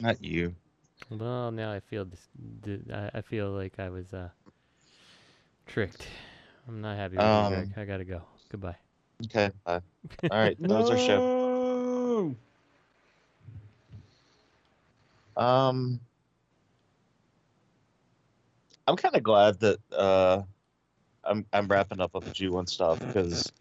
Not 0.00 0.24
you. 0.24 0.56
Well, 1.10 1.50
now 1.52 1.72
I 1.72 1.80
feel 1.80 2.04
this. 2.04 2.28
d- 2.62 2.82
I 2.92 3.10
I 3.14 3.22
feel 3.22 3.50
like 3.50 3.78
I 3.78 3.90
was 3.90 4.12
uh 4.14 4.30
tricked. 5.66 6.08
I'm 6.68 6.80
not 6.80 6.96
happy 6.96 7.20
with 7.20 7.36
you, 7.36 7.44
Um, 7.44 7.46
Greg. 7.46 7.70
I 7.76 7.84
gotta 7.84 8.04
go. 8.04 8.22
Goodbye. 8.50 8.76
Okay. 9.24 9.50
Bye. 9.64 9.80
All 10.30 10.38
right. 10.38 10.58
That 10.68 10.76
was 10.76 10.90
our 10.90 10.96
show. 10.98 11.22
Um, 15.36 16.00
I'm 18.86 18.96
kind 18.96 19.16
of 19.16 19.22
glad 19.22 19.60
that 19.60 19.78
uh, 19.92 20.42
I'm 21.24 21.46
I'm 21.52 21.68
wrapping 21.68 22.00
up 22.00 22.14
with 22.14 22.24
the 22.24 22.30
G1 22.30 22.66
stuff 22.66 23.00
because, 23.06 23.52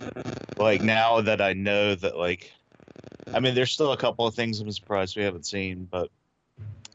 like, 0.57 0.81
now 0.81 1.21
that 1.21 1.41
I 1.41 1.53
know 1.53 1.95
that, 1.95 2.17
like, 2.17 2.51
I 3.33 3.39
mean, 3.39 3.55
there's 3.55 3.71
still 3.71 3.91
a 3.91 3.97
couple 3.97 4.25
of 4.25 4.33
things 4.35 4.59
I'm 4.59 4.71
surprised 4.71 5.17
we 5.17 5.23
haven't 5.23 5.45
seen, 5.45 5.87
but 5.89 6.09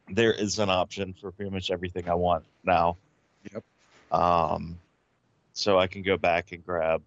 there 0.09 0.33
is 0.33 0.59
an 0.59 0.71
option 0.71 1.15
for 1.15 1.31
pretty 1.31 1.51
much 1.51 1.71
everything 1.71 2.09
I 2.09 2.15
want 2.15 2.45
now. 2.65 2.97
Yep. 3.53 3.65
Um, 4.11 4.79
so 5.53 5.79
I 5.79 5.87
can 5.87 6.03
go 6.03 6.17
back 6.17 6.53
and 6.53 6.65
grab, 6.65 7.03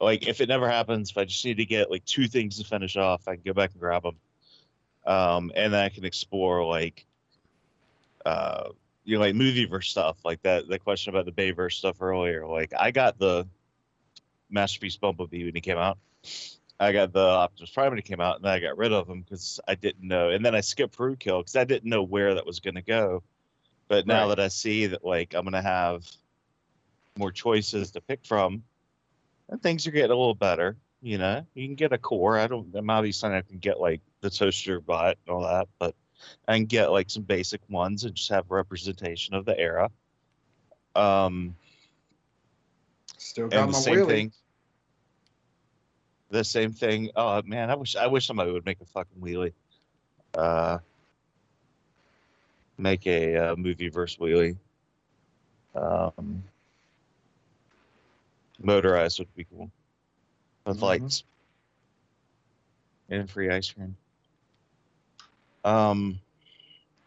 like, 0.00 0.26
if 0.28 0.40
it 0.40 0.48
never 0.48 0.68
happens, 0.68 1.10
if 1.10 1.18
I 1.18 1.24
just 1.24 1.44
need 1.44 1.56
to 1.58 1.64
get 1.64 1.90
like 1.90 2.04
two 2.04 2.28
things 2.28 2.58
to 2.58 2.64
finish 2.64 2.96
off, 2.96 3.28
I 3.28 3.34
can 3.34 3.42
go 3.44 3.52
back 3.52 3.70
and 3.72 3.80
grab 3.80 4.02
them. 4.02 4.16
Um, 5.06 5.52
and 5.54 5.72
then 5.72 5.84
I 5.84 5.88
can 5.88 6.04
explore 6.04 6.64
like, 6.64 7.06
uh, 8.24 8.70
you 9.04 9.14
know, 9.16 9.20
like 9.20 9.34
movieverse 9.34 9.84
stuff, 9.84 10.16
like 10.24 10.42
that. 10.42 10.68
The 10.68 10.80
question 10.80 11.14
about 11.14 11.26
the 11.26 11.32
Bayverse 11.32 11.74
stuff 11.74 12.02
earlier, 12.02 12.44
like 12.46 12.72
I 12.78 12.90
got 12.90 13.18
the 13.18 13.46
Masterpiece 14.50 14.96
Bumblebee 14.96 15.44
when 15.44 15.54
he 15.54 15.60
came 15.60 15.78
out. 15.78 15.98
I 16.78 16.92
got 16.92 17.12
the 17.12 17.20
Optimus 17.20 17.70
Prime 17.70 17.90
when 17.90 17.98
he 17.98 18.02
came 18.02 18.20
out, 18.20 18.36
and 18.36 18.44
then 18.44 18.52
I 18.52 18.60
got 18.60 18.76
rid 18.76 18.92
of 18.92 19.08
him 19.08 19.22
because 19.22 19.60
I 19.66 19.74
didn't 19.74 20.06
know. 20.06 20.30
And 20.30 20.44
then 20.44 20.54
I 20.54 20.60
skipped 20.60 20.96
Peru 20.96 21.16
Kill 21.16 21.38
because 21.40 21.56
I 21.56 21.64
didn't 21.64 21.88
know 21.88 22.02
where 22.02 22.34
that 22.34 22.46
was 22.46 22.60
going 22.60 22.74
to 22.74 22.82
go. 22.82 23.22
But 23.88 24.06
now 24.06 24.26
Right. 24.26 24.36
that 24.36 24.40
I 24.40 24.48
see 24.48 24.86
that, 24.86 25.04
like, 25.04 25.34
I'm 25.34 25.44
going 25.44 25.52
to 25.54 25.62
have 25.62 26.04
more 27.16 27.32
choices 27.32 27.92
to 27.92 28.00
pick 28.00 28.26
from, 28.26 28.62
and 29.48 29.62
things 29.62 29.86
are 29.86 29.90
getting 29.90 30.10
a 30.10 30.16
little 30.16 30.34
better. 30.34 30.76
You 31.02 31.18
know, 31.18 31.46
you 31.54 31.66
can 31.66 31.76
get 31.76 31.92
a 31.92 31.98
core. 31.98 32.38
I 32.38 32.46
don't. 32.46 32.74
I'm 32.74 32.90
obviously 32.90 33.28
not 33.30 33.46
going 33.48 33.60
to 33.60 33.68
get 33.68 33.80
like 33.80 34.00
the 34.20 34.30
toaster 34.30 34.80
bot 34.80 35.16
and 35.26 35.34
all 35.34 35.42
that, 35.42 35.68
but 35.78 35.94
I 36.48 36.56
can 36.56 36.64
get 36.66 36.90
like 36.90 37.10
some 37.10 37.22
basic 37.22 37.60
ones 37.68 38.04
and 38.04 38.14
just 38.14 38.30
have 38.30 38.50
representation 38.50 39.34
of 39.34 39.44
the 39.44 39.58
era. 39.58 39.90
Um, 40.94 41.54
Still 43.18 43.48
got 43.48 43.60
and 43.62 43.72
my 43.72 43.78
the 43.78 43.82
same 43.82 43.98
wheelie. 43.98 44.08
thing. 44.08 44.32
The 46.30 46.44
same 46.44 46.72
thing. 46.72 47.10
Oh 47.14 47.42
man, 47.44 47.70
I 47.70 47.76
wish 47.76 47.96
I 47.96 48.06
wish 48.08 48.26
somebody 48.26 48.50
would 48.52 48.64
make 48.66 48.80
a 48.80 48.84
fucking 48.86 49.20
wheelie. 49.20 49.52
Uh, 50.34 50.78
make 52.78 53.06
a 53.06 53.36
uh, 53.36 53.56
movie 53.56 53.88
verse 53.88 54.16
wheelie. 54.16 54.56
Um, 55.74 56.42
motorized 58.60 59.18
would 59.18 59.34
be 59.34 59.44
cool. 59.44 59.70
With 60.64 60.78
Mhm. 60.78 60.82
lights 60.82 61.24
and 63.08 63.30
free 63.30 63.50
ice 63.50 63.70
cream. 63.70 63.96
Um, 65.64 66.20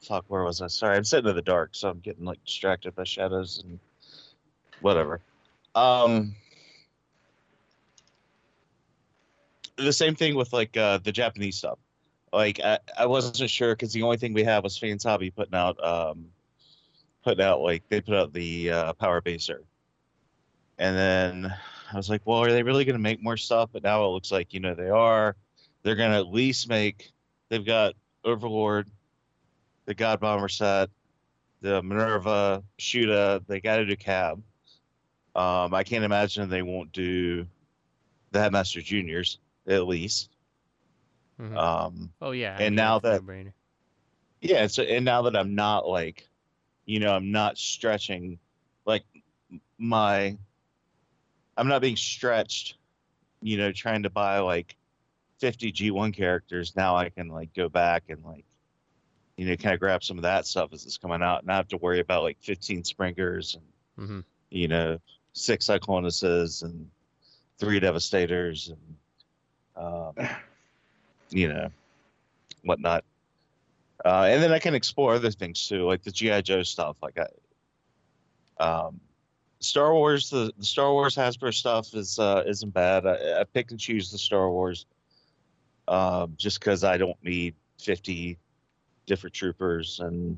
fuck, 0.01 0.25
where 0.27 0.43
was 0.43 0.61
I? 0.61 0.67
Sorry, 0.67 0.95
I'm 0.95 1.03
sitting 1.03 1.29
in 1.29 1.35
the 1.35 1.41
dark, 1.41 1.71
so 1.73 1.89
I'm 1.89 1.99
getting 1.99 2.25
like 2.25 2.43
distracted 2.45 2.95
by 2.95 3.03
shadows 3.03 3.59
and 3.63 3.79
whatever. 4.81 5.21
Um, 5.75 6.35
the 9.83 9.93
same 9.93 10.15
thing 10.15 10.35
with 10.35 10.53
like 10.53 10.75
uh, 10.77 10.99
the 10.99 11.11
Japanese 11.11 11.57
stuff. 11.57 11.79
Like 12.31 12.59
I, 12.59 12.79
I 12.97 13.05
wasn't 13.05 13.49
sure 13.49 13.75
because 13.75 13.93
the 13.93 14.03
only 14.03 14.17
thing 14.17 14.33
we 14.33 14.43
have 14.43 14.63
was 14.63 14.77
Fans 14.77 15.03
Hobby 15.03 15.31
putting 15.31 15.55
out 15.55 15.83
um, 15.83 16.27
putting 17.23 17.43
out 17.43 17.61
like 17.61 17.83
they 17.89 18.01
put 18.01 18.15
out 18.15 18.33
the 18.33 18.71
uh, 18.71 18.93
Power 18.93 19.21
Baser, 19.21 19.63
and 20.77 20.95
then 20.95 21.53
I 21.91 21.97
was 21.97 22.09
like, 22.09 22.21
well, 22.25 22.39
are 22.39 22.51
they 22.51 22.63
really 22.63 22.85
going 22.85 22.95
to 22.95 23.01
make 23.01 23.23
more 23.23 23.37
stuff? 23.37 23.69
But 23.73 23.83
now 23.83 24.05
it 24.05 24.09
looks 24.09 24.31
like 24.31 24.53
you 24.53 24.59
know 24.59 24.75
they 24.75 24.89
are. 24.89 25.35
They're 25.83 25.95
going 25.95 26.11
to 26.11 26.17
at 26.17 26.27
least 26.27 26.69
make. 26.69 27.11
They've 27.49 27.65
got 27.65 27.93
Overlord, 28.23 28.89
the 29.85 29.95
God 29.95 30.19
Bomber 30.19 30.49
set, 30.49 30.89
the 31.61 31.81
Minerva, 31.81 32.63
Shuta. 32.77 33.41
They 33.47 33.59
got 33.59 33.77
to 33.77 33.85
do 33.85 33.95
Cab. 33.95 34.43
Um, 35.35 35.73
I 35.73 35.83
can't 35.83 36.03
imagine 36.03 36.49
they 36.49 36.61
won't 36.61 36.91
do 36.91 37.47
the 38.31 38.39
Headmaster 38.39 38.81
Juniors 38.81 39.39
at 39.69 39.87
least. 39.87 40.29
Mhm. 41.39 41.55
Um, 41.55 42.11
oh 42.21 42.31
yeah. 42.31 42.57
I 42.57 42.63
and 42.63 42.75
mean, 42.75 42.75
now 42.75 42.99
that- 42.99 43.21
yeah, 44.41 44.67
so 44.67 44.83
and 44.83 45.05
now 45.05 45.21
that 45.23 45.35
I'm 45.35 45.55
not 45.55 45.87
like, 45.87 46.27
you 46.85 46.99
know, 46.99 47.13
I'm 47.13 47.31
not 47.31 47.57
stretching, 47.57 48.39
like 48.85 49.03
my, 49.77 50.37
I'm 51.57 51.67
not 51.67 51.81
being 51.81 51.95
stretched, 51.95 52.75
you 53.41 53.57
know, 53.57 53.71
trying 53.71 54.03
to 54.03 54.09
buy 54.09 54.39
like 54.39 54.75
50 55.39 55.71
G1 55.71 56.13
characters. 56.13 56.75
Now 56.75 56.95
I 56.95 57.09
can 57.09 57.27
like 57.29 57.53
go 57.53 57.69
back 57.69 58.03
and 58.09 58.23
like, 58.25 58.45
you 59.37 59.45
know, 59.45 59.55
kind 59.55 59.73
of 59.73 59.79
grab 59.79 60.03
some 60.03 60.17
of 60.17 60.23
that 60.23 60.45
stuff 60.45 60.73
as 60.73 60.85
it's 60.85 60.97
coming 60.97 61.21
out, 61.21 61.39
and 61.39 61.47
not 61.47 61.55
have 61.55 61.67
to 61.69 61.77
worry 61.77 61.99
about 61.99 62.23
like 62.23 62.37
15 62.41 62.83
Springers 62.83 63.55
and 63.55 64.09
Mhm. 64.09 64.23
you 64.49 64.67
know, 64.67 64.99
six 65.33 65.67
Cyclonuses 65.67 66.63
and 66.63 66.89
three 67.57 67.79
Devastators 67.79 68.69
and, 68.69 68.95
um, 69.79 70.13
you 71.29 71.47
know, 71.47 71.69
whatnot. 72.63 73.03
Uh, 74.03 74.27
and 74.29 74.41
then 74.41 74.51
I 74.53 74.59
can 74.59 74.75
explore 74.75 75.13
other 75.13 75.31
things 75.31 75.67
too, 75.67 75.85
like 75.85 76.03
the 76.03 76.11
GI 76.11 76.43
Joe 76.43 76.63
stuff. 76.63 76.97
Like 77.01 77.17
I, 77.17 78.63
um, 78.63 78.99
Star 79.59 79.93
Wars, 79.93 80.29
the, 80.29 80.53
the 80.57 80.65
Star 80.65 80.91
Wars 80.93 81.15
Hasbro 81.15 81.53
stuff 81.53 81.93
is 81.93 82.17
uh, 82.17 82.43
isn't 82.45 82.73
bad. 82.73 83.05
I, 83.05 83.41
I 83.41 83.43
pick 83.43 83.71
and 83.71 83.79
choose 83.79 84.11
the 84.11 84.17
Star 84.17 84.49
Wars, 84.49 84.85
um, 85.87 86.33
just 86.37 86.59
because 86.59 86.83
I 86.83 86.97
don't 86.97 87.21
need 87.23 87.55
fifty 87.77 88.37
different 89.05 89.33
troopers 89.33 89.99
and 89.99 90.37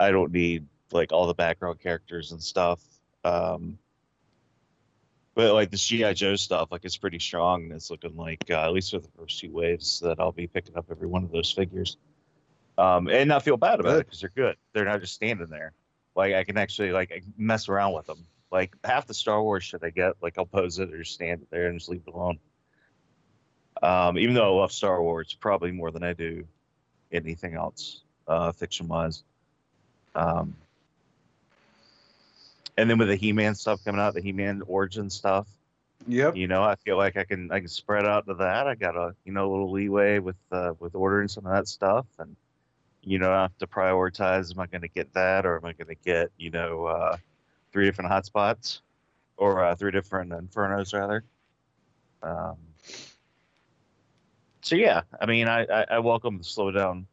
I 0.00 0.10
don't 0.10 0.32
need 0.32 0.66
like 0.90 1.12
all 1.12 1.26
the 1.26 1.34
background 1.34 1.78
characters 1.80 2.32
and 2.32 2.42
stuff. 2.42 2.80
Um, 3.24 3.78
but 5.34 5.54
like 5.54 5.70
this 5.70 5.86
GI 5.86 6.14
Joe 6.14 6.36
stuff, 6.36 6.68
like 6.70 6.84
it's 6.84 6.96
pretty 6.96 7.18
strong, 7.18 7.64
and 7.64 7.72
it's 7.72 7.90
looking 7.90 8.16
like 8.16 8.44
uh, 8.50 8.64
at 8.64 8.72
least 8.72 8.90
for 8.90 8.98
the 8.98 9.08
first 9.18 9.38
two 9.38 9.50
waves 9.50 10.00
that 10.00 10.18
I'll 10.18 10.32
be 10.32 10.46
picking 10.46 10.76
up 10.76 10.86
every 10.90 11.06
one 11.08 11.24
of 11.24 11.30
those 11.30 11.50
figures, 11.50 11.96
um, 12.78 13.08
and 13.08 13.28
not 13.28 13.42
feel 13.42 13.56
bad 13.56 13.80
about 13.80 14.00
it 14.00 14.06
because 14.06 14.20
they're 14.20 14.32
good. 14.34 14.56
They're 14.72 14.84
not 14.84 15.00
just 15.00 15.14
standing 15.14 15.48
there. 15.48 15.72
Like 16.16 16.34
I 16.34 16.44
can 16.44 16.58
actually 16.58 16.92
like 16.92 17.24
mess 17.36 17.68
around 17.68 17.94
with 17.94 18.06
them. 18.06 18.26
Like 18.50 18.74
half 18.82 19.06
the 19.06 19.14
Star 19.14 19.42
Wars 19.42 19.62
shit 19.64 19.82
I 19.84 19.90
get, 19.90 20.14
like 20.20 20.36
I'll 20.36 20.46
pose 20.46 20.78
it 20.78 20.92
or 20.92 20.98
just 20.98 21.14
stand 21.14 21.42
it 21.42 21.50
there 21.50 21.68
and 21.68 21.78
just 21.78 21.88
leave 21.88 22.02
it 22.06 22.12
alone. 22.12 22.38
Um, 23.82 24.18
even 24.18 24.34
though 24.34 24.56
I 24.56 24.60
love 24.60 24.72
Star 24.72 25.02
Wars 25.02 25.36
probably 25.40 25.70
more 25.70 25.90
than 25.90 26.02
I 26.02 26.12
do 26.12 26.44
anything 27.12 27.54
else, 27.54 28.02
uh, 28.26 28.52
fiction 28.52 28.88
wise. 28.88 29.22
Um, 30.14 30.56
and 32.80 32.88
then 32.90 32.98
with 32.98 33.08
the 33.08 33.16
He-Man 33.16 33.54
stuff 33.54 33.84
coming 33.84 34.00
out, 34.00 34.14
the 34.14 34.22
He-Man 34.22 34.62
origin 34.66 35.10
stuff, 35.10 35.46
Yep. 36.06 36.34
you 36.36 36.46
know, 36.46 36.62
I 36.62 36.76
feel 36.76 36.96
like 36.96 37.18
I 37.18 37.24
can 37.24 37.52
I 37.52 37.58
can 37.58 37.68
spread 37.68 38.06
out 38.06 38.26
to 38.26 38.34
that. 38.34 38.66
I 38.66 38.74
got 38.74 38.96
a 38.96 39.14
you 39.24 39.32
know 39.32 39.48
a 39.48 39.50
little 39.50 39.70
leeway 39.70 40.18
with 40.18 40.36
uh, 40.50 40.72
with 40.78 40.94
ordering 40.94 41.28
some 41.28 41.44
of 41.44 41.52
that 41.52 41.68
stuff, 41.68 42.06
and 42.18 42.34
you 43.02 43.18
know 43.18 43.30
I 43.30 43.42
have 43.42 43.58
to 43.58 43.66
prioritize. 43.66 44.50
Am 44.50 44.60
I 44.60 44.66
going 44.66 44.80
to 44.80 44.88
get 44.88 45.12
that, 45.12 45.44
or 45.44 45.56
am 45.56 45.64
I 45.66 45.72
going 45.74 45.88
to 45.88 46.02
get 46.02 46.30
you 46.38 46.50
know 46.50 46.86
uh, 46.86 47.16
three 47.72 47.84
different 47.84 48.10
hotspots, 48.10 48.80
or 49.36 49.62
uh, 49.62 49.74
three 49.74 49.90
different 49.90 50.30
infernos 50.30 50.98
rather? 50.98 51.22
Um, 52.22 52.56
so 54.62 54.76
yeah, 54.76 55.02
I 55.20 55.26
mean, 55.26 55.48
I, 55.48 55.64
I, 55.64 55.86
I 55.90 55.98
welcome 55.98 56.38
the 56.38 56.44
slowdown. 56.44 57.04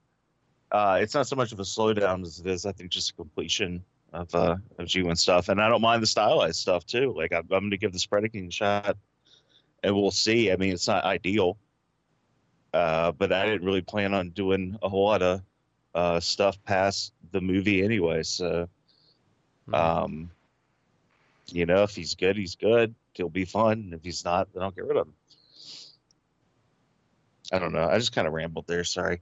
Uh, 0.71 0.99
it's 1.01 1.13
not 1.13 1.27
so 1.27 1.35
much 1.35 1.51
of 1.51 1.59
a 1.59 1.63
slowdown 1.63 2.23
as 2.23 2.39
it 2.39 2.47
is, 2.47 2.65
I 2.65 2.71
think, 2.71 2.89
just 2.89 3.11
a 3.11 3.13
completion 3.13 3.83
of 4.13 4.33
uh, 4.33 4.55
of 4.77 4.87
G1 4.87 5.17
stuff, 5.17 5.49
and 5.49 5.61
I 5.61 5.67
don't 5.67 5.81
mind 5.81 6.01
the 6.01 6.07
stylized 6.07 6.59
stuff 6.59 6.85
too. 6.85 7.13
Like 7.15 7.33
I'm, 7.33 7.41
I'm 7.51 7.61
going 7.61 7.71
to 7.71 7.77
give 7.77 7.93
the 7.93 7.99
Spreading 7.99 8.47
a 8.47 8.51
shot, 8.51 8.97
and 9.83 9.95
we'll 9.95 10.11
see. 10.11 10.51
I 10.51 10.55
mean, 10.55 10.73
it's 10.73 10.87
not 10.87 11.03
ideal, 11.03 11.57
uh, 12.73 13.11
but 13.11 13.31
I 13.31 13.45
didn't 13.45 13.65
really 13.65 13.81
plan 13.81 14.13
on 14.13 14.29
doing 14.29 14.77
a 14.81 14.89
whole 14.89 15.05
lot 15.05 15.21
of 15.21 15.41
uh, 15.95 16.19
stuff 16.19 16.61
past 16.63 17.13
the 17.31 17.41
movie 17.41 17.83
anyway. 17.83 18.23
So, 18.23 18.69
Mhm. 19.67 19.75
um, 19.75 20.31
you 21.47 21.65
know, 21.65 21.83
if 21.83 21.95
he's 21.95 22.15
good, 22.15 22.37
he's 22.37 22.55
good. 22.55 22.93
He'll 23.13 23.29
be 23.29 23.45
fun. 23.45 23.91
If 23.93 24.03
he's 24.03 24.23
not, 24.23 24.51
then 24.53 24.63
I'll 24.63 24.71
get 24.71 24.85
rid 24.85 24.97
of 24.97 25.07
him. 25.07 25.13
I 27.51 27.59
don't 27.59 27.71
know. 27.71 27.87
I 27.87 27.97
just 27.97 28.11
kind 28.13 28.27
of 28.27 28.33
rambled 28.33 28.67
there. 28.67 28.83
Sorry. 28.83 29.21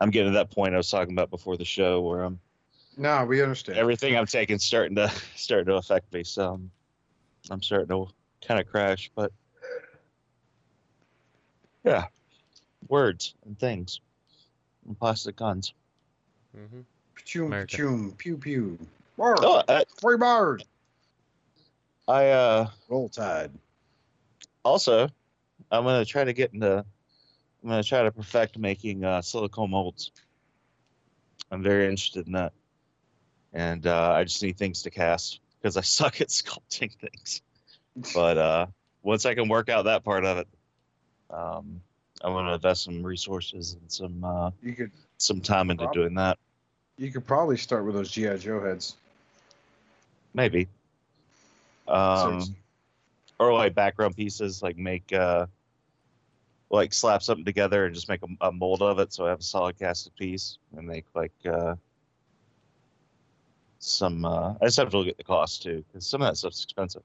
I'm 0.00 0.10
getting 0.10 0.32
to 0.32 0.38
that 0.38 0.50
point 0.50 0.74
I 0.74 0.78
was 0.78 0.88
talking 0.90 1.12
about 1.12 1.30
before 1.30 1.56
the 1.56 1.64
show 1.64 2.00
where 2.00 2.22
I'm 2.22 2.40
No, 3.00 3.24
we 3.24 3.42
understand. 3.42 3.78
everything 3.78 4.14
I'm 4.14 4.26
taking 4.26 4.58
starting 4.58 4.94
to 4.96 5.10
starting 5.34 5.66
to 5.66 5.76
affect 5.76 6.12
me. 6.12 6.22
So 6.22 6.52
I'm, 6.52 6.70
I'm 7.50 7.62
starting 7.62 7.88
to 7.88 8.06
kind 8.46 8.60
of 8.60 8.66
crash. 8.66 9.10
But 9.14 9.32
yeah, 11.82 12.04
words 12.88 13.34
and 13.46 13.58
things 13.58 14.00
and 14.86 14.98
plastic 14.98 15.36
guns. 15.36 15.72
Mm-hmm. 16.54 16.80
Choom, 17.24 17.46
America. 17.46 18.12
pew, 18.18 18.36
pew. 18.36 18.78
Word. 19.16 19.38
Oh, 19.40 19.62
I, 19.66 19.84
Free 19.98 20.18
bird. 20.18 20.64
I 22.06 22.28
uh 22.28 22.68
Roll 22.90 23.08
tide. 23.08 23.50
also 24.62 25.08
I'm 25.70 25.84
gonna 25.84 26.04
try 26.04 26.24
to 26.24 26.34
get 26.34 26.52
into. 26.52 26.84
I'm 27.62 27.68
gonna 27.70 27.82
try 27.82 28.02
to 28.02 28.12
perfect 28.12 28.58
making 28.58 29.04
uh, 29.06 29.22
silicone 29.22 29.70
molds. 29.70 30.12
I'm 31.50 31.62
very 31.62 31.86
interested 31.86 32.26
in 32.26 32.34
that, 32.34 32.52
and 33.52 33.86
uh, 33.86 34.12
I 34.12 34.24
just 34.24 34.42
need 34.42 34.56
things 34.56 34.82
to 34.82 34.90
cast 34.90 35.40
because 35.60 35.76
I 35.76 35.80
suck 35.82 36.20
at 36.20 36.28
sculpting 36.28 36.92
things. 36.92 37.42
But 38.14 38.38
uh, 38.38 38.66
once 39.02 39.26
I 39.26 39.34
can 39.34 39.48
work 39.48 39.68
out 39.68 39.84
that 39.84 40.04
part 40.04 40.24
of 40.24 40.38
it, 40.38 40.48
um, 41.30 41.80
I'm 42.22 42.32
gonna 42.32 42.54
invest 42.54 42.84
some 42.84 43.02
resources 43.02 43.74
and 43.74 43.90
some 43.90 44.24
uh, 44.24 44.50
You 44.62 44.74
could 44.74 44.90
some 45.18 45.40
time 45.40 45.70
into 45.70 45.88
doing 45.92 46.14
that. 46.14 46.38
You 46.98 47.10
could 47.10 47.26
probably 47.26 47.56
start 47.56 47.84
with 47.84 47.94
those 47.94 48.10
GI 48.10 48.38
Joe 48.38 48.62
heads. 48.62 48.96
Maybe. 50.34 50.68
Um, 51.88 52.54
or 53.38 53.52
like 53.52 53.74
background 53.74 54.16
pieces, 54.16 54.62
like 54.62 54.76
make 54.76 55.12
uh, 55.12 55.46
like 56.70 56.92
slap 56.92 57.22
something 57.22 57.44
together 57.44 57.86
and 57.86 57.94
just 57.94 58.08
make 58.08 58.20
a, 58.22 58.46
a 58.48 58.52
mold 58.52 58.82
of 58.82 58.98
it, 58.98 59.12
so 59.12 59.26
I 59.26 59.30
have 59.30 59.40
a 59.40 59.42
solid 59.42 59.78
casted 59.78 60.14
piece, 60.16 60.58
and 60.76 60.86
make 60.86 61.06
like 61.14 61.32
uh, 61.50 61.74
some. 63.80 64.24
Uh, 64.24 64.54
I 64.60 64.66
just 64.66 64.76
have 64.76 64.90
to 64.90 64.98
look 64.98 65.08
at 65.08 65.16
the 65.16 65.24
cost 65.24 65.62
too, 65.62 65.84
because 65.88 66.06
some 66.06 66.22
of 66.22 66.28
that 66.28 66.36
stuff's 66.36 66.62
expensive. 66.64 67.02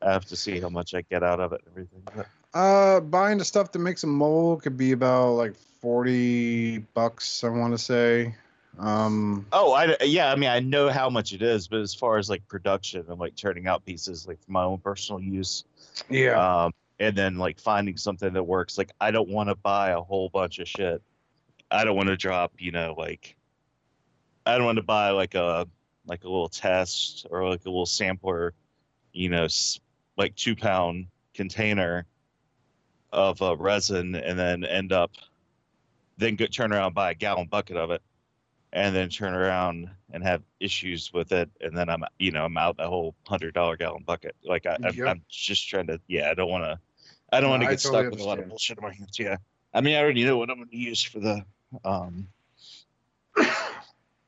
I 0.00 0.12
have 0.12 0.24
to 0.26 0.36
see 0.36 0.58
how 0.60 0.68
much 0.68 0.94
I 0.94 1.02
get 1.02 1.22
out 1.22 1.38
of 1.40 1.52
it 1.52 1.60
and 1.66 1.72
everything. 1.72 2.02
But, 2.16 2.26
Uh, 2.54 3.00
buying 3.00 3.38
the 3.38 3.44
stuff 3.44 3.72
that 3.72 3.78
makes 3.78 4.04
a 4.04 4.06
mold 4.06 4.62
could 4.62 4.76
be 4.76 4.92
about 4.92 5.32
like 5.32 5.54
forty 5.80 6.78
bucks. 6.78 7.44
I 7.44 7.48
want 7.48 7.72
to 7.72 7.78
say. 7.78 8.34
Um, 8.78 9.46
oh, 9.52 9.72
I 9.72 9.96
yeah, 10.02 10.32
I 10.32 10.36
mean 10.36 10.50
I 10.50 10.60
know 10.60 10.88
how 10.88 11.10
much 11.10 11.32
it 11.32 11.42
is, 11.42 11.68
but 11.68 11.80
as 11.80 11.94
far 11.94 12.18
as 12.18 12.30
like 12.30 12.46
production 12.48 13.04
and 13.08 13.20
like 13.20 13.36
turning 13.36 13.66
out 13.66 13.84
pieces 13.84 14.26
like 14.26 14.42
for 14.42 14.50
my 14.50 14.64
own 14.64 14.78
personal 14.78 15.20
use, 15.20 15.64
yeah. 16.08 16.64
um, 16.64 16.72
and 16.98 17.16
then 17.16 17.36
like 17.36 17.60
finding 17.60 17.96
something 17.96 18.32
that 18.32 18.44
works. 18.44 18.78
Like 18.78 18.92
I 19.00 19.10
don't 19.10 19.28
want 19.28 19.50
to 19.50 19.54
buy 19.54 19.90
a 19.90 20.00
whole 20.00 20.30
bunch 20.30 20.58
of 20.58 20.66
shit. 20.68 21.02
I 21.70 21.84
don't 21.84 21.96
want 21.96 22.08
to 22.08 22.16
drop, 22.16 22.52
you 22.58 22.70
know, 22.70 22.94
like 22.96 23.36
I 24.46 24.56
don't 24.56 24.64
want 24.64 24.76
to 24.76 24.82
buy 24.82 25.10
like 25.10 25.34
a 25.34 25.68
like 26.06 26.24
a 26.24 26.28
little 26.28 26.48
test 26.48 27.26
or 27.30 27.48
like 27.48 27.62
a 27.64 27.70
little 27.70 27.86
sampler, 27.86 28.54
you 29.12 29.28
know, 29.28 29.46
like 30.16 30.34
two 30.36 30.54
pound 30.56 31.06
container 31.34 32.06
of 33.12 33.40
uh, 33.42 33.56
resin, 33.56 34.14
and 34.14 34.38
then 34.38 34.64
end 34.64 34.92
up 34.92 35.12
then 36.16 36.36
go 36.36 36.46
turn 36.46 36.72
around 36.72 36.94
buy 36.94 37.10
a 37.10 37.14
gallon 37.14 37.46
bucket 37.48 37.76
of 37.76 37.90
it, 37.90 38.02
and 38.72 38.94
then 38.94 39.08
turn 39.08 39.34
around 39.34 39.88
and 40.12 40.22
have 40.22 40.42
issues 40.60 41.12
with 41.12 41.32
it, 41.32 41.50
and 41.60 41.76
then 41.76 41.88
I'm 41.88 42.04
you 42.18 42.30
know 42.32 42.44
I'm 42.44 42.56
out 42.56 42.76
the 42.76 42.88
whole 42.88 43.14
hundred 43.26 43.54
dollar 43.54 43.76
gallon 43.76 44.02
bucket. 44.04 44.34
Like 44.44 44.66
I, 44.66 44.78
Yep. 44.78 44.96
I'm 45.06 45.22
just 45.28 45.68
trying 45.68 45.86
to 45.88 46.00
yeah 46.08 46.30
I 46.30 46.34
don't 46.34 46.50
want 46.50 46.64
to 46.64 46.78
I 47.32 47.40
don't 47.40 47.50
No, 47.50 47.50
want 47.50 47.62
to 47.62 47.66
get 47.66 47.80
totally 47.80 48.04
stuck 48.04 48.10
with 48.10 48.20
a 48.20 48.24
lot 48.24 48.38
of 48.38 48.48
bullshit 48.48 48.78
in 48.78 48.84
my 48.84 48.92
hands. 48.94 49.18
Yeah, 49.18 49.36
I 49.74 49.80
mean 49.80 49.96
I 49.96 50.00
already 50.00 50.24
know 50.24 50.38
what 50.38 50.50
I'm 50.50 50.56
going 50.58 50.68
to 50.70 50.76
use 50.76 51.02
for 51.02 51.20
the 51.20 51.44
um 51.84 52.28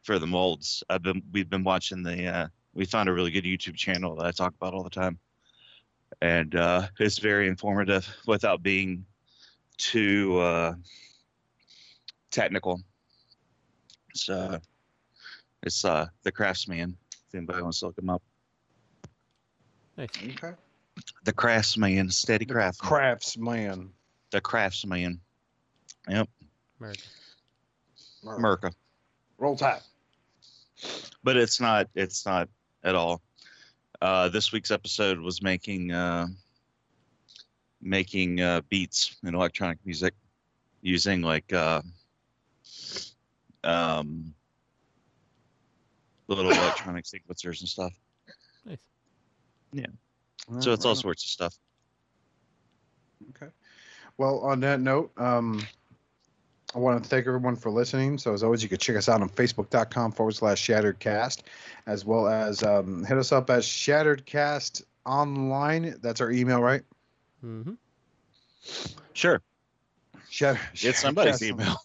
for 0.04 0.18
the 0.18 0.26
molds. 0.26 0.84
I've 0.88 1.02
been 1.02 1.22
we've 1.32 1.50
been 1.50 1.64
watching 1.64 2.02
the 2.02 2.26
uh 2.26 2.48
we 2.74 2.84
found 2.84 3.08
a 3.08 3.12
really 3.12 3.30
good 3.30 3.44
YouTube 3.44 3.74
channel 3.74 4.14
that 4.16 4.26
I 4.26 4.30
talk 4.30 4.54
about 4.54 4.74
all 4.74 4.84
the 4.84 4.90
time. 4.90 5.18
And 6.20 6.54
uh 6.54 6.86
it's 7.00 7.18
very 7.18 7.48
informative 7.48 8.06
without 8.26 8.62
being 8.62 9.06
too 9.78 10.38
uh 10.38 10.74
technical. 12.30 12.82
So 14.14 14.60
it's 15.62 15.84
uh 15.84 16.06
the 16.22 16.30
craftsman, 16.30 16.96
if 17.28 17.34
anybody 17.34 17.62
wants 17.62 17.80
to 17.80 17.86
look 17.86 17.98
him 17.98 18.10
up. 18.10 18.22
Nice. 19.96 20.10
okay. 20.22 20.52
The 21.24 21.32
craftsman, 21.32 22.10
steady 22.10 22.44
craft. 22.44 22.78
Craftsman. 22.78 23.90
the 24.30 24.40
craftsman. 24.40 25.20
Yep. 26.08 26.28
America. 26.78 27.02
America. 28.26 28.72
Roll 29.38 29.56
Tide. 29.56 29.80
But 31.22 31.36
it's 31.36 31.60
not 31.60 31.88
it's 31.94 32.26
not 32.26 32.48
at 32.82 32.94
all 32.94 33.22
uh 34.02 34.28
this 34.28 34.52
week's 34.52 34.70
episode 34.70 35.18
was 35.18 35.42
making 35.42 35.92
uh 35.92 36.26
making 37.80 38.40
uh 38.40 38.60
beats 38.68 39.16
in 39.24 39.34
electronic 39.34 39.78
music 39.84 40.14
using 40.82 41.22
like 41.22 41.52
uh 41.52 41.80
um 43.62 44.34
little 46.28 46.50
electronic 46.50 47.04
sequencers 47.04 47.60
and 47.60 47.68
stuff 47.68 47.92
Nice. 48.66 48.78
Yeah. 49.72 49.86
So 50.60 50.72
it's 50.72 50.84
all 50.84 50.90
on. 50.90 50.96
sorts 50.96 51.24
of 51.24 51.30
stuff 51.30 51.58
Okay. 53.30 53.50
Well, 54.16 54.40
on 54.40 54.60
that 54.60 54.80
note, 54.80 55.10
um, 55.16 55.66
I 56.74 56.78
want 56.78 57.02
to 57.02 57.08
thank 57.08 57.26
everyone 57.26 57.54
for 57.56 57.70
listening. 57.70 58.18
So, 58.18 58.32
as 58.32 58.42
always, 58.42 58.62
you 58.62 58.68
can 58.68 58.78
check 58.78 58.96
us 58.96 59.08
out 59.08 59.20
on 59.22 59.28
facebook.com 59.28 60.12
forward 60.12 60.32
slash 60.32 60.66
shattercast, 60.66 61.42
as 61.86 62.04
well 62.04 62.26
as 62.26 62.62
um, 62.62 63.04
hit 63.04 63.16
us 63.16 63.30
up 63.30 63.48
at 63.50 63.60
shattercast 63.60 64.82
online. 65.06 65.96
That's 66.02 66.20
our 66.20 66.30
email, 66.30 66.60
right? 66.60 66.82
Mm-hmm. 67.44 67.74
sure 69.12 69.42
Shatter, 70.30 70.58
it's 70.72 70.98
somebody's 70.98 71.40
Shattercast- 71.40 71.50
email 71.50 71.76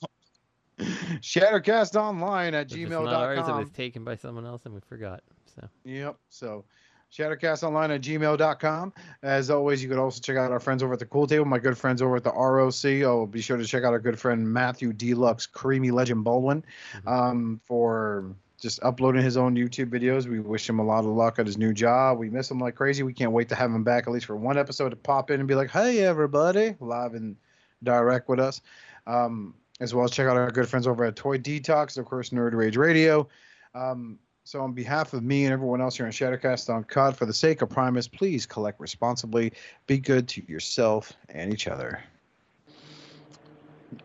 Shattercast 1.20 1.95
online 1.99 2.53
at 2.56 2.72
If 2.72 2.78
it's 2.78 2.90
not 2.90 3.07
ours, 3.07 3.48
it 3.48 3.52
was 3.52 3.70
taken 3.72 4.06
by 4.06 4.16
someone 4.16 4.45
else 4.45 4.66
and 4.66 4.74
we 4.74 4.80
forgot. 4.80 5.22
So 5.53 5.68
Yep. 5.84 6.16
So 6.30 6.64
shattercastonline 7.11 7.94
at 7.94 8.02
gmail.com. 8.02 8.94
As 9.23 9.49
always, 9.49 9.81
you 9.81 9.90
could 9.90 9.98
also 9.98 10.19
check 10.22 10.38
out 10.38 10.52
our 10.52 10.60
friends 10.60 10.84
over 10.84 10.94
at 10.94 10.99
the 10.99 11.06
Cool 11.06 11.27
Table, 11.27 11.45
my 11.45 11.60
good 11.60 11.77
friends 11.77 12.02
over 12.02 12.15
at 12.15 12.23
the 12.23 12.31
ROC. 12.31 12.86
Oh, 13.03 13.26
be 13.26 13.41
sure 13.41 13.57
to 13.57 13.65
check 13.65 13.84
out 13.84 13.94
our 13.94 13.99
good 13.99 14.19
friend 14.19 14.52
Matthew 14.52 14.94
Deluxe 14.94 15.45
Creamy 15.45 15.91
Legend 15.91 16.23
Baldwin 16.23 16.64
um, 17.07 17.60
for 17.65 18.36
just 18.60 18.81
uploading 18.84 19.23
his 19.23 19.38
own 19.38 19.56
YouTube 19.56 19.90
videos. 19.90 20.27
We 20.27 20.40
wish 20.40 20.68
him 20.68 20.80
a 20.80 20.84
lot 20.84 20.99
of 20.99 21.06
luck 21.06 21.40
at 21.40 21.45
his 21.45 21.57
new 21.57 21.73
job. 21.73 22.18
We 22.18 22.30
miss 22.30 22.52
him 22.52 22.60
like 22.60 22.76
crazy. 22.76 23.03
We 23.03 23.14
can't 23.14 23.31
wait 23.31 23.49
to 23.49 23.56
have 23.56 23.72
him 23.72 23.84
back 23.84 24.07
at 24.07 24.14
least 24.14 24.26
for 24.26 24.36
one 24.36 24.57
episode 24.57 24.90
to 24.90 24.95
pop 24.95 25.31
in 25.31 25.40
and 25.40 25.48
be 25.48 25.56
like, 25.56 25.72
hey, 25.72 26.03
everybody, 26.03 26.76
live 26.80 27.14
and 27.14 27.36
direct 27.84 28.27
with 28.27 28.40
us. 28.40 28.61
Um, 29.07 29.56
as 29.80 29.94
well 29.94 30.03
as 30.03 30.11
check 30.11 30.27
out 30.27 30.36
our 30.36 30.52
good 30.52 30.68
friends 30.68 30.88
over 30.88 31.06
at 31.06 31.15
Toy 31.15 31.38
Detox, 31.38 31.98
of 31.98 32.06
course, 32.06 32.31
Nerd 32.31 32.53
Rage 32.53 32.76
Radio. 32.76 33.30
Um, 33.73 34.19
so, 34.50 34.62
on 34.62 34.74
behalf 34.74 35.14
of 35.14 35.22
me 35.22 35.46
and 35.46 35.54
everyone 35.54 35.80
else 35.80 35.98
here 35.98 36.08
on 36.08 36.12
Shattercast 36.12 36.74
Uncut, 36.76 37.16
for 37.16 37.28
the 37.28 37.34
sake 37.34 37.62
of 37.62 37.70
Primus, 37.70 38.08
please 38.08 38.48
collect 38.48 38.80
responsibly. 38.80 39.54
Be 39.86 40.00
good 40.00 40.28
to 40.30 40.44
yourself 40.52 41.14
and 41.30 41.54
each 41.54 41.68
other. 41.68 42.04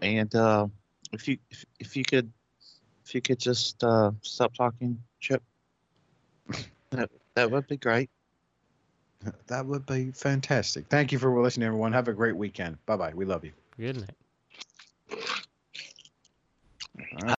and 0.03 0.35
uh 0.35 0.67
if 1.15 1.27
you 1.29 1.39
if, 1.51 1.65
if 1.81 1.97
you 1.97 2.05
could 2.05 2.31
if 3.07 3.15
you 3.15 3.23
could 3.23 3.39
just 3.39 3.83
uh 3.83 4.11
stop 4.21 4.53
talking 4.53 5.03
chip 5.19 5.43
that, 6.91 7.09
that 7.35 7.51
would 7.51 7.67
be 7.67 7.79
great 7.79 8.11
That 9.47 9.65
would 9.65 9.87
be 9.87 10.11
fantastic. 10.11 10.89
Thank 10.91 11.11
you 11.11 11.19
for 11.19 11.43
listening, 11.43 11.67
everyone. 11.67 11.95
Have 11.95 12.09
a 12.09 12.13
great 12.13 12.37
weekend. 12.37 12.77
Bye 12.85 12.97
bye. 12.97 13.13
We 13.15 13.25
love 13.25 13.47
you. 13.47 13.53
good 13.79 13.97
night. 13.97 14.11